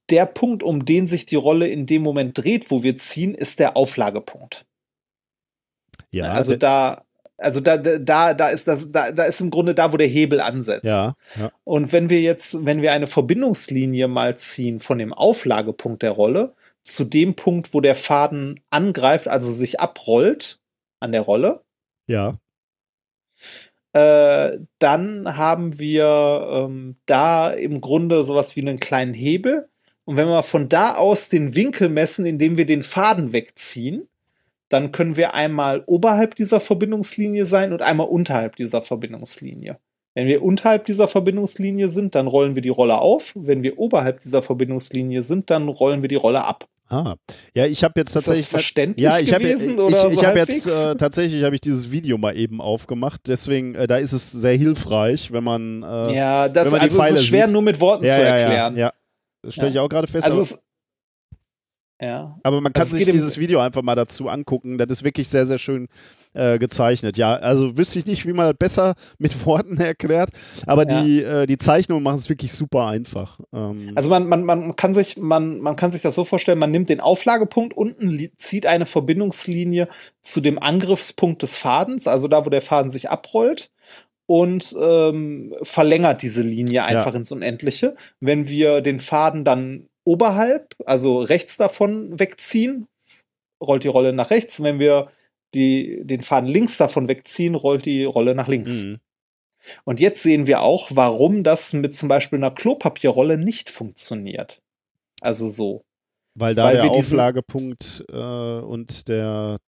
[0.09, 3.59] Der Punkt, um den sich die Rolle in dem Moment dreht, wo wir ziehen, ist
[3.59, 4.65] der Auflagepunkt.
[6.11, 7.05] Ja, also da,
[7.37, 10.41] also da, da, da ist das, da, da ist im Grunde da, wo der Hebel
[10.41, 10.83] ansetzt.
[10.83, 11.49] ja, ja.
[11.63, 16.53] Und wenn wir jetzt, wenn wir eine Verbindungslinie mal ziehen von dem Auflagepunkt der Rolle
[16.83, 20.59] zu dem Punkt, wo der Faden angreift, also sich abrollt
[20.99, 21.63] an der Rolle,
[22.07, 22.39] ja.
[23.93, 29.69] äh, dann haben wir ähm, da im Grunde sowas wie einen kleinen Hebel.
[30.05, 34.09] Und wenn wir von da aus den Winkel messen, indem wir den Faden wegziehen,
[34.67, 39.79] dann können wir einmal oberhalb dieser Verbindungslinie sein und einmal unterhalb dieser Verbindungslinie.
[40.15, 43.33] Wenn wir unterhalb dieser Verbindungslinie sind, dann rollen wir die Rolle auf.
[43.35, 46.67] Wenn wir oberhalb dieser Verbindungslinie sind, dann rollen wir die Rolle ab.
[46.89, 47.15] Ah.
[47.55, 48.49] Ja, ich habe jetzt Ist das tatsächlich.
[48.49, 50.65] verständlich ja, ich habe ich, ich so habe halbwegs?
[50.65, 53.21] jetzt äh, tatsächlich habe ich dieses Video mal eben aufgemacht.
[53.27, 56.83] Deswegen, äh, da ist es sehr hilfreich, wenn man äh, ja, das wenn man die
[56.83, 57.53] also es Pfeile ist schwer sieht.
[57.53, 58.75] nur mit Worten ja, zu ja, erklären.
[58.75, 58.93] Ja, ja.
[59.41, 60.27] Das stelle ich auch gerade fest.
[60.27, 60.63] Also es,
[62.03, 62.39] ja.
[62.43, 64.77] aber man kann also sich dieses Video einfach mal dazu angucken.
[64.77, 65.87] Das ist wirklich sehr, sehr schön
[66.33, 67.17] äh, gezeichnet.
[67.17, 70.29] Ja, also wüsste ich nicht, wie man das besser mit Worten erklärt,
[70.67, 71.01] aber Ja.
[71.01, 73.39] die, äh, die Zeichnungen machen es wirklich super einfach.
[73.53, 76.71] Ähm, Also man, man, man, kann sich, man, man kann sich das so vorstellen, man
[76.71, 79.87] nimmt den Auflagepunkt unten, zieht eine Verbindungslinie
[80.21, 83.71] zu dem Angriffspunkt des Fadens, also da, wo der Faden sich abrollt,
[84.25, 87.95] und ähm, verlängert diese Linie einfach ins Unendliche.
[88.19, 92.87] Wenn wir den Faden dann oberhalb, also rechts davon wegziehen,
[93.61, 94.61] rollt die Rolle nach rechts.
[94.61, 95.09] Wenn wir
[95.53, 98.83] die, den Faden links davon wegziehen, rollt die Rolle nach links.
[98.83, 98.99] Mhm.
[99.85, 104.61] Und jetzt sehen wir auch, warum das mit zum Beispiel einer Klopapierrolle nicht funktioniert.
[105.21, 105.85] Also so.
[106.35, 109.59] Weil da Weil der Auflagepunkt äh, und der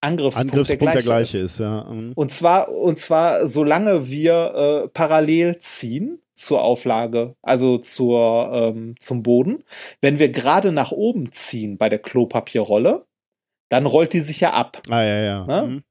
[0.00, 1.52] Angriffspunkt, Angriffspunkt der der gleiche, gleiche ist.
[1.54, 1.84] ist, ja.
[1.84, 2.12] Mhm.
[2.14, 9.22] Und zwar, und zwar, solange wir äh, parallel ziehen zur Auflage, also zur, ähm, zum
[9.22, 9.64] Boden.
[10.00, 13.06] Wenn wir gerade nach oben ziehen bei der Klopapierrolle,
[13.68, 14.80] dann rollt die sich ja ab.
[14.88, 15.46] Ah, ja, ja.
[15.46, 15.66] Ne?
[15.66, 15.82] Mhm.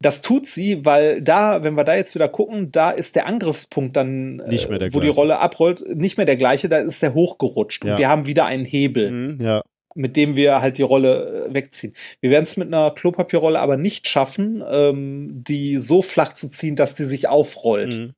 [0.00, 3.96] Das tut sie, weil da, wenn wir da jetzt wieder gucken, da ist der Angriffspunkt
[3.96, 5.10] dann, äh, wo die gleiche.
[5.10, 7.84] Rolle abrollt, nicht mehr der gleiche, da ist der hochgerutscht.
[7.84, 7.92] Ja.
[7.92, 9.62] Und wir haben wieder einen Hebel, Mhm, ja.
[9.94, 11.94] Mit dem wir halt die Rolle äh, wegziehen.
[12.20, 16.76] Wir werden es mit einer Klopapierrolle aber nicht schaffen, ähm, die so flach zu ziehen,
[16.76, 17.94] dass die sich aufrollt.
[17.94, 18.14] Mhm.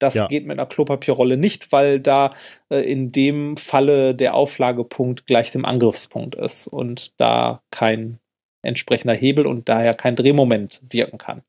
[0.00, 0.28] Das Ja.
[0.28, 2.32] geht mit einer Klopapierrolle nicht, weil da
[2.70, 8.18] äh, in dem Falle der Auflagepunkt gleich dem Angriffspunkt ist und da kein
[8.62, 11.42] entsprechender Hebel und daher kein Drehmoment wirken kann.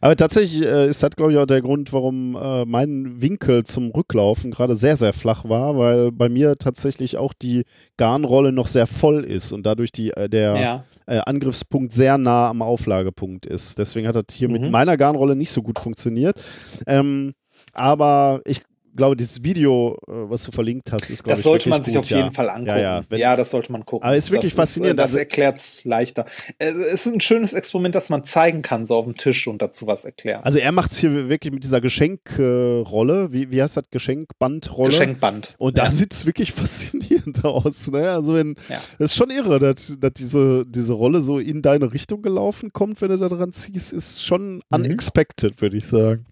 [0.00, 3.90] Aber tatsächlich äh, ist das, glaube ich, auch der Grund, warum äh, mein Winkel zum
[3.90, 7.64] Rücklaufen gerade sehr, sehr flach war, weil bei mir tatsächlich auch die
[7.96, 10.84] Garnrolle noch sehr voll ist und dadurch die, äh, der Ja.
[11.06, 13.78] äh, Angriffspunkt sehr nah am Auflagepunkt ist.
[13.78, 14.70] Deswegen hat das hier mit Mhm.
[14.70, 16.40] meiner Garnrolle nicht so gut funktioniert.
[16.86, 17.32] Ähm,
[17.72, 18.62] aber ich
[18.96, 21.84] glaube, dieses Video, äh, was du verlinkt hast, ist, glaube Das ich, sollte wirklich man
[21.84, 22.30] sich gut, auf jeden ja.
[22.30, 22.66] Fall angucken.
[22.68, 24.06] Ja, Ja, ja, wenn- das sollte man gucken.
[24.06, 24.98] Aber ist wirklich das faszinierend.
[24.98, 26.26] das Also- erklärt es leichter.
[26.58, 29.60] Äh, Es ist ein schönes Experiment, das man zeigen kann, so auf dem Tisch und
[29.62, 30.42] dazu was erklären.
[30.44, 34.88] Also er macht es hier wirklich mit dieser Geschenkrolle, wie, wie heißt das, Geschenkbandrolle?
[34.90, 35.54] Geschenkband.
[35.58, 35.90] Und da ja.
[35.90, 37.90] sieht es wirklich faszinierend aus.
[37.90, 38.10] Ne?
[38.10, 38.80] Also wenn, Ja.
[38.98, 43.00] das ist schon irre, dass, dass diese, diese Rolle so in deine Richtung gelaufen kommt,
[43.00, 44.62] wenn du da dran ziehst, ist schon Mhm.
[44.70, 46.26] unexpected, würde ich sagen.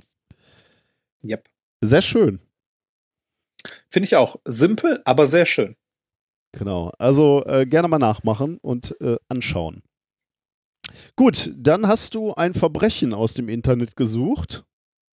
[1.25, 1.45] Yep.
[1.81, 2.41] Sehr schön.
[3.91, 4.37] Finde ich auch.
[4.45, 5.77] Simpel, aber sehr schön.
[6.53, 6.93] Genau.
[6.99, 9.83] Also äh, gerne mal nachmachen und äh, anschauen.
[11.17, 14.65] Gut, dann hast du ein Verbrechen aus dem Internet gesucht.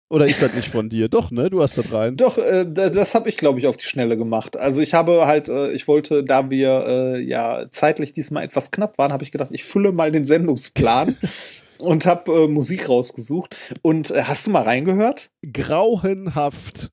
[0.09, 1.09] Oder ist das nicht von dir?
[1.09, 1.49] Doch, ne?
[1.49, 2.15] Du hast das rein.
[2.17, 4.55] Doch, äh, da- das habe ich, glaube ich, auf die Schnelle gemacht.
[4.55, 8.97] Also ich habe halt, äh, ich wollte, da wir äh, ja zeitlich diesmal etwas knapp
[8.97, 11.17] waren, habe ich gedacht, ich fülle mal den Sendungsplan
[11.79, 13.55] und habe äh, Musik rausgesucht.
[13.81, 15.31] Und äh, hast du mal reingehört?
[15.51, 16.91] Grauenhaft.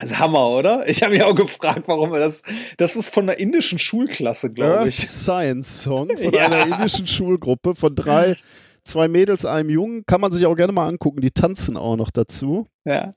[0.00, 0.88] Das ist Hammer, oder?
[0.88, 2.42] Ich habe mich auch gefragt, warum er das.
[2.78, 5.08] Das ist von einer indischen Schulklasse, glaube ich.
[5.08, 6.46] Science Song von Ja.
[6.46, 8.36] einer indischen Schulgruppe von drei,
[8.82, 10.04] zwei Mädels, einem Jungen.
[10.06, 11.20] Kann man sich auch gerne mal angucken.
[11.20, 12.66] Die tanzen auch noch dazu.
[12.84, 13.12] Ja.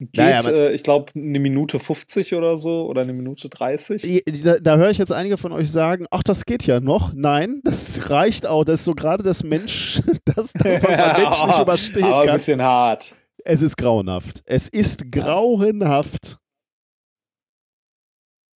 [0.00, 4.24] Geht, Naja, äh, ich glaube, eine Minute 50 oder so oder eine Minute 30.
[4.42, 7.12] Da, da höre ich jetzt einige von euch sagen, ach, das geht ja noch.
[7.14, 8.64] Nein, das reicht auch.
[8.64, 12.36] Das ist so gerade das Mensch, das, das was man menschlich überstehen Aber ein kann.
[12.36, 13.14] bisschen hart.
[13.46, 14.42] Es ist grauenhaft.
[14.46, 16.38] Es ist grauenhaft.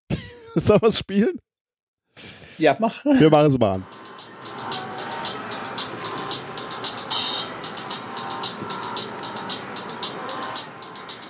[0.55, 1.37] Sollen wir es spielen?
[2.57, 3.03] Ja, mach.
[3.03, 3.85] Wir machen es mal an.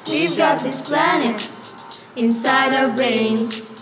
[0.05, 3.73] We've got these planets inside our brains.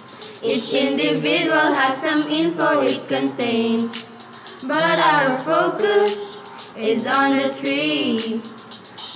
[0.42, 4.14] Each individual has some info it contains.
[4.66, 6.44] But our focus
[6.78, 8.42] is on the tree.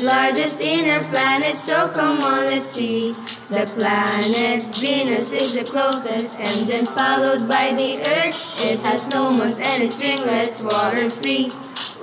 [0.02, 3.12] Largest inner planet, so come on, let's see.
[3.50, 8.64] The planet Venus is the closest, and then followed by the Earth.
[8.64, 11.52] It has no moons and it's ringless, water free.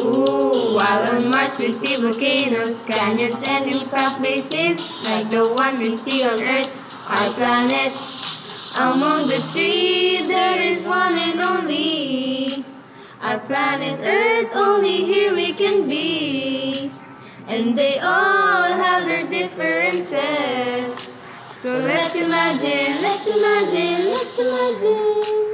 [0.02, 5.96] Ooh, while on Mars we see volcanoes, canyons, and impact bases like the one we
[5.96, 6.76] see on Earth,
[7.08, 7.96] our planet.
[8.76, 12.62] Among the three, there is one and only.
[13.22, 16.92] Our planet Earth, only here we can be.
[17.48, 21.18] And they all have their differences.
[21.62, 25.46] So let's imagine, let's imagine, let's imagine.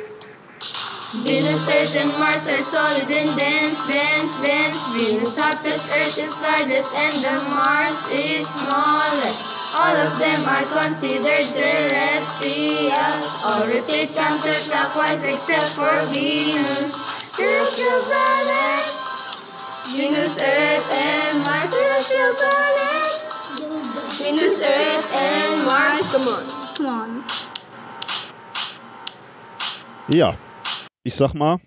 [1.20, 4.80] Venus, Earth, and Mars are solid and dense, dense, dense.
[4.96, 9.44] Venus hottest, Earth is largest, and the Mars is smallest.
[9.76, 13.20] All of them are considered terrestrial.
[13.44, 16.92] All rotate counterclockwise except for Venus.
[17.36, 19.01] Terrestrial planets.
[19.84, 21.70] Venus, Earth, and Mars.
[22.38, 23.22] Planets.
[24.20, 26.12] Venus, Earth, and Mars.
[26.12, 26.44] Come on,
[26.76, 27.24] come on.
[30.08, 30.36] Ja,
[31.02, 31.58] ich sag mal,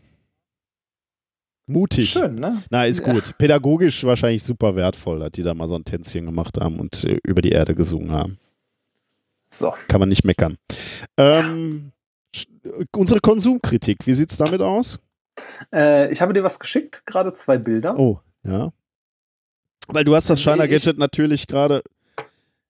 [1.67, 2.09] mutig.
[2.11, 2.61] Schön, ne?
[2.69, 3.11] Na, ist Ja.
[3.13, 3.37] gut.
[3.37, 7.17] Pädagogisch wahrscheinlich super wertvoll, dass die da mal so ein Tänzchen gemacht haben und äh,
[7.23, 8.37] über die Erde gesungen haben.
[9.49, 9.73] So.
[9.87, 10.57] Kann man nicht meckern.
[11.17, 11.91] Ähm,
[12.35, 12.47] sch-
[12.95, 14.99] unsere Konsumkritik, wie sieht's damit aus?
[15.73, 17.97] Äh, ich habe dir was geschickt, gerade zwei Bilder.
[17.97, 18.71] Oh, ja.
[19.87, 21.83] Weil du hast das Shiner Gadget natürlich gerade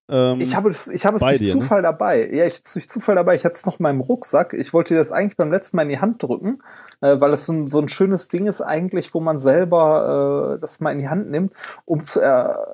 [0.08, 1.52] Ähm, Ich habe es, ich habe es durch dir, ne?
[1.52, 2.30] Zufall dabei.
[2.32, 3.36] Ja, ich habe es durch Zufall dabei.
[3.36, 4.54] Ich hatte es noch in meinem Rucksack.
[4.54, 6.62] Ich wollte dir das eigentlich beim letzten Mal in die Hand drücken,
[7.02, 10.62] äh, weil es so ein, so ein schönes Ding ist eigentlich, wo man selber äh,
[10.62, 11.54] das mal in die Hand nimmt,
[11.86, 12.68] um zu er,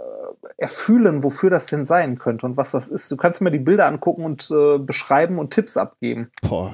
[0.58, 3.10] erfühlen, wofür das denn sein könnte und was das ist.
[3.12, 6.32] Du kannst mir die Bilder angucken und äh, beschreiben und Tipps abgeben.
[6.42, 6.74] boah,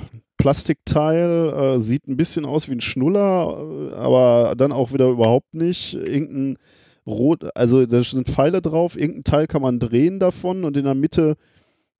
[0.52, 5.54] Plastikteil, äh, sieht ein bisschen aus wie ein Schnuller, äh, aber dann auch wieder überhaupt
[5.54, 5.94] nicht.
[5.94, 6.58] Irgendein
[7.06, 10.96] rot, also da sind Pfeile drauf, irgendein Teil kann man drehen davon und in der
[10.96, 11.36] Mitte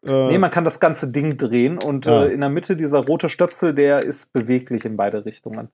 [0.06, 2.26] äh, Nee, man kann das ganze Ding drehen und Ah.
[2.26, 5.68] äh, in der Mitte dieser rote Stöpsel, der ist beweglich in beide Richtungen.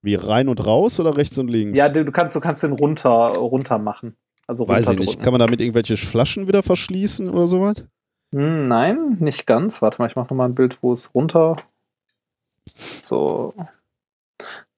[0.00, 1.78] wie rein und raus oder rechts und links?
[1.78, 4.16] Ja, du, du kannst, du kannst den runter, runter machen.
[4.46, 5.22] Also Weiß ich nicht.
[5.22, 7.84] Kann man damit irgendwelche Flaschen wieder verschließen oder sowas?
[8.32, 9.80] Hm, Nein, nicht ganz.
[9.82, 11.56] Warte mal, ich mache nochmal ein Bild, wo es runter.
[12.76, 13.54] So.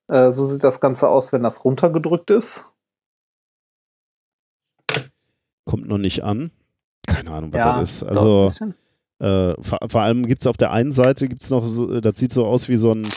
[0.08, 2.64] Äh, so sieht das Ganze aus, wenn das runtergedrückt ist.
[5.64, 6.50] Kommt noch nicht an.
[7.06, 8.02] Keine Ahnung, was Ja, das ist.
[8.02, 8.48] Also
[9.20, 12.32] äh, vor, vor allem gibt es auf der einen Seite gibt's noch so, das sieht
[12.32, 13.08] so aus wie so ein,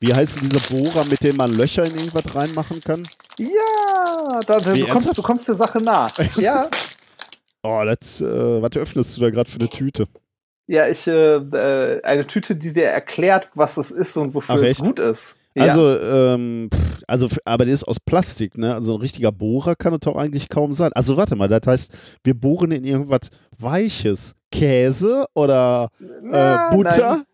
[0.00, 3.02] wie heißen diese Bohrer, mit denen man Löcher in irgendwas reinmachen kann?
[3.38, 6.10] Ja, da, du, kommst, du kommst der Sache nah.
[6.36, 6.68] ja,
[7.66, 10.06] Oh, das, äh, was öffnest du da gerade für eine Tüte?
[10.66, 14.62] Ja, ich äh, äh, eine Tüte, die dir erklärt, was es ist und wofür Ach,
[14.62, 15.36] es gut ist.
[15.56, 18.74] Also, ähm, pff, also, aber der ist aus Plastik, ne?
[18.74, 20.92] Also ein richtiger Bohrer kann es doch eigentlich kaum sein.
[20.94, 24.34] Also warte mal, das heißt, wir bohren in irgendwas Weiches.
[24.50, 25.88] Käse oder
[26.22, 27.24] Na, äh, Butter?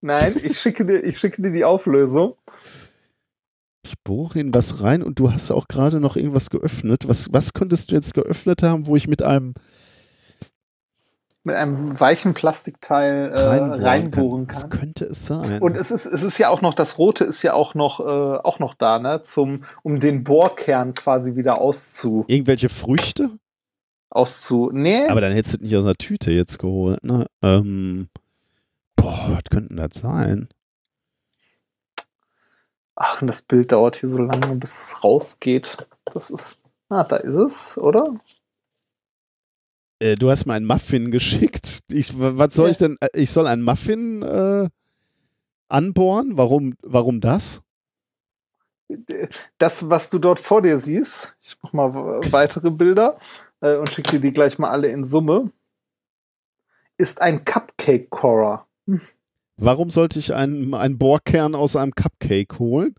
[0.00, 2.36] Nein, nein ich, schicke dir, ich schicke dir die Auflösung.
[3.82, 7.08] Ich bohre in was rein und du hast auch gerade noch irgendwas geöffnet.
[7.08, 9.54] Was, was könntest du jetzt geöffnet haben, wo ich mit einem
[11.46, 14.56] Mit einem weichen Plastikteil äh, reinbohren, reinbohren kann?
[14.62, 14.70] kann.
[14.72, 15.62] Was könnte es sein?
[15.62, 18.02] Und es ist, es ist ja auch noch, das Rote ist ja auch noch, äh,
[18.02, 19.22] auch noch da, ne?
[19.22, 23.30] Zum, um den Bohrkern quasi wieder auszu, Irgendwelche Früchte?
[24.10, 24.70] auszu.
[24.72, 27.26] Nee, Aber dann hättest du es nicht aus einer Tüte jetzt geholt, ne?
[27.42, 28.08] Ähm,
[28.96, 30.48] boah, was könnte das sein?
[32.96, 35.76] ach, und das Bild dauert hier so lange, bis es rausgeht.
[36.06, 36.58] Das ist.
[36.88, 38.14] Ah, da ist es, oder?
[39.98, 41.80] Äh, du hast mir einen Muffin geschickt.
[41.90, 42.70] Ich, was soll Ja.
[42.72, 42.96] ich denn?
[43.00, 44.68] äh, Ich soll einen Muffin äh,
[45.68, 46.36] anbohren?
[46.36, 47.62] Warum, warum das?
[49.58, 51.92] Das, was du dort vor dir siehst, ich mach mal
[52.32, 53.18] weitere Bilder
[53.60, 55.50] äh, und schicke dir die gleich mal alle in Summe,
[56.96, 58.66] ist ein Cupcake-Corer.
[59.56, 62.94] Warum sollte ich einen, einen Bohrkern aus einem Cupcake holen?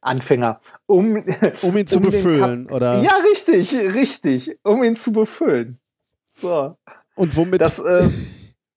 [0.00, 0.60] Anfänger.
[0.86, 1.24] Um,
[1.62, 3.02] Um ihn zu Um befüllen, oder?
[3.02, 4.58] ja, richtig, richtig.
[4.62, 5.78] Um ihn zu befüllen.
[6.32, 6.76] So.
[7.14, 7.60] Und womit?
[7.60, 8.08] Das äh,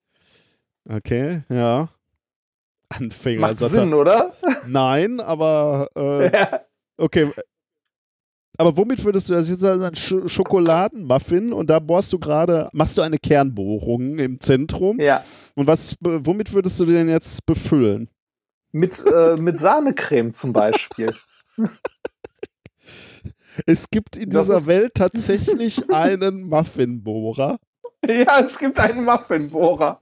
[0.89, 1.89] okay, ja.
[2.89, 3.41] Anfänger.
[3.41, 3.69] macht er.
[3.69, 4.33] Sinn, oder?
[4.67, 6.59] Nein, aber äh,
[6.97, 7.31] okay.
[8.57, 12.69] Aber womit würdest du das jetzt also ein Sch Schokoladenmuffin und da bohrst du gerade,
[12.71, 15.23] machst du eine Kernbohrung im Zentrum ja.
[15.55, 18.09] und was, womit würdest du den jetzt befüllen?
[18.73, 21.13] Mit, äh, mit Sahnecreme zum Beispiel.
[23.67, 27.59] Es gibt in Das dieser Welt tatsächlich einen Muffinbohrer.
[28.05, 30.01] ja, es gibt einen Muffinbohrer.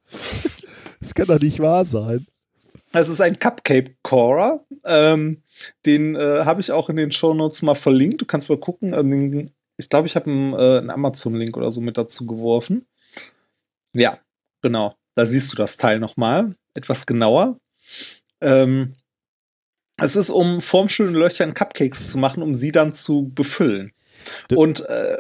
[1.02, 2.26] Das kann doch nicht wahr sein.
[2.94, 4.66] Es ist ein Cupcake-Corer.
[4.86, 5.44] Ähm,
[5.86, 8.22] den äh, habe ich auch in den Shownotes mal verlinkt.
[8.22, 8.94] Du kannst mal gucken.
[8.94, 12.88] Äh, den, ich glaube, ich habe einen, äh, einen Amazon-Link oder so mit dazu geworfen.
[13.94, 14.18] Ja,
[14.62, 14.96] genau.
[15.16, 16.56] Da siehst du das Teil nochmal.
[16.74, 17.58] Etwas genauer.
[18.42, 18.94] Ähm,
[19.98, 23.92] es ist, um formschöne Löcher in Cupcakes zu machen, um sie dann zu befüllen.
[24.56, 25.18] Und äh,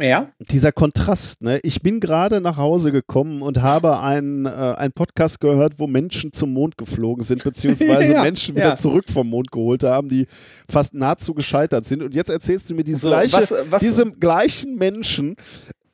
[0.00, 1.60] ja, Dieser Kontrast, ne?
[1.62, 6.32] Ich bin gerade nach Hause gekommen und habe einen, äh, einen Podcast gehört, wo Menschen
[6.32, 8.74] zum Mond geflogen sind, beziehungsweise Ja, Menschen wieder ja.
[8.76, 10.26] zurück vom Mond geholt haben, die
[10.68, 12.02] fast nahezu gescheitert sind.
[12.02, 15.36] Und jetzt erzählst du mir die So, gleiche, was- was- diese gleichen Menschen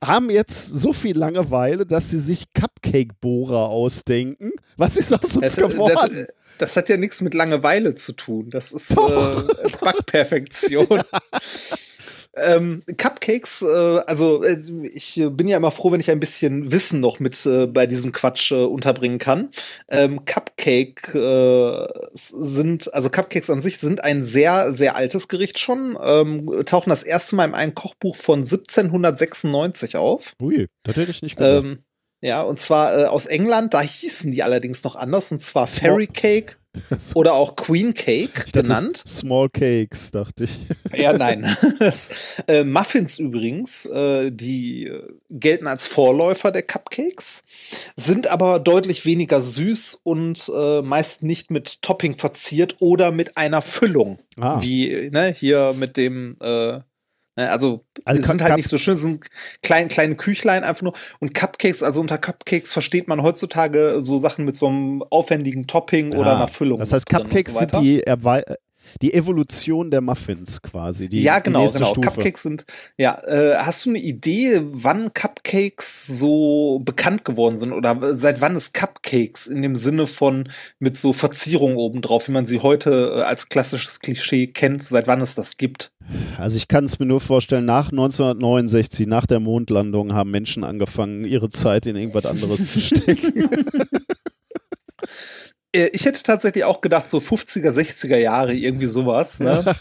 [0.02, 4.52] haben jetzt so viel Langeweile, dass sie sich Cupcake-Bohrer ausdenken.
[4.78, 5.92] Was ist aus uns Das, geworden?
[6.14, 6.26] das,
[6.60, 8.50] das hat ja nichts mit Langeweile zu tun.
[8.50, 9.48] Das ist Doch.
[9.48, 11.02] äh, Backperfektion.
[12.36, 14.60] Ähm, Cupcakes, äh, also äh,
[14.92, 17.86] ich äh, bin ja immer froh, wenn ich ein bisschen Wissen noch mit äh, bei
[17.86, 19.48] diesem Quatsch äh, unterbringen kann.
[19.88, 25.98] Ähm, Cupcake äh, sind, also Cupcakes an sich sind ein sehr, sehr altes Gericht schon,
[26.00, 30.34] ähm, tauchen das erste Mal in einem Kochbuch von 1796 auf.
[30.40, 31.64] Ui, das hätte ich nicht gedacht.
[31.64, 31.78] Ähm,
[32.20, 36.06] ja, und zwar äh, aus England, da hießen die allerdings noch anders, und zwar Fairy
[36.06, 36.56] Cake
[37.14, 39.02] oder auch Queen Cake ich genannt.
[39.06, 40.58] Small Cakes, dachte ich.
[40.94, 41.56] Ja, nein.
[41.78, 42.10] Das,
[42.46, 47.42] äh, Muffins übrigens, äh, die äh, gelten als Vorläufer der Cupcakes,
[47.96, 53.62] sind aber deutlich weniger süß und äh, meist nicht mit Topping verziert oder mit einer
[53.62, 54.18] Füllung.
[54.38, 54.60] Ah.
[54.60, 56.80] Wie ne, hier mit dem, äh,
[57.36, 59.26] Also, Also die sind halt nicht so schön, sind
[59.62, 60.94] klein, kleine Küchlein einfach nur.
[61.20, 66.14] Und Cupcakes, also unter Cupcakes versteht man heutzutage so Sachen mit so einem aufwendigen Topping
[66.14, 66.78] oder Ah, einer Füllung.
[66.78, 68.42] Das heißt, Cupcakes so sind die, Erwei
[69.02, 71.08] die Evolution der Muffins quasi.
[71.08, 71.92] Die, ja, die genau, nächste genau.
[71.92, 72.08] Stufe.
[72.08, 72.64] Cupcakes sind,
[72.96, 78.56] ja, äh, hast du eine Idee, wann Cupcakes so bekannt geworden sind oder seit wann
[78.56, 83.22] es Cupcakes in dem Sinne von mit so Verzierung obendrauf, wie man sie heute äh,
[83.22, 85.92] als klassisches Klischee kennt, seit wann es das gibt?
[86.38, 91.24] Also ich kann es mir nur vorstellen, nach 1969, nach der Mondlandung, haben Menschen angefangen,
[91.24, 93.48] ihre Zeit in irgendwas anderes zu stecken.
[95.72, 99.76] Äh, Ich hätte tatsächlich auch gedacht, so 50er, 60er Jahre, irgendwie sowas, ne?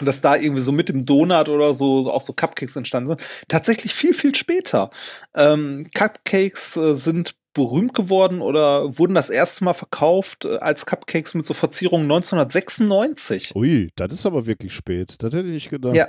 [0.00, 3.20] Und dass da irgendwie so mit dem Donut oder so auch so Cupcakes entstanden sind.
[3.48, 4.90] Tatsächlich viel, viel später.
[5.34, 11.34] Ähm, Cupcakes äh, sind berühmt geworden oder wurden das erste Mal verkauft äh, als Cupcakes
[11.34, 13.54] mit so Verzierungen 1996.
[13.56, 15.16] Ui, das ist aber wirklich spät.
[15.18, 15.96] Das hätte ich gedacht.
[15.96, 16.08] Ja.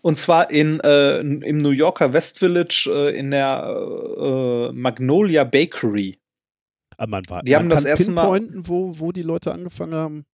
[0.00, 3.62] Und zwar in, äh, im New Yorker West Village äh, in der
[4.18, 6.18] äh, Magnolia Bakery.
[7.00, 10.24] Aber man war, Die man haben das erste Mal- wo, wo die Leute angefangen haben.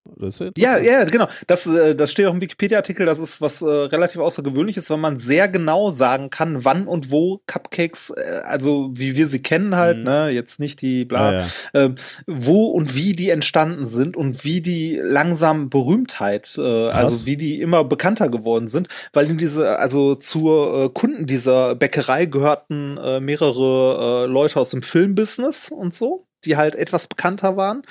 [0.57, 1.27] Ja, Ja, genau.
[1.47, 3.05] Das, äh, das steht auch im Wikipedia-Artikel.
[3.05, 7.39] Das ist was äh, relativ außergewöhnliches, weil man sehr genau sagen kann, wann und wo
[7.47, 10.03] Cupcakes, äh, also wie wir sie kennen halt, Mhm.
[10.03, 11.47] ne, jetzt nicht die bla, Ja, ja.
[11.85, 11.95] ähm,
[12.27, 17.61] wo und wie die entstanden sind und wie die langsam Berühmtheit, äh, also wie die
[17.61, 23.21] immer bekannter geworden sind, weil in diese, also zur äh, Kunden dieser Bäckerei gehörten äh,
[23.21, 27.83] mehrere äh, Leute aus dem Filmbusiness und so, die halt etwas bekannter waren.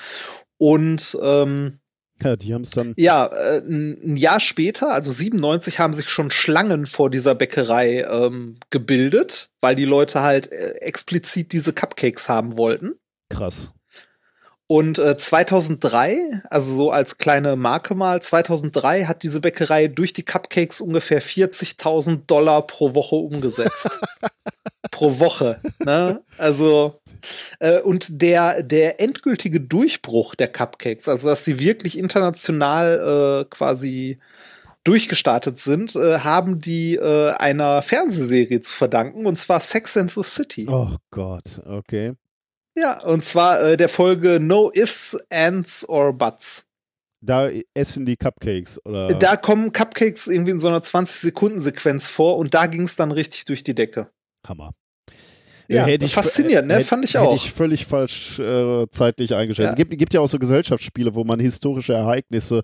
[0.57, 1.79] Und ähm,
[2.23, 2.93] ja, die haben es dann.
[2.97, 8.57] ja, äh, ein Jahr später, also 97, haben sich schon Schlangen vor dieser Bäckerei ähm,
[8.71, 12.95] gebildet, weil die Leute halt äh, explizit diese Cupcakes haben wollten.
[13.29, 13.71] Krass.
[14.69, 20.23] Und äh, 2003, also so als kleine Marke mal, 2003 hat diese Bäckerei durch die
[20.23, 23.87] Cupcakes ungefähr 40.000 Dollar pro Woche umgesetzt.
[24.91, 25.61] pro Woche.
[25.79, 26.21] Ne?
[26.37, 26.99] Also,
[27.59, 34.19] äh, und der, der endgültige Durchbruch der Cupcakes, also dass sie wirklich international äh, quasi
[34.83, 40.23] durchgestartet sind, äh, haben die äh, einer Fernsehserie zu verdanken, und zwar Sex and the
[40.23, 40.67] City.
[40.69, 42.13] Oh Gott, okay.
[42.75, 46.67] Ja, und zwar äh, der Folge No Ifs, Ands or Buts.
[47.21, 49.07] Da essen die Cupcakes, oder?
[49.15, 53.45] Da kommen Cupcakes irgendwie in so einer 20-Sekunden-Sequenz vor und da ging es dann richtig
[53.45, 54.11] durch die Decke.
[54.47, 54.71] Hammer.
[55.69, 56.75] Ja, hätte ich- faszinierend, ne?
[56.75, 57.35] hätte- Fand ich Hätte auch.
[57.35, 59.65] ich völlig falsch äh, zeitlich eingeschätzt.
[59.65, 59.69] Ja.
[59.71, 62.61] Es gibt, gibt ja auch so Gesellschaftsspiele, wo man historische Ereignisse.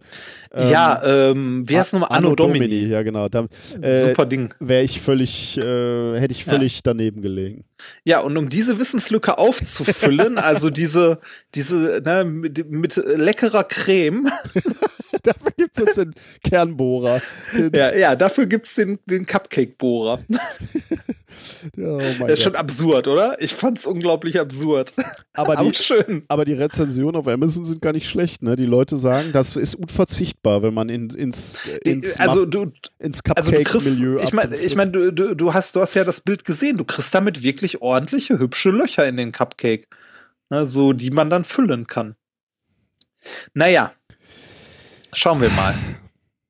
[0.53, 2.11] ähm, ja, ähm, wie heißt nochmal?
[2.13, 2.85] Anno, Domini.
[2.85, 3.27] Ja, genau.
[3.27, 3.45] Da
[3.81, 4.53] äh, Super Ding.
[4.61, 6.53] wäre ich völlig, äh, hätte ich Ja.
[6.53, 7.65] völlig daneben gelegen.
[8.05, 11.19] Ja, und um diese Wissenslücke aufzufüllen, also diese,
[11.55, 14.29] diese, ne, mit, mit leckerer Creme,
[15.33, 17.21] Dafür gibt es jetzt den Kernbohrer.
[17.53, 20.19] Den, ja, ja, dafür gibt's den, den Cupcake-Bohrer.
[21.77, 23.41] oh Das ist schon absurd, oder?
[23.41, 24.93] Ich fand's unglaublich absurd.
[25.33, 26.23] Aber Aber die, schön.
[26.27, 28.43] aber die Rezensionen auf Amazon sind gar nicht schlecht.
[28.43, 28.55] Ne?
[28.55, 33.21] Die Leute sagen, das ist unverzichtbar, wenn man in, ins, ins, also Muff- du, ins
[33.35, 36.03] Also du kriegst, Cupcake-Milieu ich meine, ich mein, du, du, du hast, du hast ja
[36.03, 36.77] das Bild gesehen.
[36.77, 39.87] Du kriegst damit wirklich ordentliche, hübsche Löcher in den Cupcake,
[40.49, 42.15] ne, so die man dann füllen kann.
[43.53, 43.93] Naja,
[45.13, 45.75] schauen wir mal,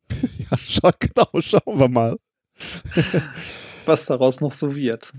[0.51, 2.17] Ja, schau, genau, schauen wir mal.
[3.85, 5.11] was daraus noch so wird.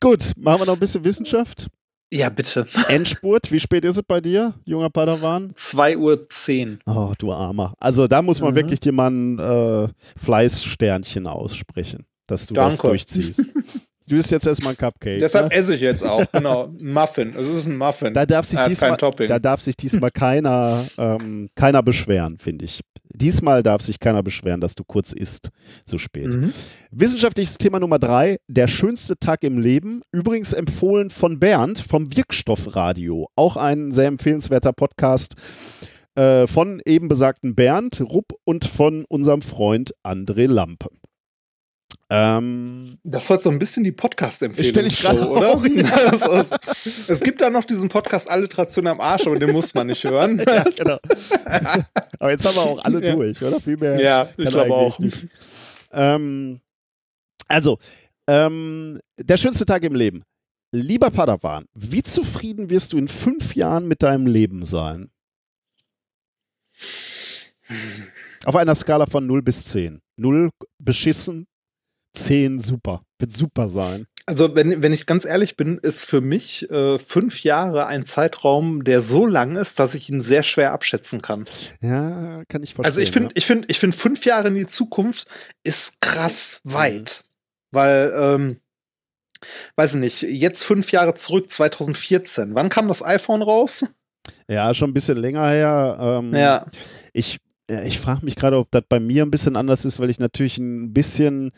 [0.00, 1.68] Gut, machen wir noch ein bisschen Wissenschaft.
[2.12, 2.66] Ja, bitte.
[2.88, 5.50] Endspurt, wie spät ist es bei dir, junger Padawan?
[5.56, 6.78] 2 Uhr 10.
[6.86, 7.74] Oh, du Armer.
[7.80, 8.56] Also da muss man Mhm.
[8.56, 12.88] wirklich dir mal ein äh, Fleißsternchen aussprechen, dass du das Danke.
[12.88, 13.42] durchziehst.
[14.08, 15.18] Du isst jetzt erstmal ein Cupcake.
[15.18, 15.54] Deshalb ne?
[15.54, 16.68] esse ich jetzt auch, genau.
[16.80, 17.34] Muffin.
[17.36, 18.14] Es ist ein Muffin.
[18.14, 22.80] Da darf sich hat diesmal, da darf sich diesmal keiner, ähm, keiner beschweren, finde ich.
[23.12, 25.48] Diesmal darf sich keiner beschweren, dass du kurz isst,
[25.86, 26.28] so spät.
[26.28, 26.52] Mhm.
[26.90, 30.02] Wissenschaftliches Thema Nummer drei, der schönste Tag im Leben.
[30.12, 33.28] Übrigens empfohlen von Bernd vom Wirkstoffradio.
[33.34, 35.34] Auch ein sehr empfehlenswerter Podcast
[36.14, 40.90] äh, von eben besagten Bernd Rupp und von unserem Freund André Lampe.
[42.08, 45.54] Ähm, Das heute so ein bisschen die Podcast-Empfehlung, Stell ich gerade oder?
[45.54, 46.44] auch, ja.
[47.08, 50.38] Es gibt da noch diesen Podcast Alliteration am Arsch, aber den muss man nicht hören.
[50.46, 50.98] ja, genau.
[52.18, 53.60] Aber jetzt haben wir auch alle durch, oder?
[53.60, 54.98] Viel mehr Ja, ich glaube auch.
[55.92, 56.60] Ähm,
[57.48, 57.78] also,
[58.28, 60.22] ähm, der schönste Tag im Leben.
[60.72, 65.10] Lieber Padawan, wie zufrieden wirst du in fünf Jahren mit deinem Leben sein?
[68.44, 70.00] Auf einer Skala von 0 bis 10.
[70.16, 71.46] 0 beschissen,
[72.16, 73.02] 10 super.
[73.18, 74.06] Wird super sein.
[74.28, 78.82] Also, wenn, wenn ich ganz ehrlich bin, ist für mich äh, fünf Jahre ein Zeitraum,
[78.82, 81.44] der so lang ist, dass ich ihn sehr schwer abschätzen kann.
[81.80, 82.86] Ja, kann ich verstehen.
[82.86, 83.32] Also ich finde, ja.
[83.36, 85.28] ich finde, ich finde, fünf Jahre in die Zukunft
[85.62, 87.22] ist krass weit.
[87.70, 88.56] Weil, ähm,
[89.76, 92.54] weiß ich nicht, jetzt fünf Jahre zurück, 2014.
[92.54, 93.84] Wann kam das iPhone raus?
[94.48, 95.98] Ja, schon ein bisschen länger her.
[96.00, 96.66] Ähm, Ja.
[97.12, 97.38] Ich,
[97.68, 100.58] ich frage mich gerade, ob das bei mir ein bisschen anders ist, weil ich natürlich
[100.58, 101.52] ein bisschen,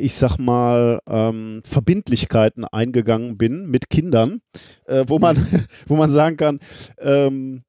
[0.00, 4.40] ich sag mal, ähm, Verbindlichkeiten eingegangen bin mit Kindern,
[4.86, 5.36] äh, wo, man,
[5.86, 6.60] wo man sagen kann,
[6.98, 7.62] ähm,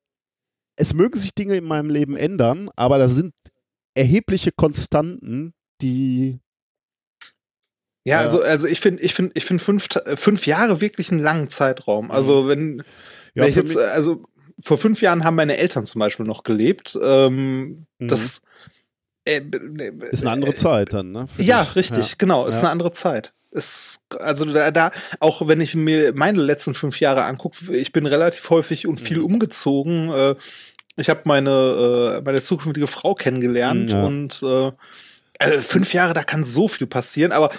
[0.78, 3.34] es mögen sich Dinge in meinem Leben ändern, aber da sind
[3.94, 6.40] erhebliche Konstanten, die
[8.06, 8.20] Ja, Ja.
[8.22, 11.50] also, also ich finde, ich finde, ich finde fünf, äh, fünf Jahre wirklich einen langen
[11.50, 12.12] Zeitraum.
[12.12, 12.78] Also wenn,
[13.34, 14.24] Ja, wenn ich jetzt, äh, also
[14.60, 16.98] vor fünf Jahren haben meine Eltern zum Beispiel noch gelebt.
[17.02, 18.08] Ähm, Mhm.
[18.10, 18.42] Das
[19.26, 21.28] äh, äh, ist eine andere Zeit dann, ne?
[21.28, 21.76] Für Ja, dich.
[21.76, 22.16] richtig, Ja.
[22.18, 22.46] genau.
[22.48, 22.62] Ist Ja.
[22.62, 23.34] eine andere Zeit.
[23.52, 28.06] Ist, also da, da, auch wenn ich mir meine letzten fünf Jahre angucke, ich bin
[28.06, 29.26] relativ häufig und viel Mhm.
[29.26, 30.12] umgezogen.
[30.12, 30.36] Äh,
[30.98, 34.04] ich habe meine, äh, meine zukünftige Frau kennengelernt Mhm, ja.
[34.06, 34.72] und äh,
[35.40, 37.50] also fünf Jahre, da kann so viel passieren, aber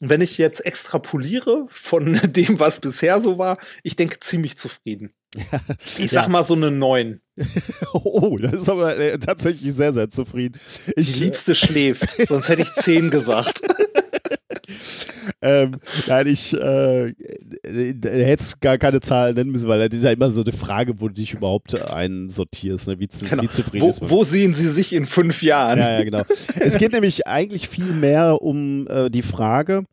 [0.00, 5.12] wenn ich jetzt extrapoliere von dem, was bisher so war, ich denke ziemlich zufrieden.
[5.98, 6.28] Ich sag Ja.
[6.28, 7.20] mal so eine neun.
[7.94, 10.58] Oh, das ist aber äh, tatsächlich sehr, sehr zufrieden.
[10.96, 13.60] Die Ich, Liebste schläft, sonst hätte ich zehn gesagt.
[15.42, 15.72] ähm,
[16.06, 20.30] nein, ich äh, äh, hätte gar keine Zahlen nennen müssen, weil das ist ja immer
[20.30, 22.98] so eine Frage, wo du dich überhaupt einsortierst, ne?
[23.00, 23.42] wie, zu, Genau.
[23.42, 24.10] wie zufrieden Wo, ist man.
[24.10, 25.78] wo sehen Sie sich in fünf Jahren?
[25.78, 26.22] Ja, ja, genau.
[26.60, 29.84] es geht nämlich eigentlich viel mehr um äh, die Frage,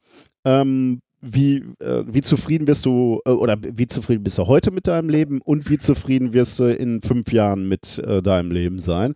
[0.45, 4.87] ähm, wie, äh, wie zufrieden bist du äh, oder wie zufrieden bist du heute mit
[4.87, 9.13] deinem Leben und wie zufrieden wirst du in fünf Jahren mit äh, deinem Leben sein.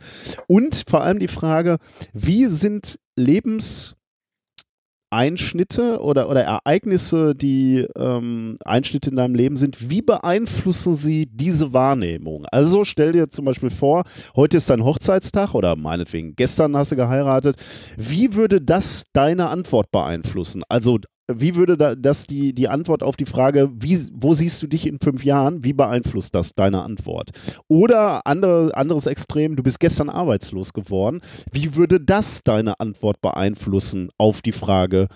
[0.47, 1.75] Und vor allem die Frage,
[2.13, 10.93] wie sind Lebenseinschnitte oder, oder Ereignisse, die ähm, Einschnitte in deinem Leben sind, wie beeinflussen
[10.93, 12.45] sie diese Wahrnehmung?
[12.51, 14.03] Also stell dir zum Beispiel vor,
[14.35, 17.55] heute ist dein Hochzeitstag oder meinetwegen gestern hast du geheiratet.
[17.97, 20.61] Wie würde das deine Antwort beeinflussen?
[20.69, 20.99] Also
[21.31, 24.85] wie würde da, das die, die Antwort auf die Frage, wie, wo siehst du dich
[24.85, 27.31] in fünf Jahren, wie beeinflusst das deine Antwort?
[27.67, 31.21] Oder andere, anderes Extrem, du bist gestern arbeitslos geworden.
[31.51, 35.07] Wie würde das deine Antwort beeinflussen auf die Frage,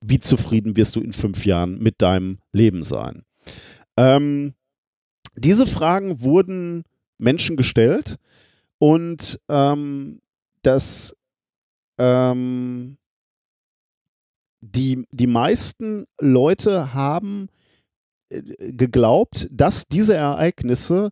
[0.00, 3.24] wie zufrieden wirst du in fünf Jahren mit deinem Leben sein?
[3.96, 4.54] Ähm,
[5.36, 6.84] diese Fragen wurden
[7.18, 8.16] Menschen gestellt
[8.78, 10.20] und ähm,
[10.62, 11.16] das
[11.98, 12.97] ähm,
[14.60, 17.48] die, die meisten Leute haben
[18.30, 21.10] äh, geglaubt, dass diese Ereignisse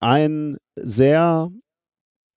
[0.00, 1.50] einen sehr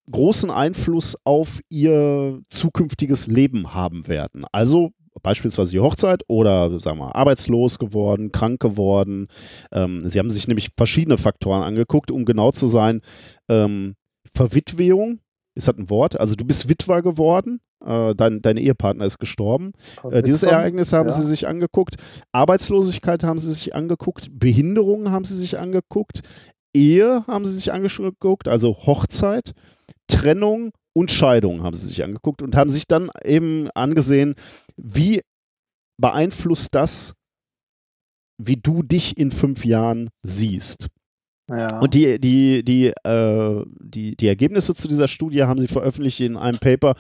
[0.09, 4.45] großen Einfluss auf ihr zukünftiges Leben haben werden.
[4.51, 9.27] Also beispielsweise die Hochzeit oder sagen wir arbeitslos geworden, krank geworden.
[9.71, 13.01] Ähm, sie haben sich nämlich verschiedene Faktoren angeguckt, um genau zu sein.
[13.49, 13.95] Ähm,
[14.33, 15.19] Verwitwung,
[15.55, 16.19] ist das ein Wort?
[16.19, 19.73] Also du bist Witwer geworden, dein, dein Ehepartner ist gestorben.
[20.09, 21.13] Äh, dieses Ereignis haben Ja.
[21.15, 21.95] sie sich angeguckt.
[22.31, 24.27] Arbeitslosigkeit haben sie sich angeguckt.
[24.31, 26.21] Behinderung haben sie sich angeguckt.
[26.75, 29.53] Ehe haben sie sich angeguckt, also Hochzeit,
[30.07, 34.35] Trennung und Scheidung haben sie sich angeguckt und haben sich dann eben angesehen,
[34.75, 35.21] wie
[35.99, 37.13] beeinflusst das,
[38.39, 40.87] wie du dich in fünf Jahren siehst.
[41.49, 41.79] Ja.
[41.79, 46.35] Und die, die, die, äh, die, die Ergebnisse zu dieser Studie haben sie veröffentlicht in
[46.35, 46.95] einem Paper,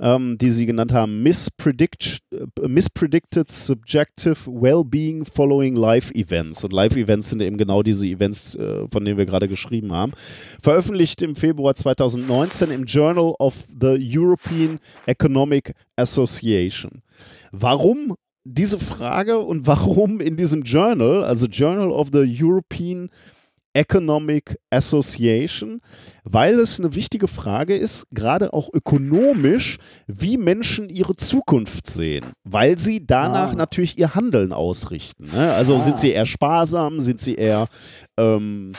[0.00, 6.64] ähm, die sie genannt haben Mispredict, äh, Mispredicted Subjective Wellbeing Following Life Events.
[6.64, 10.12] Und Live Events sind eben genau diese Events, äh, von denen wir gerade geschrieben haben.
[10.60, 17.02] Veröffentlicht im Februar 2019 im Journal of the European Economic Association.
[17.52, 23.10] Warum diese Frage und warum in diesem Journal, also Journal of the European
[23.74, 25.80] Economic Association,
[26.24, 32.78] weil es eine wichtige Frage ist, gerade auch ökonomisch, wie Menschen ihre Zukunft sehen, weil
[32.78, 33.56] sie danach Ah.
[33.56, 35.26] natürlich ihr Handeln ausrichten.
[35.32, 35.52] Ne?
[35.54, 35.80] Also Ah.
[35.80, 37.66] sind sie eher sparsam, sind sie eher
[38.18, 38.72] ähm,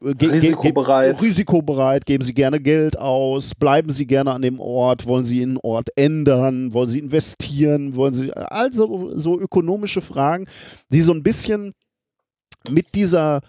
[0.00, 1.20] ge- ge- ge- Risikobereit.
[1.22, 5.58] risikobereit, geben sie gerne Geld aus, bleiben sie gerne an dem Ort, wollen sie den
[5.62, 10.46] Ort ändern, wollen sie investieren, wollen sie, also so ökonomische Fragen,
[10.88, 11.74] die so ein bisschen
[12.70, 13.40] mit dieser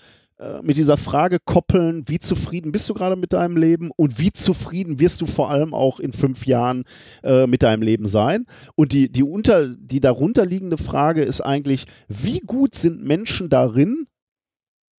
[0.63, 4.99] mit dieser Frage koppeln, wie zufrieden bist du gerade mit deinem Leben und wie zufrieden
[4.99, 6.85] wirst du vor allem auch in fünf Jahren
[7.23, 8.45] äh, mit deinem Leben sein.
[8.75, 14.07] Und die, die, unter, die darunter liegende Frage ist eigentlich, wie gut sind Menschen darin,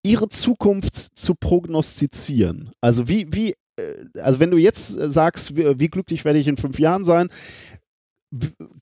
[0.02, 2.72] ihre Zukunft zu prognostizieren?
[2.82, 6.48] Also wie, wie, äh, also wenn du jetzt äh, sagst, wie, wie glücklich werde ich
[6.48, 7.28] in fünf Jahren sein,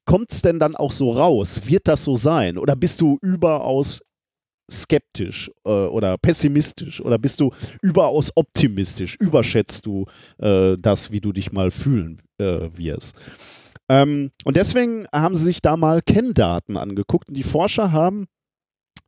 [0.05, 1.63] kommt es denn dann auch so raus?
[1.67, 2.59] Wird das so sein?
[2.59, 4.03] Oder bist du überaus
[4.71, 7.01] skeptisch äh, oder pessimistisch?
[7.01, 7.51] Oder bist du
[7.83, 9.17] überaus optimistisch?
[9.19, 10.07] Überschätzt du
[10.39, 13.17] äh, das, wie du dich mal fühlen äh, wirst?
[13.89, 18.27] Ähm, und deswegen haben sie sich da mal Kenndaten angeguckt und die Forscher haben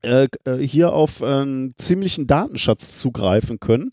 [0.03, 3.91] äh, äh, hier auf einen ziemlichen Datenschatz zugreifen können,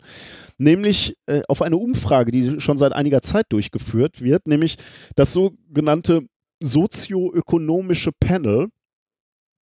[0.56, 4.76] nämlich äh, auf eine Umfrage, die schon seit einiger Zeit durchgeführt wird, nämlich
[5.16, 6.22] das sogenannte
[6.62, 8.68] sozioökonomische Panel.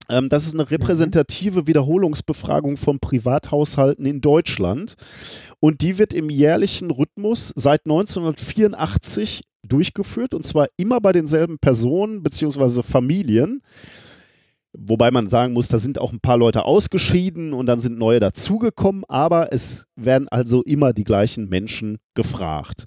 [0.08, 4.94] Ähm, das ist eine repräsentative Wiederholungsbefragung von Privathaushalten in Deutschland
[5.60, 12.22] und die wird im jährlichen Rhythmus seit 1984 durchgeführt und zwar immer bei denselben Personen
[12.22, 12.82] bzw.
[12.82, 13.62] Familien.
[14.78, 18.20] Wobei man sagen muss, da sind auch ein paar Leute ausgeschieden und dann sind neue
[18.20, 22.86] dazugekommen, aber es werden also immer die gleichen Menschen gefragt.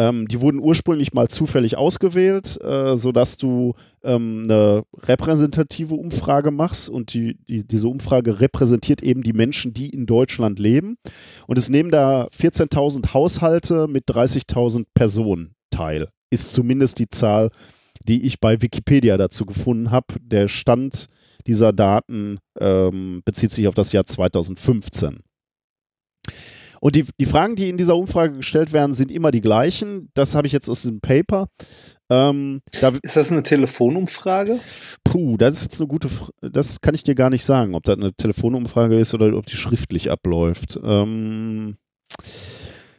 [0.00, 6.88] Ähm, die wurden ursprünglich mal zufällig ausgewählt, äh, sodass du ähm, eine repräsentative Umfrage machst
[6.88, 10.96] und die, die, diese Umfrage repräsentiert eben die Menschen, die in Deutschland leben.
[11.46, 16.08] Und es nehmen da 14.000 Haushalte mit 30.000 Personen teil.
[16.30, 17.50] Ist zumindest die Zahl,
[18.08, 20.14] die ich bei Wikipedia dazu gefunden habe.
[20.22, 21.08] Der Stand
[21.46, 25.20] dieser Daten ähm, bezieht sich auf das Jahr 2015.
[26.80, 30.10] Und die, die Fragen, die in dieser Umfrage gestellt werden, sind immer die gleichen.
[30.14, 31.48] Das habe ich jetzt aus dem Paper.
[32.10, 34.58] Ähm, da, ist das eine Telefonumfrage?
[35.04, 36.32] Puh, das ist jetzt eine gute Frage.
[36.40, 39.56] Das kann ich dir gar nicht sagen, ob das eine Telefonumfrage ist oder ob die
[39.56, 40.80] schriftlich abläuft.
[40.82, 41.76] Ähm,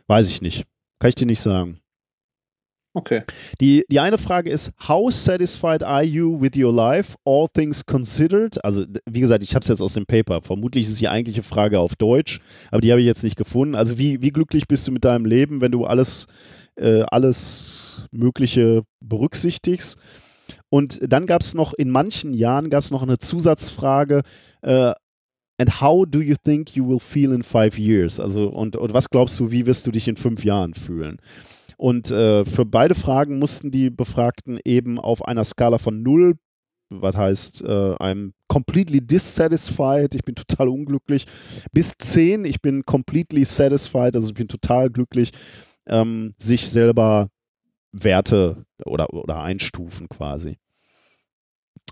[0.08, 0.66] weiß ich nicht.
[1.00, 1.81] Kann ich dir nicht sagen.
[2.94, 3.24] Okay.
[3.62, 8.64] Die, die eine Frage ist, how satisfied are you with your life, all things considered?
[8.66, 10.42] Also, wie gesagt, ich habe es jetzt aus dem Paper.
[10.42, 13.76] Vermutlich ist die eigentliche Frage auf Deutsch, aber die habe ich jetzt nicht gefunden.
[13.76, 16.28] Also, wie, wie glücklich bist du mit deinem Leben, wenn du alles,
[16.76, 19.98] äh, alles Mögliche berücksichtigst?
[20.70, 24.22] Und dann gab es noch, in manchen Jahren gab es noch eine Zusatzfrage,
[24.64, 24.94] äh,
[25.58, 28.20] And how do you think you will feel in five years?
[28.20, 31.20] Also, und, und was glaubst du, wie wirst du dich in fünf Jahren fühlen?
[31.82, 36.36] Und äh, für beide Fragen mussten die Befragten eben auf einer Skala von 0,
[36.92, 41.26] was heißt, äh, I'm completely dissatisfied, ich bin total unglücklich,
[41.72, 45.32] bis 10, ich bin completely satisfied, also ich bin total glücklich,
[45.88, 47.30] ähm, sich selber
[47.92, 50.60] Werte oder, oder einstufen quasi.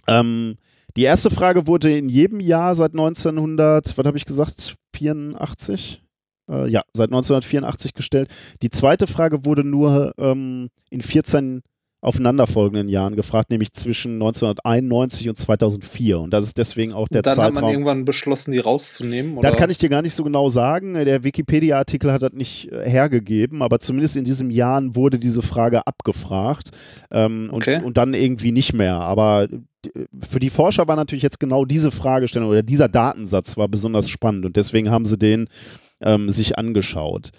[0.05, 0.57] Ähm,
[0.97, 6.03] die erste Frage wurde in jedem Jahr seit 1900, was habe ich gesagt, 84?
[6.49, 8.29] Äh, ja, seit 1984 gestellt.
[8.61, 11.61] Die zweite Frage wurde nur ähm, in 14
[12.01, 16.19] aufeinanderfolgenden Jahren gefragt, nämlich zwischen 1991 und 2004.
[16.19, 17.53] Und das ist deswegen auch der und dann Zeitraum.
[17.53, 19.37] Dann hat man irgendwann beschlossen, die rauszunehmen?
[19.37, 19.49] Oder?
[19.49, 20.93] Das kann ich dir gar nicht so genau sagen.
[20.93, 25.85] Der Wikipedia-Artikel hat das nicht äh, hergegeben, aber zumindest in diesem Jahr wurde diese Frage
[25.87, 26.71] abgefragt
[27.11, 27.77] ähm, okay.
[27.77, 28.95] und, und dann irgendwie nicht mehr.
[28.95, 33.67] Aber äh, für die Forscher war natürlich jetzt genau diese Fragestellung oder dieser Datensatz war
[33.67, 35.49] besonders spannend und deswegen haben sie den
[36.01, 37.29] ähm, sich angeschaut.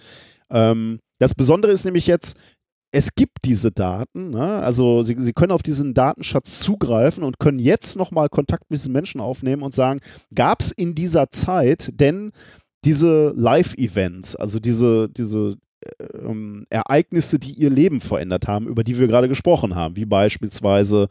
[0.51, 2.39] Ähm, das Besondere ist nämlich jetzt,
[2.93, 4.61] es gibt diese Daten, ne?
[4.63, 8.93] also Sie, Sie können auf diesen Datenschatz zugreifen und können jetzt nochmal Kontakt mit diesen
[8.93, 10.01] Menschen aufnehmen und sagen,
[10.35, 12.33] gab es in dieser Zeit denn
[12.85, 15.57] diese Live-Events, also diese, diese
[16.15, 21.09] ähm, Ereignisse, die ihr Leben verändert haben, über die wir gerade gesprochen haben, wie beispielsweise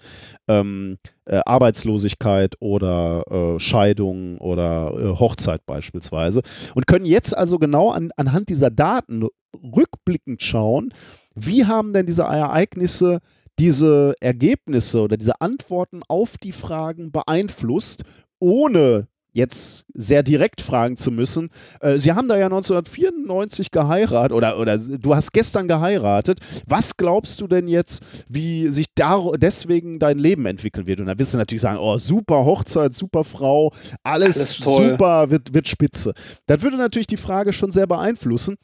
[0.48, 6.42] ähm, äh, Arbeitslosigkeit oder äh, Scheidung oder äh, Hochzeit beispielsweise
[6.76, 10.94] und können jetzt also genau an, anhand dieser Daten rückblickend schauen,
[11.36, 13.20] wie haben denn diese Ereignisse
[13.60, 18.04] diese Ergebnisse oder diese Antworten auf die Fragen beeinflusst,
[18.40, 21.50] ohne jetzt sehr direkt fragen zu müssen.
[21.82, 26.40] Äh, Sie haben da ja 1994 geheiratet oder, oder du hast gestern geheiratet.
[26.68, 31.00] Was glaubst du denn jetzt, wie sich deswegen dein Leben entwickeln wird?
[31.00, 33.72] Und dann wirst du natürlich sagen, oh, super Hochzeit, super Frau,
[34.04, 36.14] alles, alles super, wird, wird spitze.
[36.48, 38.58] Das würde natürlich die Frage schon sehr beeinflussen.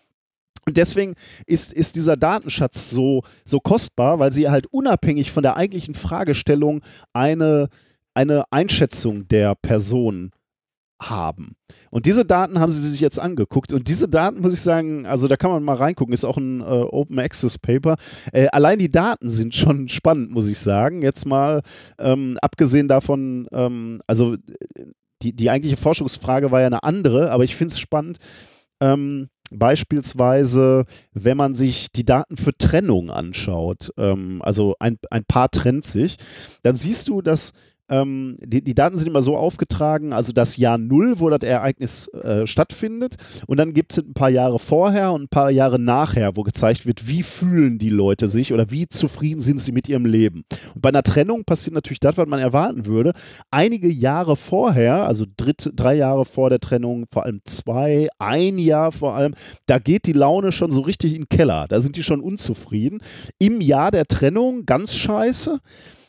[0.67, 1.13] Und deswegen
[1.45, 6.81] ist, ist dieser Datenschatz so, so kostbar, weil sie halt unabhängig von der eigentlichen Fragestellung
[7.13, 7.69] eine,
[8.15, 10.31] eine Einschätzung der Person
[11.01, 11.55] haben.
[11.89, 13.73] Und diese Daten haben sie sich jetzt angeguckt.
[13.73, 16.61] Und diese Daten, muss ich sagen, also da kann man mal reingucken, ist auch ein
[16.61, 17.95] äh, Open Access Paper.
[18.31, 21.01] Äh, allein die Daten sind schon spannend, muss ich sagen.
[21.01, 21.61] Jetzt mal
[21.99, 24.37] ähm, abgesehen davon, ähm, also
[25.21, 28.17] die, die eigentliche Forschungsfrage war ja eine andere, aber ich finde es spannend.
[28.79, 35.51] Ähm, Beispielsweise, wenn man sich die Daten für Trennung anschaut, ähm, also ein, ein Paar
[35.51, 36.17] trennt sich,
[36.63, 37.53] dann siehst du, dass
[37.89, 42.07] ähm, die, die Daten sind immer so aufgetragen, also das Jahr Null, wo das Ereignis
[42.09, 43.15] äh, stattfindet.
[43.47, 46.85] Und dann gibt es ein paar Jahre vorher und ein paar Jahre nachher, wo gezeigt
[46.85, 50.43] wird, wie fühlen die Leute sich oder wie zufrieden sind sie mit ihrem Leben.
[50.73, 53.13] Und bei einer Trennung passiert natürlich das, was man erwarten würde.
[53.51, 58.91] Einige Jahre vorher, also dritt, drei Jahre vor der Trennung, vor allem zwei, ein Jahr
[58.91, 59.33] vor allem,
[59.65, 61.67] da geht die Laune schon so richtig in den Keller.
[61.69, 63.01] Da sind die schon unzufrieden.
[63.37, 65.59] Im Jahr der Trennung ganz scheiße.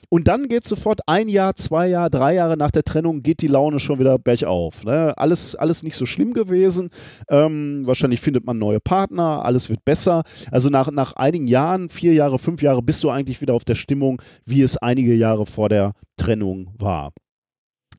[0.09, 3.49] Und dann geht sofort ein Jahr, zwei Jahre, drei Jahre nach der Trennung geht die
[3.49, 4.85] Laune schon wieder bergauf.
[4.85, 5.13] Ne?
[5.17, 6.91] Alles, alles nicht so schlimm gewesen.
[7.29, 10.23] Ähm, wahrscheinlich findet man neue Partner, alles wird besser.
[10.51, 13.75] Also nach, nach einigen Jahren, vier Jahre, fünf Jahre, bist du eigentlich wieder auf der
[13.75, 17.13] Stimmung, wie es einige Jahre vor der Trennung war.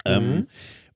[0.05, 0.47] Ähm, Mhm.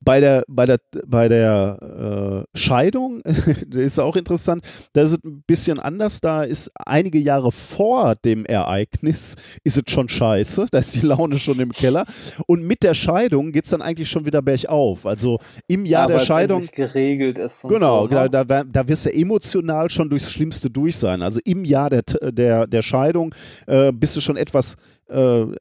[0.03, 3.21] Bei der, bei der, bei der äh, Scheidung,
[3.71, 4.63] ist auch interessant,
[4.93, 6.21] da ist es ein bisschen anders.
[6.21, 11.37] Da ist einige Jahre vor dem Ereignis, ist es schon scheiße, da ist die Laune
[11.37, 12.05] schon im Keller.
[12.47, 15.05] Und mit der Scheidung geht es dann eigentlich schon wieder bergauf.
[15.05, 16.67] Also im Jahr Aber der Scheidung.
[16.73, 17.61] geregelt ist.
[17.61, 18.29] Genau, so, ne?
[18.29, 21.21] da, da, da wirst du emotional schon durchs Schlimmste durch sein.
[21.21, 23.35] Also im Jahr der, der, der Scheidung
[23.67, 24.75] äh, bist du schon etwas,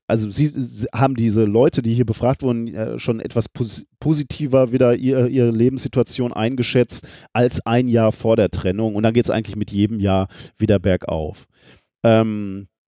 [0.07, 4.73] also sie, sie haben diese Leute, die hier befragt wurden, äh, schon etwas pos positiver
[4.73, 8.95] wieder ihr, ihre Lebenssituation eingeschätzt als ein Jahr vor der Trennung.
[8.95, 11.47] Und dann geht es eigentlich mit jedem Jahr wieder bergauf.
[12.03, 12.80] Ähm, äh,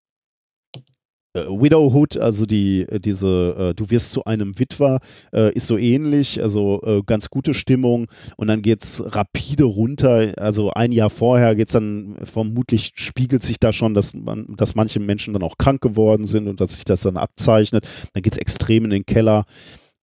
[1.34, 5.00] Widowhood, also die, äh, diese, äh, du wirst zu einem Witwer,
[5.32, 10.70] äh, ist so ähnlich, also äh, ganz gute Stimmung und dann geht's rapide runter, also
[10.70, 15.32] ein Jahr vorher geht's dann, vermutlich spiegelt sich da schon, dass man, dass manche Menschen
[15.32, 18.90] dann auch krank geworden sind und dass sich das dann abzeichnet, dann geht's extrem in
[18.90, 19.44] den Keller.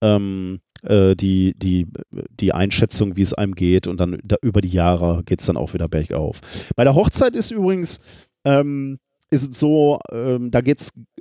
[0.00, 1.88] Ähm, äh, die, die,
[2.30, 5.74] die Einschätzung, wie es einem geht und dann da, über die Jahre geht's dann auch
[5.74, 6.40] wieder bergauf.
[6.76, 8.00] Bei der Hochzeit ist übrigens,
[8.44, 8.98] ähm,
[9.30, 11.17] ist es so, ähm, da geht's äh,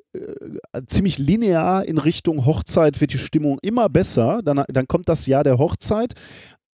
[0.88, 4.42] ziemlich linear in Richtung Hochzeit wird die Stimmung immer besser.
[4.44, 6.14] Dann, dann kommt das Jahr der Hochzeit.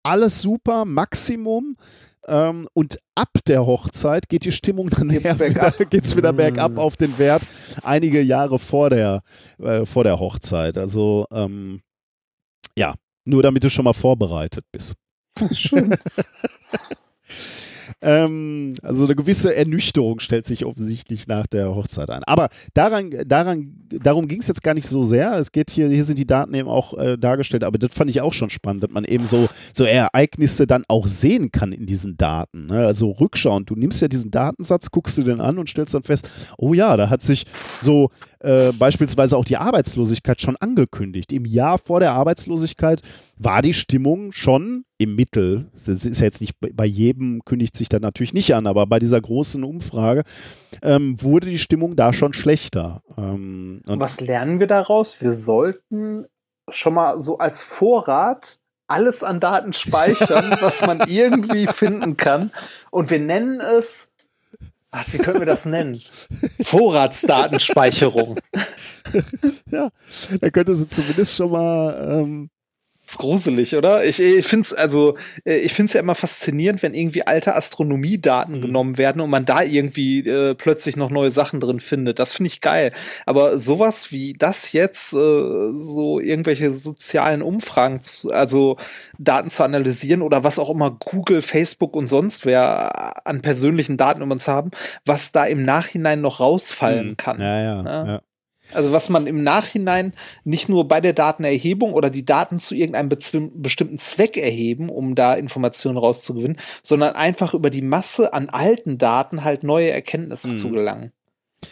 [0.02, 1.76] Alles super, Maximum.
[2.28, 5.90] Ähm, und ab der Hochzeit geht die Stimmung dann Geht's eher wieder, bergab.
[5.90, 6.36] geht's wieder Mm.
[6.36, 7.42] bergab auf den Wert
[7.82, 9.22] einige Jahre vor der,
[9.58, 10.78] äh, vor der Hochzeit.
[10.78, 11.80] Also ähm,
[12.76, 14.94] ja, nur damit du schon mal vorbereitet bist.
[15.52, 15.96] Schön.
[18.00, 22.22] Ähm, also eine gewisse Ernüchterung stellt sich offensichtlich nach der Hochzeit ein.
[22.24, 25.34] Aber daran, daran, darum ging es jetzt gar nicht so sehr.
[25.34, 28.20] Es geht hier, hier sind die Daten eben auch äh, dargestellt, aber das fand ich
[28.20, 32.16] auch schon spannend, dass man eben so, so Ereignisse dann auch sehen kann in diesen
[32.16, 32.66] Daten.
[32.66, 32.86] Ne?
[32.86, 36.28] Also rückschauend, du nimmst ja diesen Datensatz, guckst du den an und stellst dann fest,
[36.58, 37.44] oh ja, da hat sich
[37.80, 41.32] so äh, beispielsweise auch die Arbeitslosigkeit schon angekündigt.
[41.32, 43.00] Im Jahr vor der Arbeitslosigkeit
[43.36, 48.02] war die Stimmung schon im Mittel, das ist jetzt nicht bei- jedem, kündigt sich dann
[48.02, 50.22] natürlich nicht an, aber bei dieser großen Umfrage
[50.82, 53.02] ähm, wurde die Stimmung da schon schlechter.
[53.16, 55.20] Ähm, und Was lernen wir daraus?
[55.20, 56.26] Wir sollten
[56.70, 62.50] schon mal so als Vorrat alles an Daten speichern, was man irgendwie finden kann.
[62.90, 64.12] Und wir nennen es,
[64.90, 65.98] ach, wie können wir das nennen?
[66.62, 68.38] Vorratsdatenspeicherung.
[69.70, 69.88] ja,
[70.40, 72.50] da könnte sie zumindest schon mal ähm,
[73.12, 74.04] ist gruselig, oder?
[74.04, 77.54] Ich, ich finde es also, äh, ich finde es ja immer faszinierend, wenn irgendwie alte
[77.54, 78.62] Astronomiedaten Mhm.
[78.62, 82.18] genommen werden und man da irgendwie äh, plötzlich noch neue Sachen drin findet.
[82.18, 82.92] Das finde ich geil.
[83.26, 88.76] Aber sowas wie das jetzt, äh, so irgendwelche sozialen Umfragen, zu, also
[89.18, 94.22] Daten zu analysieren oder was auch immer Google, Facebook und sonst wer an persönlichen Daten
[94.22, 94.70] über uns haben,
[95.04, 97.40] was da im Nachhinein noch rausfallen kann.
[97.40, 98.06] Ja, ja, Ja.
[98.06, 98.22] ja.
[98.74, 100.12] Also was man im Nachhinein
[100.44, 105.34] nicht nur bei der Datenerhebung oder die Daten zu irgendeinem bestimmten Zweck erheben, um da
[105.34, 110.56] Informationen rauszugewinnen, sondern einfach über die Masse an alten Daten halt neue Erkenntnisse Mhm.
[110.56, 111.12] zu gelangen,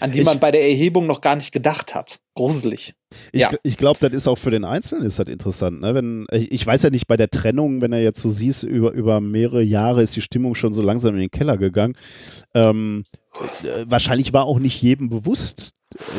[0.00, 2.20] an die Ich- man bei der Erhebung noch gar nicht gedacht hat.
[2.34, 2.94] Gruselig.
[3.32, 3.50] Ich, Ja.
[3.64, 5.80] ich glaube, das ist auch für den Einzelnen ist das interessant.
[5.80, 5.94] Ne?
[5.94, 8.92] Wenn, ich ich weiß ja nicht, bei der Trennung, wenn er jetzt so siehst, über,
[8.92, 11.96] über mehrere Jahre ist die Stimmung schon so langsam in den Keller gegangen.
[12.54, 13.04] Ähm,
[13.64, 15.70] äh, wahrscheinlich war auch nicht jedem bewusst,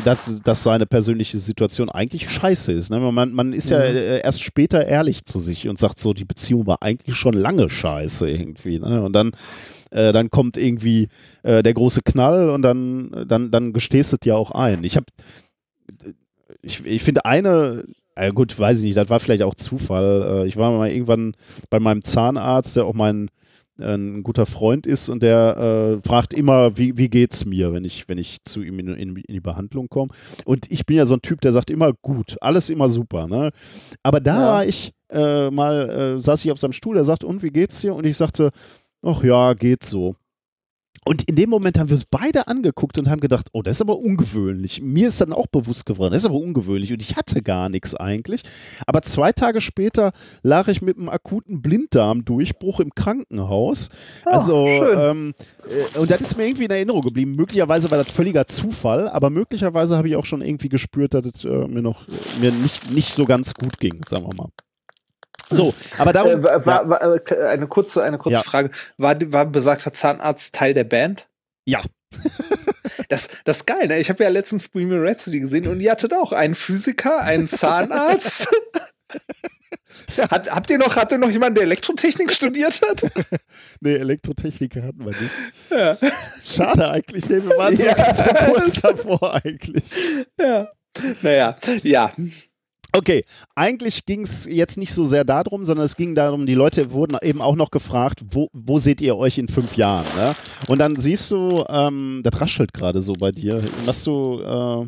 [0.04, 2.90] dass, dass seine persönliche Situation eigentlich scheiße ist.
[2.90, 3.00] Ne?
[3.00, 4.20] Man, man ist ja Mhm.
[4.22, 8.28] erst später ehrlich zu sich und sagt so, die Beziehung war eigentlich schon lange scheiße
[8.28, 8.78] irgendwie.
[8.78, 9.02] Ne?
[9.02, 9.32] Und dann,
[9.90, 11.08] äh, dann kommt irgendwie
[11.42, 14.84] äh, der große Knall und dann, dann, dann gestehst du ja auch ein.
[14.84, 15.06] Ich habe
[16.62, 17.84] ich, ich finde eine,
[18.14, 20.42] äh gut, weiß ich nicht, das war vielleicht auch Zufall.
[20.44, 21.34] Äh, ich war mal irgendwann
[21.70, 23.30] bei meinem Zahnarzt, der auch mein äh,
[23.82, 28.08] ein guter Freund ist und der äh, fragt immer, wie, wie geht's mir, wenn ich,
[28.08, 30.10] wenn ich zu ihm in, in, in die Behandlung komme.
[30.44, 33.26] Und ich bin ja so ein Typ, der sagt immer gut, alles immer super.
[33.26, 33.50] Ne?
[34.02, 34.46] Aber da Ja.
[34.52, 37.80] war ich äh, mal, äh, saß ich auf seinem Stuhl, der sagt, und wie geht's
[37.80, 37.94] dir?
[37.94, 38.50] Und ich sagte,
[39.02, 40.16] ach ja, geht so.
[41.04, 43.80] Und in dem Moment haben wir uns beide angeguckt und haben gedacht, oh, das ist
[43.80, 44.80] aber ungewöhnlich.
[44.82, 47.96] Mir ist dann auch bewusst geworden, das ist aber ungewöhnlich und ich hatte gar nichts
[47.96, 48.42] eigentlich.
[48.86, 50.12] Aber zwei Tage später
[50.44, 53.88] lag ich mit einem akuten Blinddarmdurchbruch im Krankenhaus.
[54.24, 55.34] also, ähm,
[55.94, 57.34] äh, und das ist mir irgendwie in Erinnerung geblieben.
[57.34, 61.44] Möglicherweise war das völliger Zufall, aber möglicherweise habe ich auch schon irgendwie gespürt, dass es
[61.44, 62.06] äh, mir noch
[62.40, 64.50] mir nicht, nicht so ganz gut ging, sagen wir mal.
[65.56, 66.44] So, aber darum.
[66.44, 68.42] Äh, war, war, äh, eine kurze, eine kurze Ja.
[68.42, 68.70] Frage.
[68.98, 71.28] War, war besagter Zahnarzt Teil der Band?
[71.66, 71.82] ja.
[73.08, 73.98] Das, das ist geil, ne?
[73.98, 78.48] Ich habe ja letztens Bohemian Rhapsody gesehen und ihr hattet auch einen Physiker, einen Zahnarzt.
[80.30, 83.02] Hat, habt ihr noch, ihr noch jemanden, der Elektrotechnik studiert hat?
[83.80, 85.32] Nee, Elektrotechniker hatten wir nicht.
[85.70, 85.96] Ja.
[86.44, 87.28] Schade eigentlich.
[87.28, 88.14] Nee, wir waren so, Ja.
[88.14, 89.84] so kurz davor eigentlich.
[90.38, 90.68] ja.
[91.22, 92.12] Naja, ja.
[92.94, 96.90] Okay, eigentlich ging es jetzt nicht so sehr darum, sondern es ging darum, die Leute
[96.92, 100.06] wurden eben auch noch gefragt, wo, wo seht ihr euch in fünf Jahren?
[100.16, 100.34] Ne?
[100.68, 103.62] Und dann siehst du, ähm, das raschelt gerade so bei dir.
[103.86, 104.86] Hast du, äh,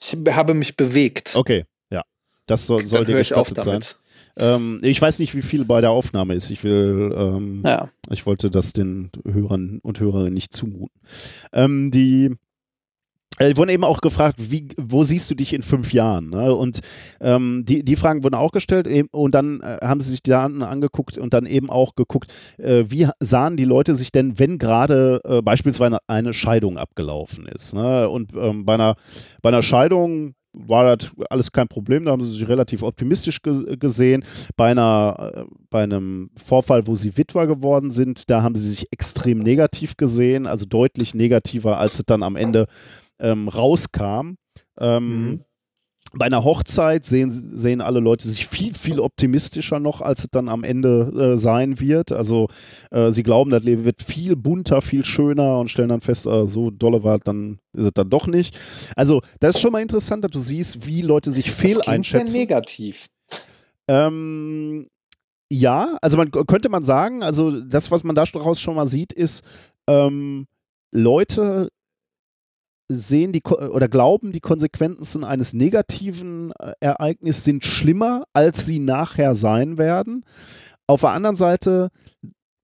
[0.00, 1.36] Ich habe mich bewegt.
[1.36, 2.02] okay, ja,
[2.46, 3.84] das soll, soll dir gestattet sein.
[4.36, 6.50] Ähm, ich weiß nicht, wie viel bei der Aufnahme ist.
[6.50, 7.88] Ich will, ähm, Ja.
[8.10, 11.00] ich wollte das den Hörern und Hörerinnen nicht zumuten.
[11.52, 12.34] Ähm, die
[13.38, 16.30] äh, wurden eben auch gefragt, wie, wo siehst du dich in fünf Jahren?
[16.30, 16.54] Ne?
[16.54, 16.80] Und
[17.20, 20.62] ähm, die, die Fragen wurden auch gestellt und dann äh, haben sie sich die Daten
[20.62, 25.20] angeguckt und dann eben auch geguckt, äh, wie sahen die Leute sich denn, wenn gerade
[25.24, 27.74] äh, beispielsweise eine Scheidung abgelaufen ist.
[27.74, 28.08] Ne?
[28.08, 28.94] Und ähm, bei, einer,
[29.42, 33.76] bei einer Scheidung war das alles kein Problem, da haben sie sich relativ optimistisch ge
[33.76, 34.24] gesehen.
[34.56, 38.92] Bei, einer, äh, bei einem Vorfall, wo sie Witwer geworden sind, da haben sie sich
[38.92, 42.66] extrem negativ gesehen, also deutlich negativer, als es dann am Ende
[43.18, 44.34] ähm, rauskam.
[44.78, 45.44] Ähm, Mhm.
[46.16, 50.48] Bei einer Hochzeit sehen, sehen alle Leute sich viel, viel optimistischer noch, als es dann
[50.48, 52.12] am Ende äh, sein wird.
[52.12, 52.46] Also
[52.92, 56.46] äh, sie glauben, das Leben wird viel bunter, viel schöner und stellen dann fest, äh,
[56.46, 58.56] so dolle war es dann, ist es dann doch nicht.
[58.94, 61.82] Also das ist schon mal interessant, dass du siehst, wie Leute sich Das klingt sehr
[61.82, 62.38] fehleinschätzen.
[62.38, 63.08] negativ.
[63.88, 64.86] Ähm,
[65.50, 69.42] ja, also man könnte man sagen, also das, was man daraus schon mal sieht, ist,
[69.88, 70.46] ähm,
[70.92, 71.70] Leute
[72.96, 79.34] sehen die oder glauben, die Konsequenzen eines negativen äh, Ereignisses sind schlimmer, als sie nachher
[79.34, 80.24] sein werden.
[80.86, 81.90] Auf der anderen Seite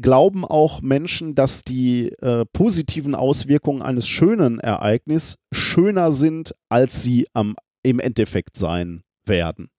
[0.01, 7.27] glauben auch Menschen, dass die äh, positiven Auswirkungen eines schönen Ereignisses schöner sind, als sie
[7.33, 9.71] am, im Endeffekt sein werden.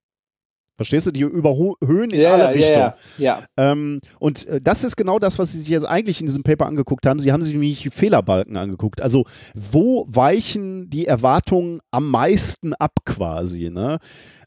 [0.81, 1.11] Verstehst du?
[1.11, 2.79] Die überhöhen in alle Richtungen.
[2.79, 3.43] ja, ja.
[3.55, 6.65] Ähm, und äh, das ist genau das, was Sie sich jetzt eigentlich in diesem Paper
[6.65, 7.19] angeguckt haben.
[7.19, 8.99] Sie haben sich nämlich die Fehlerbalken angeguckt.
[8.99, 13.69] Also wo weichen die Erwartungen am meisten ab quasi?
[13.69, 13.99] Ne?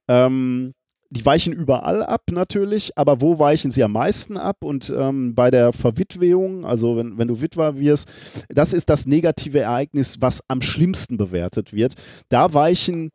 [0.09, 0.73] Ähm,
[1.11, 4.65] die weichen überall ab natürlich, aber wo weichen sie am meisten ab?
[4.65, 8.11] Und ähm, bei der Verwitwung, also wenn, wenn du Witwer wirst,
[8.49, 11.95] das ist das negative Ereignis, was am schlimmsten bewertet wird.
[12.29, 13.11] Da weichen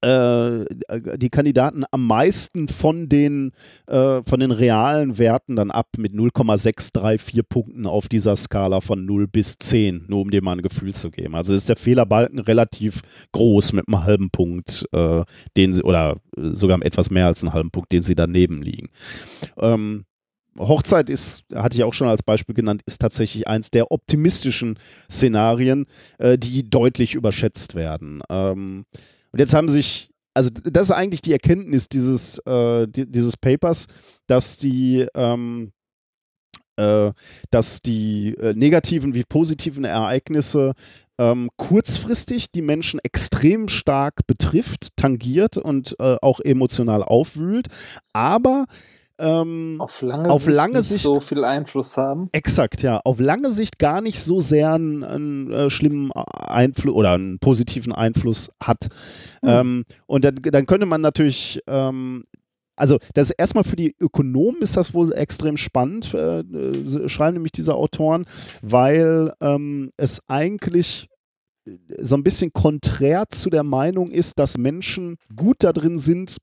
[0.00, 0.64] äh,
[1.16, 3.52] die Kandidaten am meisten von den,
[3.86, 9.26] äh, von den realen Werten dann ab mit 0,634 Punkten auf dieser Skala von 0
[9.26, 11.34] bis 10, nur um dir mal ein Gefühl zu geben.
[11.34, 15.24] Also ist der Fehlerbalken relativ groß mit einem halben Punkt, äh,
[15.56, 18.90] den sie, oder sogar etwas mehr als einen halben Punkt, den sie daneben liegen.
[19.56, 20.04] Ähm,
[20.58, 24.78] Hochzeit ist, hatte ich auch schon als Beispiel genannt, ist tatsächlich eins der optimistischen
[25.10, 25.86] Szenarien,
[26.18, 28.22] äh, die deutlich überschätzt werden.
[28.28, 28.84] Ähm,
[29.32, 33.86] und jetzt haben sich, also das ist eigentlich die Erkenntnis dieses, äh, di- dieses Papers,
[34.26, 35.72] dass die, ähm,
[36.76, 37.12] äh,
[37.50, 40.74] dass die äh, negativen wie positiven Ereignisse
[41.18, 47.66] ähm, kurzfristig die Menschen extrem stark betrifft, tangiert und äh, auch emotional aufwühlt,
[48.12, 48.66] aber
[49.18, 52.28] ähm, Auf lange Auf Sicht lange Sicht- so viel Einfluss haben.
[52.32, 53.00] Exakt, ja.
[53.04, 57.92] Auf lange Sicht gar nicht so sehr einen, einen äh, schlimmen Einfluss oder einen positiven
[57.92, 58.88] Einfluss hat.
[59.42, 62.24] Ähm, und dann, dann könnte man natürlich, ähm,
[62.76, 67.52] also das erstmal für die Ökonomen ist das wohl extrem spannend, äh, äh, schreiben nämlich
[67.52, 68.24] diese Autoren,
[68.62, 71.08] weil ähm, es eigentlich
[72.00, 76.38] so ein bisschen konträr zu der Meinung ist, dass Menschen gut da drin sind,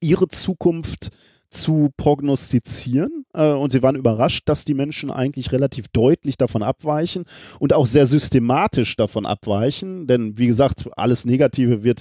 [0.00, 1.08] ihre Zukunft
[1.50, 3.24] zu prognostizieren.
[3.34, 7.24] Äh, und sie waren überrascht, dass die Menschen eigentlich relativ deutlich davon abweichen
[7.58, 10.06] und auch sehr systematisch davon abweichen.
[10.06, 12.00] Denn wie gesagt, alles Negative wird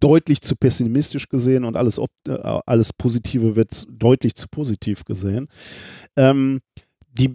[0.00, 2.32] deutlich zu pessimistisch gesehen und alles, äh,
[2.66, 5.48] alles Positive wird deutlich zu positiv gesehen.
[6.16, 6.60] Ähm,
[7.12, 7.32] die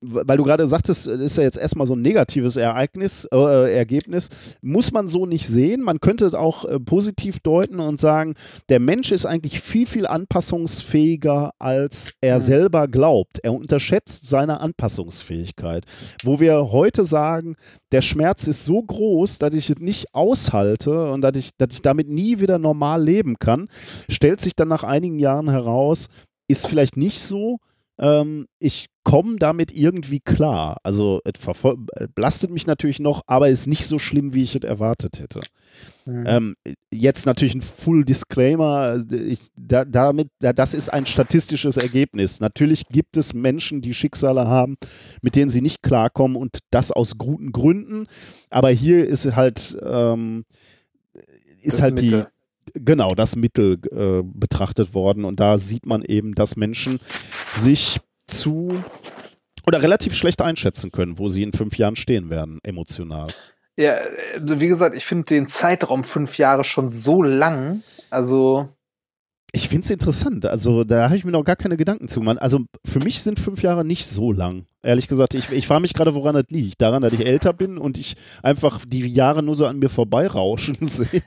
[0.00, 4.28] weil du gerade sagtest, das ist ja jetzt erstmal so ein negatives Ereignis, äh, Ergebnis,
[4.62, 5.82] muss man so nicht sehen.
[5.82, 8.34] Man könnte auch äh, positiv deuten und sagen,
[8.68, 12.42] der Mensch ist eigentlich viel, viel anpassungsfähiger, als er Mhm.
[12.42, 13.38] selber glaubt.
[13.42, 15.84] Er unterschätzt seine Anpassungsfähigkeit.
[16.22, 17.56] Wo wir heute sagen,
[17.92, 21.82] der Schmerz ist so groß, dass ich es nicht aushalte und dass ich, dass ich
[21.82, 23.68] damit nie wieder normal leben kann,
[24.08, 26.06] stellt sich dann nach einigen Jahren heraus,
[26.48, 27.58] ist vielleicht nicht so.
[27.98, 30.76] Ähm, ich komme damit irgendwie klar.
[30.82, 34.64] Also es äh, belastet mich natürlich noch, aber ist nicht so schlimm, wie ich es
[34.64, 35.40] erwartet hätte.
[36.04, 36.24] Mhm.
[36.26, 36.56] Ähm,
[36.92, 39.02] jetzt natürlich ein Full Disclaimer.
[39.10, 42.40] Ich, da, damit, da, das ist ein statistisches Ergebnis.
[42.40, 44.76] Natürlich gibt es Menschen, die Schicksale haben,
[45.22, 48.06] mit denen sie nicht klarkommen und das aus guten Gründen.
[48.50, 50.44] Aber hier ist halt, ähm,
[51.62, 52.22] ist Das halt die,
[52.74, 55.24] genau, das Mittel äh, betrachtet worden.
[55.24, 57.00] Und da sieht man eben, dass Menschen
[57.54, 58.82] sich zu
[59.66, 63.28] oder relativ schlecht einschätzen können, wo sie in fünf Jahren stehen werden, emotional.
[63.76, 63.98] Ja,
[64.34, 67.82] also wie gesagt, ich finde den Zeitraum fünf Jahre schon so lang.
[68.10, 68.68] Also,
[69.52, 70.44] Ich finde es interessant.
[70.44, 72.42] Also da habe ich mir noch gar keine Gedanken zu gemacht.
[72.42, 74.66] Also für mich sind fünf Jahre nicht so lang.
[74.82, 76.80] Ehrlich gesagt, ich, ich frage mich gerade, woran das liegt.
[76.82, 80.74] Daran, dass ich älter bin und ich einfach die Jahre nur so an mir vorbeirauschen
[80.80, 81.22] sehe.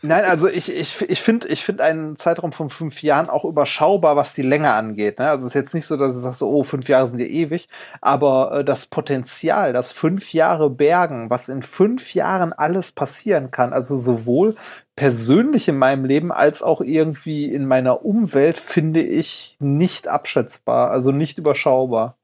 [0.00, 4.16] nein, also ich, ich, ich finde ich find einen Zeitraum von fünf Jahren auch überschaubar,
[4.16, 5.18] was die Länge angeht.
[5.18, 5.28] Ne?
[5.28, 7.26] Also es ist jetzt nicht so, dass ich sage, so, oh, fünf Jahre sind ja
[7.26, 7.68] ewig,
[8.00, 13.72] aber äh, das Potenzial, das fünf Jahre bergen, was in fünf Jahren alles passieren kann,
[13.74, 14.56] also sowohl
[14.96, 21.12] persönlich in meinem Leben als auch irgendwie in meiner Umwelt, finde ich nicht abschätzbar, also
[21.12, 22.18] nicht überschaubar.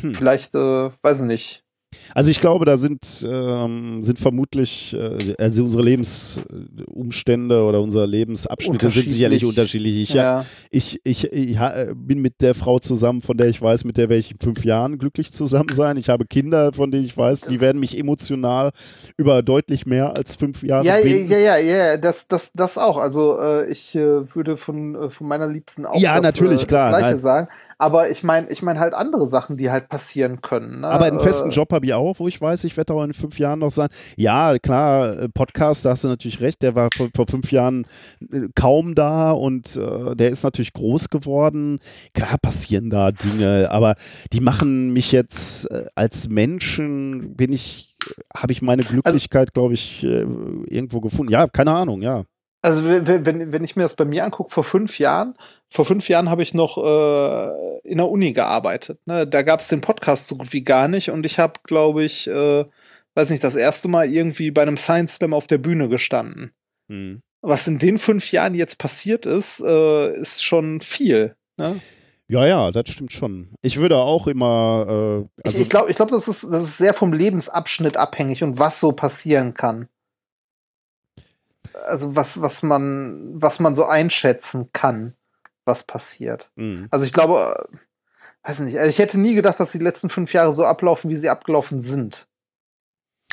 [0.00, 0.14] Hm.
[0.14, 1.64] Vielleicht, äh, weiß ich nicht.
[2.14, 8.90] Also ich glaube, da sind, ähm, sind vermutlich, äh, also unsere Lebensumstände oder unsere Lebensabschnitte
[8.90, 9.96] sind sicherlich unterschiedlich.
[10.00, 10.44] Ich, ja.
[10.70, 14.08] ich, ich, ich ha- bin mit der Frau zusammen, von der ich weiß, mit der
[14.08, 15.96] werde ich in fünf Jahren glücklich zusammen sein.
[15.96, 18.70] Ich habe Kinder, von denen ich weiß, die werden mich emotional
[19.16, 21.30] über deutlich mehr als fünf Jahre Ja, ja, binden.
[21.30, 22.96] ja, ja, ja, das, das, das auch.
[22.96, 26.66] Also äh, ich äh, würde von, äh, von meiner Liebsten auch Ja, das, natürlich, äh,
[26.66, 27.20] klar, das Gleiche nein.
[27.22, 27.48] sagen.
[27.80, 30.82] Aber ich meine, ich meine halt andere Sachen, die halt passieren können.
[30.82, 30.86] Ne?
[30.86, 33.14] Aber einen festen Äh, Job habe ich auch, wo ich weiß, ich werde auch in
[33.14, 33.88] fünf Jahren noch sein.
[34.18, 37.86] Ja, klar, äh, Podcast, da hast du natürlich recht, der war vor, vor fünf Jahren
[38.30, 41.78] äh, kaum da und äh, der ist natürlich groß geworden.
[42.12, 43.94] Klar passieren da Dinge, aber
[44.34, 47.96] die machen mich jetzt als Menschen, bin ich,
[48.36, 51.32] habe ich meine Glücklichkeit, glaube ich, irgendwo gefunden.
[51.32, 52.24] Ja, keine Ahnung, ja.
[52.62, 55.34] Also wenn, wenn, wenn ich mir das bei mir angucke, vor fünf Jahren,
[55.68, 58.98] vor fünf Jahren habe ich noch äh, in der Uni gearbeitet.
[59.06, 59.26] Ne?
[59.26, 62.26] Da gab es den Podcast so gut wie gar nicht und ich habe, glaube ich,
[62.26, 62.64] äh,
[63.14, 66.52] weiß nicht, das erste Mal irgendwie bei einem Science Slam auf der Bühne gestanden.
[66.90, 67.22] Hm.
[67.42, 71.34] Was in den fünf Jahren jetzt passiert ist, äh, ist schon viel.
[71.56, 71.80] Ne?
[72.28, 73.48] Ja, ja, das stimmt schon.
[73.62, 76.78] Ich würde auch immer, äh, also ich ich glaube, ich glaub, das, ist, das ist
[76.78, 79.88] sehr vom Lebensabschnitt abhängig und was so passieren kann.
[81.86, 85.14] Also was, was man, was man so einschätzen kann,
[85.64, 86.50] was passiert.
[86.56, 86.88] mh.
[86.90, 87.68] Also ich glaube,
[88.42, 91.16] weiß nicht, also ich hätte nie gedacht, dass die letzten fünf Jahre so ablaufen, wie
[91.16, 92.26] sie abgelaufen sind.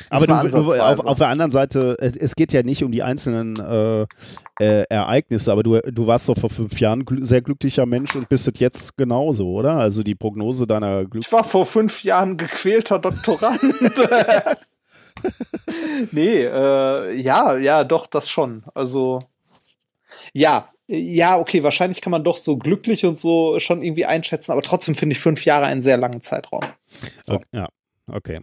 [0.09, 3.01] Aber du, du, auf, auf der anderen Seite, es, es geht ja nicht um die
[3.01, 4.05] einzelnen äh,
[4.59, 8.29] äh, Ereignisse, aber du, du warst doch vor fünf Jahren gl sehr glücklicher Mensch und
[8.29, 9.73] bist es jetzt genauso, oder?
[9.73, 11.23] Also die Prognose deiner Glück.
[11.25, 13.59] Ich war vor fünf Jahren gequälter Doktorand.
[16.11, 18.63] nee, äh, ja, ja, doch, das schon.
[18.73, 19.19] Also,
[20.33, 24.61] ja, ja, okay, wahrscheinlich kann man doch so glücklich und so schon irgendwie einschätzen, aber
[24.61, 26.61] trotzdem finde ich fünf Jahre einen sehr langen Zeitraum.
[27.23, 27.35] So.
[27.35, 27.67] Okay, ja,
[28.11, 28.41] okay.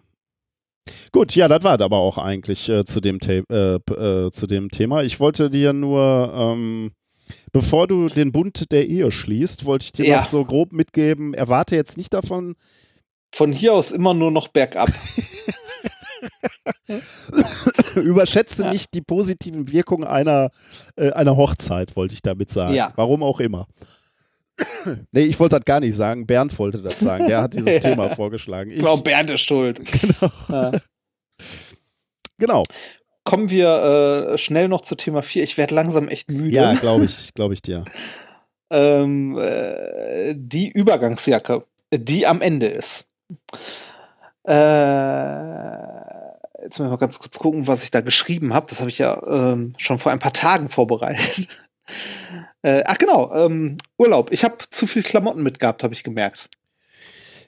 [1.12, 3.38] Gut, ja, das war aber auch eigentlich äh, zu, dem äh,
[3.76, 5.02] äh, zu dem Thema.
[5.02, 6.92] Ich wollte dir nur, ähm,
[7.52, 10.18] bevor du den Bund der Ehe schließt, wollte ich dir Ja.
[10.18, 12.56] noch so grob mitgeben, erwarte jetzt nicht davon,
[13.34, 14.90] Von hier aus immer nur noch bergab.
[17.96, 18.72] überschätze Ja.
[18.72, 20.50] nicht die positiven Wirkungen einer,
[20.96, 22.74] äh, einer Hochzeit, wollte ich damit sagen.
[22.74, 22.92] Ja.
[22.96, 23.66] Warum auch immer.
[25.12, 26.26] nee, ich wollte das gar nicht sagen.
[26.26, 27.26] Bernd wollte das sagen.
[27.26, 27.80] Der hat dieses.
[27.80, 28.70] Thema vorgeschlagen.
[28.70, 29.80] Ich glaube, Bernd ist schuld.
[30.48, 30.72] Ja.
[32.38, 32.62] genau.
[33.24, 35.42] Kommen wir äh, schnell noch zu Thema 4.
[35.44, 36.54] Ich werde langsam echt müde.
[36.54, 37.84] Ja, glaube ich, glaube ich dir.
[38.70, 43.08] ähm, äh, die Übergangsjacke, die am Ende ist.
[44.44, 44.52] Äh,
[46.64, 48.66] jetzt müssen wir mal ganz kurz gucken, was ich da geschrieben habe.
[48.68, 51.46] Das habe ich ja ähm, schon vor ein paar Tagen vorbereitet.
[52.62, 54.32] äh, ach genau, ähm, Urlaub.
[54.32, 56.48] Ich habe zu viel Klamotten mitgehabt, habe ich gemerkt.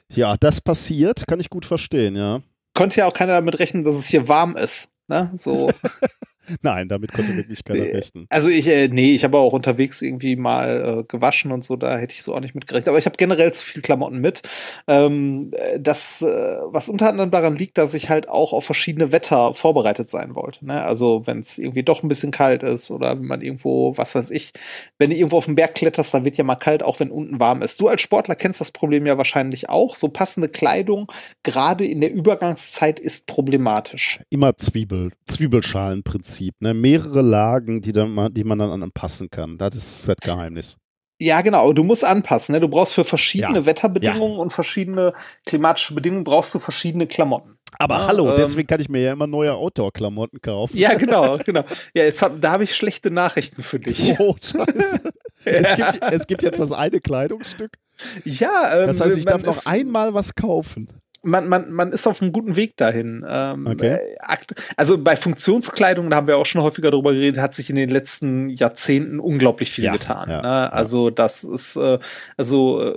[0.09, 2.41] Ja, das passiert, kann ich gut verstehen, ja.
[2.73, 4.91] Konnte ja auch keiner damit rechnen, dass es hier warm ist.
[5.07, 5.31] Ne?
[5.35, 5.69] So.
[6.61, 7.91] Nein, damit konnte wirklich keiner Nee.
[7.91, 8.25] rechnen.
[8.29, 11.97] Also ich, äh, nee, ich habe auch unterwegs irgendwie mal äh, gewaschen und so, da
[11.97, 12.89] hätte ich so auch nicht mit gerechnet.
[12.89, 14.41] Aber ich habe generell zu viel Klamotten mit.
[14.87, 19.11] Ähm, äh, das, äh, was unter anderem daran liegt, dass ich halt auch auf verschiedene
[19.11, 20.65] Wetter vorbereitet sein wollte.
[20.65, 20.83] Ne?
[20.83, 24.31] Also wenn es irgendwie doch ein bisschen kalt ist oder wenn man irgendwo, was weiß
[24.31, 24.51] ich,
[24.97, 27.39] wenn du irgendwo auf den Berg kletterst, dann wird ja mal kalt, auch wenn unten
[27.39, 27.79] warm ist.
[27.81, 29.95] Du als Sportler kennst das Problem ja wahrscheinlich auch.
[29.95, 31.11] So passende Kleidung,
[31.43, 34.19] gerade in der Übergangszeit, ist problematisch.
[34.29, 36.73] Immer Zwiebel, Zwiebelschalenprinzip, ne?
[36.73, 39.57] Mehrere Lagen, die, dann, die man dann anpassen kann.
[39.57, 40.77] Das ist das Geheimnis.
[41.19, 41.73] Ja, genau.
[41.73, 42.53] Du musst anpassen.
[42.53, 42.59] Ne?
[42.59, 43.65] Du brauchst für verschiedene Ja.
[43.65, 45.13] Wetterbedingungen und verschiedene
[45.45, 47.55] klimatische Bedingungen brauchst du verschiedene Klamotten.
[47.79, 50.77] Aber Ja, hallo, ähm, deswegen kann ich mir ja immer neue Outdoor-Klamotten kaufen.
[50.77, 51.63] Ja, genau, genau.
[51.93, 54.15] Ja, jetzt hab, da habe ich schlechte Nachrichten für dich.
[54.19, 55.01] Oh, scheiße.
[55.45, 57.77] es, gibt, es gibt jetzt das eine Kleidungsstück.
[58.23, 60.87] Ja, ähm, Das heißt, ich darf noch einmal was kaufen.
[61.27, 63.25] Man, man, man ist auf einem guten Weg dahin.
[63.27, 63.99] Ähm, Okay.
[64.17, 64.37] äh,
[64.77, 67.89] also bei Funktionskleidung, da haben wir auch schon häufiger darüber geredet, hat sich in den
[67.89, 70.29] letzten Jahrzehnten unglaublich viel Ja, getan.
[70.29, 70.73] ja, ne?
[70.73, 71.99] Also das ist, äh,
[72.37, 72.95] also äh,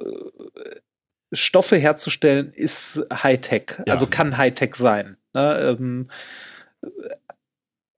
[1.33, 5.17] Stoffe herzustellen ist Hightech, also kann Hightech sein.
[5.34, 5.76] Ne?
[5.78, 6.09] Ähm,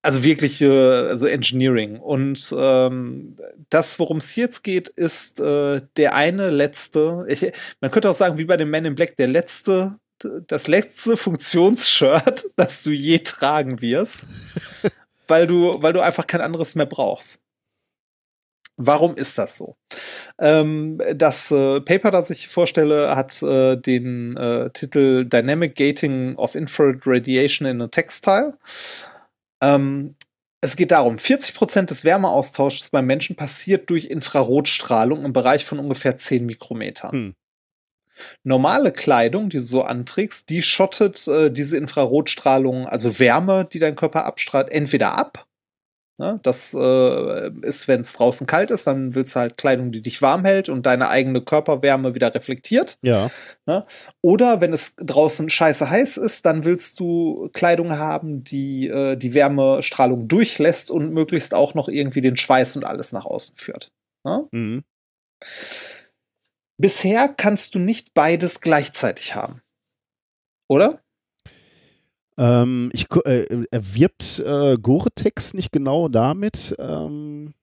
[0.02, 2.00] also wirklich, äh, also Engineering.
[2.00, 3.36] Und ähm,
[3.70, 8.14] das, worum es hier jetzt geht, ist äh, der eine letzte, ich, man könnte auch
[8.14, 9.96] sagen, wie bei dem Man in Black, der letzte,
[10.46, 14.24] das letzte Funktionsshirt, das du je tragen wirst,
[15.28, 17.42] weil du, weil du einfach kein anderes mehr brauchst.
[18.78, 19.74] Warum ist das so?
[20.38, 26.54] Ähm, das äh, Paper, das ich vorstelle, hat äh, den äh, Titel Dynamic Gating of
[26.54, 28.56] Infrared Radiation in a Textile.
[29.62, 30.16] Ähm,
[30.62, 36.16] es geht darum, 40% des Wärmeaustauschs beim Menschen passiert durch Infrarotstrahlung im Bereich von ungefähr
[36.16, 37.12] 10 Mikrometern.
[37.12, 37.34] Hm.
[38.44, 43.96] Normale Kleidung, die du so anträgst, die schottet äh, diese Infrarotstrahlung, also Wärme, die dein
[43.96, 45.46] Körper abstrahlt, entweder ab.
[46.18, 46.38] Ne?
[46.42, 50.20] Das äh, ist, wenn es draußen kalt ist, dann willst du halt Kleidung, die dich
[50.20, 52.98] warm hält und deine eigene Körperwärme wieder reflektiert.
[53.66, 53.86] Ja.
[54.20, 59.34] Oder wenn es draußen scheiße heiß ist, dann willst du Kleidung haben, die äh, die
[59.34, 63.90] Wärmestrahlung durchlässt und möglichst auch noch irgendwie den Schweiß und alles nach außen führt.
[64.24, 64.46] Ne?
[64.52, 64.84] Mhm.
[66.82, 69.62] Bisher kannst du nicht beides gleichzeitig haben.
[70.68, 71.00] Oder?
[72.36, 76.74] Ähm, ich, gu- äh, er wirbt äh, Gore-Tex nicht genau damit.
[76.80, 77.54] Ähm,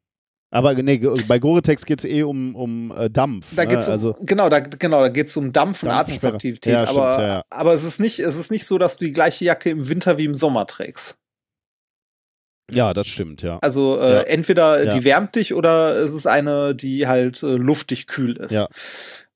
[0.52, 3.56] aber nee, bei Gore-Tex geht es eh um, um äh, Dampf.
[3.56, 3.68] Da ne?
[3.68, 5.90] geht's um, also, genau, da, genau, da geht's um Dampf und.
[5.90, 6.72] Atmungsaktivität.
[6.72, 7.44] Ja, stimmt, aber ja, ja.
[7.50, 10.18] aber es, ist nicht, es ist nicht so, dass du die gleiche Jacke im Winter
[10.18, 11.18] wie im Sommer trägst.
[12.72, 13.58] Ja, das stimmt, ja.
[13.62, 14.20] Also äh, Ja.
[14.22, 14.94] entweder Ja.
[14.94, 18.52] die wärmt dich oder es ist eine, die halt äh, luftig kühl ist.
[18.52, 18.68] Ja.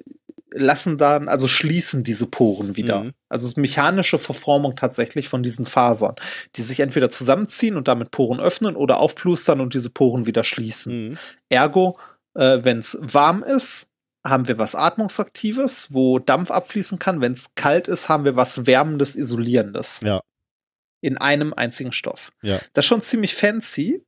[0.58, 3.06] lassen dann, also schließen diese Poren wieder.
[3.06, 3.14] Mhm.
[3.30, 6.16] Also mechanische Verformung tatsächlich von diesen Fasern,
[6.56, 11.10] die sich entweder zusammenziehen und damit Poren öffnen oder aufplustern und diese Poren wieder schließen.
[11.10, 11.18] Mhm.
[11.50, 11.98] Ergo,
[12.36, 13.90] äh, wenn es warm ist,
[14.26, 17.22] haben wir was Atmungsaktives, wo Dampf abfließen kann.
[17.22, 20.02] Wenn es kalt ist, haben wir was Wärmendes, Isolierendes.
[20.04, 20.22] Ja.
[21.02, 22.32] In einem einzigen Stoff.
[22.42, 22.60] Ja.
[22.74, 24.04] Das ist schon ziemlich fancy,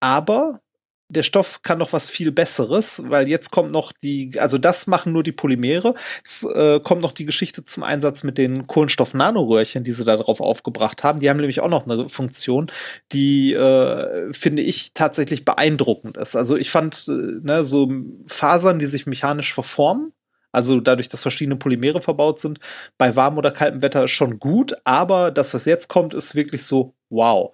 [0.00, 0.60] aber
[1.08, 5.12] der Stoff kann noch was viel Besseres, weil jetzt kommt noch die, also das machen
[5.12, 5.94] nur die Polymere.
[6.22, 10.40] Es äh, kommt noch die Geschichte zum Einsatz mit den Kohlenstoff-Nanoröhrchen, die sie da drauf
[10.40, 11.20] aufgebracht haben.
[11.20, 12.70] Die haben nämlich auch noch eine Funktion,
[13.12, 16.36] die, äh, finde ich, tatsächlich beeindruckend ist.
[16.36, 17.90] Also ich fand, äh, ne, so
[18.26, 20.12] Fasern, die sich mechanisch verformen,
[20.52, 22.58] also dadurch, dass verschiedene Polymere verbaut sind,
[22.98, 26.94] bei warmem oder kaltem Wetter schon gut, aber das, was jetzt kommt, ist wirklich so
[27.10, 27.50] wow.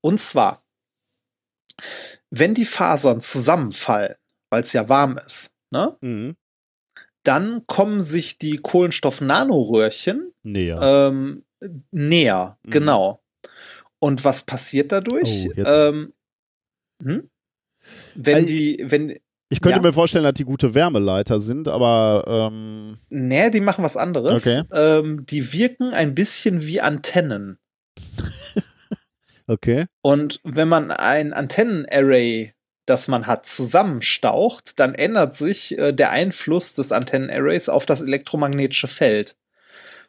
[0.00, 0.62] Und zwar,
[2.30, 4.14] wenn die Fasern zusammenfallen,
[4.50, 5.96] weil es ja warm ist, ne?
[6.00, 6.36] Mhm.
[7.24, 10.80] dann kommen sich die Kohlenstoff-Nanoröhrchen Näher.
[10.82, 11.44] ähm,
[11.90, 12.70] näher, Mhm.
[12.70, 13.22] genau.
[13.98, 15.48] Und was passiert dadurch?
[15.50, 16.12] Oh, ähm,
[17.02, 17.28] hm?
[18.14, 19.10] Wenn Also- die, wenn,
[19.50, 19.82] ich könnte ja.
[19.82, 24.46] mir vorstellen, dass die gute Wärmeleiter sind, aber ähm, nee, die machen was anderes.
[24.46, 24.62] Okay.
[24.72, 27.58] Ähm, die wirken ein bisschen wie Antennen.
[29.48, 29.86] Okay.
[30.02, 32.54] Und wenn man ein Antennenarray,
[32.86, 38.88] das man hat, zusammenstaucht, dann ändert sich äh, der Einfluss des Antennenarrays auf das elektromagnetische
[38.88, 39.36] Feld.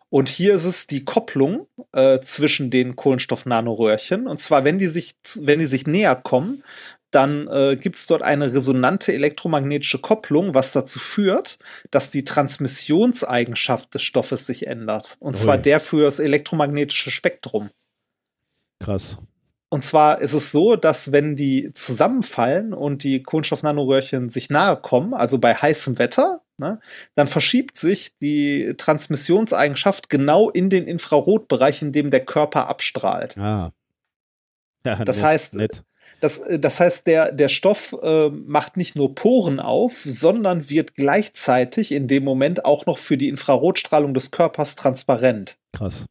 [0.09, 4.27] Und hier ist es die Kopplung äh, zwischen den Kohlenstoff-Nanoröhrchen.
[4.27, 6.63] Und zwar, wenn die sich, wenn die sich näher kommen,
[7.11, 11.59] dann äh, gibt es dort eine resonante elektromagnetische Kopplung, was dazu führt,
[11.91, 15.17] dass die Transmissionseigenschaft des Stoffes sich ändert.
[15.19, 15.61] Und zwar Ui.
[15.61, 17.69] der für das elektromagnetische Spektrum.
[18.79, 19.17] Krass.
[19.69, 25.13] Und zwar ist es so, dass wenn die zusammenfallen und die Kohlenstoffnanoröhrchen sich nahe kommen,
[25.13, 26.79] also bei heißem Wetter, ne,
[27.15, 33.37] dann verschiebt sich die Transmissionseigenschaft genau in den Infrarotbereich, in dem der Körper abstrahlt.
[33.37, 33.71] Ah.
[34.85, 35.83] Ja, Das nett, heißt, nett.
[36.21, 40.95] Das, äh, das heißt, der, der Stoff äh, macht nicht nur Poren auf, sondern wird
[40.95, 45.57] gleichzeitig in dem Moment auch noch für die Infrarotstrahlung des Körpers transparent.
[45.73, 46.05] krass.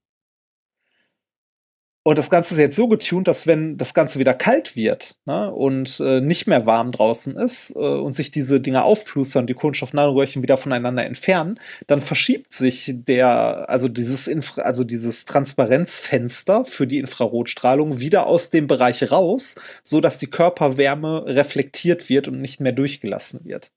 [2.09, 5.53] Und das Ganze ist jetzt so getunt, dass wenn das Ganze wieder kalt wird ne,
[5.53, 10.43] und äh, nicht mehr warm draußen ist äh, und sich diese Dinger aufplustern, die Kohlenstoffnanoröhrchen
[10.43, 16.97] wieder voneinander entfernen, dann verschiebt sich der, also dieses, Infra also dieses Transparenzfenster für die
[16.97, 22.73] Infrarotstrahlung wieder aus dem Bereich raus, so dass die Körperwärme reflektiert wird und nicht mehr
[22.73, 23.71] durchgelassen wird.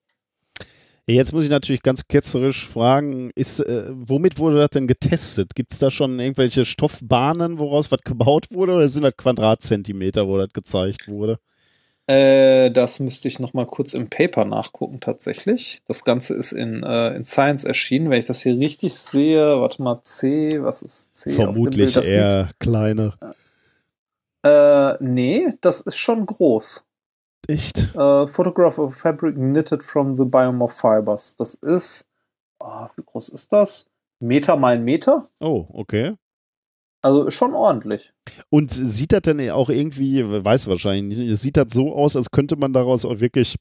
[1.13, 5.55] Jetzt muss ich natürlich ganz ketzerisch fragen, ist, äh, womit wurde das denn getestet?
[5.55, 10.37] Gibt es da schon irgendwelche Stoffbahnen, woraus was gebaut wurde, oder sind das Quadratzentimeter, wo
[10.37, 11.39] das gezeigt wurde?
[12.07, 15.79] Äh, das müsste ich noch mal kurz im Paper nachgucken tatsächlich.
[15.87, 18.09] Das Ganze ist in, äh, in Science erschienen.
[18.09, 21.31] Wenn ich das hier richtig sehe, warte mal, C, was ist C?
[21.31, 21.95] Vermutlich Bild?
[21.95, 23.13] Das eher kleine.
[23.21, 23.35] Sieht,
[24.43, 26.83] äh, nee, das ist schon groß.
[27.51, 27.93] Echt?
[27.95, 31.35] Äh, Photograph of fabric knitted from the biome of fibers.
[31.35, 32.07] Das ist,
[32.59, 33.89] ah, wie groß ist das?
[34.19, 35.29] Meter mal ein Meter?
[35.39, 36.15] Oh, okay.
[37.01, 38.13] Also schon ordentlich.
[38.49, 42.55] Und sieht das denn auch irgendwie, weiß wahrscheinlich nicht, sieht das so aus, als könnte
[42.55, 43.55] man daraus auch wirklich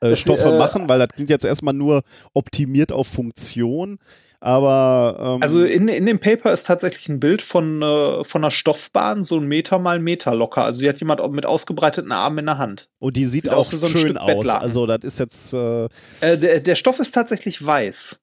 [0.00, 2.02] äh, Stoffe äh, machen, weil das klingt jetzt erstmal nur
[2.34, 3.98] optimiert auf Funktion,
[4.40, 8.50] aber ähm, Also in, in dem Paper ist tatsächlich ein Bild von, äh, von einer
[8.50, 10.64] Stoffbahn, so ein Meter mal Meter locker.
[10.64, 12.88] Also die hat jemand mit ausgebreiteten Armen in der Hand.
[12.98, 14.48] und die sieht, sieht auch aus so schön aus.
[14.48, 15.84] Also das ist jetzt äh,
[16.20, 18.18] Äh, der, der Stoff ist tatsächlich weiß,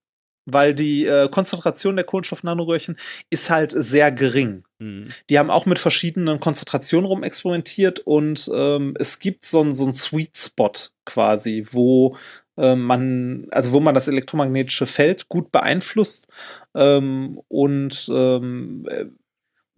[0.47, 2.97] weil die äh, Konzentration der Kohlenstoffnanoröhrchen
[3.29, 4.63] ist halt sehr gering.
[4.79, 5.11] mh.
[5.29, 10.37] Die haben auch mit verschiedenen Konzentrationen rumexperimentiert und ähm, es gibt so einen so Sweet
[10.37, 10.71] Spot
[11.05, 12.15] quasi, wo
[12.57, 16.29] äh, man, also wo man das elektromagnetische Feld gut beeinflusst
[16.75, 19.05] ähm, und ähm, äh,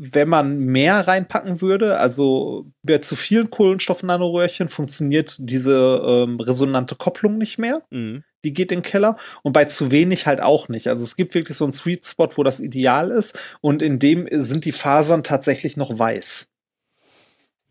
[0.02, 7.38] wenn man mehr reinpacken würde, also bei zu vielen Kohlenstoffnanoröhrchen funktioniert diese ähm, resonante Kopplung
[7.38, 8.22] nicht mehr Mh.
[8.44, 10.88] Die geht in den Keller und bei zu wenig halt auch nicht.
[10.88, 14.28] Also es gibt wirklich so einen Sweet Spot, wo das ideal ist und in dem
[14.32, 16.48] sind die Fasern tatsächlich noch weiß.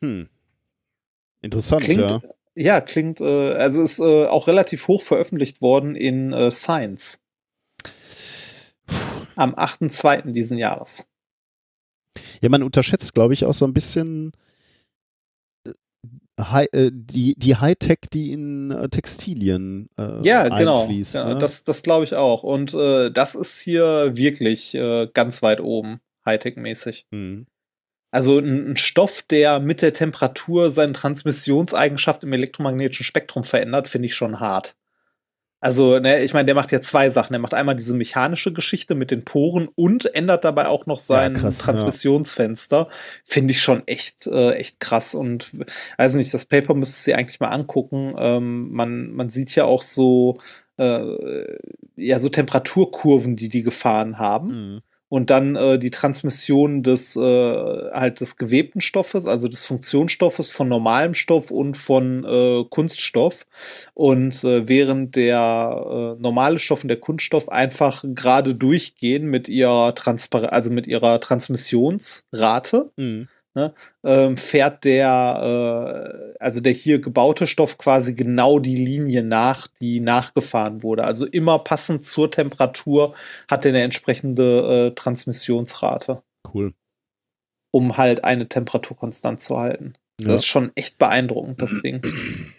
[0.00, 0.28] Hm.
[1.40, 2.20] Interessant, Klingt, ja.
[2.55, 2.80] ja.
[2.80, 7.20] klingt, äh, also ist äh, auch relativ hoch veröffentlicht worden in äh, Science.
[9.36, 10.32] Am 8.2.
[10.32, 11.06] diesen Jahres.
[12.42, 14.32] Ja, man unterschätzt, glaube ich, auch so ein bisschen
[16.39, 20.83] Hi, äh, die, die Hightech, die in äh, Textilien äh, Ja, genau.
[20.83, 21.17] einfließt.
[21.17, 21.39] Ja, ne?
[21.39, 22.44] Das, das glaube ich auch.
[22.44, 27.07] Und äh, das ist hier wirklich äh, ganz weit oben, Hightech-mäßig.
[27.10, 27.47] Hm.
[28.10, 34.07] Also ein, ein Stoff, der mit der Temperatur seine Transmissionseigenschaft im elektromagnetischen Spektrum verändert, finde
[34.07, 34.76] ich schon hart.
[35.60, 37.34] Also, ne, ich meine, der macht ja zwei Sachen.
[37.34, 41.34] Er macht einmal diese mechanische Geschichte mit den Poren und ändert dabei auch noch sein
[41.34, 41.64] krass, ja.
[41.64, 42.88] Transmissionsfenster.
[43.24, 45.14] Finde ich schon echt, äh, echt krass.
[45.14, 45.50] Und
[45.96, 48.14] weiß nicht, das Paper müsste sie eigentlich mal angucken.
[48.16, 50.38] Ähm, man, man sieht ja auch so,
[50.78, 51.56] äh,
[51.96, 54.48] ja, so Temperaturkurven, die die gefahren haben.
[54.48, 54.80] Hm.
[55.08, 60.68] Und dann äh, die Transmission des äh, halt des gewebten Stoffes, also des Funktionsstoffes von
[60.68, 63.46] normalem Stoff und von äh, Kunststoff.
[63.94, 69.94] Und äh, während der äh, normale Stoff und der Kunststoff einfach gerade durchgehen mit ihrer
[69.94, 72.90] Transpar also mit ihrer Transmissionsrate.
[72.96, 73.28] Mhm.
[73.58, 79.66] Ne, ähm, fährt der, äh, also der hier gebaute Stoff quasi genau die Linie nach,
[79.66, 81.02] die nachgefahren wurde.
[81.02, 83.16] Also immer passend zur Temperatur
[83.50, 86.22] hat er eine entsprechende äh, Transmissionsrate,
[86.54, 86.72] Cool.
[87.72, 89.94] um halt eine Temperatur konstant zu halten.
[90.20, 90.28] Ja.
[90.28, 92.00] Das ist schon echt beeindruckend, das Ding.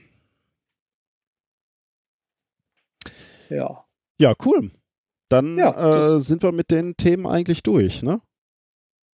[3.49, 3.85] Ja.
[4.19, 4.69] Ja, cool.
[5.29, 8.21] Dann Ja, äh, sind wir mit den Themen eigentlich durch, ne?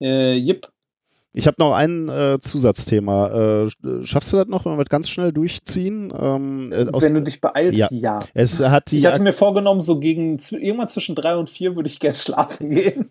[0.02, 0.68] Äh, jip.
[1.38, 3.28] Ich habe noch ein äh, Zusatzthema.
[3.28, 6.14] Äh, sch- schaffst du das noch, wenn wir das ganz schnell durchziehen?
[6.18, 7.88] Ähm, äh, Wenn du dich beeilst, ja.
[7.92, 8.20] ja.
[8.34, 11.88] es hat die Ich hatte mir vorgenommen, so gegen irgendwann zwischen drei und vier würde
[11.88, 13.10] ich gerne schlafen gehen.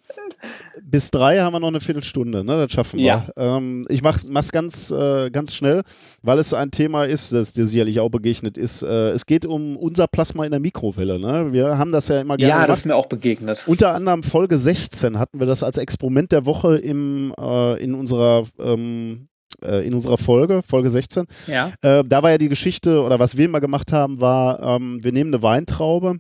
[0.83, 2.57] bis drei haben wir noch eine Viertelstunde, ne?
[2.65, 3.05] Das schaffen wir.
[3.05, 3.27] Ja.
[3.37, 5.83] Ähm, ich mach, mach's ganz, äh, ganz schnell,
[6.23, 8.83] weil es ein Thema ist, das dir sicherlich auch begegnet ist.
[8.83, 11.19] Äh, es geht um unser Plasma in der Mikrowelle.
[11.19, 11.53] Ne?
[11.53, 12.69] Wir haben das ja immer gerne Ja, gemacht.
[12.71, 13.65] das ist mir auch begegnet.
[13.67, 18.45] Unter anderem Folge 16 hatten wir das als Experiment der Woche im, äh, in, unserer,
[18.59, 19.29] ähm,
[19.63, 21.27] äh, in unserer Folge, Folge 16.
[21.47, 21.73] Ja.
[21.83, 25.13] Äh, da war ja die Geschichte, oder was wir immer gemacht haben, war, ähm, wir
[25.13, 26.19] nehmen eine Weintraube,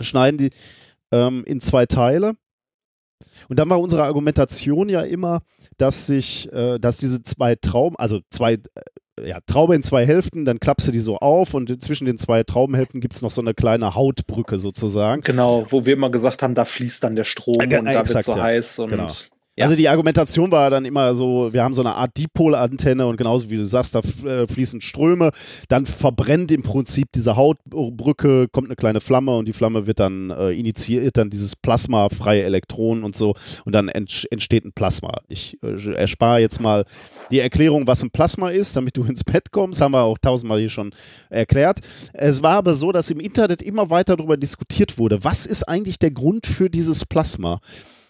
[0.00, 0.50] schneiden die
[1.12, 2.34] ähm, in zwei Teile.
[3.48, 5.40] Und dann war unsere Argumentation ja immer,
[5.78, 10.44] dass sich, äh, dass diese zwei Trauben, also zwei, äh, ja, Traube in zwei Hälften,
[10.44, 13.40] dann klappst du die so auf und zwischen den zwei Traubenhälften gibt es noch so
[13.40, 15.22] eine kleine Hautbrücke sozusagen.
[15.22, 17.92] Genau, wo wir immer gesagt haben, da fließt dann der Strom Äh, ge- und da
[17.92, 18.42] wird exakt, so ja.
[18.42, 19.08] heiß und Genau.
[19.58, 19.64] Ja.
[19.64, 23.48] Also die Argumentation war dann immer so, wir haben so eine Art Dipolantenne und genauso
[23.48, 25.30] wie du sagst, da äh, fließen Ströme,
[25.70, 30.28] dann verbrennt im Prinzip diese Hautbrücke, kommt eine kleine Flamme und die Flamme wird dann
[30.28, 35.20] äh, initiiert dann dieses Plasma, freie Elektronen und so und dann entsch- entsteht ein Plasma.
[35.28, 36.84] Ich äh, erspare jetzt mal
[37.30, 40.58] die Erklärung, was ein Plasma ist, damit du ins Bett kommst, haben wir auch tausendmal
[40.58, 40.92] hier schon
[41.30, 41.80] erklärt.
[42.12, 45.98] Es war aber so, dass im Internet immer weiter darüber diskutiert wurde, was ist eigentlich
[45.98, 47.58] der Grund für dieses Plasma?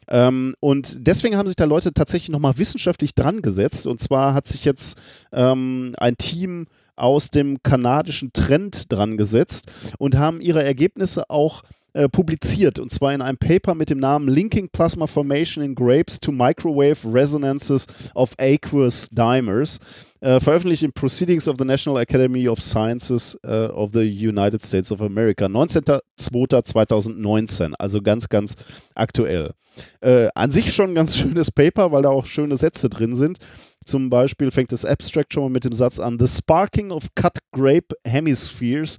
[0.09, 3.87] Ähm, und deswegen haben sich da Leute tatsächlich nochmal wissenschaftlich dran gesetzt.
[3.87, 4.99] Und zwar hat sich jetzt
[5.33, 11.63] ähm, ein Team aus dem kanadischen Trend dran gesetzt und haben ihre Ergebnisse auch
[11.97, 12.79] äh, publiziert.
[12.79, 16.99] Und zwar in einem Paper mit dem Namen Linking Plasma Formation in Grapes to Microwave
[17.11, 19.79] Resonances of Aqueous Dimers.
[20.21, 24.91] Äh, veröffentlicht in Proceedings of the National Academy of Sciences äh, of the United States
[24.91, 25.45] of America.
[25.47, 28.55] 19.02.2019, also ganz, ganz
[28.95, 29.53] aktuell.
[30.01, 33.37] Äh, an sich schon ein ganz schönes Paper, weil da auch schöne Sätze drin sind.
[33.85, 37.39] Zum Beispiel fängt das Abstract schon mal mit dem Satz an: The sparking of cut
[37.53, 38.99] grape hemispheres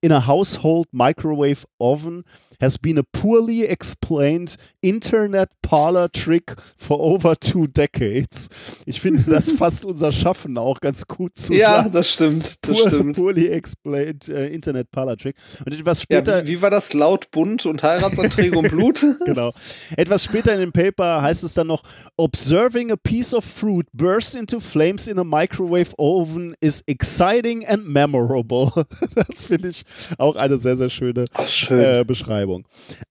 [0.00, 2.24] in a household microwave oven
[2.60, 8.48] has been a poorly explained internet parlor trick for over two decades.
[8.86, 11.58] Ich finde, das fasst unser Schaffen auch ganz gut zusammen.
[11.60, 13.16] Ja, das stimmt, das Poor, stimmt.
[13.16, 15.36] Poorly explained äh, Internet Parlor Trick.
[15.64, 16.44] Und etwas Ja, später.
[16.46, 19.04] wie, wie war das laut, bunt und Heiratsanträge und Blut?
[19.24, 19.50] genau.
[19.96, 21.82] Etwas später in dem Paper heißt es dann noch:
[22.16, 27.86] Observing a piece of fruit burst into flames in a microwave oven is exciting and
[27.88, 28.70] memorable.
[29.28, 29.84] das finde ich
[30.18, 31.80] auch eine sehr, sehr schöne schön.
[31.80, 32.43] äh, Beschreibung.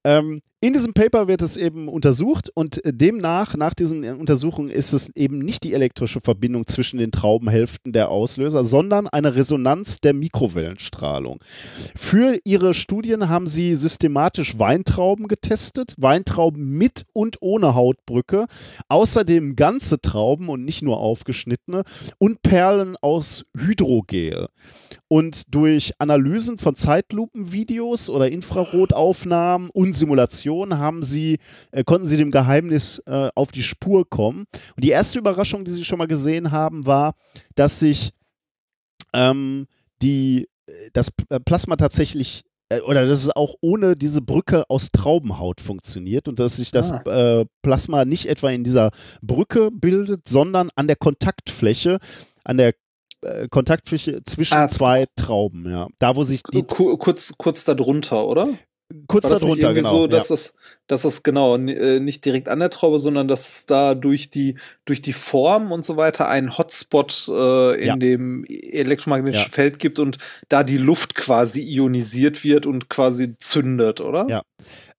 [0.04, 4.70] Ähm, in diesem Paper wird es eben untersucht und äh, demnach, nach diesen äh, Untersuchungen,
[4.70, 10.00] ist es eben nicht die elektrische Verbindung zwischen den Traubenhälften der Auslöser, sondern eine Resonanz
[10.00, 11.42] der Mikrowellenstrahlung.
[11.98, 18.46] Für ihre Studien haben sie systematisch Weintrauben getestet, Weintrauben mit und ohne Hautbrücke,
[18.88, 21.84] außerdem ganze Trauben und nicht nur aufgeschnittene
[22.20, 24.48] und Perlen aus Hydrogel.
[25.10, 31.38] Und durch Analysen von Zeitlupenvideos oder Infrarotaufnahmen und Simulationen haben sie,
[31.72, 34.46] äh, konnten sie dem Geheimnis äh, auf die Spur kommen.
[34.76, 37.14] Und die erste Überraschung, die sie schon mal gesehen haben, war,
[37.56, 38.12] dass sich
[39.14, 39.68] ähm,
[40.02, 40.48] die,
[40.94, 45.62] das P- äh, Plasma tatsächlich äh, oder dass es auch ohne diese Brücke aus Traubenhaut
[45.62, 48.92] funktioniert und dass sich das äh, Plasma nicht etwa in dieser
[49.22, 52.00] Brücke bildet, sondern an der Kontaktfläche,
[52.44, 52.74] an der
[53.22, 55.88] äh, Kontaktfläche zwischen Ah, zwei Trauben, ja.
[56.00, 58.50] Da, wo sich die Ku- kurz, kurz darunter, oder?
[59.08, 59.90] Kurz darunter, irgendwie genau.
[59.90, 60.36] so, dass ja.
[60.36, 60.54] das,
[60.88, 64.56] dass das genau äh, nicht direkt an der Traube, sondern dass es da durch die,
[64.86, 67.96] durch die Form und so weiter einen Hotspot äh, in Ja.
[67.96, 69.52] dem elektromagnetischen Ja.
[69.54, 70.18] Feld gibt und
[70.50, 74.28] da die Luft quasi ionisiert wird und quasi zündet, oder?
[74.30, 74.42] Ja.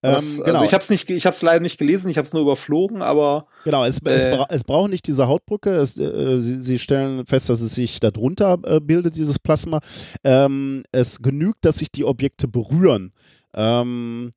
[0.02, 0.64] Das, Ähm, Also genau.
[0.64, 3.00] ich habe es nicht, ich habe es leider nicht gelesen, ich habe es nur überflogen,
[3.00, 4.30] aber Genau, es, es, Äh.
[4.36, 5.74] bra es braucht nicht diese Hautbrücke.
[5.74, 9.80] Es, äh, sie, sie stellen fest, dass es sich darunter äh, bildet, dieses Plasma.
[10.22, 13.12] Ähm, es genügt, dass sich die Objekte berühren.
[13.54, 14.30] Ähm,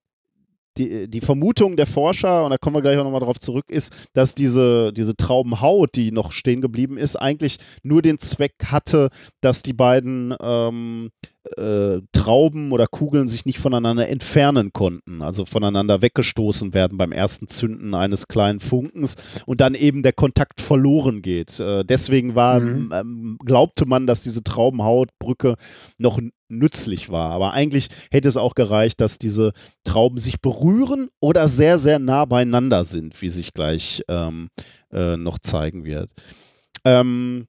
[0.77, 3.93] die, die Vermutung der Forscher, und da kommen wir gleich auch nochmal drauf zurück, ist,
[4.13, 9.09] dass diese, diese Traubenhaut, die noch stehen geblieben ist, eigentlich nur den Zweck hatte,
[9.41, 11.09] dass die beiden ähm,
[11.57, 17.47] äh, Trauben oder Kugeln sich nicht voneinander entfernen konnten, also voneinander weggestoßen werden beim ersten
[17.47, 21.59] Zünden eines kleinen Funkens und dann eben der Kontakt verloren geht.
[21.59, 22.91] Äh, deswegen war, Mhm.
[22.93, 25.55] ähm, glaubte man, dass diese Traubenhautbrücke
[25.97, 26.19] noch
[26.49, 27.31] nützlich war.
[27.31, 29.51] Aber eigentlich hätte es auch gereicht, dass diese
[29.83, 34.49] Trauben sich berühren oder sehr, sehr nah beieinander sind, wie sich gleich ähm,
[34.91, 36.11] äh, noch zeigen wird.
[36.85, 37.47] Ähm,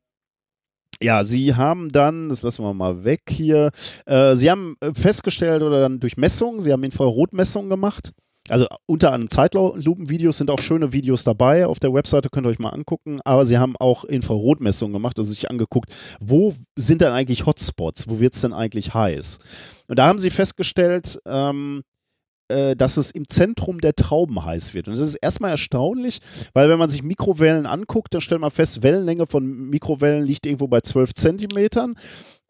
[1.03, 3.71] ja, sie haben dann, das lassen wir mal weg hier,
[4.07, 8.13] äh, sie haben äh, festgestellt oder dann durch Messungen, sie haben Infrarotmessungen gemacht.
[8.49, 11.67] Also unter anderem Zeitlupenvideos sind auch schöne Videos dabei.
[11.67, 13.21] Auf der Webseite könnt ihr euch mal angucken.
[13.25, 18.09] Aber sie haben auch Infrarotmessungen gemacht, also sich angeguckt, wo sind denn eigentlich Hotspots?
[18.09, 19.39] Wo wird es denn eigentlich heiß?
[19.89, 21.98] Und da haben sie festgestellt, ähm, äh,
[22.49, 24.89] dass es im Zentrum der Trauben heiß wird.
[24.89, 26.21] Und das ist erstmal erstaunlich,
[26.55, 30.69] weil wenn man sich Mikrowellen anguckt, dann stellt man fest, Wellenlänge von Mikrowellen liegt irgendwo
[30.69, 31.95] bei 12 Zentimetern.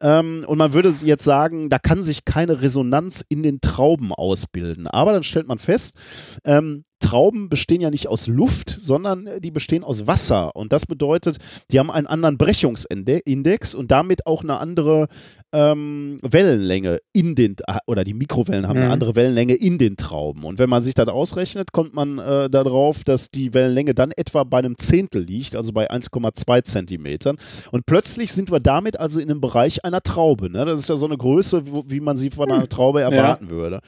[0.01, 4.87] Ähm, und man würde jetzt sagen, da kann sich keine Resonanz in den Trauben ausbilden.
[4.87, 5.97] Aber dann stellt man fest,
[6.45, 10.55] ähm, Trauben bestehen ja nicht aus Luft, sondern äh, die bestehen aus Wasser.
[10.57, 11.39] Und das bedeutet,
[11.71, 15.09] die haben einen anderen Brechungsindex und damit auch eine andere
[15.53, 18.93] ähm, Wellenlänge in den, oder die Mikrowellen haben eine Mhm.
[18.93, 20.45] andere Wellenlänge in den Trauben.
[20.45, 24.45] Und wenn man sich das ausrechnet, kommt man äh, darauf, dass die Wellenlänge dann etwa
[24.45, 27.37] bei einem Zehntel liegt, also bei 1,2 Zentimetern.
[27.73, 30.51] Und plötzlich sind wir damit also in einem Bereich einer Traube.
[30.51, 30.65] Ne?
[30.65, 33.81] Das ist ja so eine Größe, wie man sie von einer Traube erwarten würde.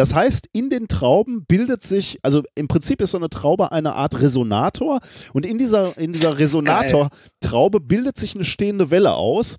[0.00, 3.96] Das heißt, in den Trauben bildet sich, also im Prinzip ist so eine Traube eine
[3.96, 5.00] Art Resonator
[5.34, 9.58] und in dieser, in dieser Resonator-Traube bildet sich eine stehende Welle aus.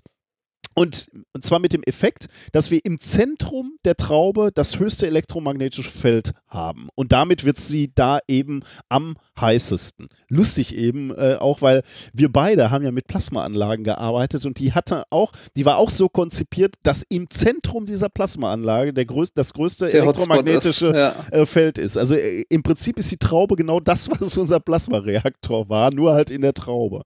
[0.74, 5.90] Und, und zwar mit dem Effekt, dass wir im Zentrum der Traube das höchste elektromagnetische
[5.90, 6.88] Feld haben.
[6.94, 10.08] Und damit wird sie da eben am heißesten.
[10.28, 15.04] Lustig eben, äh, auch weil wir beide haben ja mit Plasmaanlagen gearbeitet und die hatte
[15.10, 19.90] auch, die war auch so konzipiert, dass im Zentrum dieser Plasmaanlage der größ das größte
[19.90, 21.14] Der elektromagnetische ist, ja.
[21.30, 21.96] äh, Feld ist.
[21.96, 26.30] Also äh, im Prinzip ist die Traube genau das, was unser Plasmareaktor war, nur halt
[26.30, 27.02] in der Traube.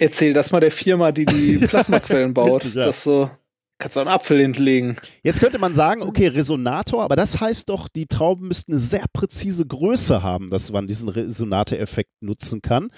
[0.00, 2.64] Erzähl das mal der Firma, die die Plasmaquellen baut.
[2.64, 2.86] Richtig, ja.
[2.86, 3.30] Das so,
[3.80, 4.96] kannst du einen Apfel hinlegen.
[5.22, 9.04] Jetzt könnte man sagen, okay, Resonator, aber das heißt doch, die Trauben müssten eine sehr
[9.12, 12.90] präzise Größe haben, dass man diesen Resonator-Effekt nutzen kann.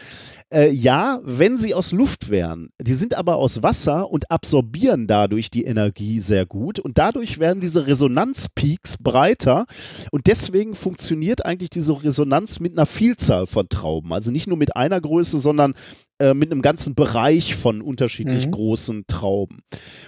[0.53, 2.71] Äh, ja, wenn sie aus Luft wären.
[2.81, 7.61] Die sind aber aus Wasser und absorbieren dadurch die Energie sehr gut und dadurch werden
[7.61, 9.67] diese Resonanzpeaks breiter
[10.11, 14.13] und deswegen funktioniert eigentlich diese Resonanz mit einer Vielzahl von Trauben.
[14.13, 15.75] Also nicht nur mit einer Größe, sondern
[16.23, 18.51] äh, mit einem ganzen Bereich von unterschiedlich Mhm.
[18.53, 19.63] großen Trauben.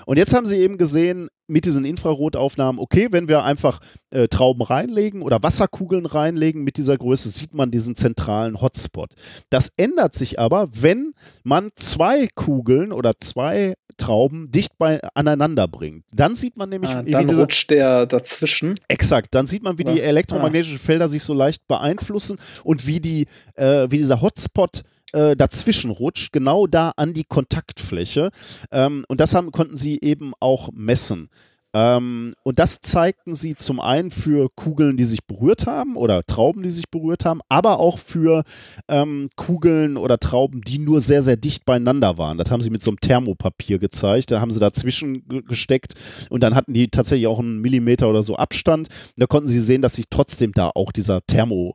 [0.07, 4.63] Und jetzt haben sie eben gesehen, mit diesen Infrarotaufnahmen, okay, wenn wir einfach äh, Trauben
[4.63, 9.11] reinlegen oder Wasserkugeln reinlegen mit dieser Größe, sieht man diesen zentralen Hotspot.
[9.51, 11.13] Das ändert sich aber, wenn
[11.43, 16.05] man zwei Kugeln oder zwei Trauben dicht bei aneinander bringt.
[16.13, 18.75] Dann sieht man nämlich, Ah, wie dann diese, rutscht der dazwischen.
[18.89, 20.05] Exakt, dann sieht man, wie die Ja.
[20.05, 24.83] elektromagnetischen Felder sich so leicht beeinflussen und wie, die, äh, wie dieser Hotspot
[25.15, 28.31] äh, dazwischen rutscht, genau da an die Kontaktfläche.
[28.71, 31.29] Ähm, und das haben, konnten sie eben auch messen.
[31.77, 36.63] Ähm, und das zeigten sie zum einen für Kugeln, die sich berührt haben oder Trauben,
[36.63, 38.45] die sich berührt haben, aber auch für
[38.87, 42.39] ähm, Kugeln oder Trauben, die nur sehr, sehr dicht beieinander waren.
[42.39, 44.31] Das haben sie mit so einem Thermopapier gezeigt.
[44.31, 45.95] Da haben sie dazwischen ge- gesteckt
[46.31, 48.87] und dann hatten die tatsächlich auch einen Millimeter oder so Abstand.
[49.17, 51.75] Da konnten sie sehen, dass sich trotzdem da auch dieser Thermo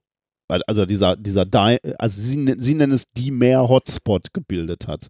[0.49, 5.07] also dieser, dieser, Di also sie, sie nennen es Dimer-Hotspot gebildet hat.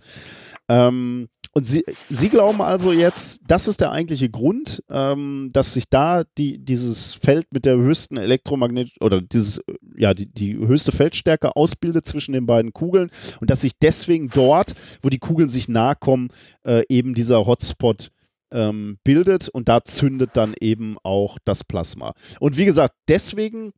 [0.68, 5.90] Ähm, und sie, sie glauben also jetzt, das ist der eigentliche Grund, ähm, dass sich
[5.90, 9.60] da die, dieses Feld mit der höchsten Elektromagnet oder dieses,
[9.98, 13.10] ja, die, die höchste Feldstärke ausbildet zwischen den beiden Kugeln
[13.42, 16.30] und dass sich deswegen dort, wo die Kugeln sich nahe kommen,
[16.64, 18.12] äh, eben dieser Hotspot
[18.52, 22.14] ähm, bildet und da zündet dann eben auch das Plasma.
[22.40, 23.74] Und wie gesagt, deswegen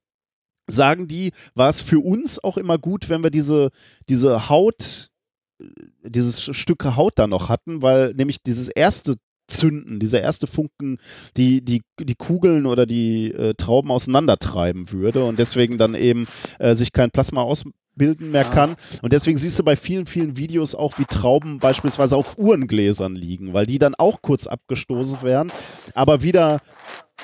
[0.68, 3.72] sagen die, war es für uns auch immer gut, wenn wir diese,
[4.10, 5.10] diese Haut,
[6.04, 9.16] dieses Stück Haut da noch hatten, weil nämlich dieses erste
[9.48, 10.98] Zünden, dieser erste Funken,
[11.38, 16.28] die, die, die Kugeln oder die äh, Trauben auseinandertreiben würde und deswegen dann eben
[16.60, 18.76] äh, sich kein Plasma ausbilden mehr kann.
[19.02, 23.54] Und deswegen siehst du bei vielen, vielen Videos auch, wie Trauben beispielsweise auf Uhrengläsern liegen,
[23.54, 25.52] weil die dann auch kurz abgestoßen werden,
[25.94, 26.62] aber wieder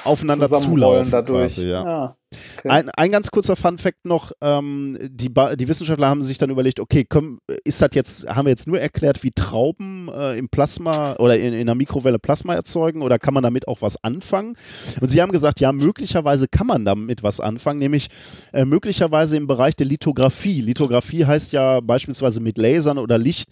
[0.04, 1.12] aufeinander zulaufen.
[1.12, 1.56] dadurch.
[1.56, 1.84] Quasi, ja.
[1.84, 2.70] Ah, Okay.
[2.70, 7.06] Ein, ein ganz kurzer Fun-Fact noch: ähm, die, die Wissenschaftler haben sich dann überlegt, okay,
[7.08, 11.38] komm, ist das jetzt, haben wir jetzt nur erklärt, wie Trauben äh, im Plasma oder
[11.38, 14.58] in, in einer Mikrowelle Plasma erzeugen oder kann man damit auch was anfangen?
[15.00, 18.10] Und sie haben gesagt, ja, möglicherweise kann man damit was anfangen, nämlich
[18.52, 20.62] äh, möglicherweise im Bereich der Lithografie.
[20.62, 23.50] Lithografie heißt ja beispielsweise mit Lasern oder Licht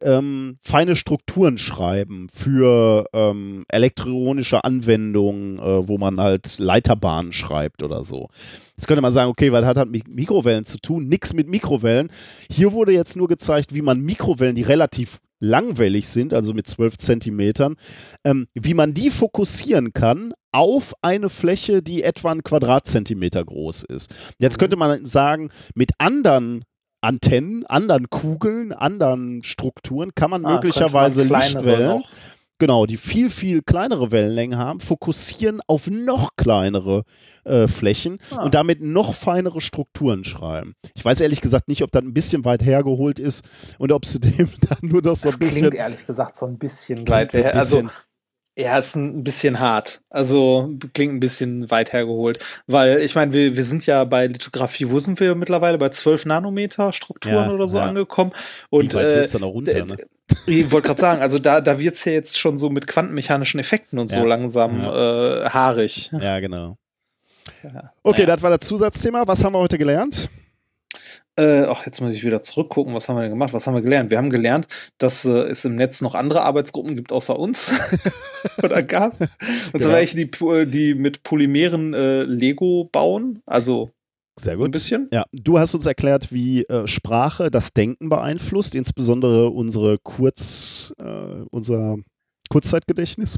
[0.00, 8.04] ähm, feine Strukturen schreiben für ähm, elektronische Anwendungen, äh, wo man halt Leiterbahnen schreibt oder
[8.04, 8.11] so.
[8.76, 11.06] Jetzt könnte man sagen, okay, was hat das mit Mikrowellen zu tun?
[11.06, 12.10] Nix mit Mikrowellen.
[12.50, 16.98] Hier wurde jetzt nur gezeigt, wie man Mikrowellen, die relativ langwellig sind, also mit 12
[16.98, 17.76] Zentimetern,
[18.24, 24.14] ähm, wie man die fokussieren kann auf eine Fläche, die etwa ein Quadratzentimeter groß ist.
[24.38, 26.64] Jetzt könnte man sagen, mit anderen
[27.00, 32.04] Antennen, anderen Kugeln, anderen Strukturen kann man Ah, möglicherweise man Lichtwellen.
[32.62, 37.02] Genau, die viel, viel kleinere Wellenlängen haben, fokussieren auf noch kleinere
[37.44, 38.44] äh, Flächen Ah.
[38.44, 40.74] und damit noch feinere Strukturen schreiben.
[40.94, 43.44] Ich weiß ehrlich gesagt nicht, ob das ein bisschen weit hergeholt ist
[43.78, 45.60] und ob sie dem dann nur noch so ein Das bisschen.
[45.62, 47.54] klingt ehrlich gesagt so ein bisschen weit so her.
[47.56, 47.90] Also, bisschen-
[48.58, 50.02] ja, ist ein bisschen hart.
[50.10, 52.38] Also klingt ein bisschen weit hergeholt.
[52.66, 55.78] Weil ich meine, wir, wir sind ja bei Lithografie, wo sind wir mittlerweile?
[55.78, 57.84] Bei 12 Nanometer Strukturen Ja, oder so ja.
[57.84, 58.32] angekommen.
[58.70, 59.96] Wie Und weit äh, wird's dann auch runter, ne?
[60.46, 63.58] Ich wollte gerade sagen, also da, da wird es ja jetzt schon so mit quantenmechanischen
[63.60, 64.24] Effekten und so Ja.
[64.24, 66.10] langsam äh, haarig.
[66.18, 66.76] Ja, genau.
[67.62, 67.92] Ja.
[68.02, 68.34] Okay, Naja.
[68.36, 69.26] das war das Zusatzthema.
[69.26, 70.28] Was haben wir heute gelernt?
[71.38, 72.94] Äh, ach, jetzt muss ich wieder zurückgucken.
[72.94, 73.52] Was haben wir denn gemacht?
[73.54, 74.10] Was haben wir gelernt?
[74.10, 74.66] Wir haben gelernt,
[74.98, 77.72] dass äh, es im Netz noch andere Arbeitsgruppen gibt außer uns.
[78.62, 79.18] Oder gab.
[79.18, 79.28] Und
[79.72, 79.84] Genau.
[79.86, 83.40] zwar welche, die, pu- die mit Polymeren äh, Lego bauen.
[83.46, 83.90] Also
[84.38, 85.08] Sehr ein bisschen.
[85.12, 91.44] Ja, du hast uns erklärt, wie äh, Sprache das Denken beeinflusst, insbesondere unsere Kurz, äh,
[91.50, 91.96] unser
[92.50, 93.36] Kurzzeitgedächtnis.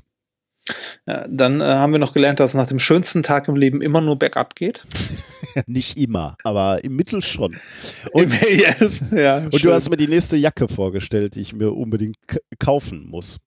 [1.06, 4.00] Ja, dann äh, haben wir noch gelernt, dass nach dem schönsten Tag im Leben immer
[4.00, 4.84] nur bergab geht.
[5.66, 7.56] Nicht immer, aber im Mittel schon.
[8.12, 12.16] Und, yes, ja, und du hast mir die nächste Jacke vorgestellt, die ich mir unbedingt
[12.58, 13.38] kaufen muss.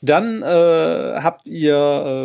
[0.00, 1.74] Dann äh, habt ihr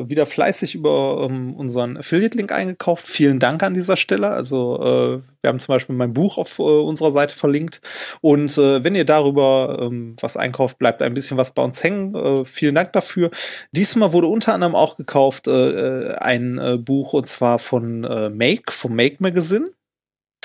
[0.06, 3.08] äh, wieder fleißig über ähm, unseren Affiliate-Link eingekauft.
[3.08, 4.30] Vielen Dank an dieser Stelle.
[4.30, 7.82] Also äh, wir haben zum Beispiel mein Buch auf äh, unserer Seite verlinkt.
[8.22, 12.16] Und äh, wenn ihr darüber ähm, was einkauft, bleibt ein bisschen was bei uns hängen.
[12.16, 13.32] Äh, vielen Dank dafür.
[13.72, 19.70] Diesmal wurde unter anderem auch gekauft ein Buch und zwar von Make, vom Make Magazine.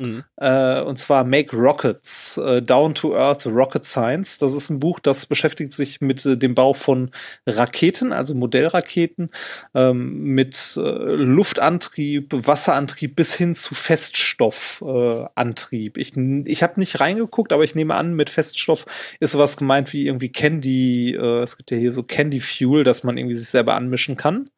[0.01, 0.25] Mhm.
[0.37, 4.39] Äh, und zwar Make Rockets, äh, Down to Earth Rocket Science.
[4.39, 7.11] Das ist ein Buch, das beschäftigt sich mit äh, dem Bau von
[7.47, 9.31] Raketen, also Modellraketen,
[9.75, 15.29] ähm, mit äh, Luftantrieb, Wasserantrieb bis hin zu Feststoffantrieb.
[15.35, 15.97] Antrieb.
[15.99, 18.87] ich ich habe nicht reingeguckt, aber ich nehme an, mit Feststoff
[19.21, 23.05] ist sowas gemeint wie irgendwie Candy, äh, es gibt ja hier so Candy Fuel, dass
[23.05, 24.51] man irgendwie sich selber anmischen kann.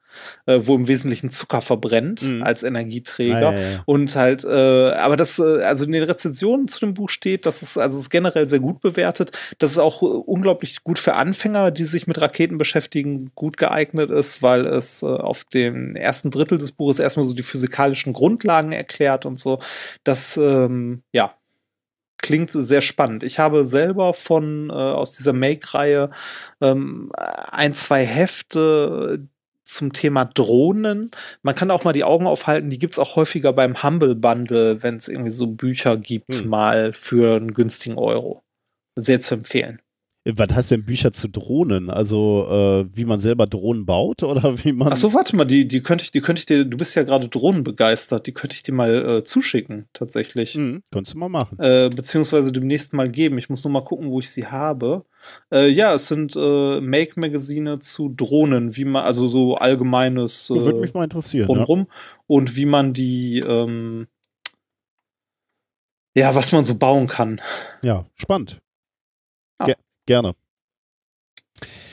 [0.47, 2.43] Äh, wo im Wesentlichen Zucker verbrennt Mhm.
[2.43, 3.51] als Energieträger.
[3.51, 3.83] Ah, ja, ja.
[3.87, 7.63] Und halt, äh, aber das, äh, also in den Rezensionen zu dem Buch steht, dass
[7.63, 11.71] es, also es generell sehr gut bewertet, dass es auch äh, unglaublich gut für Anfänger,
[11.71, 16.59] die sich mit Raketen beschäftigen, gut geeignet ist, weil es äh, auf dem ersten Drittel
[16.59, 19.61] des Buches erstmal so die physikalischen Grundlagen erklärt und so.
[20.05, 21.35] Das, ähm, ja,
[22.23, 23.25] klingt sehr spannend.
[23.25, 26.11] Ich habe selber von äh, aus dieser Make-Reihe
[26.61, 29.27] ähm, ein, zwei Hefte
[29.71, 31.11] zum Thema Drohnen.
[31.43, 34.83] Man kann auch mal die Augen aufhalten, die gibt es auch häufiger beim Humble Bundle,
[34.83, 36.49] wenn es irgendwie so Bücher gibt, Hm.
[36.49, 38.43] mal für einen günstigen Euro.
[38.97, 39.81] Sehr zu empfehlen.
[40.27, 41.89] Was heißt denn Bücher zu Drohnen?
[41.89, 44.93] Also äh, wie man selber Drohnen baut oder wie man.
[44.93, 47.05] Ach so, warte mal, die, die könnte ich, die könnte ich dir, du bist ja
[47.05, 50.55] gerade Drohnen begeistert, die könnte ich dir mal äh, zuschicken, tatsächlich.
[50.55, 51.59] Hm, kannst du mal machen.
[51.59, 53.39] Äh, beziehungsweise demnächst mal geben.
[53.39, 55.07] Ich muss nur mal gucken, wo ich sie habe.
[55.51, 60.81] Äh, ja, es sind äh, Make-Magazine zu Drohnen, wie man, also so allgemeines äh, Würde
[60.81, 61.49] mich mal interessieren.
[61.49, 61.55] Ja.
[61.57, 61.87] rundrum
[62.27, 64.07] und wie man die, ähm,
[66.15, 67.41] ja, was man so bauen kann.
[67.83, 68.61] ja, spannend.
[70.07, 70.35] Gerne.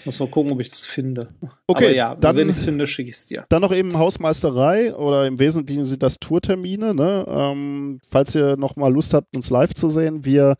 [0.06, 1.34] Muss mal gucken, ob ich das finde.
[1.68, 3.45] Okay, Aber ja, dann- wenn ich es finde, schicke ich es dir.
[3.50, 6.94] Dann noch eben Hausmeisterei oder im Wesentlichen sind das Tourtermine.
[6.94, 7.26] Ne?
[7.27, 10.56] Ähm, falls ihr noch mal Lust habt, uns live zu sehen, wir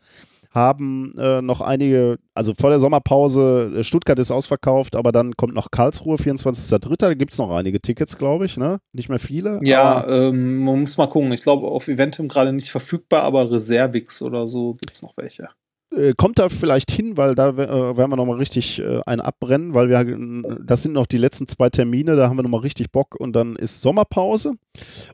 [0.50, 5.54] haben äh, noch einige, also vor der Sommerpause, äh, Stuttgart ist ausverkauft, aber dann kommt
[5.54, 6.96] noch Karlsruhe, 24.03.
[6.98, 8.56] Da gibt es noch einige Tickets, glaube ich.
[8.58, 8.80] Ne?
[8.92, 9.60] Nicht mehr viele.
[9.62, 11.32] Ja, ähm, man muss mal gucken.
[11.32, 15.48] Ich glaube, auf Eventim gerade nicht verfügbar, aber Reservix oder so gibt es noch welche.
[15.94, 19.74] Äh, kommt da vielleicht hin, weil da äh, werden wir nochmal richtig äh, einen abbrennen,
[19.74, 22.92] weil wir, äh, das sind noch die letzten zwei Termine, da haben wir nochmal richtig
[22.92, 24.54] Bock und dann ist Sommerpause.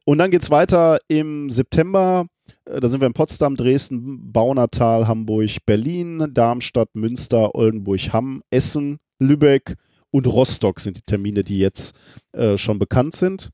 [0.05, 2.27] Und dann geht es weiter im September.
[2.65, 8.99] Äh, Da sind wir in Potsdam, Dresden, Baunatal, Hamburg, Berlin, Darmstadt, Münster, Oldenburg, Hamm, Essen,
[9.20, 9.75] Lübeck
[10.11, 11.97] und Rostock sind die Termine, die jetzt
[12.33, 13.51] äh, schon bekannt sind.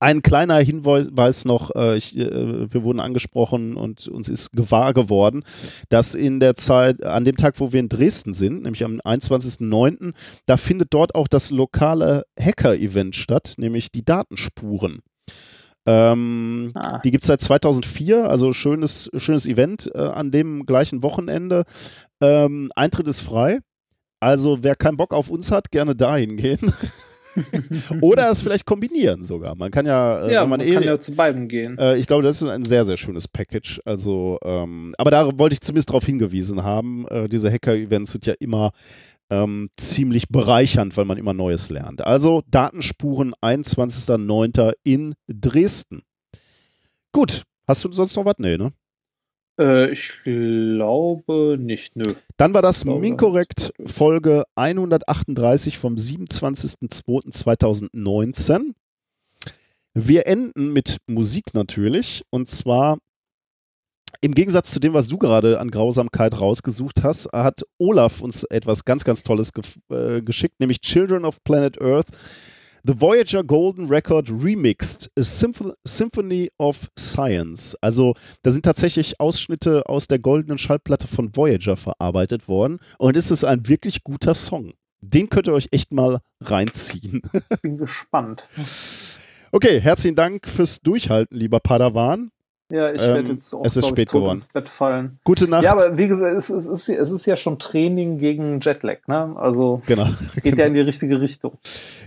[0.00, 5.44] Ein kleiner Hinweis noch, äh, ich, äh, wir wurden angesprochen und uns ist gewahr geworden,
[5.88, 10.12] dass in der Zeit, an dem Tag, wo wir in Dresden sind, nämlich am 21.09.,
[10.46, 15.00] da findet dort auch das lokale Hacker-Event statt, nämlich die Datenspuren.
[15.86, 16.98] Ähm, Ah.
[17.04, 21.64] Die gibt es seit 2004, also schönes, schönes Event äh, an dem gleichen Wochenende.
[22.20, 23.60] Ähm, Eintritt ist frei.
[24.20, 26.72] Also wer keinen Bock auf uns hat, gerne dahin gehen.
[28.00, 29.54] Oder es vielleicht kombinieren sogar.
[29.56, 31.78] Man kann ja, äh, ja, wenn man, man, eh, kann ja zu beiden gehen.
[31.78, 33.80] äh, ich glaube, das ist ein sehr, sehr schönes Package.
[33.84, 37.06] Also, ähm, aber da wollte ich zumindest darauf hingewiesen haben.
[37.08, 38.70] Äh, diese Hacker-Events sind ja immer
[39.30, 42.04] ähm, ziemlich bereichernd, weil man immer Neues lernt.
[42.06, 44.72] Also Datenspuren 21.09.
[44.84, 46.02] in Dresden.
[47.12, 47.42] Gut.
[47.66, 48.34] Hast du sonst noch was?
[48.38, 48.72] Nee, ne?
[49.58, 52.14] Äh, ich glaube nicht, nö.
[52.36, 58.74] Dann war das Minkorrekt Folge 138 vom 27.02.2019.
[59.94, 62.98] Wir enden mit Musik natürlich und zwar
[64.20, 68.84] im Gegensatz zu dem, was du gerade an Grausamkeit rausgesucht hast, hat Olaf uns etwas
[68.84, 69.52] ganz, ganz Tolles
[69.90, 72.06] äh, geschickt, nämlich Children of Planet Earth.
[72.86, 77.74] The Voyager Golden Record Remixed, a Symph Symphony of Science.
[77.80, 83.30] Also da sind tatsächlich Ausschnitte aus der goldenen Schallplatte von Voyager verarbeitet worden und es
[83.30, 84.74] ist ein wirklich guter Song.
[85.00, 87.22] Den könnt ihr euch echt mal reinziehen.
[87.62, 88.50] Bin gespannt.
[89.50, 92.32] Okay, herzlichen Dank fürs Durchhalten, lieber Padawan.
[92.70, 94.36] Ja, ich Ähm, werde jetzt auch es ist ich, spät tot geworden.
[94.36, 95.18] ins Bett fallen.
[95.24, 95.62] Gute Nacht.
[95.64, 99.34] Ja, aber wie gesagt, es, es, ist, es ist ja schon Training gegen Jetlag, ne?
[99.36, 100.08] Also genau.
[100.42, 101.52] geht ja in die richtige Richtung.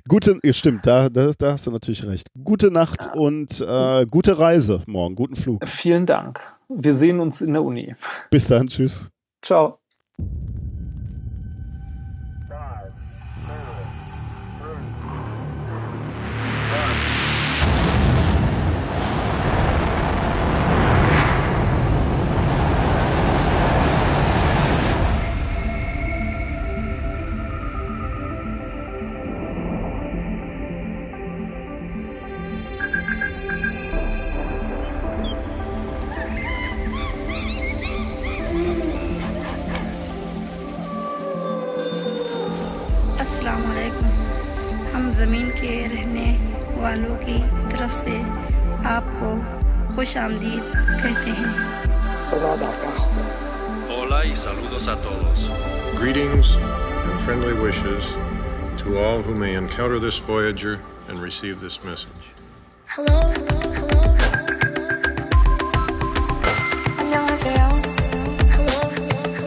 [0.08, 2.27] Gute, ja, stimmt, da, da, da hast du natürlich recht.
[2.44, 5.68] Gute Nacht und äh, gute Reise morgen, guten Flug.
[5.68, 6.40] Vielen Dank.
[6.69, 7.95] Wir sehen uns in der Uni.
[8.32, 9.10] Bis dann, tschüss.
[9.42, 9.80] Ciao.
[50.07, 50.65] खुश आमदीद
[51.02, 51.51] कहते हैं
[53.89, 55.41] Hola y saludos a todos.
[56.01, 58.05] Greetings and friendly wishes
[58.81, 62.25] to all who may encounter this Voyager and receive this message.
[62.94, 63.20] Hello,
[63.78, 64.01] hello,
[67.02, 67.62] 안녕하세요.
[68.57, 68.81] Hello,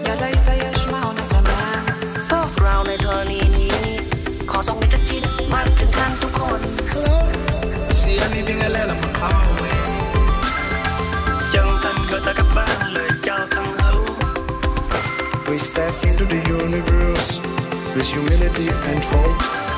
[0.04, 0.48] อย่าได้ใจ
[0.80, 1.60] ชมาในสมา
[2.30, 3.76] พวกเราในธรณีนี้
[4.52, 5.24] ขอส่งมิตรจิต
[5.54, 7.18] มาถึงท่านทุกคน Hello
[8.00, 8.54] เสียงนี้เป็
[15.51, 17.39] We step into the universe
[17.97, 19.70] with humility and hope.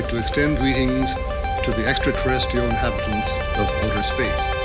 [0.00, 1.14] Like to extend greetings
[1.62, 4.59] to the extraterrestrial inhabitants of outer space.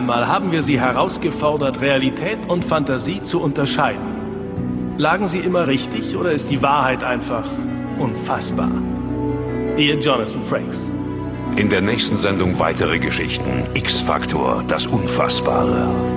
[0.00, 4.94] einmal haben wir sie herausgefordert, Realität und Fantasie zu unterscheiden.
[4.96, 7.44] Lagen sie immer richtig oder ist die Wahrheit einfach
[7.98, 8.70] unfassbar?
[9.76, 10.90] Ihr Jonathan Frakes.
[11.56, 13.64] In der nächsten Sendung weitere Geschichten.
[13.74, 16.09] X-Faktor, das Unfassbare.